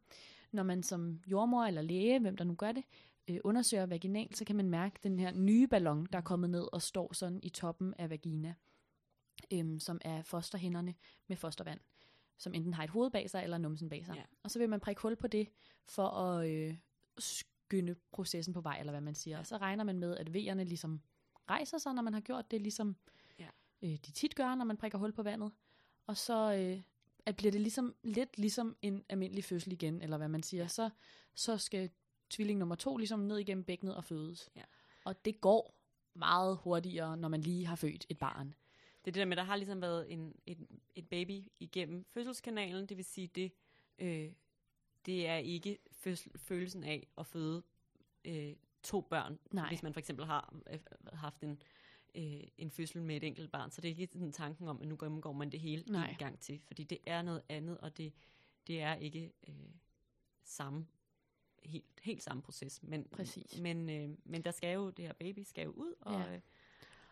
når 0.52 0.64
man 0.64 0.84
som 0.84 1.22
jordmor 1.28 1.64
eller 1.64 1.82
læge, 1.82 2.20
hvem 2.20 2.38
der 2.38 2.44
nu 2.44 2.56
gør 2.56 2.72
det, 2.72 2.84
øh, 3.28 3.40
undersøger 3.44 3.86
vaginalt, 3.86 4.38
så 4.38 4.46
kan 4.46 4.56
man 4.56 4.70
mærke 4.70 5.00
den 5.04 5.20
her 5.20 5.32
nye 5.32 5.68
ballon, 5.68 6.08
der 6.12 6.18
er 6.18 6.22
kommet 6.22 6.50
ned 6.50 6.68
og 6.74 6.82
står 6.82 7.14
sådan 7.14 7.40
i 7.44 7.50
toppen 7.50 7.94
af 7.98 8.10
vagina, 8.10 8.54
øh, 9.54 9.80
som 9.80 10.02
er 10.02 10.22
fosterhænderne 10.22 10.96
med 11.28 11.38
fostervand, 11.38 11.80
som 12.38 12.54
enten 12.54 12.74
har 12.74 12.84
et 12.84 12.90
hoved 12.90 13.12
bag 13.12 13.30
sig 13.30 13.44
eller 13.44 13.58
numsen 13.58 13.90
bag 13.90 14.06
sig. 14.06 14.16
Ja. 14.16 14.24
Og 14.44 14.52
så 14.52 14.60
vil 14.60 14.70
man 14.70 14.80
prikke 14.80 15.02
hul 15.02 15.16
på 15.16 15.28
det 15.28 15.50
for 15.86 16.08
at 16.08 16.50
øh, 16.50 16.78
skynde 17.18 17.96
processen 18.12 18.54
på 18.54 18.62
vej, 18.62 18.80
eller 18.80 18.92
hvad 18.92 19.02
man 19.02 19.16
siger. 19.16 19.40
Og 19.40 19.46
så 19.48 19.58
regner 19.58 19.84
man 19.84 20.00
med, 20.00 20.18
at 20.18 20.30
V'erne 20.30 20.64
ligesom 20.64 21.02
rejser 21.50 21.78
sig, 21.78 21.94
når 21.94 22.02
man 22.02 22.14
har 22.14 22.22
gjort 22.22 22.52
det, 22.52 22.62
ligesom 22.62 22.96
ja. 23.40 23.48
øh, 23.82 23.90
de 23.90 24.12
tit 24.12 24.36
gør, 24.36 24.56
når 24.56 24.66
man 24.66 24.78
prikker 24.78 24.98
hul 24.98 25.12
på 25.12 25.24
vandet. 25.24 25.52
Og 26.08 26.18
så 26.18 26.54
øh, 26.54 26.82
at 27.28 27.36
bliver 27.36 27.52
det 27.52 27.62
ligesom, 27.62 27.96
lidt 28.04 28.38
ligesom 28.38 28.76
en 28.82 29.04
almindelig 29.10 29.44
fødsel 29.44 29.72
igen, 29.72 30.02
eller 30.02 30.18
hvad 30.18 30.28
man 30.28 30.44
siger. 30.44 30.68
Så, 30.68 30.90
så 31.36 31.58
skal 31.58 31.90
tvilling 32.30 32.60
nummer 32.60 32.76
to 32.76 32.98
ligesom 32.98 33.20
ned 33.20 33.38
igennem 33.38 33.64
bækkenet 33.64 33.96
og 33.96 34.04
fødes. 34.04 34.50
Ja. 34.56 34.62
Og 35.06 35.26
det 35.26 35.42
går 35.42 35.76
meget 36.14 36.58
hurtigere, 36.58 37.18
når 37.18 37.28
man 37.28 37.42
lige 37.42 37.66
har 37.66 37.76
født 37.76 38.06
et 38.10 38.18
barn. 38.18 38.48
Det 39.06 39.12
er 39.12 39.12
det 39.12 39.16
der 39.16 39.26
med, 39.26 39.38
der 39.38 39.44
har 39.44 39.56
ligesom 39.56 39.82
været 39.82 40.14
en, 40.14 40.36
et, 40.46 40.58
et 40.96 41.10
baby 41.10 41.52
igennem 41.60 42.06
fødselskanalen, 42.10 42.86
det 42.86 42.98
vil 42.98 43.06
sige, 43.06 43.28
det, 43.28 43.52
øh, 44.00 44.32
det 45.06 45.28
er 45.28 45.36
ikke 45.36 45.78
fødsel, 45.92 46.32
følelsen 46.40 46.84
af 46.84 47.08
at 47.18 47.26
føde 47.26 47.64
øh, 48.26 48.56
to 48.88 49.02
børn, 49.02 49.40
Nej. 49.52 49.68
hvis 49.68 49.84
man 49.84 49.94
for 49.94 50.00
eksempel 50.00 50.26
har 50.26 50.56
øh, 50.72 50.80
haft 51.14 51.42
en, 51.42 51.62
øh, 52.16 52.44
en 52.58 52.72
fødsel 52.72 53.02
med 53.02 53.16
et 53.16 53.24
enkelt 53.24 53.52
barn. 53.52 53.72
Så 53.72 53.82
det 53.82 53.92
er 53.92 53.96
ikke 53.96 54.14
sådan 54.14 54.32
tanken 54.32 54.68
om, 54.68 54.82
at 54.82 54.88
nu 54.88 54.96
går 54.96 55.32
man 55.32 55.50
det 55.50 55.60
hele 55.60 55.84
Nej. 55.88 56.10
en 56.10 56.16
gang 56.16 56.40
til, 56.40 56.62
fordi 56.68 56.84
det 56.84 56.98
er 57.06 57.22
noget 57.22 57.42
andet, 57.50 57.78
og 57.78 57.98
det, 57.98 58.14
det 58.68 58.82
er 58.82 58.96
ikke 58.96 59.32
øh, 59.48 59.56
samme 60.44 60.88
helt, 61.64 61.86
helt 62.02 62.24
samme 62.24 62.42
proces. 62.44 62.84
Men, 62.84 63.08
Præcis. 63.12 63.60
Men, 63.62 63.90
øh, 63.90 64.10
men 64.24 64.42
der 64.42 64.52
skal 64.52 64.74
jo, 64.74 64.90
det 64.90 65.06
her 65.06 65.14
baby 65.14 65.40
skal 65.40 65.64
jo 65.64 65.72
ud, 65.72 65.94
og... 66.02 66.20
Ja. 66.20 66.34
Øh, 66.34 66.42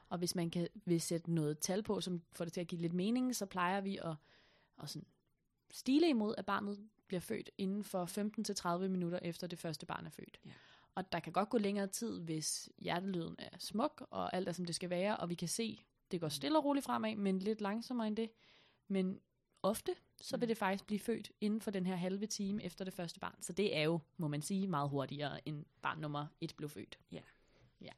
og 0.09 0.17
hvis 0.17 0.35
man 0.35 0.49
kan 0.49 0.67
vil 0.85 1.01
sætte 1.01 1.31
noget 1.31 1.59
tal 1.59 1.83
på, 1.83 2.01
som 2.01 2.21
får 2.31 2.45
det 2.45 2.53
til 2.53 2.61
at 2.61 2.67
give 2.67 2.81
lidt 2.81 2.93
mening, 2.93 3.35
så 3.35 3.45
plejer 3.45 3.81
vi 3.81 3.97
at, 3.97 4.15
at 4.83 4.89
sådan 4.89 5.07
stile 5.71 6.09
imod, 6.09 6.35
at 6.37 6.45
barnet 6.45 6.89
bliver 7.07 7.21
født 7.21 7.49
inden 7.57 7.83
for 7.83 8.81
15-30 8.83 8.87
minutter 8.87 9.19
efter 9.21 9.47
det 9.47 9.59
første 9.59 9.85
barn 9.85 10.05
er 10.05 10.09
født. 10.09 10.39
Ja. 10.45 10.51
Og 10.95 11.11
der 11.11 11.19
kan 11.19 11.33
godt 11.33 11.49
gå 11.49 11.57
længere 11.57 11.87
tid, 11.87 12.19
hvis 12.19 12.69
hjertelyden 12.77 13.35
er 13.37 13.57
smuk, 13.59 14.07
og 14.09 14.35
alt 14.35 14.47
er 14.47 14.51
som 14.51 14.65
det 14.65 14.75
skal 14.75 14.89
være, 14.89 15.17
og 15.17 15.29
vi 15.29 15.35
kan 15.35 15.47
se, 15.47 15.85
det 16.11 16.21
går 16.21 16.29
stille 16.29 16.57
og 16.57 16.65
roligt 16.65 16.85
fremad, 16.85 17.15
men 17.15 17.39
lidt 17.39 17.61
langsommere 17.61 18.07
end 18.07 18.17
det. 18.17 18.29
Men 18.87 19.19
ofte, 19.63 19.95
så 20.21 20.37
vil 20.37 20.45
mm. 20.45 20.47
det 20.47 20.57
faktisk 20.57 20.85
blive 20.85 20.99
født 20.99 21.31
inden 21.41 21.61
for 21.61 21.71
den 21.71 21.85
her 21.85 21.95
halve 21.95 22.25
time 22.25 22.63
efter 22.63 22.85
det 22.85 22.93
første 22.93 23.19
barn. 23.19 23.41
Så 23.41 23.53
det 23.53 23.77
er 23.77 23.81
jo, 23.81 23.99
må 24.17 24.27
man 24.27 24.41
sige, 24.41 24.67
meget 24.67 24.89
hurtigere 24.89 25.47
end 25.47 25.65
barn 25.81 25.99
nummer 25.99 26.27
et 26.41 26.53
blev 26.57 26.69
født. 26.69 26.99
Ja. 27.11 27.21
Ja. 27.81 27.93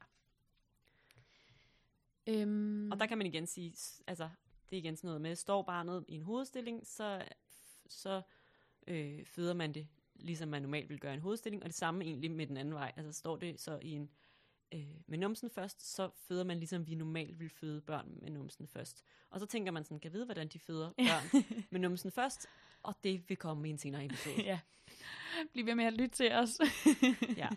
Øhm. 2.26 2.90
Og 2.92 3.00
der 3.00 3.06
kan 3.06 3.18
man 3.18 3.26
igen 3.26 3.46
sige, 3.46 3.74
altså, 4.06 4.28
det 4.70 4.76
er 4.76 4.80
igen 4.80 4.96
sådan 4.96 5.08
noget 5.08 5.20
med, 5.20 5.36
står 5.36 5.62
barnet 5.62 6.04
i 6.08 6.14
en 6.14 6.22
hovedstilling, 6.22 6.86
så, 6.86 7.24
så 7.86 8.22
øh, 8.86 9.24
føder 9.26 9.54
man 9.54 9.74
det 9.74 9.88
ligesom 10.18 10.48
man 10.48 10.62
normalt 10.62 10.88
vil 10.88 11.00
gøre 11.00 11.14
en 11.14 11.20
hovedstilling, 11.20 11.62
og 11.62 11.66
det 11.66 11.74
samme 11.74 12.04
egentlig 12.04 12.30
med 12.30 12.46
den 12.46 12.56
anden 12.56 12.74
vej. 12.74 12.92
Altså 12.96 13.12
står 13.12 13.36
det 13.36 13.60
så 13.60 13.78
i 13.82 13.90
en, 13.90 14.10
øh, 14.74 14.86
med 15.06 15.18
numsen 15.18 15.50
først, 15.50 15.94
så 15.94 16.10
føder 16.14 16.44
man 16.44 16.58
ligesom 16.58 16.86
vi 16.86 16.94
normalt 16.94 17.40
vil 17.40 17.50
føde 17.50 17.80
børn 17.80 18.18
med 18.22 18.30
numsen 18.30 18.68
først. 18.68 19.04
Og 19.30 19.40
så 19.40 19.46
tænker 19.46 19.72
man 19.72 19.84
sådan, 19.84 20.00
kan 20.00 20.12
vide, 20.12 20.24
hvordan 20.24 20.48
de 20.48 20.58
føder 20.58 20.90
børn 20.96 21.44
med 21.70 21.80
numsen 21.80 22.10
først, 22.10 22.46
og 22.82 22.94
det 23.04 23.28
vil 23.28 23.36
komme 23.36 23.68
i 23.68 23.70
en 23.70 23.78
senere 23.78 24.04
episode. 24.04 24.42
ja. 24.52 24.60
Bliv 25.52 25.66
ved 25.66 25.74
med 25.74 25.84
at 25.84 25.92
lytte 25.92 26.16
til 26.16 26.32
os. 26.32 26.60
ja. 27.36 27.48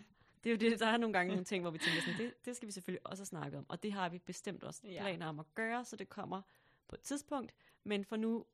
Det 0.44 0.50
er 0.50 0.54
jo 0.54 0.70
det, 0.70 0.80
der 0.80 0.86
er 0.86 0.96
nogle 0.96 1.12
gange 1.12 1.28
nogle 1.28 1.44
ting, 1.44 1.62
hvor 1.62 1.70
vi 1.70 1.78
tænker 1.78 2.00
sådan, 2.00 2.20
det, 2.20 2.34
det 2.44 2.56
skal 2.56 2.66
vi 2.66 2.72
selvfølgelig 2.72 3.06
også 3.06 3.24
snakke 3.24 3.58
om, 3.58 3.66
og 3.68 3.82
det 3.82 3.92
har 3.92 4.08
vi 4.08 4.18
bestemt 4.18 4.64
også 4.64 4.80
planer 4.82 5.26
om 5.26 5.40
at 5.40 5.46
gøre, 5.54 5.84
så 5.84 5.96
det 5.96 6.08
kommer 6.08 6.42
på 6.88 6.96
et 6.96 7.00
tidspunkt, 7.00 7.54
men 7.84 8.04
for 8.04 8.16
nu 8.16 8.46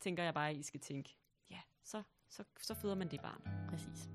tænker 0.00 0.22
jeg 0.22 0.34
bare, 0.34 0.50
at 0.50 0.56
I 0.56 0.62
skal 0.62 0.80
tænke, 0.80 1.16
ja, 1.50 1.60
så, 1.82 2.02
så, 2.30 2.44
så 2.60 2.74
føder 2.74 2.94
man 2.94 3.08
det 3.08 3.20
barn. 3.20 3.42
Præcis. 3.70 4.08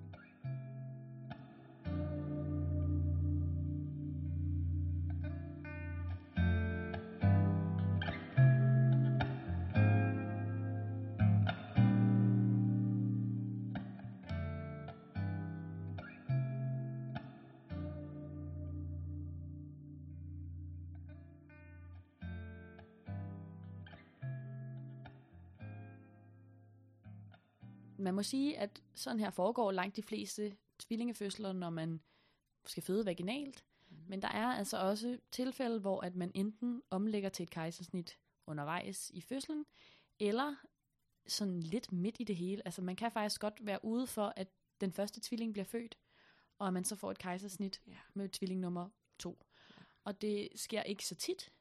Man 28.15 28.17
må 28.17 28.23
sige, 28.23 28.57
at 28.57 28.81
sådan 28.93 29.19
her 29.19 29.29
foregår 29.29 29.71
langt 29.71 29.95
de 29.95 30.03
fleste 30.03 30.57
tvillingefødsler, 30.79 31.53
når 31.53 31.69
man 31.69 32.01
skal 32.65 32.83
føde 32.83 33.05
vaginalt. 33.05 33.65
Mm. 33.89 33.97
Men 34.07 34.21
der 34.21 34.27
er 34.27 34.45
altså 34.45 34.77
også 34.77 35.17
tilfælde, 35.31 35.79
hvor 35.79 36.01
at 36.01 36.15
man 36.15 36.31
enten 36.35 36.81
omlægger 36.89 37.29
til 37.29 37.43
et 37.43 37.49
kejsersnit 37.49 38.19
undervejs 38.47 39.11
i 39.13 39.21
fødslen, 39.21 39.65
eller 40.19 40.55
sådan 41.27 41.59
lidt 41.59 41.91
midt 41.91 42.15
i 42.19 42.23
det 42.23 42.35
hele. 42.35 42.61
Altså 42.65 42.81
man 42.81 42.95
kan 42.95 43.11
faktisk 43.11 43.41
godt 43.41 43.65
være 43.65 43.85
ude 43.85 44.07
for, 44.07 44.33
at 44.35 44.47
den 44.81 44.91
første 44.91 45.21
tvilling 45.21 45.53
bliver 45.53 45.65
født, 45.65 45.97
og 46.59 46.73
man 46.73 46.83
så 46.83 46.95
får 46.95 47.11
et 47.11 47.17
kejsersnit 47.17 47.81
ja. 47.87 47.97
med 48.13 48.29
tvilling 48.29 48.59
nummer 48.59 48.89
to. 49.19 49.45
Ja. 49.69 49.83
Og 50.03 50.21
det 50.21 50.49
sker 50.55 50.83
ikke 50.83 51.05
så 51.05 51.15
tit, 51.15 51.51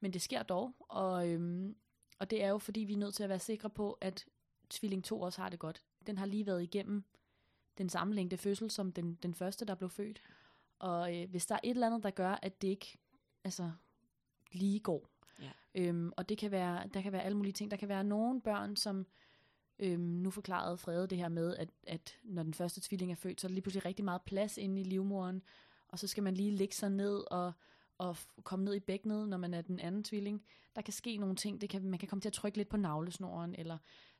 men 0.00 0.12
det 0.12 0.22
sker 0.22 0.42
dog. 0.42 0.74
Og, 0.78 1.28
øhm, 1.28 1.76
og 2.18 2.30
det 2.30 2.42
er 2.42 2.48
jo 2.48 2.58
fordi, 2.58 2.80
vi 2.80 2.92
er 2.92 2.98
nødt 2.98 3.14
til 3.14 3.22
at 3.22 3.28
være 3.28 3.38
sikre 3.38 3.70
på, 3.70 3.98
at 4.00 4.26
tvilling 4.70 5.04
2 5.04 5.20
også 5.20 5.42
har 5.42 5.48
det 5.48 5.58
godt. 5.58 5.84
Den 6.08 6.18
har 6.18 6.26
lige 6.26 6.46
været 6.46 6.62
igennem 6.62 7.04
den 7.78 7.88
samme 7.88 8.14
længde 8.14 8.36
fødsel 8.36 8.70
som 8.70 8.92
den, 8.92 9.14
den 9.14 9.34
første, 9.34 9.64
der 9.64 9.74
blev 9.74 9.90
født. 9.90 10.22
Og 10.78 11.16
øh, 11.16 11.30
hvis 11.30 11.46
der 11.46 11.54
er 11.54 11.60
et 11.64 11.70
eller 11.70 11.86
andet, 11.86 12.02
der 12.02 12.10
gør, 12.10 12.38
at 12.42 12.62
det 12.62 12.68
ikke 12.68 12.98
altså, 13.44 13.70
lige 14.52 14.80
går. 14.80 15.08
Ja. 15.42 15.50
Øhm, 15.74 16.12
og 16.16 16.28
det 16.28 16.38
kan 16.38 16.50
være, 16.50 16.88
der 16.94 17.02
kan 17.02 17.12
være 17.12 17.22
alle 17.22 17.36
mulige 17.36 17.52
ting. 17.52 17.70
Der 17.70 17.76
kan 17.76 17.88
være 17.88 18.04
nogle 18.04 18.40
børn, 18.40 18.76
som 18.76 19.06
øhm, 19.78 20.00
nu 20.00 20.30
forklarede 20.30 20.76
Frede 20.76 21.06
det 21.06 21.18
her 21.18 21.28
med, 21.28 21.56
at, 21.56 21.68
at 21.86 22.18
når 22.22 22.42
den 22.42 22.54
første 22.54 22.80
tvilling 22.80 23.12
er 23.12 23.16
født, 23.16 23.40
så 23.40 23.46
er 23.46 23.48
der 23.48 23.54
lige 23.54 23.62
pludselig 23.62 23.84
rigtig 23.84 24.04
meget 24.04 24.22
plads 24.22 24.58
inde 24.58 24.80
i 24.80 24.84
livmoren. 24.84 25.42
Og 25.88 25.98
så 25.98 26.06
skal 26.06 26.22
man 26.22 26.34
lige 26.34 26.50
lægge 26.50 26.74
sig 26.74 26.90
ned 26.90 27.24
og, 27.30 27.52
og 27.98 28.16
komme 28.42 28.64
ned 28.64 28.74
i 28.74 28.80
bækkenet, 28.80 29.28
når 29.28 29.36
man 29.36 29.54
er 29.54 29.62
den 29.62 29.80
anden 29.80 30.04
tvilling. 30.04 30.44
Der 30.76 30.82
kan 30.82 30.92
ske 30.92 31.16
nogle 31.16 31.36
ting. 31.36 31.60
Det 31.60 31.70
kan, 31.70 31.84
man 31.84 31.98
kan 31.98 32.08
komme 32.08 32.20
til 32.20 32.28
at 32.28 32.32
trykke 32.32 32.58
lidt 32.58 32.68
på 32.68 32.76
navlesnoren, 32.76 33.54
eller 33.58 33.78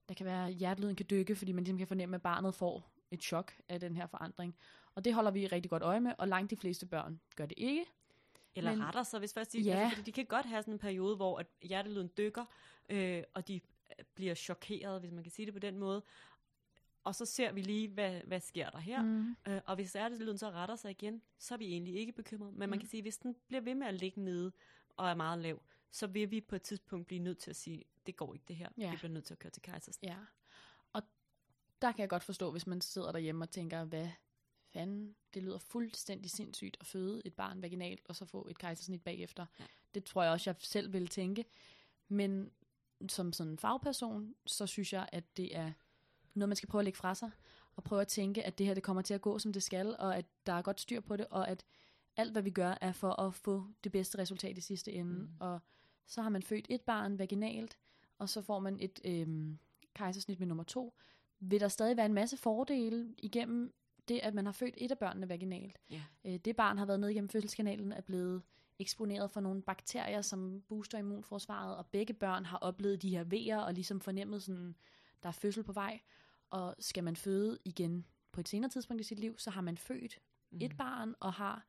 der 0.09 0.15
kan 0.15 0.27
være, 0.27 0.47
at 0.47 0.55
hjertelyden 0.55 0.97
kan 0.97 1.07
dykke, 1.11 1.37
fordi 1.37 1.53
man 1.53 1.65
ligesom 1.65 1.79
kan 1.79 1.87
fornemme, 1.87 2.15
at 2.15 2.23
barnet 2.23 2.55
får 2.55 2.91
et 3.11 3.23
chok 3.23 3.53
af 3.69 3.81
den 3.81 3.97
her 3.97 4.07
forandring. 4.07 4.57
Og 4.95 5.05
det 5.05 5.15
holder 5.15 5.31
vi 5.31 5.47
rigtig 5.47 5.71
godt 5.71 5.83
øje 5.83 6.01
med, 6.01 6.13
og 6.19 6.29
langt 6.29 6.51
de 6.51 6.57
fleste 6.57 6.87
børn 6.87 7.21
gør 7.37 7.47
det 7.47 7.59
ikke. 7.59 7.85
Eller 8.55 8.71
men, 8.71 8.85
retter 8.85 9.03
sig, 9.03 9.19
hvis 9.19 9.35
først 9.35 9.53
de, 9.53 9.61
ja. 9.61 9.79
altså, 9.79 9.97
fordi 9.97 10.11
de 10.11 10.13
kan 10.13 10.27
godt 10.27 10.47
have 10.47 10.63
sådan 10.63 10.75
en 10.75 10.79
periode, 10.79 11.17
hvor 11.17 11.39
at 11.39 11.47
hjertelyden 11.63 12.11
dykker, 12.17 12.45
øh, 12.89 13.23
og 13.35 13.49
de 13.49 13.61
bliver 14.15 14.35
chokeret, 14.35 15.01
hvis 15.01 15.13
man 15.13 15.23
kan 15.23 15.33
sige 15.33 15.47
det 15.47 15.55
på 15.55 15.61
den 15.61 15.79
måde. 15.79 16.03
Og 17.05 17.15
så 17.15 17.25
ser 17.25 17.53
vi 17.53 17.61
lige, 17.61 17.89
hvad, 17.89 18.21
hvad 18.25 18.41
sker 18.41 18.71
der 18.71 18.79
her. 18.79 19.03
Mm. 19.03 19.37
Øh, 19.49 19.61
og 19.67 19.75
hvis 19.75 19.93
hjertelyden 19.93 20.39
så 20.39 20.51
retter 20.51 20.77
sig 20.77 20.91
igen, 20.91 21.23
så 21.39 21.55
er 21.55 21.59
vi 21.59 21.67
egentlig 21.67 21.95
ikke 21.95 22.13
bekymret. 22.13 22.55
Men 22.55 22.67
mm. 22.67 22.71
man 22.71 22.79
kan 22.79 22.89
sige, 22.89 23.03
hvis 23.03 23.19
den 23.19 23.37
bliver 23.47 23.61
ved 23.61 23.75
med 23.75 23.87
at 23.87 23.95
ligge 23.95 24.21
nede 24.21 24.53
og 24.97 25.09
er 25.09 25.15
meget 25.15 25.39
lav, 25.39 25.63
så 25.91 26.07
vil 26.07 26.31
vi 26.31 26.41
på 26.41 26.57
et 26.57 26.63
tidspunkt 26.63 27.07
blive 27.07 27.19
nødt 27.19 27.39
til 27.39 27.51
at 27.51 27.57
sige, 27.57 27.85
det 28.07 28.17
går 28.17 28.35
ikke 28.35 28.45
det 28.49 28.57
her. 28.57 28.69
Ja. 28.79 28.91
Vi 28.91 28.97
bliver 28.97 29.13
nødt 29.13 29.25
til 29.25 29.35
at 29.35 29.39
køre 29.39 29.51
til 29.51 29.63
kejsersnit. 29.63 30.11
Ja. 30.11 30.17
Og 30.93 31.03
der 31.83 31.93
kan 31.93 32.01
jeg 32.01 32.09
godt 32.09 32.23
forstå, 32.23 32.51
hvis 32.51 32.67
man 32.67 32.81
sidder 32.81 33.13
derhjemme 33.13 33.45
og 33.45 33.51
tænker, 33.51 33.85
hvad 33.85 34.09
fanden, 34.73 35.17
det 35.35 35.43
lyder 35.43 35.59
fuldstændig 35.59 36.31
sindssygt 36.31 36.77
at 36.81 36.87
føde 36.87 37.23
et 37.25 37.35
barn 37.35 37.63
vaginalt, 37.63 38.01
og 38.05 38.17
så 38.17 38.25
få 38.25 38.49
et 38.51 38.59
kejsersnit 38.59 39.03
bagefter. 39.03 39.47
Ja. 39.61 39.65
Det 39.95 40.05
tror 40.05 40.23
jeg 40.23 40.33
også, 40.33 40.51
jeg 40.51 40.57
selv 40.59 40.93
vil 40.93 41.09
tænke. 41.09 41.45
Men 42.09 42.51
som 43.09 43.33
sådan 43.33 43.53
en 43.53 43.59
fagperson, 43.59 44.35
så 44.47 44.67
synes 44.67 44.93
jeg, 44.93 45.09
at 45.13 45.37
det 45.37 45.57
er 45.57 45.73
noget, 46.35 46.49
man 46.49 46.57
skal 46.57 46.69
prøve 46.69 46.81
at 46.81 46.85
lægge 46.85 46.97
fra 46.97 47.15
sig, 47.15 47.31
og 47.77 47.85
prøve 47.85 48.01
at 48.01 48.09
tænke, 48.09 48.45
at 48.45 48.59
det 48.59 48.67
her 48.67 48.75
det 48.75 48.83
kommer 48.83 49.03
til 49.03 49.15
at 49.15 49.21
gå, 49.21 49.39
som 49.39 49.53
det 49.53 49.63
skal, 49.63 49.97
og 49.99 50.17
at 50.17 50.27
der 50.47 50.53
er 50.53 50.63
godt 50.63 50.81
styr 50.81 51.01
på 51.01 51.17
det, 51.17 51.27
og 51.31 51.49
at 51.49 51.65
alt, 52.17 52.33
hvad 52.33 52.43
vi 52.43 52.51
gør, 52.51 52.79
er 52.81 52.93
for 52.93 53.21
at 53.21 53.35
få 53.35 53.67
det 53.85 53.93
bedste 53.93 54.19
resultat 54.19 54.59
i 54.59 54.61
sidste 54.61 54.93
ende. 54.93 55.15
Mm. 55.15 55.29
Og 55.41 55.61
så 56.09 56.23
har 56.23 56.29
man 56.29 56.43
født 56.43 56.67
et 56.71 56.81
barn 56.81 57.19
vaginalt, 57.19 57.79
og 58.19 58.29
så 58.29 58.43
får 58.43 58.59
man 58.59 58.79
et 58.81 59.01
øhm, 59.05 59.59
kejsersnit 59.95 60.39
med 60.39 60.47
nummer 60.47 60.65
to. 60.65 60.95
Vil 61.41 61.61
der 61.61 61.69
stadig 61.69 61.97
være 61.97 62.07
en 62.07 62.15
masse 62.15 62.37
fordele 62.37 63.15
igennem 63.19 63.75
det, 64.09 64.21
at 64.23 64.35
man 64.35 64.45
har 64.45 64.53
født 64.53 64.75
et 64.77 64.91
af 64.91 64.99
børnene 64.99 65.29
vaginalt? 65.29 65.79
Yeah. 65.93 66.03
Øh, 66.25 66.37
det 66.37 66.57
barn 66.57 66.79
har 66.79 66.87
været 66.87 67.01
ned 67.01 67.09
igennem 67.09 67.29
fødselskanalen, 67.29 67.93
er 67.93 68.01
blevet 68.01 68.43
eksponeret 68.79 69.31
for 69.31 69.41
nogle 69.41 69.63
bakterier, 69.63 70.23
som 70.23 70.63
booster 70.69 70.99
immunforsvaret, 70.99 71.77
og 71.77 71.87
begge 71.87 72.15
børn 72.15 72.45
har 72.45 72.59
oplevet 72.59 73.03
de 73.03 73.11
her 73.11 73.25
vejer, 73.25 73.59
og 73.59 73.75
ligesom 73.75 74.01
fornemmet 74.01 74.43
sådan, 74.43 74.77
der 75.23 75.29
er 75.29 75.33
fødsel 75.33 75.63
på 75.63 75.73
vej. 75.73 76.01
Og 76.51 76.75
skal 76.79 77.05
man 77.05 77.17
føde 77.17 77.59
igen 77.65 78.07
på 78.33 78.41
et 78.41 78.49
senere 78.49 78.71
tidspunkt 78.71 79.01
i 79.01 79.05
sit 79.05 79.19
liv, 79.19 79.39
så 79.39 79.51
har 79.51 79.61
man 79.61 79.79
født 79.79 80.19
mm. 80.51 80.59
et 80.61 80.77
barn, 80.77 81.15
og 81.21 81.33
har 81.33 81.67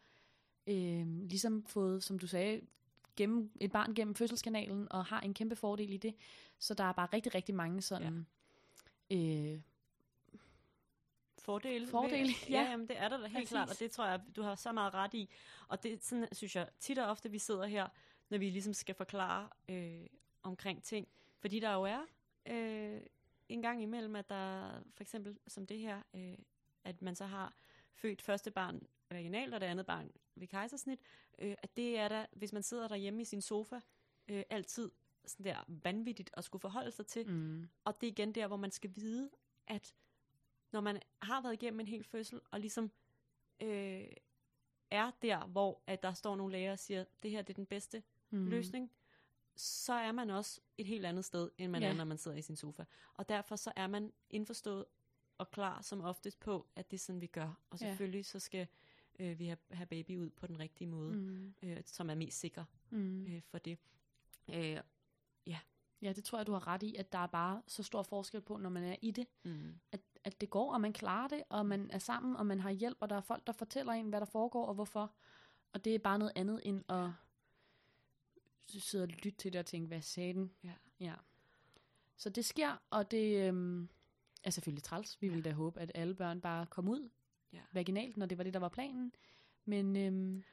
øh, 0.68 1.08
ligesom 1.08 1.66
fået, 1.66 2.04
som 2.04 2.20
du 2.20 2.28
sagde, 2.28 2.62
gennem, 3.20 3.52
et 3.60 3.72
barn 3.72 3.94
gennem 3.94 4.16
fødselskanalen, 4.16 4.92
og 4.92 5.06
har 5.06 5.22
en 5.22 5.34
kæmpe 5.34 5.56
fordel 5.56 5.94
i 5.94 5.98
det. 5.98 6.16
Så 6.60 6.74
der 6.74 6.84
er 6.84 6.92
bare 6.94 7.08
rigtig, 7.14 7.36
rigtig 7.36 7.56
mange 7.56 7.82
sådan... 7.82 8.28
Ja. 9.10 9.16
Øh, 9.18 9.62
fordele. 11.40 11.88
Fordele, 11.88 12.30
ja. 12.50 12.62
ja 12.62 12.70
jamen, 12.70 12.88
det 12.88 13.00
er 13.00 13.10
der 13.10 13.18
da 13.18 13.24
helt 13.24 13.34
Præcis. 13.34 13.50
klart, 13.50 13.70
og 13.70 13.80
det 13.80 13.92
tror 13.92 14.06
jeg, 14.06 14.22
du 14.36 14.42
har 14.42 14.56
så 14.56 14.72
meget 14.72 14.94
ret 14.94 15.14
i. 15.14 15.30
Og 15.68 15.84
det 15.84 16.04
sådan, 16.04 16.28
synes 16.32 16.56
jeg 16.56 16.70
tit 16.80 17.00
og 17.00 17.10
ofte, 17.10 17.32
vi 17.32 17.38
sidder 17.38 17.66
her, 17.66 17.88
når 18.30 18.38
vi 18.38 18.50
ligesom 18.50 18.74
skal 18.74 18.96
forklare 18.96 19.50
øh, 19.70 20.06
omkring 20.44 20.84
ting. 20.84 21.08
Fordi 21.40 21.60
der 21.60 21.74
jo 21.74 21.84
er 21.84 22.00
øh, 22.46 23.02
en 23.50 23.62
gang 23.62 23.82
imellem, 23.82 24.16
at 24.16 24.30
der 24.30 24.72
for 24.94 25.04
eksempel 25.04 25.38
som 25.48 25.66
det 25.66 25.80
her, 25.80 26.02
øh, 26.14 26.38
at 26.84 27.02
man 27.02 27.16
så 27.16 27.26
har 27.26 27.54
født 27.94 28.22
første 28.22 28.52
barn 28.52 28.82
vaginalt, 29.10 29.54
og 29.54 29.62
det 29.62 29.68
andet 29.68 29.86
barn 29.86 30.12
ved 30.40 30.48
kejsersnit, 30.48 31.00
øh, 31.40 31.56
at 31.64 31.78
det 31.78 31.98
er 31.98 32.08
der, 32.08 32.26
hvis 32.32 32.54
man 32.54 32.64
sidder 32.64 32.88
derhjemme 32.88 33.22
i 33.22 33.26
sin 33.26 33.42
sofa, 33.42 33.80
øh, 34.28 34.44
altid 34.50 34.92
sådan 35.26 35.46
der 35.46 35.64
vanvittigt 35.68 36.30
at 36.34 36.44
skulle 36.44 36.62
forholde 36.62 36.92
sig 36.92 37.08
til. 37.08 37.28
Mm. 37.28 37.70
Og 37.84 38.02
det 38.02 38.08
er 38.08 38.12
igen 38.12 38.36
der, 38.36 38.48
hvor 38.48 38.58
man 38.58 38.72
skal 38.72 38.96
vide, 38.96 39.30
at 39.68 39.96
når 40.72 40.82
man 40.82 41.02
har 41.22 41.42
været 41.42 41.54
igennem 41.54 41.80
en 41.80 41.88
hel 41.88 42.04
fødsel, 42.04 42.42
og 42.52 42.60
ligesom 42.60 42.92
øh, 43.60 44.08
er 44.92 45.12
der, 45.22 45.46
hvor 45.46 45.82
at 45.88 46.04
der 46.04 46.14
står 46.14 46.36
nogle 46.36 46.52
læger 46.52 46.72
og 46.72 46.80
siger, 46.80 47.06
det 47.24 47.32
her 47.32 47.42
det 47.42 47.54
er 47.54 47.56
den 47.56 47.66
bedste 47.66 48.04
mm. 48.30 48.48
løsning, 48.48 48.92
så 49.56 49.94
er 49.94 50.12
man 50.12 50.30
også 50.30 50.62
et 50.78 50.86
helt 50.86 51.06
andet 51.06 51.26
sted, 51.26 51.50
end 51.58 51.72
man 51.72 51.82
ja. 51.82 51.90
er, 51.90 51.94
når 51.94 52.04
man 52.04 52.18
sidder 52.18 52.38
i 52.38 52.42
sin 52.42 52.56
sofa. 52.56 52.84
Og 53.14 53.30
derfor 53.30 53.56
så 53.56 53.72
er 53.76 53.88
man 53.88 54.14
indforstået 54.30 54.86
og 55.38 55.52
klar 55.52 55.82
som 55.82 56.02
oftest 56.02 56.40
på, 56.40 56.68
at 56.76 56.92
det 56.92 56.98
er 56.98 57.02
sådan, 57.02 57.22
vi 57.22 57.28
gør. 57.28 57.60
Og 57.70 57.80
selvfølgelig 57.80 58.20
ja. 58.20 58.24
så 58.24 58.40
skal 58.40 58.68
øh, 59.20 59.40
vi 59.40 59.46
have, 59.46 59.58
have 59.72 59.86
baby 59.86 60.18
ud 60.18 60.30
på 60.30 60.48
den 60.48 60.60
rigtige 60.60 60.88
måde, 60.88 61.18
mm. 61.18 61.54
øh, 61.64 61.82
som 61.86 62.10
er 62.10 62.16
mest 62.16 62.40
sikker 62.40 62.66
mm. 62.90 63.26
øh, 63.26 63.42
for 63.42 63.58
det. 63.58 63.78
Øh, 64.50 64.82
ja. 65.48 65.60
Ja, 66.02 66.14
det 66.14 66.24
tror 66.24 66.38
jeg, 66.38 66.48
du 66.48 66.54
har 66.54 66.68
ret 66.68 66.84
i, 66.84 66.96
at 66.96 67.12
der 67.12 67.20
er 67.20 67.28
bare 67.28 67.62
så 67.68 67.84
stor 67.84 68.04
forskel 68.04 68.42
på, 68.42 68.58
når 68.58 68.70
man 68.70 68.84
er 68.84 68.96
i 69.02 69.12
det, 69.12 69.28
mm. 69.44 69.80
at, 69.92 70.02
at 70.24 70.42
det 70.42 70.50
går, 70.50 70.74
og 70.74 70.82
man 70.82 70.94
klarer 70.94 71.28
det, 71.28 71.44
og 71.50 71.66
man 71.66 71.90
er 71.92 72.00
sammen, 72.00 72.36
og 72.36 72.46
man 72.46 72.60
har 72.60 72.70
hjælp, 72.70 72.98
og 73.00 73.10
der 73.10 73.16
er 73.16 73.22
folk, 73.22 73.48
der 73.48 73.54
fortæller 73.54 73.94
en, 73.94 74.10
hvad 74.10 74.20
der 74.20 74.26
foregår, 74.26 74.66
og 74.66 74.74
hvorfor. 74.74 75.14
Og 75.74 75.86
det 75.86 75.96
er 75.96 76.00
bare 76.00 76.20
noget 76.20 76.34
andet, 76.36 76.62
end 76.66 76.84
at 76.90 77.10
sidde 78.68 79.04
og 79.04 79.08
lytte 79.08 79.32
til 79.32 79.54
det 79.54 79.60
og 79.60 79.66
tænke, 79.66 79.88
hvad 79.88 80.02
sagde 80.02 80.34
den? 80.34 80.52
Ja. 80.64 80.74
ja. 81.00 81.14
Så 82.18 82.30
det 82.30 82.46
sker, 82.46 82.82
og 82.90 83.12
det 83.12 83.48
øhm, 83.48 83.90
er 84.44 84.50
selvfølgelig 84.50 84.84
træls. 84.84 85.22
Vi 85.22 85.28
ja. 85.28 85.34
vil 85.34 85.46
da 85.46 85.52
håbe, 85.52 85.80
at 85.80 85.92
alle 85.96 86.16
børn 86.16 86.42
bare 86.42 86.66
kommer 86.66 86.92
ud 86.92 87.10
ja. 87.54 87.60
vaginalt, 87.74 88.18
når 88.18 88.26
det 88.26 88.38
var 88.38 88.44
det, 88.44 88.54
der 88.54 88.60
var 88.60 88.70
planen. 88.70 89.12
Men 89.66 89.96
øhm, 89.96 90.44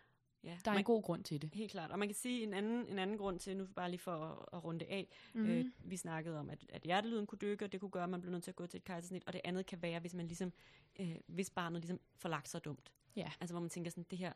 ja, 0.44 0.58
der 0.64 0.70
er 0.70 0.74
man, 0.74 0.78
en 0.78 0.84
god 0.84 1.02
grund 1.02 1.24
til 1.24 1.42
det. 1.42 1.50
Helt 1.54 1.70
klart. 1.70 1.90
Og 1.90 1.98
man 1.98 2.08
kan 2.08 2.14
sige 2.14 2.42
en 2.42 2.54
anden, 2.54 2.86
en 2.86 2.98
anden 2.98 3.18
grund 3.18 3.38
til, 3.38 3.56
nu 3.56 3.66
bare 3.66 3.90
lige 3.90 4.00
for 4.00 4.12
at, 4.12 4.48
at 4.52 4.64
runde 4.64 4.84
af, 4.84 5.08
mm-hmm. 5.34 5.50
øh, 5.50 5.64
vi 5.78 5.96
snakkede 5.96 6.38
om, 6.38 6.50
at, 6.50 6.66
at 6.68 6.82
hjertelyden 6.82 7.26
kunne 7.26 7.38
dykke, 7.38 7.64
og 7.64 7.72
det 7.72 7.80
kunne 7.80 7.90
gøre, 7.90 8.04
at 8.04 8.10
man 8.10 8.20
blev 8.20 8.32
nødt 8.32 8.44
til 8.44 8.50
at 8.50 8.56
gå 8.56 8.66
til 8.66 8.78
et 8.78 8.84
kejsersnit, 8.84 9.22
og 9.26 9.32
det 9.32 9.40
andet 9.44 9.66
kan 9.66 9.82
være, 9.82 10.00
hvis 10.00 10.14
man 10.14 10.26
ligesom, 10.26 10.52
øh, 11.00 11.16
hvis 11.26 11.50
barnet 11.50 11.80
ligesom 11.82 12.00
får 12.16 12.28
lagt 12.28 12.48
sig 12.48 12.64
dumt. 12.64 12.92
Ja. 13.16 13.30
Altså 13.40 13.54
hvor 13.54 13.60
man 13.60 13.70
tænker 13.70 13.90
sådan, 13.90 14.06
det 14.10 14.18
her, 14.18 14.32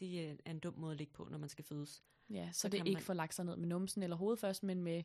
det 0.00 0.30
er 0.44 0.50
en 0.50 0.58
dum 0.58 0.74
måde 0.76 0.92
at 0.92 0.98
ligge 0.98 1.12
på, 1.12 1.28
når 1.30 1.38
man 1.38 1.48
skal 1.48 1.64
fødes. 1.64 2.02
Ja, 2.30 2.48
så, 2.52 2.60
Så 2.60 2.68
det 2.68 2.78
ikke 2.78 2.92
man- 2.92 3.02
får 3.02 3.14
lagt 3.14 3.34
sig 3.34 3.44
ned 3.44 3.56
med 3.56 3.68
numsen 3.68 4.02
eller 4.02 4.16
hovedet 4.16 4.40
først, 4.40 4.62
men 4.62 4.82
med 4.82 5.02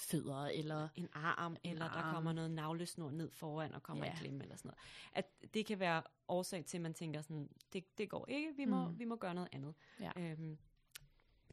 fødder 0.00 0.46
eller... 0.46 0.88
En 0.94 1.08
arm, 1.12 1.56
en 1.62 1.70
eller 1.72 1.84
der 1.84 1.92
arm. 1.92 2.14
kommer 2.14 2.32
noget 2.32 2.50
navlesnor 2.50 3.10
ned 3.10 3.30
foran 3.30 3.74
og 3.74 3.82
kommer 3.82 4.06
Ja. 4.06 4.12
i 4.12 4.16
klemme 4.16 4.42
eller 4.42 4.56
sådan 4.56 4.68
noget. 4.68 4.78
At 5.12 5.54
det 5.54 5.66
kan 5.66 5.78
være 5.80 6.02
årsag 6.28 6.64
til, 6.64 6.76
at 6.78 6.82
man 6.82 6.94
tænker 6.94 7.20
sådan, 7.22 7.50
det, 7.72 7.98
det 7.98 8.10
går 8.10 8.26
ikke, 8.28 8.52
vi 8.56 8.64
må, 8.64 8.88
Mm. 8.88 8.98
vi 8.98 9.04
må 9.04 9.16
gøre 9.16 9.34
noget 9.34 9.48
andet. 9.52 9.74
Ja. 10.00 10.10
Øhm, 10.16 10.58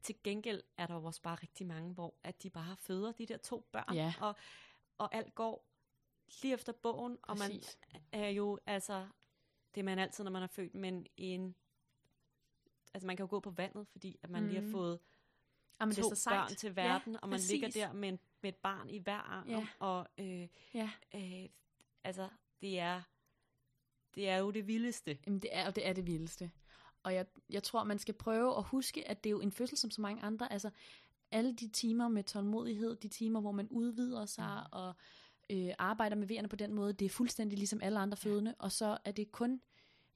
til 0.01 0.15
gengæld 0.23 0.63
er 0.77 0.87
der 0.87 0.93
jo 0.95 1.03
også 1.03 1.21
bare 1.21 1.35
rigtig 1.35 1.67
mange, 1.67 1.93
hvor 1.93 2.13
at 2.23 2.43
de 2.43 2.49
bare 2.49 2.75
føder 2.77 3.11
de 3.11 3.25
der 3.25 3.37
to 3.37 3.67
børn, 3.71 3.95
Ja. 3.95 4.13
og, 4.21 4.35
og 4.97 5.15
alt 5.15 5.35
går 5.35 5.65
lige 6.41 6.53
efter 6.53 6.73
bogen, 6.73 7.17
og 7.23 7.37
man 7.37 7.49
Præcis. 7.51 7.77
er 8.11 8.29
jo, 8.29 8.59
altså, 8.65 9.07
det 9.75 9.81
er 9.81 9.85
man 9.85 9.99
altid, 9.99 10.23
når 10.23 10.31
man 10.31 10.43
er 10.43 10.47
født, 10.47 10.75
men 10.75 11.05
en, 11.17 11.55
altså 12.93 13.07
man 13.07 13.17
kan 13.17 13.23
jo 13.23 13.29
gå 13.29 13.39
på 13.39 13.51
vandet, 13.51 13.87
fordi 13.87 14.19
at 14.23 14.29
man 14.29 14.41
mm. 14.41 14.47
lige 14.47 14.59
har 14.59 14.63
Mhm. 14.65 14.71
fået 14.71 14.99
Jamen, 15.81 15.95
to 15.95 16.09
børn 16.09 16.55
til 16.55 16.75
verden, 16.75 17.15
og 17.23 17.29
man 17.29 17.37
præcis. 17.37 17.51
ligger 17.51 17.69
der 17.69 17.93
med, 17.93 18.09
en, 18.09 18.19
med 18.43 18.49
et 18.49 18.55
barn 18.55 18.89
i 18.89 18.97
hver 18.99 19.17
arm, 19.17 19.49
Ja. 19.49 19.67
og 19.79 20.07
øh, 20.17 20.47
Ja, 20.73 20.89
øh, 21.15 21.49
altså, 22.03 22.29
det 22.61 22.79
er, 22.79 23.01
det 24.15 24.29
er 24.29 24.37
jo 24.37 24.51
det 24.51 24.67
vildeste. 24.67 25.17
Jamen, 25.25 25.39
det 25.39 25.49
er, 25.53 25.67
og 25.67 25.75
det 25.75 25.87
er 25.87 25.93
det 25.93 26.07
vildeste. 26.07 26.51
Og 27.03 27.13
jeg, 27.13 27.25
jeg 27.49 27.63
tror, 27.63 27.83
man 27.83 27.99
skal 27.99 28.13
prøve 28.13 28.57
at 28.57 28.63
huske, 28.63 29.07
at 29.07 29.23
det 29.23 29.29
er 29.29 29.31
jo 29.31 29.39
en 29.39 29.51
fødsel 29.51 29.77
som 29.77 29.91
så 29.91 30.01
mange 30.01 30.21
andre. 30.23 30.51
Altså, 30.53 30.69
alle 31.31 31.53
de 31.53 31.67
timer 31.67 32.07
med 32.07 32.23
tålmodighed, 32.23 32.95
de 32.95 33.07
timer, 33.07 33.41
hvor 33.41 33.51
man 33.51 33.67
udvider 33.69 34.25
sig 34.25 34.63
mm. 34.65 34.69
og 34.79 34.95
øh, 35.49 35.73
arbejder 35.79 36.15
med 36.15 36.27
vejerne 36.27 36.47
på 36.47 36.55
den 36.55 36.73
måde, 36.73 36.93
det 36.93 37.05
er 37.05 37.09
fuldstændig 37.09 37.57
ligesom 37.57 37.79
alle 37.83 37.99
andre 37.99 38.17
fødende. 38.17 38.55
Og 38.59 38.71
så 38.71 38.97
er 39.05 39.11
det 39.11 39.31
kun 39.31 39.61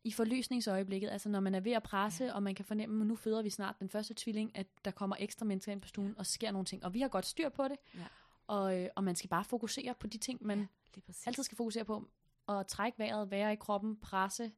i 0.08 0.12
forløsningsøjeblikket, 0.12 1.10
altså 1.10 1.30
når 1.30 1.39
man 1.39 1.55
er 1.55 1.60
ved 1.60 1.72
at 1.72 1.84
presse, 1.84 2.24
ja. 2.24 2.34
og 2.34 2.43
man 2.43 2.55
kan 2.55 2.66
fornemme, 2.66 3.01
at 3.01 3.08
nu 3.08 3.16
føder 3.16 3.41
vi 3.41 3.49
snart 3.49 3.80
den 3.80 3.89
første 3.89 4.14
tvilling, 4.18 4.58
at 4.58 4.68
der 4.86 4.91
kommer 4.91 5.16
ekstra 5.20 5.45
mennesker 5.45 5.72
ind 5.72 5.82
på 5.82 5.88
stuen, 5.88 6.18
og 6.18 6.26
sker 6.26 6.51
nogle 6.51 6.66
ting. 6.66 6.86
Og 6.86 6.93
vi 6.93 7.01
har 7.01 7.08
godt 7.08 7.26
styr 7.26 7.49
på 7.49 7.68
det. 7.68 7.78
Ja. 7.95 8.05
Og, 8.47 8.80
øh, 8.82 8.89
og 8.95 9.03
man 9.03 9.16
skal 9.16 9.30
bare 9.30 9.43
fokusere 9.43 9.95
på 9.99 10.08
de 10.08 10.18
ting, 10.18 10.45
man 10.45 10.60
Ja, 10.97 11.01
altid 11.26 11.43
skal 11.43 11.55
fokusere 11.55 11.86
på 11.86 12.10
at 12.49 12.68
trække 12.68 12.99
vejret, 12.99 13.32
være 13.32 13.53
i 13.53 13.55
kroppen, 13.55 13.97
presse, 13.97 14.51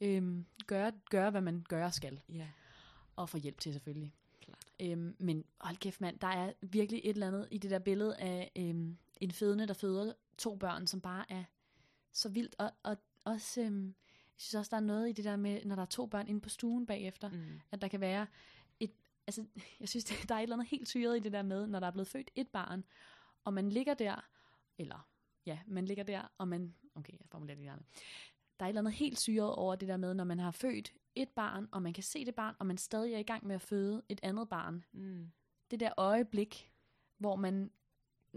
øhm, 0.00 0.46
gøre, 0.66 0.92
gøre, 1.10 1.30
hvad 1.30 1.40
man 1.40 1.64
gør 1.68 1.90
skal. 1.90 2.20
Ja, 2.28 2.48
Og 3.16 3.28
få 3.28 3.38
hjælp 3.38 3.60
til 3.60 3.72
selvfølgelig. 3.72 4.14
klart. 4.40 4.66
Øhm, 4.80 5.16
men 5.18 5.44
hold 5.60 5.76
kæft 5.76 6.00
mand, 6.00 6.18
der 6.18 6.26
er 6.26 6.52
virkelig 6.60 7.00
et 7.04 7.10
eller 7.10 7.26
andet 7.26 7.48
i 7.50 7.58
det 7.58 7.70
der 7.70 7.78
billede 7.78 8.16
af 8.16 8.52
øhm, 8.56 8.98
en 9.20 9.30
fødende, 9.30 9.66
der 9.66 9.74
føder 9.74 10.12
to 10.38 10.56
børn, 10.56 10.86
som 10.86 11.00
bare 11.00 11.24
er 11.32 11.44
så 12.12 12.28
vildt. 12.28 12.54
Og, 12.58 12.72
og 12.82 12.96
også, 13.24 13.60
øhm, 13.60 13.94
jeg 14.36 14.40
synes 14.40 14.54
også, 14.54 14.70
der 14.70 14.76
er 14.76 14.80
noget 14.80 15.08
i 15.08 15.12
det 15.12 15.24
der 15.24 15.36
med, 15.36 15.64
når 15.64 15.74
der 15.74 15.82
er 15.82 15.86
to 15.86 16.06
børn 16.06 16.28
inde 16.28 16.40
på 16.40 16.48
stuen 16.48 16.86
bagefter, 16.86 17.28
mm. 17.28 17.60
At 17.70 17.82
der 17.82 17.88
kan 17.88 18.00
være 18.00 18.26
et, 18.80 18.92
altså 19.26 19.44
jeg 19.80 19.88
synes, 19.88 20.04
der 20.28 20.34
er 20.34 20.38
et 20.38 20.42
eller 20.42 20.56
andet 20.56 20.68
helt 20.68 20.88
syret 20.88 21.16
i 21.16 21.20
det 21.20 21.32
der 21.32 21.42
med, 21.42 21.66
når 21.66 21.80
der 21.80 21.86
er 21.86 21.90
blevet 21.90 22.08
født 22.08 22.30
et 22.34 22.48
barn, 22.48 22.84
og 23.44 23.54
man 23.54 23.68
ligger 23.68 23.94
der, 23.94 24.28
eller 24.78 25.08
ja, 25.46 25.58
man 25.66 25.84
ligger 25.84 26.04
der, 26.04 26.22
og 26.38 26.48
man, 26.48 26.74
okay, 26.94 27.12
jeg 27.12 27.26
formulerer 27.30 27.56
det 27.56 27.64
gerne. 27.64 27.82
Der 28.60 28.64
er 28.64 28.68
et 28.68 28.70
eller 28.70 28.80
andet 28.80 28.94
helt 28.94 29.18
syret 29.18 29.54
over 29.54 29.76
det 29.76 29.88
der 29.88 29.96
med, 29.96 30.14
når 30.14 30.24
man 30.24 30.38
har 30.38 30.50
født 30.50 30.92
et 31.14 31.28
barn, 31.28 31.68
og 31.72 31.82
man 31.82 31.92
kan 31.92 32.02
se 32.02 32.24
det 32.24 32.34
barn, 32.34 32.54
og 32.58 32.66
man 32.66 32.78
stadig 32.78 33.14
er 33.14 33.18
i 33.18 33.22
gang 33.22 33.46
med 33.46 33.54
at 33.54 33.60
føde 33.60 34.02
et 34.08 34.20
andet 34.22 34.48
barn. 34.48 34.84
Mm. 34.92 35.32
Det 35.70 35.80
der 35.80 35.92
øjeblik, 35.96 36.70
hvor 37.18 37.36
man, 37.36 37.70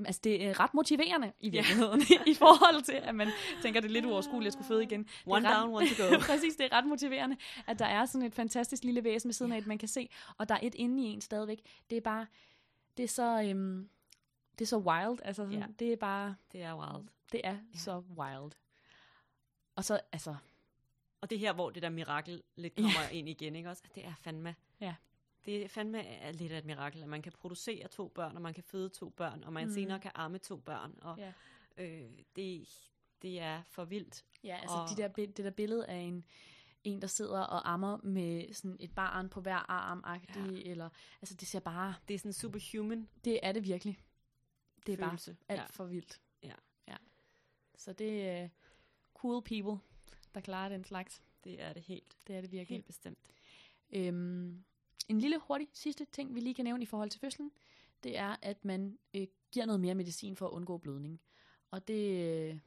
altså 0.05 0.21
det 0.23 0.45
er 0.45 0.59
ret 0.59 0.73
motiverende 0.73 1.31
i 1.39 1.49
virkeligheden, 1.49 2.01
i 2.27 2.33
forhold 2.33 2.83
til, 2.83 2.93
at 2.93 3.15
man 3.15 3.27
tænker, 3.61 3.79
det 3.81 3.87
er 3.87 3.93
lidt 3.93 4.05
uoverskueligt 4.05 4.47
at 4.47 4.53
skulle 4.53 4.67
føde 4.67 4.83
igen. 4.83 5.07
One 5.25 5.49
ret- 5.49 5.55
down, 5.55 5.73
one 5.73 5.87
to 5.89 6.03
go. 6.03 6.19
Præcis, 6.27 6.55
det 6.55 6.65
er 6.71 6.77
ret 6.77 6.85
motiverende, 6.87 7.37
at 7.67 7.79
der 7.79 7.85
er 7.85 8.05
sådan 8.05 8.27
et 8.27 8.33
fantastisk 8.35 8.83
lille 8.83 9.03
væsen 9.03 9.27
ved 9.27 9.33
siden 9.33 9.51
af, 9.51 9.57
et, 9.57 9.67
man 9.67 9.77
kan 9.77 9.87
se, 9.87 10.09
og 10.37 10.49
der 10.49 10.55
er 10.55 10.59
et 10.63 10.75
inde 10.75 11.03
i 11.03 11.05
en 11.05 11.21
stadigvæk. 11.21 11.59
Det 11.89 11.97
er 11.97 12.01
bare, 12.01 12.25
det 12.97 13.03
er 13.03 13.07
så, 13.07 13.41
øhm, 13.49 13.89
det 14.59 14.61
er 14.65 14.67
så 14.67 14.77
wild, 14.77 15.19
altså 15.23 15.43
sådan, 15.43 15.59
Ja. 15.59 15.65
det 15.79 15.91
er 15.93 15.95
bare, 15.97 16.35
Det 16.51 16.61
er 16.63 16.75
wild. 16.75 17.07
det 17.31 17.41
er 17.43 17.51
Ja. 17.73 17.77
så 17.79 18.03
wild. 18.17 18.51
Og 19.75 19.83
så, 19.83 19.99
altså, 20.11 20.35
Og 21.21 21.29
det 21.29 21.35
er 21.35 21.39
her, 21.39 21.53
hvor 21.53 21.69
det 21.69 21.81
der 21.83 21.89
mirakel 21.89 22.43
lidt 22.55 22.75
kommer 22.75 23.01
ja. 23.11 23.17
ind 23.17 23.29
igen, 23.29 23.55
ikke 23.55 23.69
også? 23.69 23.83
Det 23.95 24.05
er 24.05 24.13
fandme... 24.21 24.55
Ja. 24.81 24.95
Det 25.45 25.63
er 25.63 25.67
fandme 25.67 26.05
er 26.05 26.31
lidt 26.31 26.51
af 26.51 26.57
et 26.57 26.65
mirakel, 26.65 27.01
at 27.03 27.09
man 27.09 27.21
kan 27.21 27.31
producere 27.31 27.87
to 27.87 28.07
børn, 28.07 28.35
og 28.35 28.41
man 28.41 28.53
kan 28.53 28.63
føde 28.63 28.89
to 28.89 29.09
børn, 29.09 29.43
og 29.43 29.53
man 29.53 29.67
Mm. 29.67 29.73
senere 29.73 29.99
kan 29.99 30.11
amme 30.15 30.37
to 30.37 30.57
børn. 30.57 30.99
Og 31.01 31.17
Ja. 31.17 31.33
øh, 31.77 32.11
det, 32.35 32.67
det 33.21 33.39
er 33.39 33.61
for 33.63 33.85
vildt. 33.85 34.25
ja, 34.43 34.57
altså 34.61 34.75
Og- 34.75 34.89
de 34.89 35.01
der, 35.01 35.07
det 35.07 35.37
der 35.37 35.49
billede 35.51 35.87
af 35.87 35.95
en, 35.97 36.25
en, 36.83 37.01
der 37.01 37.07
sidder 37.07 37.39
og 37.41 37.71
ammer 37.73 37.97
med 38.03 38.53
sådan 38.53 38.77
et 38.79 38.95
barn 38.95 39.29
på 39.29 39.41
hver 39.41 39.71
arm 39.71 40.03
ja. 40.07 40.41
eller, 40.71 40.89
altså 41.21 41.35
det 41.35 41.47
ser 41.47 41.59
bare, 41.59 41.95
Det 42.07 42.13
er 42.13 42.17
sådan 42.19 42.33
superhuman 42.33 43.09
det 43.25 43.39
er 43.43 43.51
det 43.51 43.63
virkelig. 43.63 43.97
Det 44.85 44.93
er 44.93 44.97
bare 44.97 45.09
følelse. 45.09 45.37
alt 45.47 45.61
Ja. 45.61 45.65
for 45.65 45.85
vildt. 45.85 46.21
Ja. 46.43 46.53
ja. 46.87 46.95
Så 47.77 47.93
det 47.93 48.27
er 48.29 48.49
cool 49.13 49.43
people, 49.43 49.79
der 50.35 50.41
klarer 50.41 50.69
den 50.69 50.83
slags. 50.83 51.23
Det 51.43 51.61
er 51.61 51.73
det 51.73 51.81
helt, 51.81 52.17
Det 52.27 52.35
er 52.35 52.41
det 52.41 52.51
virkelig. 52.51 52.75
helt 52.75 52.85
bestemt. 52.85 53.31
Øhm, 53.91 54.63
en 55.07 55.19
lille 55.19 55.39
hurtig 55.39 55.67
sidste 55.73 56.05
ting, 56.05 56.35
vi 56.35 56.39
lige 56.39 56.55
kan 56.55 56.65
nævne 56.65 56.83
i 56.83 56.85
forhold 56.85 57.09
til 57.09 57.19
fødslen, 57.19 57.51
det 58.03 58.17
er, 58.17 58.35
at 58.41 58.65
man 58.65 58.97
øh, 59.13 59.27
giver 59.51 59.65
noget 59.65 59.79
mere 59.79 59.95
medicin 59.95 60.35
for 60.35 60.47
at 60.47 60.51
undgå 60.51 60.77
blødning. 60.77 61.21
Og 61.71 61.87
det 61.87 62.25
øh, 62.25 62.59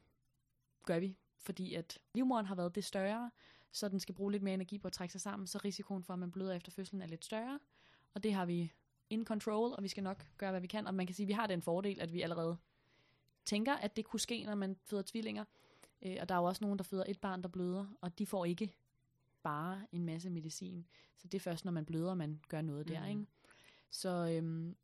gør 0.85 0.99
vi, 0.99 1.17
fordi 1.37 1.73
at 1.73 1.99
livmoderen 2.13 2.45
har 2.45 2.55
været 2.55 2.75
det 2.75 2.83
større, 2.83 3.31
så 3.71 3.89
den 3.89 3.99
skal 3.99 4.15
bruge 4.15 4.31
lidt 4.31 4.43
mere 4.43 4.53
energi 4.53 4.77
på 4.77 4.87
at 4.87 4.93
trække 4.93 5.11
sig 5.11 5.21
sammen, 5.21 5.47
så 5.47 5.57
risikoen 5.65 6.03
for, 6.03 6.13
at 6.13 6.19
man 6.19 6.31
bløder 6.31 6.53
efter 6.53 6.71
fødslen 6.71 7.01
er 7.01 7.07
lidt 7.07 7.25
større. 7.25 7.59
Og 8.13 8.23
det 8.23 8.33
har 8.33 8.45
vi 8.45 8.71
in 9.09 9.25
control, 9.25 9.73
og 9.73 9.83
vi 9.83 9.87
skal 9.87 10.03
nok 10.03 10.25
gøre, 10.37 10.51
hvad 10.51 10.61
vi 10.61 10.67
kan. 10.67 10.87
Og 10.87 10.95
man 10.95 11.05
kan 11.07 11.15
sige, 11.15 11.23
at 11.23 11.27
vi 11.27 11.33
har 11.33 11.47
den 11.47 11.61
fordel, 11.61 11.99
at 11.99 12.13
vi 12.13 12.21
allerede 12.21 12.57
tænker, 13.45 13.73
at 13.73 13.95
det 13.95 14.05
kunne 14.05 14.19
ske, 14.19 14.43
når 14.43 14.55
man 14.55 14.77
føder 14.83 15.03
tvillinger. 15.05 15.45
Øh, 16.01 16.17
og 16.21 16.29
der 16.29 16.35
er 16.35 16.39
jo 16.39 16.45
også 16.45 16.63
nogen, 16.63 16.77
der 16.77 16.83
føder 16.83 17.03
et 17.07 17.19
barn, 17.19 17.41
der 17.41 17.49
bløder, 17.49 17.85
og 18.01 18.19
de 18.19 18.25
får 18.25 18.45
ikke 18.45 18.73
bare 19.43 19.87
en 19.91 20.05
masse 20.05 20.29
medicin. 20.29 20.87
Så 21.17 21.27
det 21.27 21.37
er 21.37 21.39
først, 21.39 21.65
når 21.65 21.71
man 21.71 21.85
bløder, 21.85 22.13
man 22.13 22.41
gør 22.49 22.61
noget 22.61 22.87
der, 22.87 22.99
Mhm. 22.99 23.09
ikke? 23.09 23.25
Så 23.89 24.09
øhm, 24.31 24.75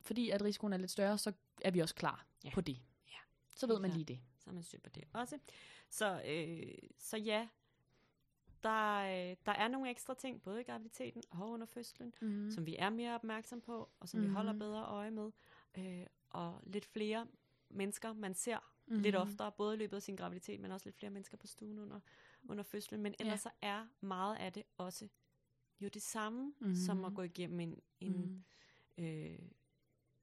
fordi 0.00 0.30
at 0.30 0.42
risikoen 0.42 0.72
er 0.72 0.76
lidt 0.76 0.90
større, 0.90 1.18
så 1.18 1.32
er 1.62 1.70
vi 1.70 1.80
også 1.80 1.94
klar 1.94 2.26
Ja. 2.44 2.50
på 2.54 2.60
det. 2.60 2.78
Ja. 3.08 3.18
Så 3.54 3.66
ved 3.66 3.80
man 3.80 3.90
lige 3.90 4.04
det. 4.04 4.20
Så 4.38 4.50
er 4.50 4.54
man 4.54 4.62
styr 4.62 4.78
på 4.80 4.88
det 4.90 5.04
også. 5.12 5.38
Så, 5.90 6.22
øh, 6.26 6.74
så 6.98 7.16
ja, 7.16 7.48
der, 8.62 8.98
øh, 8.98 9.36
der 9.46 9.52
er 9.52 9.68
nogle 9.68 9.90
ekstra 9.90 10.14
ting, 10.14 10.42
både 10.42 10.60
i 10.60 10.64
graviditeten 10.64 11.22
og 11.30 11.50
under 11.50 11.66
fødslen, 11.66 12.14
Mm. 12.20 12.28
mm. 12.28 12.50
som 12.50 12.66
vi 12.66 12.76
er 12.78 12.90
mere 12.90 13.14
opmærksom 13.14 13.60
på, 13.60 13.88
og 14.00 14.08
som 14.08 14.20
mm. 14.20 14.26
vi 14.26 14.32
holder 14.32 14.52
Mhm. 14.52 14.58
bedre 14.58 14.84
øje 14.86 15.10
med. 15.10 15.30
Øh, 15.78 16.06
og 16.30 16.60
lidt 16.66 16.84
flere 16.86 17.26
mennesker, 17.68 18.12
man 18.12 18.34
ser 18.34 18.58
mm. 18.86 18.96
mm. 18.96 19.02
lidt 19.02 19.16
oftere, 19.16 19.52
både 19.52 19.74
i 19.74 19.78
løbet 19.78 19.96
af 19.96 20.02
sin 20.02 20.16
graviditet, 20.16 20.60
men 20.60 20.70
også 20.70 20.86
lidt 20.86 20.96
flere 20.96 21.10
mennesker 21.10 21.36
på 21.36 21.46
stuen 21.46 21.78
under, 21.78 22.00
under 22.48 22.62
fødslen. 22.64 23.02
Men 23.02 23.14
ellers 23.18 23.40
så 23.40 23.50
er 23.62 23.86
meget 24.00 24.36
af 24.36 24.52
det 24.52 24.62
også 24.78 25.08
jo 25.80 25.88
det 25.88 26.02
samme, 26.02 26.54
mm. 26.60 26.74
som 26.74 27.04
at 27.04 27.10
Mhm. 27.10 27.14
gå 27.16 27.22
igennem 27.22 27.60
en, 27.60 27.80
en 28.00 28.44
Mm. 28.98 29.04
øh, 29.04 29.38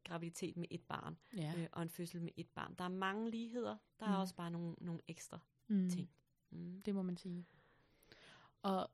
graviditet 0.04 0.58
med 0.58 0.68
et 0.70 0.82
barn, 0.84 1.18
Ja. 1.38 1.54
øh, 1.58 1.68
og 1.72 1.82
en 1.82 1.90
fødsel 1.90 2.22
med 2.22 2.32
et 2.38 2.50
barn. 2.50 2.76
Der 2.78 2.84
er 2.84 2.90
mange 2.90 3.30
ligheder, 3.32 3.78
der 4.00 4.08
Mm. 4.08 4.14
er 4.14 4.18
også 4.18 4.36
bare 4.36 4.52
nogle, 4.52 4.76
nogle 4.82 5.02
ekstra 5.08 5.40
mm. 5.68 5.90
ting. 5.90 6.10
Mm. 6.50 6.82
Det 6.82 6.96
må 6.96 7.02
man 7.02 7.18
sige. 7.18 7.46
Og 8.62 8.92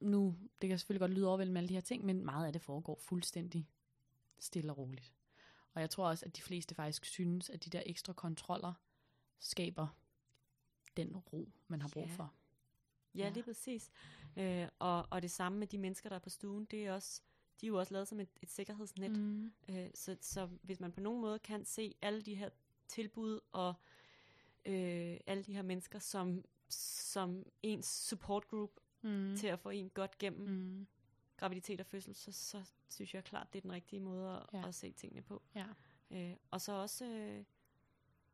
nu, 0.00 0.38
det 0.62 0.68
kan 0.68 0.78
selvfølgelig 0.78 1.00
godt 1.00 1.12
lyde 1.12 1.26
overvældende 1.28 1.52
med 1.52 1.60
alle 1.60 1.68
de 1.68 1.74
her 1.74 1.80
ting, 1.80 2.04
men 2.04 2.24
meget 2.24 2.46
af 2.46 2.52
det 2.52 2.62
foregår 2.62 2.98
fuldstændig 2.98 3.68
stille 4.38 4.72
og 4.72 4.78
roligt. 4.78 5.12
Og 5.74 5.80
jeg 5.80 5.90
tror 5.90 6.08
også, 6.08 6.26
at 6.26 6.36
de 6.36 6.42
fleste 6.42 6.74
faktisk 6.74 7.04
synes, 7.04 7.50
at 7.50 7.64
de 7.64 7.70
der 7.70 7.82
ekstra 7.86 8.12
kontroller 8.12 8.72
skaber 9.38 9.88
den 10.96 11.16
ro, 11.16 11.48
man 11.68 11.82
har 11.82 11.88
brug 11.88 12.06
Ja. 12.06 12.14
for. 12.14 12.34
Ja, 13.14 13.20
Ja. 13.20 13.30
lige 13.30 13.42
præcis. 13.42 13.90
Øh, 14.36 14.68
og, 14.78 15.06
og 15.10 15.22
det 15.22 15.30
samme 15.30 15.58
med 15.58 15.66
de 15.66 15.78
mennesker, 15.78 16.08
der 16.08 16.16
er 16.16 16.20
på 16.20 16.30
stuen, 16.30 16.64
det 16.64 16.86
er 16.86 16.92
også, 16.92 17.22
de 17.60 17.66
er 17.66 17.68
jo 17.68 17.78
også 17.78 17.92
lavet 17.94 18.08
som 18.08 18.20
et, 18.20 18.28
et 18.42 18.50
sikkerhedsnet. 18.50 19.10
Mm. 19.18 19.52
Øh, 19.68 19.90
så, 19.94 20.16
så 20.20 20.46
hvis 20.62 20.80
man 20.80 20.92
på 20.92 21.00
nogen 21.00 21.20
måde 21.20 21.38
kan 21.38 21.64
se 21.64 21.94
alle 22.02 22.22
de 22.22 22.34
her 22.34 22.50
tilbud 22.88 23.40
og 23.52 23.74
øh, 24.66 25.16
alle 25.26 25.42
de 25.44 25.54
her 25.54 25.62
mennesker 25.62 25.98
som, 25.98 26.44
som 26.68 27.46
ens 27.62 27.86
support 27.86 28.48
group 28.48 28.70
Mm. 29.02 29.36
til 29.36 29.46
at 29.46 29.60
få 29.60 29.70
en 29.70 29.90
godt 29.90 30.18
gennem 30.18 30.48
mm. 30.48 30.86
Graviditet 31.36 31.80
og 31.80 31.86
fødsel, 31.86 32.14
så, 32.14 32.32
så 32.32 32.64
synes 32.88 33.14
jeg 33.14 33.24
klart, 33.24 33.52
det 33.52 33.58
er 33.58 33.62
den 33.62 33.72
rigtige 33.72 34.00
måde 34.00 34.30
at, 34.36 34.42
ja. 34.60 34.68
at 34.68 34.74
se 34.74 34.92
tingene 34.92 35.22
på. 35.22 35.42
Ja. 35.54 35.66
Øh, 36.10 36.36
og 36.50 36.60
så 36.60 36.72
også 36.72 37.04
øh, 37.04 37.44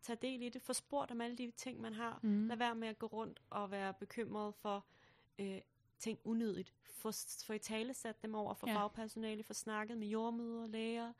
tage 0.04 0.18
del 0.22 0.42
i 0.42 0.48
det, 0.48 0.62
få 0.62 0.72
spurgt 0.72 1.10
om 1.10 1.20
alle 1.20 1.36
de 1.36 1.50
ting, 1.56 1.80
man 1.80 1.92
har. 1.94 2.20
Mm. 2.22 2.46
Lad 2.48 2.56
være 2.56 2.74
med 2.74 2.88
at 2.88 2.98
gå 2.98 3.06
rundt 3.06 3.42
og 3.50 3.70
være 3.70 3.94
bekymret 3.94 4.54
for 4.54 4.84
øh, 5.38 5.60
ting 5.98 6.18
unødigt. 6.24 6.72
Få, 6.82 7.10
få 7.46 7.52
i 7.52 7.58
tale 7.58 7.94
sat 7.94 8.22
dem 8.22 8.34
over 8.34 8.54
for 8.54 8.68
Ja. 8.68 8.76
fagpersonale, 8.76 9.42
få 9.42 9.52
snakket 9.52 9.98
med 9.98 10.08
jordmøder, 10.08 10.66
læger, 10.66 11.12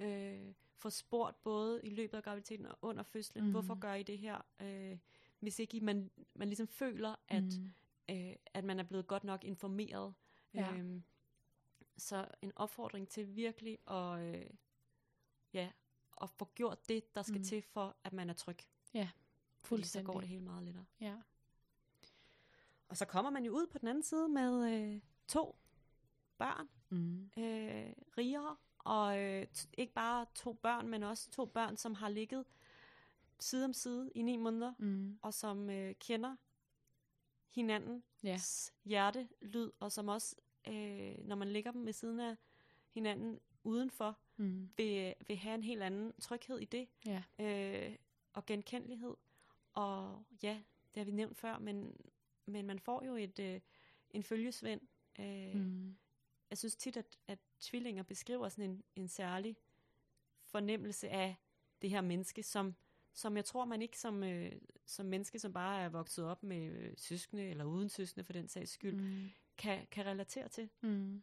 øh, 0.00 0.52
få 0.76 0.90
spurgt 0.90 1.42
både 1.42 1.80
i 1.84 1.90
løbet 1.90 2.16
af 2.16 2.22
graviditeten 2.22 2.66
og 2.66 2.78
under 2.82 3.02
fødslen, 3.02 3.44
mm. 3.44 3.50
hvorfor 3.50 3.74
gør 3.74 3.94
I 3.94 4.02
det 4.02 4.18
her? 4.18 4.40
Øh, 4.60 4.98
hvis 5.40 5.58
ikke 5.58 5.76
I, 5.76 5.80
man, 5.80 6.10
man 6.34 6.48
ligesom 6.48 6.66
føler, 6.68 7.14
at, 7.28 7.44
Mm. 7.44 7.72
øh, 8.14 8.36
at 8.54 8.64
man 8.64 8.78
er 8.78 8.82
blevet 8.82 9.06
godt 9.06 9.24
nok 9.24 9.44
informeret. 9.44 10.14
Ja. 10.54 10.72
Øhm, 10.72 11.02
så 11.96 12.28
en 12.42 12.52
opfordring 12.56 13.08
til 13.08 13.36
virkelig 13.36 13.78
at, 13.90 14.20
øh, 14.20 14.46
ja, 15.52 15.70
at 16.22 16.30
få 16.30 16.48
gjort 16.54 16.88
det, 16.88 17.14
der 17.14 17.22
skal 17.22 17.38
Mm. 17.38 17.44
til 17.44 17.62
for, 17.62 17.96
at 18.04 18.12
man 18.12 18.30
er 18.30 18.34
tryg. 18.34 18.56
Fordi 18.92 19.04
så 19.04 19.68
Fuldstændig. 19.68 20.12
går 20.12 20.20
det 20.20 20.28
hele 20.28 20.42
meget 20.42 20.62
lettere. 20.62 20.84
Ja. 21.00 21.16
Og 22.88 22.96
så 22.96 23.04
kommer 23.04 23.30
man 23.30 23.44
jo 23.44 23.52
ud 23.52 23.66
på 23.66 23.78
den 23.78 23.88
anden 23.88 24.02
side 24.02 24.28
med 24.28 24.72
øh, 24.72 25.00
to 25.28 25.56
børn, 26.38 26.68
Mm. 26.88 27.30
øh, 27.36 27.92
rigere, 28.18 28.56
og 28.78 29.18
øh, 29.22 29.46
ikke 29.72 29.92
bare 29.92 30.26
to 30.34 30.52
børn, 30.52 30.88
men 30.88 31.02
også 31.02 31.30
to 31.30 31.44
børn, 31.44 31.76
som 31.76 31.94
har 31.94 32.08
ligget 32.08 32.44
side 33.40 33.64
om 33.64 33.72
side 33.72 34.10
i 34.14 34.22
ni 34.22 34.36
måneder, 34.36 34.74
Mm. 34.78 35.18
og 35.22 35.34
som 35.34 35.70
øh, 35.70 35.94
kender 35.94 36.36
hinandens 37.50 38.04
Ja. 38.22 38.38
hjertelyd, 38.84 39.70
og 39.80 39.92
som 39.92 40.08
også, 40.08 40.36
øh, 40.68 41.18
når 41.24 41.36
man 41.36 41.52
ligger 41.52 41.70
dem 41.70 41.86
ved 41.86 41.92
siden 41.92 42.20
af 42.20 42.36
hinanden 42.90 43.40
udenfor, 43.64 44.18
Mm. 44.36 44.70
vil, 44.76 45.14
vil 45.26 45.36
have 45.36 45.54
en 45.54 45.62
helt 45.62 45.82
anden 45.82 46.12
tryghed 46.20 46.58
i 46.58 46.64
det, 46.64 46.88
Ja. 47.06 47.22
øh, 47.38 47.96
og 48.32 48.46
genkendelighed. 48.46 49.14
Og 49.72 50.24
ja, 50.42 50.62
det 50.94 51.00
har 51.00 51.04
vi 51.04 51.10
nævnt 51.10 51.36
før, 51.36 51.58
men, 51.58 51.96
men 52.46 52.66
man 52.66 52.78
får 52.78 53.04
jo 53.04 53.16
et, 53.16 53.38
øh, 53.38 53.60
en 54.10 54.22
følgesvend. 54.22 54.80
Øh, 55.20 55.54
mm. 55.54 55.96
Jeg 56.50 56.58
synes 56.58 56.76
tit, 56.76 56.96
at, 56.96 57.18
at 57.26 57.38
tvillinger 57.60 58.02
beskriver 58.02 58.48
sådan 58.48 58.70
en, 58.70 58.84
en 58.96 59.08
særlig 59.08 59.56
fornemmelse 60.42 61.08
af 61.08 61.36
det 61.82 61.90
her 61.90 62.00
menneske, 62.00 62.42
som, 62.42 62.74
som 63.12 63.36
jeg 63.36 63.44
tror, 63.44 63.64
man 63.64 63.82
ikke 63.82 63.98
som, 63.98 64.22
øh, 64.24 64.52
som 64.86 65.06
menneske, 65.06 65.38
som 65.38 65.52
bare 65.52 65.82
er 65.82 65.88
vokset 65.88 66.24
op 66.24 66.42
med 66.42 66.66
øh, 66.66 66.94
søskende, 66.96 67.42
eller 67.50 67.64
uden 67.64 67.88
søskende 67.88 68.24
for 68.24 68.32
den 68.32 68.48
sags 68.48 68.70
skyld. 68.70 68.94
Mm. 68.96 69.30
kan, 69.58 69.86
kan 69.90 70.06
relatere 70.06 70.48
til. 70.48 70.68
Mm. 70.80 71.22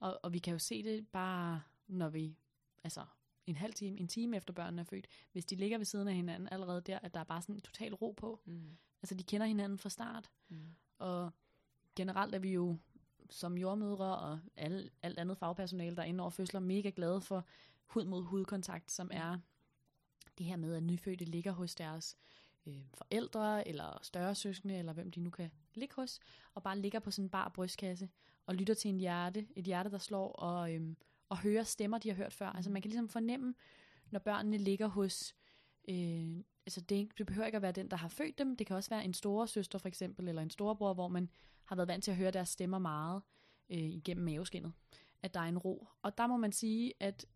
Og, 0.00 0.20
og 0.22 0.32
vi 0.32 0.38
kan 0.38 0.52
jo 0.52 0.58
se 0.58 0.82
det 0.82 1.08
bare, 1.08 1.62
når 1.86 2.08
vi, 2.08 2.36
altså 2.84 3.04
en 3.46 3.56
halv 3.56 3.74
time, 3.74 3.98
en 4.00 4.08
time 4.08 4.36
efter 4.36 4.52
børnene 4.52 4.80
er 4.80 4.84
født, 4.84 5.06
hvis 5.32 5.46
de 5.46 5.56
ligger 5.56 5.78
ved 5.78 5.84
siden 5.84 6.08
af 6.08 6.14
hinanden 6.14 6.48
allerede 6.52 6.80
der, 6.80 6.98
at 6.98 7.14
der 7.14 7.20
er 7.20 7.24
bare 7.24 7.42
sådan 7.42 7.54
en 7.54 7.60
total 7.60 7.94
ro 7.94 8.10
på. 8.12 8.40
Mm. 8.44 8.76
Altså 9.02 9.14
de 9.14 9.22
kender 9.22 9.46
hinanden 9.46 9.78
fra 9.78 9.88
start, 9.88 10.30
Mm. 10.48 10.74
og 10.98 11.30
generelt 11.96 12.34
er 12.34 12.38
vi 12.38 12.52
jo 12.52 12.76
som 13.30 13.58
jordmødre 13.58 14.18
og 14.18 14.40
alle, 14.56 14.90
alt 15.02 15.18
andet 15.18 15.38
fagpersonale, 15.38 15.96
der 15.96 16.02
er 16.02 16.06
inde 16.06 16.20
over 16.22 16.30
fødsler, 16.30 16.60
mega 16.60 16.90
glade 16.96 17.20
for 17.20 17.46
hud 17.86 18.04
mod 18.04 18.22
hudkontakt, 18.22 18.92
som 18.92 19.10
er 19.12 19.38
det 20.38 20.46
her 20.46 20.56
med, 20.56 20.74
at 20.74 20.82
nyfødte 20.82 21.24
ligger 21.24 21.52
hos 21.52 21.74
deres 21.74 22.16
øh, 22.66 22.80
forældre, 22.94 23.68
eller 23.68 23.98
større 24.02 24.34
søskende, 24.34 24.78
eller 24.78 24.92
hvem 24.92 25.10
de 25.10 25.20
nu 25.20 25.30
kan 25.30 25.50
ligge 25.74 25.94
hos, 25.94 26.20
og 26.54 26.62
bare 26.62 26.78
ligger 26.78 26.98
på 26.98 27.10
sådan 27.10 27.24
en 27.24 27.30
bar 27.30 27.48
brystkasse, 27.48 28.08
og 28.46 28.54
lytter 28.54 28.74
til 28.74 28.88
en 28.88 28.98
hjerte, 28.98 29.46
et 29.56 29.64
hjerte, 29.64 29.90
der 29.90 29.98
slår, 29.98 30.32
og, 30.32 30.74
øhm, 30.74 30.96
og 31.28 31.38
hører 31.38 31.62
stemmer, 31.62 31.98
de 31.98 32.08
har 32.08 32.16
hørt 32.16 32.32
før. 32.32 32.46
Altså 32.46 32.70
man 32.70 32.82
kan 32.82 32.88
ligesom 32.88 33.08
fornemme, 33.08 33.54
når 34.10 34.18
børnene 34.18 34.56
ligger 34.56 34.86
hos, 34.86 35.34
øh, 35.88 36.36
altså 36.66 36.80
det, 36.80 37.18
det 37.18 37.26
behøver 37.26 37.46
ikke 37.46 37.56
at 37.56 37.62
være 37.62 37.72
den, 37.72 37.90
der 37.90 37.96
har 37.96 38.08
født 38.08 38.38
dem, 38.38 38.56
det 38.56 38.66
kan 38.66 38.76
også 38.76 38.90
være 38.90 39.04
en 39.04 39.14
store 39.14 39.48
søster 39.48 39.78
for 39.78 39.88
eksempel, 39.88 40.28
eller 40.28 40.42
en 40.42 40.50
storebror, 40.50 40.94
hvor 40.94 41.08
man 41.08 41.30
har 41.64 41.76
været 41.76 41.88
vant 41.88 42.04
til 42.04 42.10
at 42.10 42.16
høre 42.16 42.30
deres 42.30 42.48
stemmer 42.48 42.78
meget 42.78 43.22
øh, 43.70 43.78
igennem 43.78 44.24
maveskinnet, 44.24 44.72
at 45.22 45.34
der 45.34 45.40
er 45.40 45.44
en 45.44 45.58
ro. 45.58 45.86
Og 46.02 46.18
der 46.18 46.26
må 46.26 46.36
man 46.36 46.52
sige, 46.52 46.92
at 47.00 47.26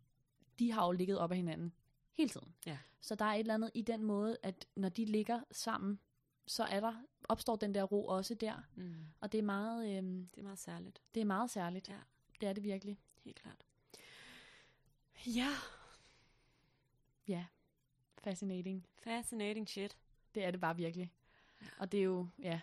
de 0.59 0.73
har 0.73 0.87
jo 0.87 0.93
ligget 0.93 1.19
op 1.19 1.33
ad 1.33 1.37
hinanden 1.37 1.73
hele 2.13 2.31
tiden. 2.31 2.55
Ja. 2.67 2.79
Så 3.01 3.15
der 3.15 3.25
er 3.25 3.33
et 3.33 3.39
eller 3.39 3.55
andet 3.55 3.71
i 3.75 3.83
den 3.83 4.05
måde, 4.05 4.37
at 4.43 4.67
når 4.77 4.89
de 4.89 5.05
ligger 5.05 5.41
sammen, 5.51 6.01
så 6.49 6.65
er 6.65 6.81
der, 6.81 6.95
opstår 7.29 7.57
den 7.57 7.75
der 7.75 7.83
ro 7.83 8.07
også 8.07 8.35
der. 8.35 8.63
Mm. 8.75 9.07
Og 9.21 9.33
det 9.33 9.39
er 9.39 9.43
meget, 9.43 9.87
øh, 9.89 10.03
Det 10.03 10.39
er 10.39 10.43
meget 10.43 10.59
særligt. 10.59 11.03
det 11.15 11.21
er 11.21 11.25
meget 11.25 11.51
særligt. 11.51 11.89
Ja. 11.89 11.99
Det 12.41 12.49
er 12.49 12.53
det 12.53 12.63
virkelig. 12.63 12.99
Helt 13.25 13.37
klart. 13.41 13.65
Ja, 15.27 15.49
Ja. 17.29 17.47
Fascinating. 18.19 18.87
fascinating 19.03 19.69
shit. 19.69 19.97
Det 20.35 20.45
er 20.45 20.51
det 20.51 20.61
bare 20.61 20.77
virkelig. 20.77 21.13
Ja. 21.63 21.67
Og 21.79 21.93
det 21.93 22.01
er 22.01 22.05
jo, 22.05 22.29
ja. 22.39 22.61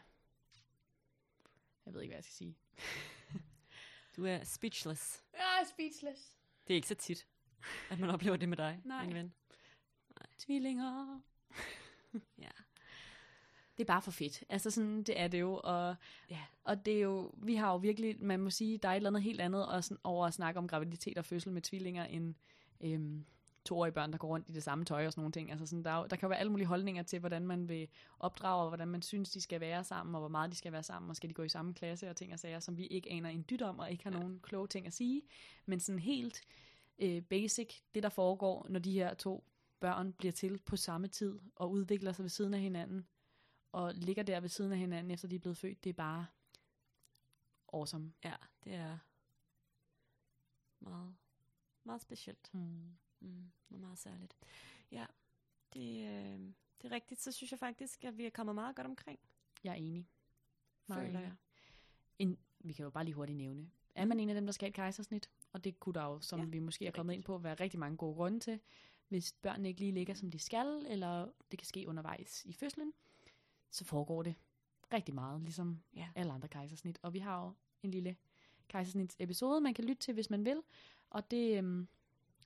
Jeg 1.85 1.93
ved 1.93 2.01
ikke, 2.01 2.11
hvad 2.11 2.17
jeg 2.17 2.23
skal 2.23 2.33
sige. 2.35 2.57
Du 4.15 4.25
er 4.25 4.43
speechless. 4.43 5.23
Jeg 5.33 5.59
er 5.61 5.65
speechless. 5.69 6.37
Det 6.67 6.73
er 6.73 6.75
ikke 6.75 6.87
så 6.87 6.95
tit, 6.95 7.27
at 7.89 7.99
man 7.99 8.09
oplever 8.09 8.37
det 8.37 8.49
med 8.49 8.57
dig, 8.57 8.81
Nej. 8.83 9.05
min 9.05 9.13
ven. 9.15 9.33
Tvillinger. 10.37 11.21
Ja. 12.37 12.49
Det 13.77 13.83
er 13.83 13.85
bare 13.85 14.01
for 14.01 14.11
fedt. 14.11 14.43
Altså 14.49 14.71
sådan, 14.71 15.03
det 15.03 15.19
er 15.19 15.27
det 15.27 15.39
jo. 15.39 15.59
Og, 15.63 15.95
Ja. 16.29 16.39
og 16.63 16.85
det 16.85 16.93
er 16.93 17.01
jo, 17.01 17.31
vi 17.37 17.55
har 17.55 17.71
jo 17.71 17.77
virkelig, 17.77 18.15
man 18.19 18.39
må 18.39 18.49
sige, 18.49 18.77
der 18.77 18.89
er 18.89 18.93
et 18.93 18.95
eller 18.95 19.09
andet 19.09 19.23
helt 19.23 19.41
andet 19.41 19.67
og 19.67 19.83
sådan, 19.83 19.97
over 20.03 20.27
at 20.27 20.33
snakke 20.33 20.57
om 20.57 20.67
graviditet 20.67 21.17
og 21.17 21.25
fødsel 21.25 21.51
med 21.51 21.61
tvillinger, 21.61 22.05
end 22.05 22.35
øhm, 22.81 23.25
toårige 23.65 23.91
børn, 23.91 24.11
der 24.11 24.17
går 24.17 24.27
rundt 24.27 24.49
i 24.49 24.51
det 24.51 24.63
samme 24.63 24.85
tøj 24.85 25.05
og 25.05 25.11
sådan 25.11 25.21
nogle 25.21 25.31
ting. 25.31 25.51
Altså 25.51 25.65
sådan, 25.65 25.83
der, 25.83 25.91
er 25.91 26.07
der 26.07 26.15
kan 26.15 26.27
jo 26.27 26.29
være 26.29 26.39
alle 26.39 26.51
mulige 26.51 26.67
holdninger 26.67 27.03
til, 27.03 27.19
hvordan 27.19 27.47
man 27.47 27.69
vil 27.69 27.87
opdrage, 28.19 28.61
og 28.61 28.67
hvordan 28.67 28.87
man 28.87 29.01
synes, 29.01 29.29
de 29.29 29.41
skal 29.41 29.59
være 29.61 29.83
sammen, 29.83 30.15
og 30.15 30.19
hvor 30.21 30.29
meget 30.29 30.51
de 30.51 30.55
skal 30.55 30.71
være 30.71 30.83
sammen, 30.83 31.09
og 31.09 31.15
skal 31.15 31.29
de 31.29 31.33
gå 31.33 31.43
i 31.43 31.49
samme 31.49 31.73
klasse 31.73 32.09
og 32.09 32.15
ting 32.15 32.33
og 32.33 32.39
sager, 32.39 32.59
som 32.59 32.77
vi 32.77 32.85
ikke 32.85 33.11
aner 33.11 33.29
en 33.29 33.45
dyt 33.49 33.61
om, 33.61 33.79
og 33.79 33.91
ikke 33.91 34.03
har 34.03 34.11
ja. 34.11 34.19
nogen 34.19 34.39
kloge 34.39 34.67
ting 34.67 34.87
at 34.87 34.93
sige. 34.93 35.21
Men 35.65 35.79
sådan 35.79 35.99
helt 35.99 36.41
øh, 36.99 37.21
basic, 37.21 37.75
det 37.95 38.03
der 38.03 38.09
foregår, 38.09 38.65
når 38.69 38.79
de 38.79 38.91
her 38.91 39.13
to 39.13 39.43
børn 39.79 40.13
bliver 40.13 40.31
til 40.31 40.57
på 40.65 40.75
samme 40.75 41.07
tid, 41.07 41.39
og 41.55 41.71
udvikler 41.71 42.11
sig 42.11 42.23
ved 42.23 42.29
siden 42.29 42.53
af 42.53 42.59
hinanden, 42.59 43.07
og 43.75 43.93
ligger 43.93 44.23
der 44.23 44.39
ved 44.39 44.49
siden 44.49 44.71
af 44.71 44.77
hinanden, 44.77 45.11
efter 45.11 45.27
de 45.27 45.35
er 45.35 45.39
blevet 45.39 45.57
født, 45.57 45.83
det 45.83 45.89
er 45.89 45.93
bare 45.93 46.25
awesome. 47.73 48.13
Ja, 48.23 48.35
det 48.63 48.73
er 48.73 48.97
meget, 50.79 51.15
meget 51.83 52.01
specielt. 52.01 52.53
Mm. 52.53 52.97
Mm, 53.19 53.51
og 53.69 53.79
meget 53.79 53.97
særligt. 53.97 54.35
Ja, 54.91 55.05
det, 55.73 56.07
øh, 56.09 56.39
det 56.81 56.87
er 56.87 56.91
rigtigt. 56.91 57.21
Så 57.21 57.31
synes 57.31 57.51
jeg 57.51 57.59
faktisk, 57.59 58.03
at 58.03 58.17
vi 58.17 58.25
er 58.25 58.29
kommet 58.29 58.55
meget 58.55 58.75
godt 58.75 58.87
omkring, 58.87 59.19
Jeg 59.63 59.71
er 59.71 59.75
enig. 59.75 60.07
Meget 60.87 61.05
føler 61.07 61.19
enig. 61.19 61.29
jeg. 61.29 61.35
En, 62.19 62.37
vi 62.59 62.73
kan 62.73 62.83
jo 62.83 62.89
bare 62.89 63.03
lige 63.03 63.15
hurtigt 63.15 63.37
nævne. 63.37 63.71
Er 63.95 64.05
man 64.05 64.19
en 64.19 64.29
af 64.29 64.35
dem, 64.35 64.45
der 64.45 64.51
skal 64.53 64.65
have 64.65 64.69
et 64.69 64.75
kejsersnit, 64.75 65.29
og 65.53 65.63
det 65.63 65.79
kunne 65.79 65.93
der 65.93 66.03
jo, 66.03 66.19
som 66.21 66.39
Ja, 66.39 66.45
vi 66.45 66.59
måske 66.59 66.85
er 66.85 66.89
er 66.89 66.93
kommet 66.95 67.13
ind 67.13 67.19
rigtigt. 67.19 67.25
på, 67.25 67.37
være 67.37 67.53
rigtig 67.55 67.79
mange 67.79 67.97
gode 67.97 68.15
grunde 68.15 68.39
til. 68.39 68.59
Hvis 69.07 69.33
børnene 69.33 69.67
ikke 69.67 69.79
lige 69.79 69.91
ligger, 69.91 70.13
som 70.13 70.31
de 70.31 70.39
skal, 70.39 70.85
eller 70.89 71.31
det 71.51 71.59
kan 71.59 71.65
ske 71.65 71.87
undervejs 71.87 72.45
i 72.45 72.53
fødslen, 72.53 72.93
så 73.69 73.85
foregår 73.85 74.23
det 74.23 74.35
rigtig 74.93 75.15
meget, 75.15 75.41
ligesom 75.41 75.81
Ja. 75.95 76.09
alle 76.15 76.33
andre 76.33 76.47
kejsersnit. 76.47 76.99
Og 77.01 77.13
vi 77.13 77.19
har 77.19 77.43
jo 77.45 77.53
en 77.83 77.91
lille 77.91 78.15
kejsersnits 78.67 79.15
episode, 79.19 79.61
man 79.61 79.73
kan 79.73 79.85
lytte 79.85 80.01
til, 80.01 80.13
hvis 80.13 80.29
man 80.29 80.45
vil. 80.45 80.61
Og 81.09 81.31
det 81.31 81.57
øhm, 81.57 81.87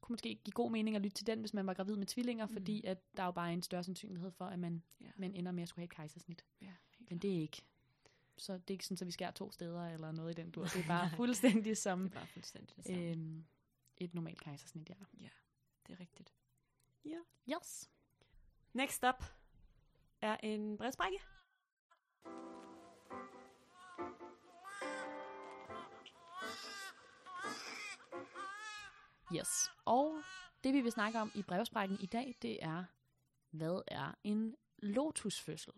kunne 0.02 0.14
måske 0.14 0.36
give 0.44 0.52
god 0.54 0.72
mening 0.72 0.96
at 0.96 1.02
lytte 1.02 1.18
til 1.18 1.28
den, 1.28 1.40
hvis 1.40 1.54
man 1.54 1.68
var 1.68 1.74
gravid 1.74 1.96
med 1.96 2.08
tvillinger, 2.08 2.46
Mm. 2.48 2.54
fordi 2.54 2.86
at 2.86 3.18
der 3.18 3.24
er 3.24 3.28
jo 3.28 3.32
bare 3.32 3.54
en 3.54 3.62
større 3.62 3.84
sandsynlighed 3.84 4.32
for, 4.32 4.46
at 4.46 4.60
man, 4.60 4.84
Ja. 5.02 5.12
man 5.18 5.36
ender 5.36 5.52
med 5.52 5.64
at 5.64 5.70
skulle 5.70 5.80
have 5.82 5.86
et 5.86 5.96
kejsersnit. 5.96 6.46
Ja, 6.62 6.74
Men 7.10 7.18
det 7.20 7.36
er 7.38 7.42
ikke. 7.42 7.62
Så 8.38 8.54
det 8.54 8.70
er 8.70 8.72
ikke 8.72 8.86
sådan, 8.86 8.98
at 9.04 9.08
vi 9.08 9.12
skærer 9.12 9.32
to 9.32 9.52
steder 9.52 9.86
eller 9.88 10.12
noget 10.12 10.32
i 10.40 10.42
den 10.42 10.52
dur. 10.52 10.64
Det 10.64 10.76
er 10.76 10.88
bare 10.98 11.10
fuldstændig 11.16 11.78
som 11.78 12.00
det 12.04 12.10
er 12.12 12.20
bare 12.20 12.28
fuldstændig 12.28 12.76
det 12.76 12.86
samme. 12.86 13.02
øhm, 13.10 13.46
et 13.98 14.14
normalt 14.14 14.42
kejsersnit, 14.42 14.90
ja. 14.90 15.30
det 15.88 15.94
er 15.94 16.00
rigtigt. 16.00 16.34
Yes. 17.50 17.90
Next 18.74 19.04
up 19.04 19.24
er 20.22 20.38
en 20.44 20.78
brevsprække. 20.78 21.20
Yes. 29.36 29.72
Og 29.86 30.22
det, 30.64 30.74
vi 30.74 30.82
vil 30.82 30.92
snakke 30.92 31.20
om 31.20 31.32
i 31.36 31.42
brevsprækken 31.44 31.98
i 32.02 32.06
dag, 32.06 32.36
det 32.42 32.64
er, 32.64 32.84
hvad 33.50 33.82
er 33.88 34.16
en 34.24 34.56
lotusfødsel? 34.78 35.74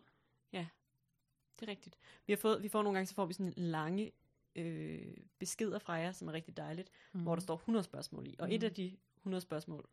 Det 1.59 1.67
er 1.67 1.71
rigtigt. 1.71 1.97
Vi, 2.27 2.33
har 2.33 2.37
fået, 2.37 2.63
vi 2.63 2.69
får 2.69 2.83
nogle 2.83 2.97
gange, 2.97 3.07
så 3.07 3.15
får 3.15 3.25
vi 3.25 3.33
sådan 3.33 3.53
lange 3.57 4.11
øh, 4.55 5.17
beskeder 5.39 5.79
fra 5.79 5.93
jer, 5.93 6.11
som 6.11 6.27
er 6.27 6.33
rigtig 6.33 6.57
dejligt, 6.57 6.89
mm. 7.13 7.21
hvor 7.23 7.35
der 7.35 7.41
står 7.41 7.55
100 7.55 7.83
spørgsmål 7.83 8.27
i. 8.27 8.35
Og 8.39 8.47
mm. 8.47 8.53
et 8.53 8.59
Mhm. 8.61 8.65
af 8.65 8.73
de 8.73 8.97
100 9.17 9.41
spørgsmål, 9.41 9.89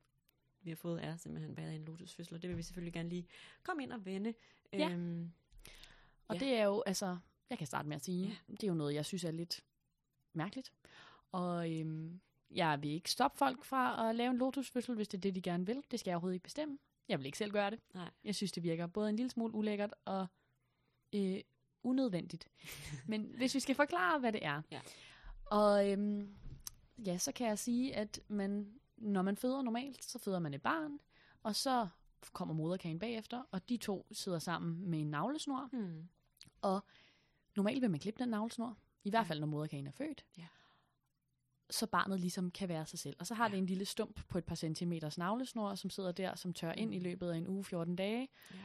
vi 0.68 0.70
har 0.70 0.76
fået, 0.76 1.04
er 1.04 1.16
simpelthen, 1.16 1.58
er 1.58 1.70
en 1.70 1.84
lotusfødsel? 1.84 2.34
Og 2.34 2.42
det 2.42 2.50
vil 2.50 2.56
vi 2.56 2.62
selvfølgelig 2.62 2.92
gerne 2.92 3.08
lige 3.08 3.26
komme 3.62 3.82
ind 3.82 3.92
og 3.92 4.04
vende. 4.04 4.34
Ja. 4.72 4.90
Øhm, 4.90 5.32
Og 6.28 6.34
Ja. 6.34 6.40
det 6.40 6.48
er 6.54 6.64
jo, 6.64 6.82
altså, 6.86 7.16
jeg 7.50 7.58
kan 7.58 7.66
starte 7.66 7.88
med 7.88 7.96
at 7.96 8.04
sige, 8.04 8.26
ja. 8.26 8.52
det 8.52 8.62
er 8.64 8.68
jo 8.68 8.74
noget, 8.74 8.94
jeg 8.94 9.04
synes 9.06 9.24
er 9.24 9.30
lidt 9.30 9.64
mærkeligt. 10.32 10.72
Og 11.32 11.72
øhm, 11.72 12.20
jeg 12.50 12.82
vil 12.82 12.90
ikke 12.90 13.10
stoppe 13.10 13.38
folk 13.38 13.64
fra 13.64 14.08
at 14.10 14.16
lave 14.16 14.30
en 14.30 14.38
lotusfødsel, 14.38 14.94
hvis 14.94 15.08
det 15.08 15.18
er 15.18 15.20
det, 15.20 15.34
de 15.34 15.42
gerne 15.42 15.66
vil. 15.66 15.82
Det 15.90 16.00
skal 16.00 16.10
jeg 16.10 16.16
overhovedet 16.16 16.34
ikke 16.34 16.44
bestemme. 16.44 16.78
Jeg 17.08 17.18
vil 17.18 17.26
ikke 17.26 17.38
selv 17.38 17.52
gøre 17.52 17.70
det. 17.70 17.80
Nej. 17.94 18.10
Jeg 18.24 18.34
synes, 18.34 18.52
det 18.52 18.62
virker 18.62 18.86
både 18.86 19.08
en 19.10 19.16
lille 19.16 19.30
smule 19.30 19.54
ulækkert 19.54 19.94
og 20.04 20.26
øh, 21.14 21.40
unødvendigt. 21.82 22.48
Men 23.08 23.32
hvis 23.36 23.54
vi 23.54 23.60
skal 23.60 23.74
forklare, 23.74 24.18
hvad 24.18 24.32
det 24.32 24.44
er. 24.44 24.62
Ja. 24.70 24.80
Og 25.44 25.90
øhm, 25.92 26.36
ja, 27.06 27.18
så 27.18 27.32
kan 27.32 27.46
jeg 27.46 27.58
sige, 27.58 27.96
at 27.96 28.20
man, 28.28 28.77
når 29.00 29.22
man 29.22 29.36
føder 29.36 29.62
normalt, 29.62 30.04
så 30.04 30.18
føder 30.18 30.38
man 30.38 30.54
et 30.54 30.62
barn, 30.62 30.98
og 31.42 31.56
så 31.56 31.88
kommer 32.32 32.54
moderkagen 32.54 32.98
bagefter, 32.98 33.42
og 33.50 33.68
de 33.68 33.76
to 33.76 34.06
sidder 34.12 34.38
sammen 34.38 34.90
med 34.90 35.00
en 35.00 35.10
navlesnor. 35.10 35.68
Hmm. 35.72 36.08
Normalt 37.56 37.82
vil 37.82 37.90
man 37.90 38.00
klippe 38.00 38.22
den 38.22 38.28
navlesnor, 38.28 38.76
i 39.04 39.10
hvert 39.10 39.26
fald 39.26 39.40
når 39.40 39.46
moderkagen 39.46 39.86
er 39.86 39.90
født. 39.90 40.24
Ja. 40.38 40.46
så 41.70 41.86
barnet 41.86 42.20
ligesom 42.20 42.50
kan 42.50 42.68
være 42.68 42.86
sig 42.86 42.98
selv. 42.98 43.16
Og 43.18 43.26
så 43.26 43.34
har 43.34 43.44
ja. 43.44 43.50
det 43.50 43.58
en 43.58 43.66
lille 43.66 43.84
stump 43.84 44.20
på 44.28 44.38
et 44.38 44.44
par 44.44 44.54
centimeters 44.54 45.18
navlesnor, 45.18 45.74
som 45.74 45.90
sidder 45.90 46.12
der, 46.12 46.34
som 46.34 46.52
tør 46.52 46.72
ind 46.72 46.94
i 46.94 46.98
mm. 46.98 47.02
løbet 47.02 47.30
af 47.30 47.36
en 47.36 47.48
uge, 47.48 47.64
14 47.64 47.96
dage, 47.96 48.28
ja. 48.50 48.56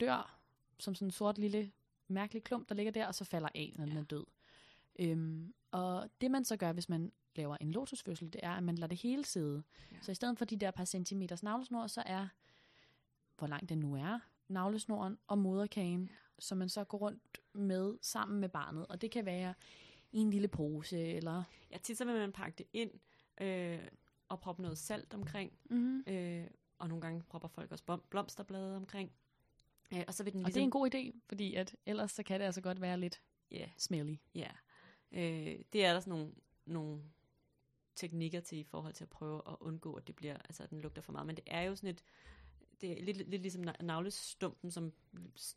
dør 0.00 0.40
som 0.78 0.94
sådan 0.94 1.06
en 1.06 1.12
sort 1.12 1.38
lille 1.38 1.72
mærkelig 2.08 2.44
klump, 2.44 2.68
der 2.68 2.74
ligger 2.74 2.92
der, 2.92 3.06
og 3.06 3.14
så 3.14 3.24
falder 3.24 3.48
af, 3.54 3.74
når 3.76 3.84
ja. 3.84 3.90
den 3.90 3.98
er 3.98 4.04
død. 4.04 4.24
Øhm, 4.98 5.54
og 5.70 6.10
det 6.20 6.30
man 6.30 6.44
så 6.44 6.56
gør, 6.56 6.72
hvis 6.72 6.88
man 6.88 7.12
laver 7.36 7.56
en 7.60 7.72
lotusfødsel, 7.72 8.32
det 8.32 8.40
er, 8.44 8.50
at 8.50 8.62
man 8.62 8.74
lader 8.74 8.86
det 8.86 8.98
hele 8.98 9.24
sidde. 9.24 9.62
Ja. 9.92 9.96
Så 10.02 10.12
i 10.12 10.14
stedet 10.14 10.38
for 10.38 10.44
de 10.44 10.56
der 10.56 10.70
par 10.70 10.84
centimeters 10.84 11.42
navlesnor, 11.42 11.86
så 11.86 12.02
er, 12.06 12.28
hvor 13.38 13.46
langt 13.46 13.68
den 13.68 13.78
nu 13.78 13.94
er, 13.94 14.18
navlesnoren 14.48 15.18
og 15.26 15.38
moderkagen, 15.38 16.02
ja. 16.02 16.14
som 16.38 16.58
man 16.58 16.68
så 16.68 16.84
går 16.84 16.98
rundt 16.98 17.40
med 17.52 17.98
sammen 18.02 18.40
med 18.40 18.48
barnet. 18.48 18.86
Og 18.86 19.00
det 19.00 19.10
kan 19.10 19.26
være 19.26 19.54
i 20.12 20.18
en 20.18 20.30
lille 20.30 20.48
pose, 20.48 20.98
eller... 20.98 21.42
Ja, 21.70 21.78
tit 21.78 21.98
så 21.98 22.04
vil 22.04 22.14
man 22.14 22.32
pakke 22.32 22.56
det 22.58 22.66
ind 22.72 22.90
øh, 23.40 23.88
og 24.28 24.40
proppe 24.40 24.62
noget 24.62 24.78
salt 24.78 25.14
omkring. 25.14 25.52
Mm-hmm. 25.70 26.04
Øh, 26.06 26.46
og 26.78 26.88
nogle 26.88 27.02
gange 27.02 27.22
propper 27.22 27.48
folk 27.48 27.72
også 27.72 27.98
blomsterblade 28.10 28.76
omkring. 28.76 29.12
Øh, 29.92 30.04
og, 30.08 30.14
så 30.14 30.24
vil 30.24 30.32
den 30.32 30.40
ligesom... 30.40 30.50
og 30.50 30.54
det 30.54 30.60
er 30.60 30.64
en 30.64 30.70
god 30.70 30.94
idé, 30.94 31.20
fordi 31.28 31.54
at 31.54 31.76
ellers 31.86 32.12
så 32.12 32.22
kan 32.22 32.40
det 32.40 32.46
altså 32.46 32.60
godt 32.60 32.80
være 32.80 33.00
lidt 33.00 33.20
yeah. 33.52 33.68
smelly. 33.76 34.16
Ja, 34.34 34.50
yeah. 35.14 35.56
øh, 35.56 35.58
det 35.72 35.84
er 35.84 35.92
der 35.92 36.00
sådan 36.00 36.18
nogle, 36.18 36.32
nogle 36.66 37.02
teknikker 38.00 38.40
til 38.40 38.58
i 38.58 38.64
forhold 38.64 38.94
til 38.94 39.04
at 39.04 39.10
prøve 39.10 39.42
at 39.48 39.56
undgå, 39.60 39.94
at 39.94 40.06
det 40.06 40.16
bliver, 40.16 40.36
altså 40.36 40.62
at 40.62 40.70
den 40.70 40.80
lugter 40.80 41.02
for 41.02 41.12
meget. 41.12 41.26
Men 41.26 41.36
det 41.36 41.44
er 41.46 41.62
jo 41.62 41.76
sådan 41.76 41.90
et, 41.90 42.04
det 42.80 43.00
er 43.00 43.04
lidt, 43.04 43.16
lidt 43.16 43.42
ligesom 43.42 43.64
navlestumpen, 43.80 44.70
som 44.70 44.92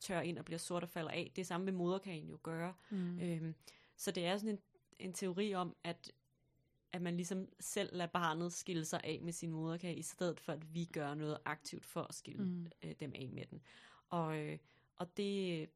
tør 0.01 0.21
ind 0.21 0.37
og 0.37 0.45
bliver 0.45 0.59
sort 0.59 0.83
og 0.83 0.89
falder 0.89 1.11
af. 1.11 1.31
Det 1.35 1.47
samme 1.47 1.65
med 1.65 1.73
moderkagen 1.73 2.27
jo 2.27 2.39
gøre. 2.43 2.73
Mm. 2.89 3.19
Øhm, 3.19 3.55
så 3.97 4.11
det 4.11 4.25
er 4.25 4.37
sådan 4.37 4.49
en, 4.49 4.59
en 4.99 5.13
teori 5.13 5.53
om, 5.53 5.75
at, 5.83 6.11
at 6.91 7.01
man 7.01 7.15
ligesom 7.15 7.47
selv 7.59 7.89
lader 7.93 8.11
barnet 8.11 8.53
skille 8.53 8.85
sig 8.85 9.01
af 9.03 9.19
med 9.21 9.33
sin 9.33 9.51
moderkage, 9.51 9.95
i 9.95 10.01
stedet 10.01 10.39
for 10.39 10.53
at 10.53 10.73
vi 10.73 10.85
gør 10.85 11.13
noget 11.13 11.37
aktivt 11.45 11.85
for 11.85 12.01
at 12.01 12.15
skille 12.15 12.45
mm. 12.45 12.67
øh, 12.83 12.93
dem 12.99 13.11
af 13.15 13.29
med 13.33 13.45
den. 13.45 13.61
Og, 14.09 14.37
øh, 14.37 14.57
og 14.95 15.17
det, 15.17 15.69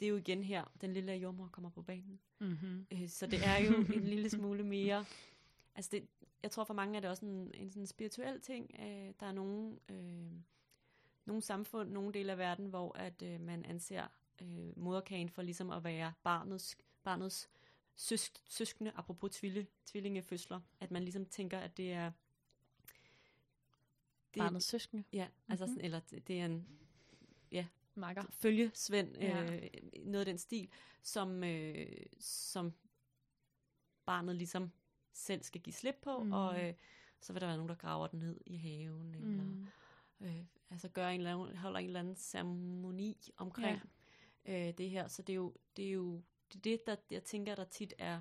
det 0.00 0.06
er 0.06 0.10
jo 0.10 0.16
igen 0.16 0.42
her, 0.42 0.64
den 0.80 0.92
lille 0.92 1.12
jordmor 1.12 1.48
kommer 1.52 1.70
på 1.70 1.82
banen. 1.82 2.20
Mm-hmm. 2.38 2.86
Øh, 2.92 3.08
så 3.08 3.26
det 3.26 3.46
er 3.46 3.58
jo 3.58 3.76
en 3.94 4.04
lille 4.04 4.30
smule 4.30 4.62
mere... 4.62 5.04
Altså 5.74 5.88
det, 5.92 6.08
jeg 6.42 6.50
tror 6.50 6.64
for 6.64 6.74
mange 6.74 6.96
er 6.96 7.00
det 7.00 7.10
også 7.10 7.26
en, 7.26 7.50
en 7.54 7.70
sådan 7.70 7.86
spirituel 7.86 8.40
ting. 8.40 8.70
Øh, 8.80 9.14
der 9.20 9.26
er 9.26 9.32
nogle, 9.32 9.78
øh, 9.88 10.32
nogle 11.24 11.42
samfund, 11.42 11.90
nogle 11.90 12.12
dele 12.12 12.32
af 12.32 12.38
verden, 12.38 12.66
hvor 12.66 12.98
at 12.98 13.22
øh, 13.22 13.40
man 13.40 13.64
anser 13.64 14.06
øh, 14.42 14.78
moderkagen 14.78 15.28
for 15.28 15.42
ligesom 15.42 15.70
at 15.70 15.84
være 15.84 16.12
barnets, 16.22 16.78
barnets 17.02 17.50
søsk, 17.96 18.42
søskende, 18.46 18.92
apropos 18.94 19.30
tville, 19.30 19.66
tvillingefødsler. 19.86 20.60
At 20.80 20.90
man 20.90 21.02
ligesom 21.02 21.26
tænker, 21.26 21.58
at 21.58 21.76
det 21.76 21.92
er... 21.92 22.12
Det, 24.34 24.40
barnets 24.40 24.66
søskende? 24.66 25.04
Ja, 25.12 25.28
altså 25.48 25.66
mm-hmm. 25.66 25.76
sådan, 25.76 25.84
eller 25.84 26.00
det 26.26 26.40
er 26.40 26.44
en... 26.44 26.66
Ja, 27.52 27.66
Makker. 27.94 28.22
følge 28.30 28.70
Svend, 28.74 29.16
ja. 29.16 29.54
øh, 29.54 29.68
noget 30.04 30.20
af 30.20 30.26
den 30.26 30.38
stil, 30.38 30.68
som, 31.02 31.44
øh, 31.44 31.86
som 32.18 32.72
barnet 34.04 34.36
ligesom 34.36 34.70
selv 35.12 35.42
skal 35.42 35.60
give 35.60 35.74
slip 35.74 35.96
på, 36.02 36.18
mm. 36.18 36.32
og 36.32 36.64
øh, 36.64 36.74
så 37.20 37.32
vil 37.32 37.40
der 37.40 37.46
være 37.46 37.56
nogen, 37.56 37.68
der 37.68 37.74
graver 37.74 38.06
den 38.06 38.18
ned 38.18 38.40
i 38.46 38.56
haven, 38.56 39.08
mm. 39.08 39.14
eller 39.14 39.44
øh, 40.20 40.44
altså 40.70 40.88
gør 40.88 41.08
en 41.08 41.20
eller 41.20 41.32
anden, 41.32 41.56
holder 41.56 41.78
en 41.78 41.86
eller 41.86 42.00
anden 42.00 42.16
ceremoni 42.16 43.30
omkring 43.36 43.80
ja. 44.46 44.68
øh, 44.68 44.74
det 44.78 44.90
her. 44.90 45.08
Så 45.08 45.22
det 45.22 45.32
er 45.32 45.36
jo 45.36 45.54
det, 45.76 45.88
er 45.88 45.92
jo, 45.92 46.22
det, 46.52 46.64
det 46.64 46.86
der 46.86 46.96
jeg 47.10 47.24
tænker, 47.24 47.54
der 47.54 47.64
tit 47.64 47.94
er 47.98 48.20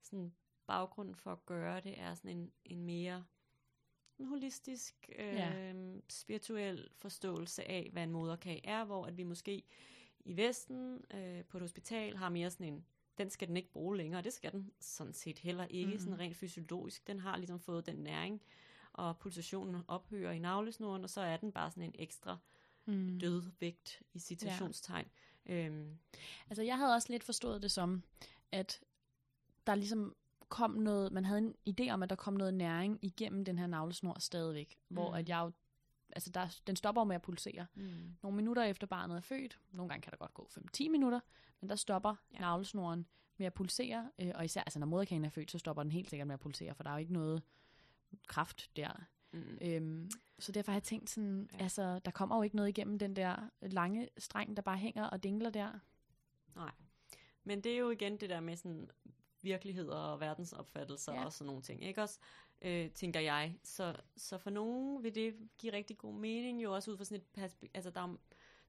sådan 0.00 0.34
baggrunden 0.66 1.14
for 1.14 1.32
at 1.32 1.46
gøre 1.46 1.80
det, 1.80 2.00
er 2.00 2.14
sådan 2.14 2.36
en, 2.38 2.52
en 2.64 2.82
mere 2.82 3.24
en 4.18 4.26
holistisk, 4.26 5.10
øh, 5.18 5.34
ja. 5.34 5.72
spirituel 6.08 6.88
forståelse 6.96 7.68
af, 7.70 7.88
hvad 7.92 8.02
en 8.02 8.10
moderkage 8.10 8.66
er, 8.66 8.84
hvor 8.84 9.06
at 9.06 9.16
vi 9.16 9.22
måske 9.22 9.62
i 10.24 10.36
Vesten 10.36 11.04
øh, 11.14 11.44
på 11.44 11.56
et 11.56 11.60
hospital 11.60 12.16
har 12.16 12.28
mere 12.28 12.50
sådan 12.50 12.66
en, 12.66 12.86
den 13.18 13.30
skal 13.30 13.48
den 13.48 13.56
ikke 13.56 13.72
bruge 13.72 13.96
længere, 13.96 14.22
det 14.22 14.32
skal 14.32 14.52
den 14.52 14.70
sådan 14.80 15.12
set 15.12 15.38
heller 15.38 15.66
ikke, 15.66 15.86
mm-hmm. 15.86 16.00
sådan 16.00 16.18
rent 16.18 16.36
fysiologisk. 16.36 17.06
Den 17.06 17.20
har 17.20 17.36
ligesom 17.36 17.60
fået 17.60 17.86
den 17.86 17.96
næring, 17.96 18.40
og 18.92 19.18
pulsationen 19.18 19.82
ophører 19.88 20.32
i 20.32 20.38
navlesnoren, 20.38 21.04
og 21.04 21.10
så 21.10 21.20
er 21.20 21.36
den 21.36 21.52
bare 21.52 21.70
sådan 21.70 21.82
en 21.82 21.94
ekstra 21.98 22.38
mm. 22.84 23.18
dødvægt 23.18 24.02
i 24.12 24.18
citationstegn. 24.18 25.06
Ja. 25.46 25.66
Øhm. 25.66 25.98
Altså 26.50 26.62
jeg 26.62 26.78
havde 26.78 26.94
også 26.94 27.12
lidt 27.12 27.24
forstået 27.24 27.62
det 27.62 27.70
som, 27.70 28.02
at 28.52 28.80
der 29.66 29.74
ligesom 29.74 30.16
kom 30.48 30.70
noget, 30.70 31.12
man 31.12 31.24
havde 31.24 31.38
en 31.38 31.54
idé 31.70 31.90
om, 31.90 32.02
at 32.02 32.10
der 32.10 32.16
kom 32.16 32.34
noget 32.34 32.54
næring 32.54 32.98
igennem 33.02 33.44
den 33.44 33.58
her 33.58 33.66
navlesnor 33.66 34.18
stadigvæk, 34.18 34.78
mm. 34.88 34.94
hvor 34.94 35.14
at 35.14 35.28
jeg 35.28 35.38
jo, 35.38 35.52
altså 36.14 36.30
der, 36.30 36.60
den 36.66 36.76
stopper 36.76 37.00
jo 37.00 37.04
med 37.04 37.16
at 37.16 37.22
pulsere. 37.22 37.66
Mm. 37.74 38.16
Nogle 38.22 38.36
minutter 38.36 38.62
efter 38.62 38.86
barnet 38.86 39.16
er 39.16 39.20
født, 39.20 39.58
nogle 39.72 39.88
gange 39.88 40.02
kan 40.02 40.10
der 40.10 40.16
godt 40.16 40.34
gå 40.34 40.48
5-10 40.76 40.90
minutter, 40.90 41.20
men 41.60 41.70
der 41.70 41.76
stopper 41.76 42.14
ja. 42.34 42.40
navlesnoren 42.40 43.06
med 43.36 43.46
at 43.46 43.54
pulsere, 43.54 44.10
øh, 44.18 44.32
og 44.34 44.44
især 44.44 44.60
altså 44.60 44.78
når 44.78 44.86
moderkagen 44.86 45.24
er 45.24 45.28
født, 45.28 45.50
så 45.50 45.58
stopper 45.58 45.82
den 45.82 45.92
helt 45.92 46.10
sikkert 46.10 46.26
med 46.26 46.34
at 46.34 46.40
pulsere, 46.40 46.74
for 46.74 46.82
der 46.82 46.90
er 46.90 46.94
jo 46.94 47.00
ikke 47.00 47.12
noget 47.12 47.42
kraft 48.26 48.70
der. 48.76 49.06
Mm. 49.32 49.58
Øhm, 49.60 50.10
så 50.38 50.52
derfor 50.52 50.72
har 50.72 50.76
jeg 50.76 50.82
tænkt 50.82 51.10
sådan, 51.10 51.48
ja. 51.52 51.62
altså 51.62 51.98
der 51.98 52.10
kommer 52.10 52.36
jo 52.36 52.42
ikke 52.42 52.56
noget 52.56 52.68
igennem 52.68 52.98
den 52.98 53.16
der 53.16 53.48
lange 53.60 54.08
streng, 54.18 54.56
der 54.56 54.62
bare 54.62 54.76
hænger 54.76 55.04
og 55.04 55.22
dingler 55.22 55.50
der. 55.50 55.78
Nej. 56.56 56.72
Men 57.44 57.60
det 57.60 57.72
er 57.72 57.78
jo 57.78 57.90
igen 57.90 58.16
det 58.16 58.30
der 58.30 58.40
med 58.40 58.56
sådan 58.56 58.90
virkeligheder 59.42 59.96
og 59.96 60.20
verdensopfattelser 60.20 61.14
ja. 61.14 61.24
og 61.24 61.32
sådan 61.32 61.46
nogle 61.46 61.62
ting, 61.62 61.84
ikke 61.84 62.02
også? 62.02 62.18
Øh, 62.64 62.90
tænker 62.90 63.20
jeg. 63.20 63.54
Så, 63.62 63.94
så 64.16 64.38
for 64.38 64.50
nogen 64.50 65.02
vil 65.02 65.14
det 65.14 65.34
give 65.58 65.72
rigtig 65.72 65.98
god 65.98 66.14
mening, 66.14 66.62
jo 66.62 66.74
også 66.74 66.90
ud 66.90 66.96
fra 66.96 67.04
sådan 67.04 67.16
et 67.16 67.26
perspektiv, 67.34 67.70
altså 67.74 67.90
der 67.90 68.00
er, 68.00 68.16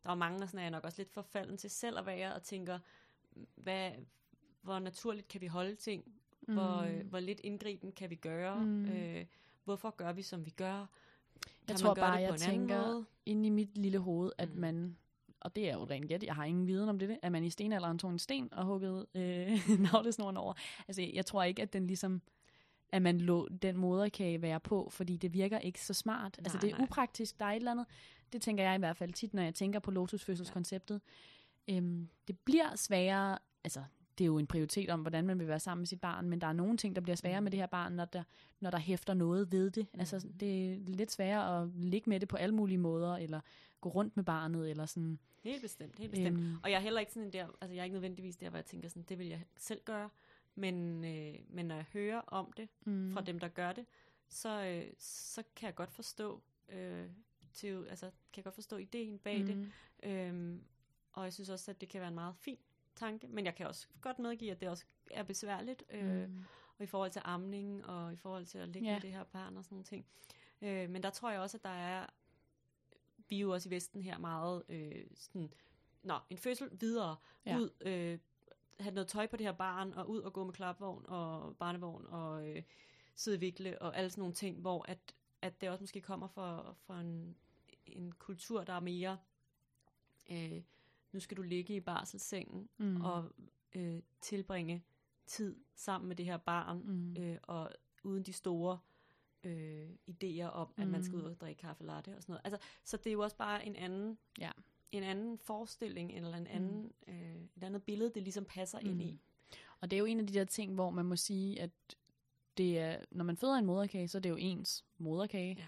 der 0.03 0.09
er 0.09 0.15
mange, 0.15 0.43
og 0.43 0.47
sådan 0.47 0.57
er 0.57 0.63
jeg 0.63 0.71
nok 0.71 0.83
også 0.83 0.99
lidt 0.99 1.11
forfalden 1.11 1.57
til 1.57 1.69
selv 1.69 1.97
at 1.97 2.05
være, 2.05 2.33
og 2.33 2.43
tænker, 2.43 2.79
hvad, 3.55 3.91
hvor 4.61 4.79
naturligt 4.79 5.27
kan 5.27 5.41
vi 5.41 5.47
holde 5.47 5.75
ting? 5.75 6.03
Mm. 6.47 6.53
Hvor, 6.53 6.81
øh, 6.81 7.07
hvor 7.07 7.19
lidt 7.19 7.39
indgriben 7.43 7.91
kan 7.91 8.09
vi 8.09 8.15
gøre? 8.15 8.63
Mm. 8.63 8.85
Øh, 8.85 9.25
hvorfor 9.63 9.89
gør 9.89 10.13
vi, 10.13 10.21
som 10.21 10.45
vi 10.45 10.51
gør? 10.51 10.85
Kan 11.45 11.69
jeg 11.69 11.77
tror 11.77 11.93
bare, 11.93 12.13
jeg 12.13 12.39
tænker 12.39 13.03
ind 13.25 13.45
i 13.45 13.49
mit 13.49 13.77
lille 13.77 13.99
hoved, 13.99 14.31
at 14.37 14.53
mm. 14.53 14.59
man 14.59 14.97
og 15.39 15.55
det 15.55 15.69
er 15.69 15.73
jo 15.73 15.83
rent 15.83 16.07
gæt, 16.07 16.23
jeg 16.23 16.35
har 16.35 16.45
ingen 16.45 16.67
viden 16.67 16.89
om 16.89 16.99
det, 16.99 17.19
at 17.21 17.31
man 17.31 17.43
i 17.43 17.49
stenalderen 17.49 17.99
tog 17.99 18.11
en 18.11 18.19
sten 18.19 18.53
og 18.53 18.65
huggede 18.65 19.07
øh, 19.15 19.59
navlesnoren 19.91 20.37
over. 20.37 20.53
Altså, 20.87 21.01
jeg 21.01 21.25
tror 21.25 21.43
ikke, 21.43 21.61
at 21.61 21.73
den 21.73 21.87
ligesom 21.87 22.21
at 22.91 23.01
man 23.01 23.21
lå 23.21 23.47
den 23.47 23.77
moderkage 23.77 24.41
være 24.41 24.59
på, 24.59 24.89
fordi 24.91 25.17
det 25.17 25.33
virker 25.33 25.59
ikke 25.59 25.81
så 25.81 25.93
smart. 25.93 26.37
Nej, 26.37 26.43
altså 26.45 26.57
det 26.61 26.71
er 26.71 26.77
nej. 26.77 26.83
upraktisk, 26.83 27.39
der 27.39 27.45
er 27.45 27.51
et 27.51 27.55
eller 27.55 27.71
andet. 27.71 27.85
Det 28.33 28.41
tænker 28.41 28.63
jeg 28.63 28.75
i 28.75 28.79
hvert 28.79 28.97
fald 28.97 29.13
tit, 29.13 29.33
når 29.33 29.43
jeg 29.43 29.55
tænker 29.55 29.79
på 29.79 29.91
lotusfødselskonceptet. 29.91 31.01
Ja. 31.67 31.75
Øhm, 31.75 32.09
det 32.27 32.39
bliver 32.39 32.75
sværere, 32.75 33.37
altså 33.63 33.83
det 34.17 34.23
er 34.23 34.25
jo 34.25 34.37
en 34.37 34.47
prioritet 34.47 34.89
om, 34.89 35.01
hvordan 35.01 35.25
man 35.25 35.39
vil 35.39 35.47
være 35.47 35.59
sammen 35.59 35.81
med 35.81 35.87
sit 35.87 36.01
barn, 36.01 36.29
men 36.29 36.41
der 36.41 36.47
er 36.47 36.53
nogle 36.53 36.77
ting, 36.77 36.95
der 36.95 37.01
bliver 37.01 37.15
sværere 37.15 37.41
med 37.41 37.51
det 37.51 37.59
her 37.59 37.67
barn, 37.67 37.93
når 37.93 38.05
der, 38.05 38.23
når 38.59 38.69
der 38.69 38.77
hæfter 38.77 39.13
noget 39.13 39.51
ved 39.51 39.71
det. 39.71 39.87
Altså, 39.93 40.27
det 40.39 40.73
er 40.73 40.77
lidt 40.87 41.11
sværere 41.11 41.61
at 41.61 41.69
ligge 41.75 42.09
med 42.09 42.19
det 42.19 42.29
på 42.29 42.37
alle 42.37 42.55
mulige 42.55 42.77
måder, 42.77 43.17
eller 43.17 43.39
gå 43.81 43.89
rundt 43.89 44.15
med 44.15 44.23
barnet, 44.23 44.69
eller 44.69 44.85
sådan. 44.85 45.19
Helt 45.43 45.61
bestemt, 45.61 45.99
helt 45.99 46.11
bestemt. 46.11 46.37
Øhm, 46.37 46.57
og 46.63 46.71
jeg 46.71 46.77
er 46.77 46.81
heller 46.81 46.99
ikke 46.99 47.11
sådan 47.11 47.31
der, 47.31 47.47
altså 47.61 47.73
jeg 47.73 47.79
er 47.79 47.83
ikke 47.83 47.93
nødvendigvis 47.93 48.35
der, 48.35 48.49
hvor 48.49 48.57
jeg 48.57 48.65
tænker 48.65 48.89
sådan, 48.89 49.03
det 49.03 49.19
vil 49.19 49.27
jeg 49.27 49.41
selv 49.57 49.81
gøre, 49.85 50.09
men, 50.55 51.03
øh, 51.03 51.35
men 51.49 51.65
når 51.65 51.75
jeg 51.75 51.85
hører 51.93 52.21
om 52.21 52.51
det 52.51 52.69
mm. 52.85 53.13
fra 53.13 53.21
dem, 53.21 53.39
der 53.39 53.47
gør 53.47 53.73
det, 53.73 53.85
så, 54.27 54.65
øh, 54.65 54.93
så 54.99 55.43
kan 55.55 55.67
jeg 55.67 55.75
godt 55.75 55.91
forstå, 55.91 56.41
øh, 56.69 57.09
til, 57.53 57.87
altså, 57.89 58.05
kan 58.05 58.37
jeg 58.37 58.43
godt 58.43 58.55
forstå 58.55 58.77
ideen 58.77 59.19
bag 59.19 59.39
mm. 59.39 59.45
det, 59.45 59.71
øhm, 60.03 60.63
og 61.13 61.23
jeg 61.23 61.33
synes 61.33 61.49
også, 61.49 61.71
at 61.71 61.81
det 61.81 61.89
kan 61.89 62.01
være 62.01 62.07
en 62.07 62.15
meget 62.15 62.35
fin 62.35 62.57
tanke, 62.95 63.27
men 63.27 63.45
jeg 63.45 63.55
kan 63.55 63.67
også 63.67 63.87
godt 64.01 64.19
medgive, 64.19 64.51
at 64.51 64.61
det 64.61 64.69
også 64.69 64.85
er 65.11 65.23
besværligt, 65.23 65.83
øh, 65.89 66.29
mm. 66.29 66.43
og 66.77 66.83
i 66.83 66.87
forhold 66.87 67.11
til 67.11 67.21
amning, 67.25 67.85
og 67.85 68.13
i 68.13 68.15
forhold 68.15 68.45
til 68.45 68.57
at 68.57 68.69
ligge 68.69 68.87
ja. 68.87 68.95
med 68.95 69.01
det 69.01 69.11
her 69.11 69.23
barn 69.23 69.57
og 69.57 69.63
sådan 69.63 69.75
nogle 69.75 69.85
ting. 69.85 70.05
Øh, 70.61 70.89
men 70.89 71.03
der 71.03 71.09
tror 71.09 71.31
jeg 71.31 71.39
også, 71.39 71.57
at 71.57 71.63
der 71.63 71.69
er, 71.69 72.05
vi 73.29 73.35
er 73.35 73.39
jo 73.39 73.53
også 73.53 73.69
i 73.69 73.71
Vesten 73.71 74.01
her 74.01 74.17
meget 74.17 74.63
øh, 74.69 75.05
sådan, 75.15 75.53
nå, 76.03 76.19
en 76.29 76.37
fødsel 76.37 76.69
videre, 76.79 77.15
ja. 77.45 77.57
ud, 77.57 77.69
øh, 77.81 78.19
have 78.79 78.93
noget 78.93 79.07
tøj 79.07 79.27
på 79.27 79.37
det 79.37 79.45
her 79.45 79.53
barn, 79.53 79.93
og 79.93 80.09
ud 80.09 80.19
og 80.19 80.33
gå 80.33 80.43
med 80.43 80.53
klapvogn 80.53 81.05
og 81.07 81.57
barnevogn, 81.57 82.05
og 82.05 82.49
øh, 82.49 82.63
siddevikle, 83.15 83.81
og 83.81 83.97
alle 83.97 84.09
sådan 84.09 84.21
nogle 84.21 84.33
ting, 84.33 84.61
hvor 84.61 84.85
at, 84.87 85.15
at 85.41 85.61
det 85.61 85.69
også 85.69 85.83
måske 85.83 86.01
kommer 86.01 86.27
fra, 86.27 86.73
fra 86.73 87.01
en, 87.01 87.35
en 87.85 88.11
kultur, 88.11 88.63
der 88.63 88.73
er 88.73 88.79
mere... 88.79 89.17
Øh, 90.29 90.61
nu 91.11 91.19
skal 91.19 91.37
du 91.37 91.41
ligge 91.41 91.75
i 91.75 91.79
barselssengen 91.79 92.69
mm. 92.77 93.01
og 93.01 93.31
øh, 93.75 94.01
tilbringe 94.21 94.83
tid 95.25 95.55
sammen 95.75 96.07
med 96.07 96.15
det 96.15 96.25
her 96.25 96.37
barn, 96.37 96.81
mm. 96.85 97.23
øh, 97.23 97.37
og 97.43 97.71
uden 98.03 98.23
de 98.23 98.33
store 98.33 98.79
øh, 99.43 99.89
idéer 100.09 100.43
om, 100.43 100.73
at 100.77 100.85
mm. 100.85 100.91
man 100.91 101.03
skal 101.03 101.15
ud 101.15 101.21
og 101.21 101.41
drikke 101.41 101.59
kaffe 101.59 101.83
latte 101.83 102.15
og 102.15 102.21
sådan 102.21 102.33
noget. 102.33 102.41
Altså, 102.43 102.67
så 102.83 102.97
det 102.97 103.07
er 103.07 103.13
jo 103.13 103.19
også 103.19 103.37
bare 103.37 103.65
en 103.65 103.75
anden, 103.75 104.17
ja. 104.39 104.51
En 104.97 105.03
anden 105.03 105.37
forestilling, 105.37 106.11
eller 106.11 106.37
en 106.37 106.47
anden, 106.47 106.81
mm. 107.07 107.13
øh, 107.13 107.35
et 107.57 107.63
andet 107.63 107.83
billede, 107.83 108.09
det 108.09 108.23
ligesom 108.23 108.45
passer 108.45 108.79
mm. 108.79 108.89
ind 108.89 109.01
i. 109.01 109.19
Og 109.79 109.91
det 109.91 109.97
er 109.97 109.99
jo 109.99 110.05
en 110.05 110.19
af 110.19 110.27
de 110.27 110.33
der 110.33 110.43
ting, 110.45 110.73
hvor 110.73 110.89
man 110.89 111.05
må 111.05 111.15
sige, 111.15 111.61
at 111.61 111.69
det 112.57 112.79
er, 112.79 112.97
når 113.11 113.23
man 113.23 113.37
føder 113.37 113.53
en 113.55 113.65
moderkage, 113.65 114.07
så 114.07 114.17
er 114.17 114.21
det 114.21 114.29
jo 114.29 114.35
ens 114.39 114.85
moderkage. 114.97 115.55
Ja. 115.59 115.65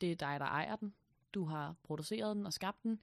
Det 0.00 0.12
er 0.12 0.16
dig, 0.16 0.40
der 0.40 0.46
ejer 0.46 0.76
den. 0.76 0.94
Du 1.34 1.44
har 1.44 1.76
produceret 1.82 2.36
den 2.36 2.46
og 2.46 2.52
skabt 2.52 2.82
den. 2.82 3.00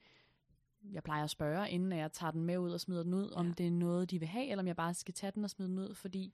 Jeg 0.92 1.04
plejer 1.04 1.24
at 1.24 1.30
spørge, 1.30 1.70
inden 1.70 1.92
jeg 1.92 2.12
tager 2.12 2.32
den 2.32 2.44
med 2.44 2.58
ud 2.58 2.72
og 2.72 2.80
smider 2.82 3.04
den 3.04 3.14
ud, 3.14 3.32
om 3.32 3.48
Ja. 3.48 3.54
det 3.58 3.68
er 3.68 3.72
noget, 3.72 4.12
de 4.12 4.20
vil 4.20 4.28
have, 4.28 4.48
eller 4.48 4.64
om 4.64 4.68
jeg 4.68 4.76
bare 4.76 4.94
skal 4.94 5.14
tage 5.14 5.32
den 5.32 5.44
og 5.44 5.50
smide 5.50 5.70
den 5.70 5.80
ud, 5.80 5.94
fordi 5.94 6.34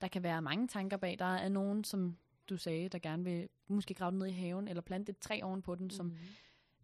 der 0.00 0.08
kan 0.08 0.22
være 0.22 0.42
mange 0.42 0.68
tanker 0.68 0.96
bag. 0.96 1.18
Der 1.18 1.24
er 1.24 1.48
nogen, 1.48 1.84
som 1.84 2.16
du 2.48 2.56
sagde, 2.56 2.88
der 2.88 2.98
gerne 2.98 3.24
vil 3.24 3.48
måske 3.68 3.94
grave 3.94 4.10
den 4.10 4.18
ned 4.18 4.26
i 4.26 4.30
haven, 4.30 4.68
eller 4.68 4.80
plante 4.82 5.10
et 5.10 5.18
træ 5.18 5.40
ovenpå 5.42 5.74
den, 5.74 5.90
som 5.90 6.06
Mhm. 6.06 6.16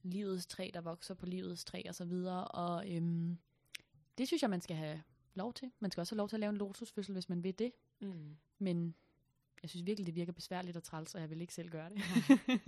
Livets 0.02 0.46
træ, 0.46 0.70
der 0.74 0.80
vokser 0.80 1.14
på 1.14 1.26
livets 1.26 1.64
træ 1.64 1.82
og 1.88 1.94
så 1.94 2.04
videre. 2.04 2.48
Og 2.48 2.90
øhm, 2.90 3.38
det 4.18 4.26
synes 4.26 4.42
jeg, 4.42 4.50
man 4.50 4.60
skal 4.60 4.76
have 4.76 5.02
lov 5.34 5.54
til. 5.54 5.70
Man 5.80 5.90
skal 5.90 6.00
også 6.00 6.14
have 6.14 6.18
lov 6.18 6.28
til 6.28 6.36
at 6.36 6.40
lave 6.40 6.50
en 6.50 6.56
lotusfødsel, 6.56 7.12
hvis 7.12 7.28
man 7.28 7.44
vil 7.44 7.58
det. 7.58 7.72
Mm. 8.00 8.36
Men 8.58 8.94
jeg 9.62 9.70
synes 9.70 9.86
virkelig, 9.86 10.06
det 10.06 10.14
virker 10.14 10.32
besværligt 10.32 10.76
og 10.76 10.82
træls, 10.82 11.14
og 11.14 11.20
jeg 11.20 11.30
vil 11.30 11.40
ikke 11.40 11.54
selv 11.54 11.70
gøre 11.70 11.90
det. 11.90 11.98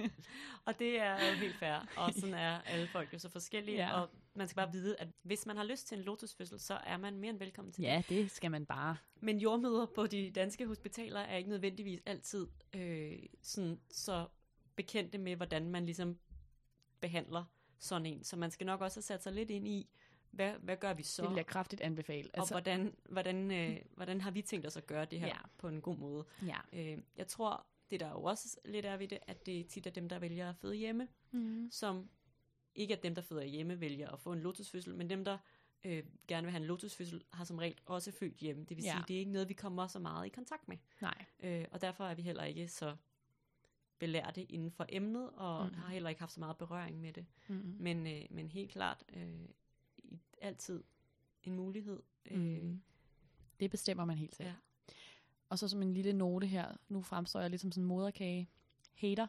Og 0.66 0.78
det 0.78 1.00
er 1.00 1.30
jo 1.30 1.34
helt 1.36 1.54
fair, 1.56 1.86
og 1.96 2.12
sådan 2.14 2.34
er 2.34 2.60
alle 2.60 2.86
folk 2.88 3.12
jo 3.12 3.18
så 3.18 3.28
forskellige, 3.28 3.76
Ja. 3.76 4.00
og 4.00 4.08
man 4.34 4.48
skal 4.48 4.56
bare 4.56 4.72
vide, 4.72 4.96
at 4.98 5.08
hvis 5.22 5.46
man 5.46 5.56
har 5.56 5.64
lyst 5.64 5.88
til 5.88 5.98
en 5.98 6.04
lotusfødsel, 6.04 6.60
så 6.60 6.74
er 6.74 6.96
man 6.96 7.16
mere 7.18 7.30
end 7.30 7.38
velkommen 7.38 7.72
til 7.72 7.82
det. 7.82 7.88
ja, 7.88 8.02
det 8.08 8.30
skal 8.30 8.50
man 8.50 8.66
bare. 8.66 8.96
Men 9.20 9.38
jordmøder 9.38 9.86
på 9.86 10.06
de 10.06 10.30
danske 10.34 10.66
hospitaler 10.66 11.20
er 11.20 11.36
ikke 11.36 11.50
nødvendigvis 11.50 12.00
altid 12.06 12.46
øh, 12.74 13.18
sådan, 13.42 13.80
så 13.90 14.26
bekendte 14.76 15.18
med, 15.18 15.36
hvordan 15.36 15.70
man 15.70 15.84
ligesom 15.84 16.18
behandler 17.00 17.44
sådan 17.78 18.06
en. 18.06 18.24
Så 18.24 18.36
man 18.36 18.50
skal 18.50 18.66
nok 18.66 18.80
også 18.80 18.96
have 18.96 19.02
sat 19.02 19.22
sig 19.22 19.32
lidt 19.32 19.50
ind 19.50 19.68
i, 19.68 19.88
hvad, 20.30 20.52
hvad 20.52 20.76
gør 20.76 20.94
vi 20.94 21.02
så? 21.02 21.22
Det 21.22 21.30
vil 21.30 21.36
jeg 21.36 21.46
kraftigt 21.46 21.80
anbefale. 21.80 22.30
og 22.34 22.48
hvordan, 22.48 22.96
hvordan, 23.08 23.50
øh, 23.50 23.76
hvordan 23.94 24.20
har 24.20 24.30
vi 24.30 24.42
tænkt 24.42 24.66
os 24.66 24.76
at 24.76 24.86
gøre 24.86 25.04
det 25.04 25.20
her 25.20 25.26
Ja. 25.26 25.32
ja. 25.34 25.40
på 25.58 25.68
en 25.68 25.80
god 25.80 25.96
måde? 25.96 26.24
ja. 26.46 26.56
Øh, 26.72 26.98
jeg 27.16 27.26
tror, 27.26 27.66
det 27.90 28.00
der 28.00 28.08
jo 28.10 28.22
også 28.22 28.60
lidt 28.64 28.86
er 28.86 28.96
ved 28.96 29.08
det, 29.08 29.18
at 29.26 29.46
det 29.46 29.66
tit 29.66 29.86
er 29.86 29.90
dem, 29.90 30.08
der 30.08 30.18
vælger 30.18 30.48
at 30.48 30.56
føde 30.56 30.74
hjemme, 30.74 31.08
Mm. 31.30 31.68
som 31.70 32.10
ikke 32.74 32.96
at 32.96 33.02
dem, 33.02 33.14
der 33.14 33.22
føder 33.22 33.44
hjemme, 33.44 33.80
vælger 33.80 34.10
at 34.10 34.20
få 34.20 34.32
en 34.32 34.38
lotusfødsel, 34.40 34.94
men 34.94 35.10
dem, 35.10 35.24
der 35.24 35.38
øh, 35.84 36.02
gerne 36.28 36.44
vil 36.44 36.50
have 36.50 36.60
en 36.60 36.66
lotusfødsel, 36.66 37.22
har 37.32 37.44
som 37.44 37.58
regel 37.58 37.74
også 37.86 38.12
født 38.12 38.34
hjemme. 38.36 38.64
Det 38.64 38.76
vil 38.76 38.84
Ja. 38.84 38.92
sige, 38.92 39.04
det 39.08 39.14
er 39.14 39.18
ikke 39.18 39.32
noget, 39.32 39.48
vi 39.48 39.54
kommer 39.54 39.86
så 39.86 39.98
meget 39.98 40.26
i 40.26 40.28
kontakt 40.28 40.68
med. 40.68 40.76
Nej. 41.00 41.24
Øh, 41.40 41.64
og 41.70 41.80
derfor 41.80 42.04
er 42.04 42.14
vi 42.14 42.22
heller 42.22 42.44
ikke 42.44 42.68
så 42.68 42.96
belærte 44.00 44.42
inden 44.42 44.70
for 44.70 44.86
emnet, 44.88 45.30
og 45.36 45.66
mm. 45.66 45.74
har 45.74 45.88
heller 45.92 46.08
ikke 46.08 46.20
haft 46.20 46.32
så 46.32 46.40
meget 46.40 46.56
berøring 46.56 47.00
med 47.00 47.12
det. 47.12 47.26
Mm. 47.48 47.76
Men, 47.78 48.06
øh, 48.06 48.22
men 48.30 48.48
helt 48.50 48.70
klart, 48.70 49.04
øh, 49.12 49.34
i, 49.98 50.18
altid 50.40 50.82
en 51.42 51.54
mulighed. 51.54 52.02
Øh, 52.30 52.62
Mm. 52.62 52.80
Det 53.60 53.70
bestemmer 53.70 54.04
man 54.04 54.18
helt 54.18 54.34
selv. 54.36 54.48
Ja. 54.48 54.54
Og 55.48 55.58
så 55.58 55.68
som 55.68 55.82
en 55.82 55.94
lille 55.94 56.12
note 56.12 56.46
her, 56.46 56.76
nu 56.88 57.02
fremstår 57.02 57.40
jeg 57.40 57.50
lidt 57.50 57.60
som 57.60 57.72
sådan 57.72 57.82
en 57.84 57.88
moderkage 57.88 58.48
hater, 58.94 59.26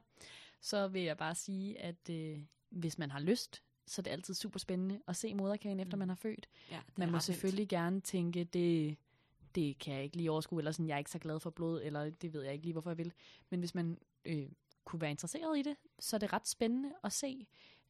så 0.62 0.88
vil 0.88 1.02
jeg 1.02 1.18
bare 1.18 1.36
sige, 1.36 1.80
at 1.82 2.10
øh, 2.10 2.40
hvis 2.70 2.98
man 2.98 3.12
har 3.12 3.20
lyst, 3.20 3.64
så 3.86 4.02
er 4.02 4.04
det 4.04 4.12
altid 4.12 4.34
super 4.34 4.60
spændende 4.60 5.02
at 5.08 5.16
se 5.16 5.34
moderkagen, 5.34 5.80
efter 5.80 5.96
Mm. 5.96 6.00
man 6.00 6.10
har 6.10 6.16
født. 6.16 6.50
ja, 6.72 6.82
Man 6.98 7.08
er 7.08 7.12
må 7.12 7.16
ret 7.18 7.18
vildt. 7.18 7.24
selvfølgelig 7.24 7.68
gerne 7.70 8.02
tænke, 8.02 8.44
det, 8.44 8.98
det 9.56 9.80
kan 9.80 9.94
jeg 9.94 10.04
ikke 10.04 10.18
lige 10.18 10.32
overskue, 10.32 10.60
eller 10.60 10.72
sådan, 10.72 10.88
jeg 10.88 10.94
er 10.94 10.98
ikke 11.00 11.12
så 11.12 11.20
glad 11.20 11.40
for 11.40 11.50
blod, 11.50 11.82
eller 11.84 12.10
det 12.10 12.34
ved 12.34 12.44
jeg 12.44 12.54
ikke 12.54 12.66
lige, 12.66 12.74
hvorfor 12.74 12.90
jeg 12.90 12.98
vil. 12.98 13.14
Men 13.50 13.60
hvis 13.60 13.76
man 13.76 13.98
øh, 14.26 14.50
kunne 14.86 15.02
være 15.02 15.12
interesseret 15.12 15.60
i 15.60 15.62
det, 15.62 15.76
så 16.00 16.16
er 16.16 16.20
det 16.20 16.34
ret 16.34 16.48
spændende 16.48 16.92
at 17.04 17.12
se 17.12 17.48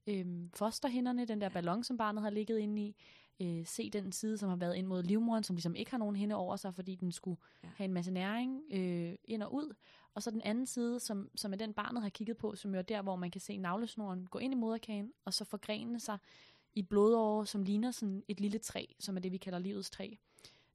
øh, 0.08 0.26
fosterhinderne, 0.54 1.26
den 1.26 1.42
der 1.42 1.50
ballon, 1.50 1.84
som 1.84 1.98
barnet 1.98 2.24
har 2.24 2.30
ligget 2.30 2.60
inde 2.60 2.82
i, 2.82 2.96
øh, 3.42 3.66
se 3.66 3.90
den 3.90 4.12
side, 4.12 4.38
som 4.38 4.50
har 4.50 4.56
været 4.56 4.76
ind 4.76 4.88
mod 4.88 5.04
livmoderen, 5.04 5.44
som 5.44 5.56
ligesom 5.56 5.76
ikke 5.76 5.92
har 5.92 5.98
nogen 5.98 6.16
hende 6.16 6.36
over 6.36 6.56
sig, 6.56 6.76
fordi 6.76 6.96
den 6.96 7.12
skulle 7.12 7.38
Ja. 7.64 7.70
have 7.76 7.86
en 7.86 7.94
masse 7.94 8.12
næring 8.12 8.62
øh, 8.72 9.16
ind 9.24 9.44
og 9.44 9.54
ud. 9.54 9.74
Og 10.14 10.24
så 10.24 10.32
den 10.32 10.42
anden 10.42 10.66
side, 10.66 11.00
som, 11.00 11.30
som 11.36 11.54
er 11.54 11.58
den 11.58 11.74
barnet 11.74 12.02
har 12.02 12.10
kigget 12.10 12.38
på, 12.38 12.56
som 12.56 12.74
jo 12.74 12.78
er 12.78 12.82
der, 12.84 13.02
hvor 13.02 13.16
man 13.16 13.32
kan 13.32 13.42
se 13.42 13.58
navlesnoren 13.58 14.28
gå 14.28 14.40
ind 14.40 14.54
i 14.54 14.58
moderkagen, 14.58 15.14
og 15.26 15.34
så 15.34 15.46
forgrene 15.46 16.00
sig 16.00 16.18
i 16.74 16.82
blodåre, 16.82 17.46
som 17.46 17.64
ligner 17.64 17.92
sådan 17.92 18.24
et 18.28 18.40
lille 18.40 18.60
træ, 18.60 18.86
som 19.00 19.16
er 19.18 19.22
det, 19.22 19.32
vi 19.32 19.38
kalder 19.38 19.60
livets 19.60 19.90
træ. 19.90 20.10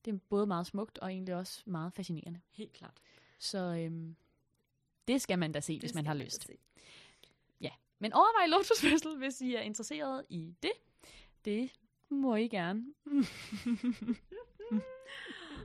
Det 0.05 0.15
er 0.15 0.19
både 0.29 0.47
meget 0.47 0.67
smukt 0.67 0.99
og 0.99 1.11
egentlig 1.13 1.35
også 1.35 1.63
meget 1.67 1.93
fascinerende. 1.93 2.41
Helt 2.51 2.73
klart. 2.73 3.01
Så 3.39 3.59
øhm, 3.59 4.17
det 5.09 5.23
skal 5.23 5.39
man 5.39 5.53
da 5.53 5.61
se, 5.61 5.79
hvis 5.79 5.91
Det 5.91 5.95
man 5.95 6.05
skal 6.05 6.09
har 6.09 6.15
da 6.19 6.25
lyst. 6.25 6.43
se. 6.47 6.53
Men 7.99 8.13
overvej 8.13 8.47
lotusfødsel, 8.47 9.17
hvis 9.19 9.41
I 9.41 9.55
er 9.55 9.61
interesseret 9.61 10.27
i 10.29 10.55
det. 10.63 10.73
Det 11.45 11.71
må 12.09 12.35
I 12.37 12.49
gerne. 12.49 12.85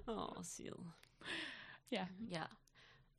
Åh, 0.07 0.37
oh, 0.37 0.43
Sil. 0.53 0.77
ja. 1.91 2.07
Ja. 2.29 2.43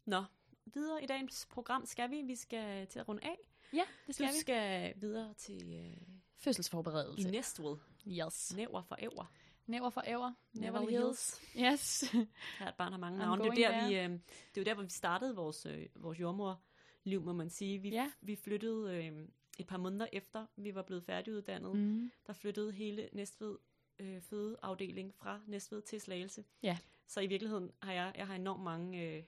Nå, 0.05 0.25
videre 0.67 1.03
i 1.03 1.07
dagens 1.07 1.47
program 1.51 1.87
skal 1.87 2.11
vi. 2.11 2.23
Vi 2.23 2.35
skal 2.37 2.87
til 2.87 2.99
at 2.99 3.09
runde 3.09 3.25
af. 3.25 3.37
ja, 3.73 3.83
det 4.07 4.15
skal 4.15 4.27
Du 4.29 4.33
vi. 4.33 4.39
skal 4.41 4.93
videre 4.97 5.35
til 5.35 5.63
øh, 5.63 5.97
i 5.97 6.23
Fødselsforberedelse. 6.37 7.31
Næstved. 7.31 7.77
Yes. 8.09 8.53
Næver 8.57 8.83
for 8.83 8.97
æver. 8.99 9.33
Never 9.73 9.91
forever. 9.91 10.33
Never 10.53 10.89
Hills. 10.91 11.41
Yes. 11.57 12.01
Her 12.59 12.69
et 12.69 12.75
barn 12.75 12.93
har 12.93 12.99
mange 12.99 13.19
navne. 13.19 13.45
Det 13.51 13.65
er, 13.65 13.71
der, 13.81 13.89
vi, 13.89 13.95
øh, 13.97 14.11
det 14.11 14.21
er 14.57 14.61
jo 14.61 14.65
der, 14.65 14.75
hvor 14.75 14.83
vi 14.83 14.89
startede 14.91 15.37
vores, 15.37 15.67
øh, 15.67 15.87
vores 15.95 16.21
jordmorliv, 16.21 17.23
må 17.23 17.33
man 17.33 17.51
sige. 17.51 17.79
Vi, 17.79 17.89
Ja. 17.89 18.11
vi 18.21 18.37
flyttede 18.37 18.97
øh, 18.97 19.29
et 19.59 19.67
par 19.67 19.77
måneder 19.77 20.07
efter, 20.13 20.47
vi 20.57 20.75
var 20.75 20.83
blevet 20.83 21.05
færdiguddannet. 21.05 21.75
Mm. 21.77 21.81
mm. 21.83 22.11
Der 22.27 22.33
flyttede 22.33 22.73
hele 22.73 23.09
Næstved 23.13 23.59
øh, 23.99 24.21
fødeafdeling 24.21 25.15
fra 25.15 25.41
Næstved 25.47 25.83
til 25.83 26.01
Slagelse. 26.01 26.45
Ja. 26.63 26.79
Så 27.07 27.21
i 27.21 27.27
virkeligheden 27.27 27.71
har 27.83 27.93
jeg, 27.93 28.13
jeg 28.17 28.27
har 28.27 28.35
enormt 28.35 28.63
mange 28.63 29.03
øh, 29.03 29.23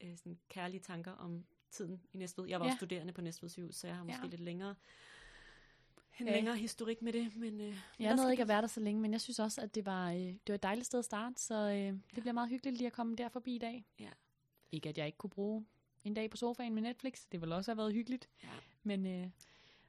øh, 0.00 0.16
sådan 0.16 0.38
kærlige 0.48 0.80
tanker 0.80 1.12
om 1.12 1.44
tiden 1.70 2.00
i 2.12 2.16
Næstved. 2.16 2.46
Jeg 2.46 2.60
var 2.60 2.66
Ja. 2.66 2.70
også 2.72 2.76
studerende 2.78 3.12
på 3.12 3.20
Næstved 3.20 3.48
sygehus, 3.48 3.74
så 3.76 3.86
jeg 3.86 3.96
har 3.96 4.04
måske 4.04 4.20
Ja. 4.22 4.28
lidt 4.28 4.40
længere 4.40 4.74
en 6.20 6.26
Ja. 6.28 6.34
længere 6.34 6.56
historik 6.56 7.02
med 7.02 7.12
det. 7.12 7.36
Men, 7.36 7.52
øh, 7.60 7.66
men 7.66 7.74
Jeg 8.00 8.16
nåede 8.16 8.30
ikke 8.32 8.40
vi- 8.40 8.42
at 8.42 8.48
være 8.48 8.62
der 8.62 8.68
så 8.68 8.80
længe, 8.80 9.00
men 9.02 9.12
jeg 9.12 9.20
synes 9.20 9.38
også, 9.38 9.60
at 9.60 9.74
det 9.74 9.86
var, 9.86 10.10
øh, 10.10 10.16
det 10.18 10.40
var 10.48 10.54
et 10.54 10.62
dejligt 10.62 10.86
sted 10.86 10.98
at 10.98 11.04
starte, 11.04 11.42
så 11.42 11.54
øh, 11.54 11.76
det 11.76 12.00
Ja. 12.16 12.20
bliver 12.20 12.32
meget 12.32 12.48
hyggeligt 12.50 12.76
lige 12.76 12.86
at 12.86 12.92
komme 12.92 13.16
der 13.16 13.28
forbi 13.28 13.54
i 13.54 13.58
dag. 13.58 13.86
Ja. 14.00 14.08
Ikke 14.72 14.88
at 14.88 14.98
jeg 14.98 15.06
ikke 15.06 15.18
kunne 15.18 15.30
bruge 15.30 15.66
en 16.04 16.14
dag 16.14 16.30
på 16.30 16.36
sofaen 16.36 16.74
med 16.74 16.82
Netflix. 16.82 17.22
Det 17.32 17.40
ville 17.40 17.54
også 17.54 17.70
have 17.70 17.76
været 17.78 17.92
hyggeligt. 17.92 18.28
Ja. 18.42 18.48
Men 18.82 19.06
øh, 19.06 19.30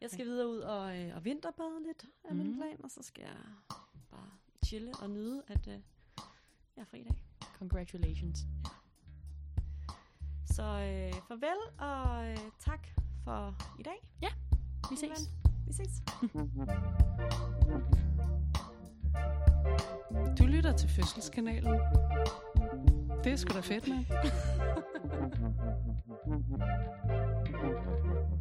Jeg 0.01 0.09
skal 0.11 0.25
videre 0.25 0.47
ud 0.49 0.57
og, 0.59 0.99
øh, 0.99 1.15
og 1.15 1.25
vinterbade 1.25 1.83
lidt 1.87 2.05
af 2.23 2.31
mm. 2.31 2.37
min 2.37 2.47
Mhm. 2.47 2.55
plan, 2.57 2.83
og 2.83 2.91
så 2.91 2.99
skal 3.03 3.21
jeg 3.21 3.35
bare 4.11 4.29
chille 4.65 4.91
og 5.01 5.09
nyde, 5.09 5.43
at 5.47 5.67
øh, 5.67 5.73
jeg 6.75 6.81
er 6.81 6.85
fri 6.85 6.99
i 6.99 7.03
dag. 7.03 7.15
congratulations. 7.59 8.39
Så 10.45 10.63
øh, 10.63 11.13
farvel 11.27 11.57
og 11.79 12.29
øh, 12.31 12.37
tak 12.59 12.87
for 13.23 13.55
i 13.79 13.83
dag. 13.83 13.97
Vi 14.21 14.27
min 14.89 14.97
ses. 14.97 15.29
Vi 15.71 15.75
ses. 15.75 16.03
Du 20.39 20.45
lytter 20.45 20.73
til 20.77 20.89
Fødselskanalen. 20.89 21.79
Det 23.23 23.31
er 23.31 23.35
sgu 23.35 23.53
da 23.53 23.59
fedt, 23.59 23.87
mand. 23.87 24.05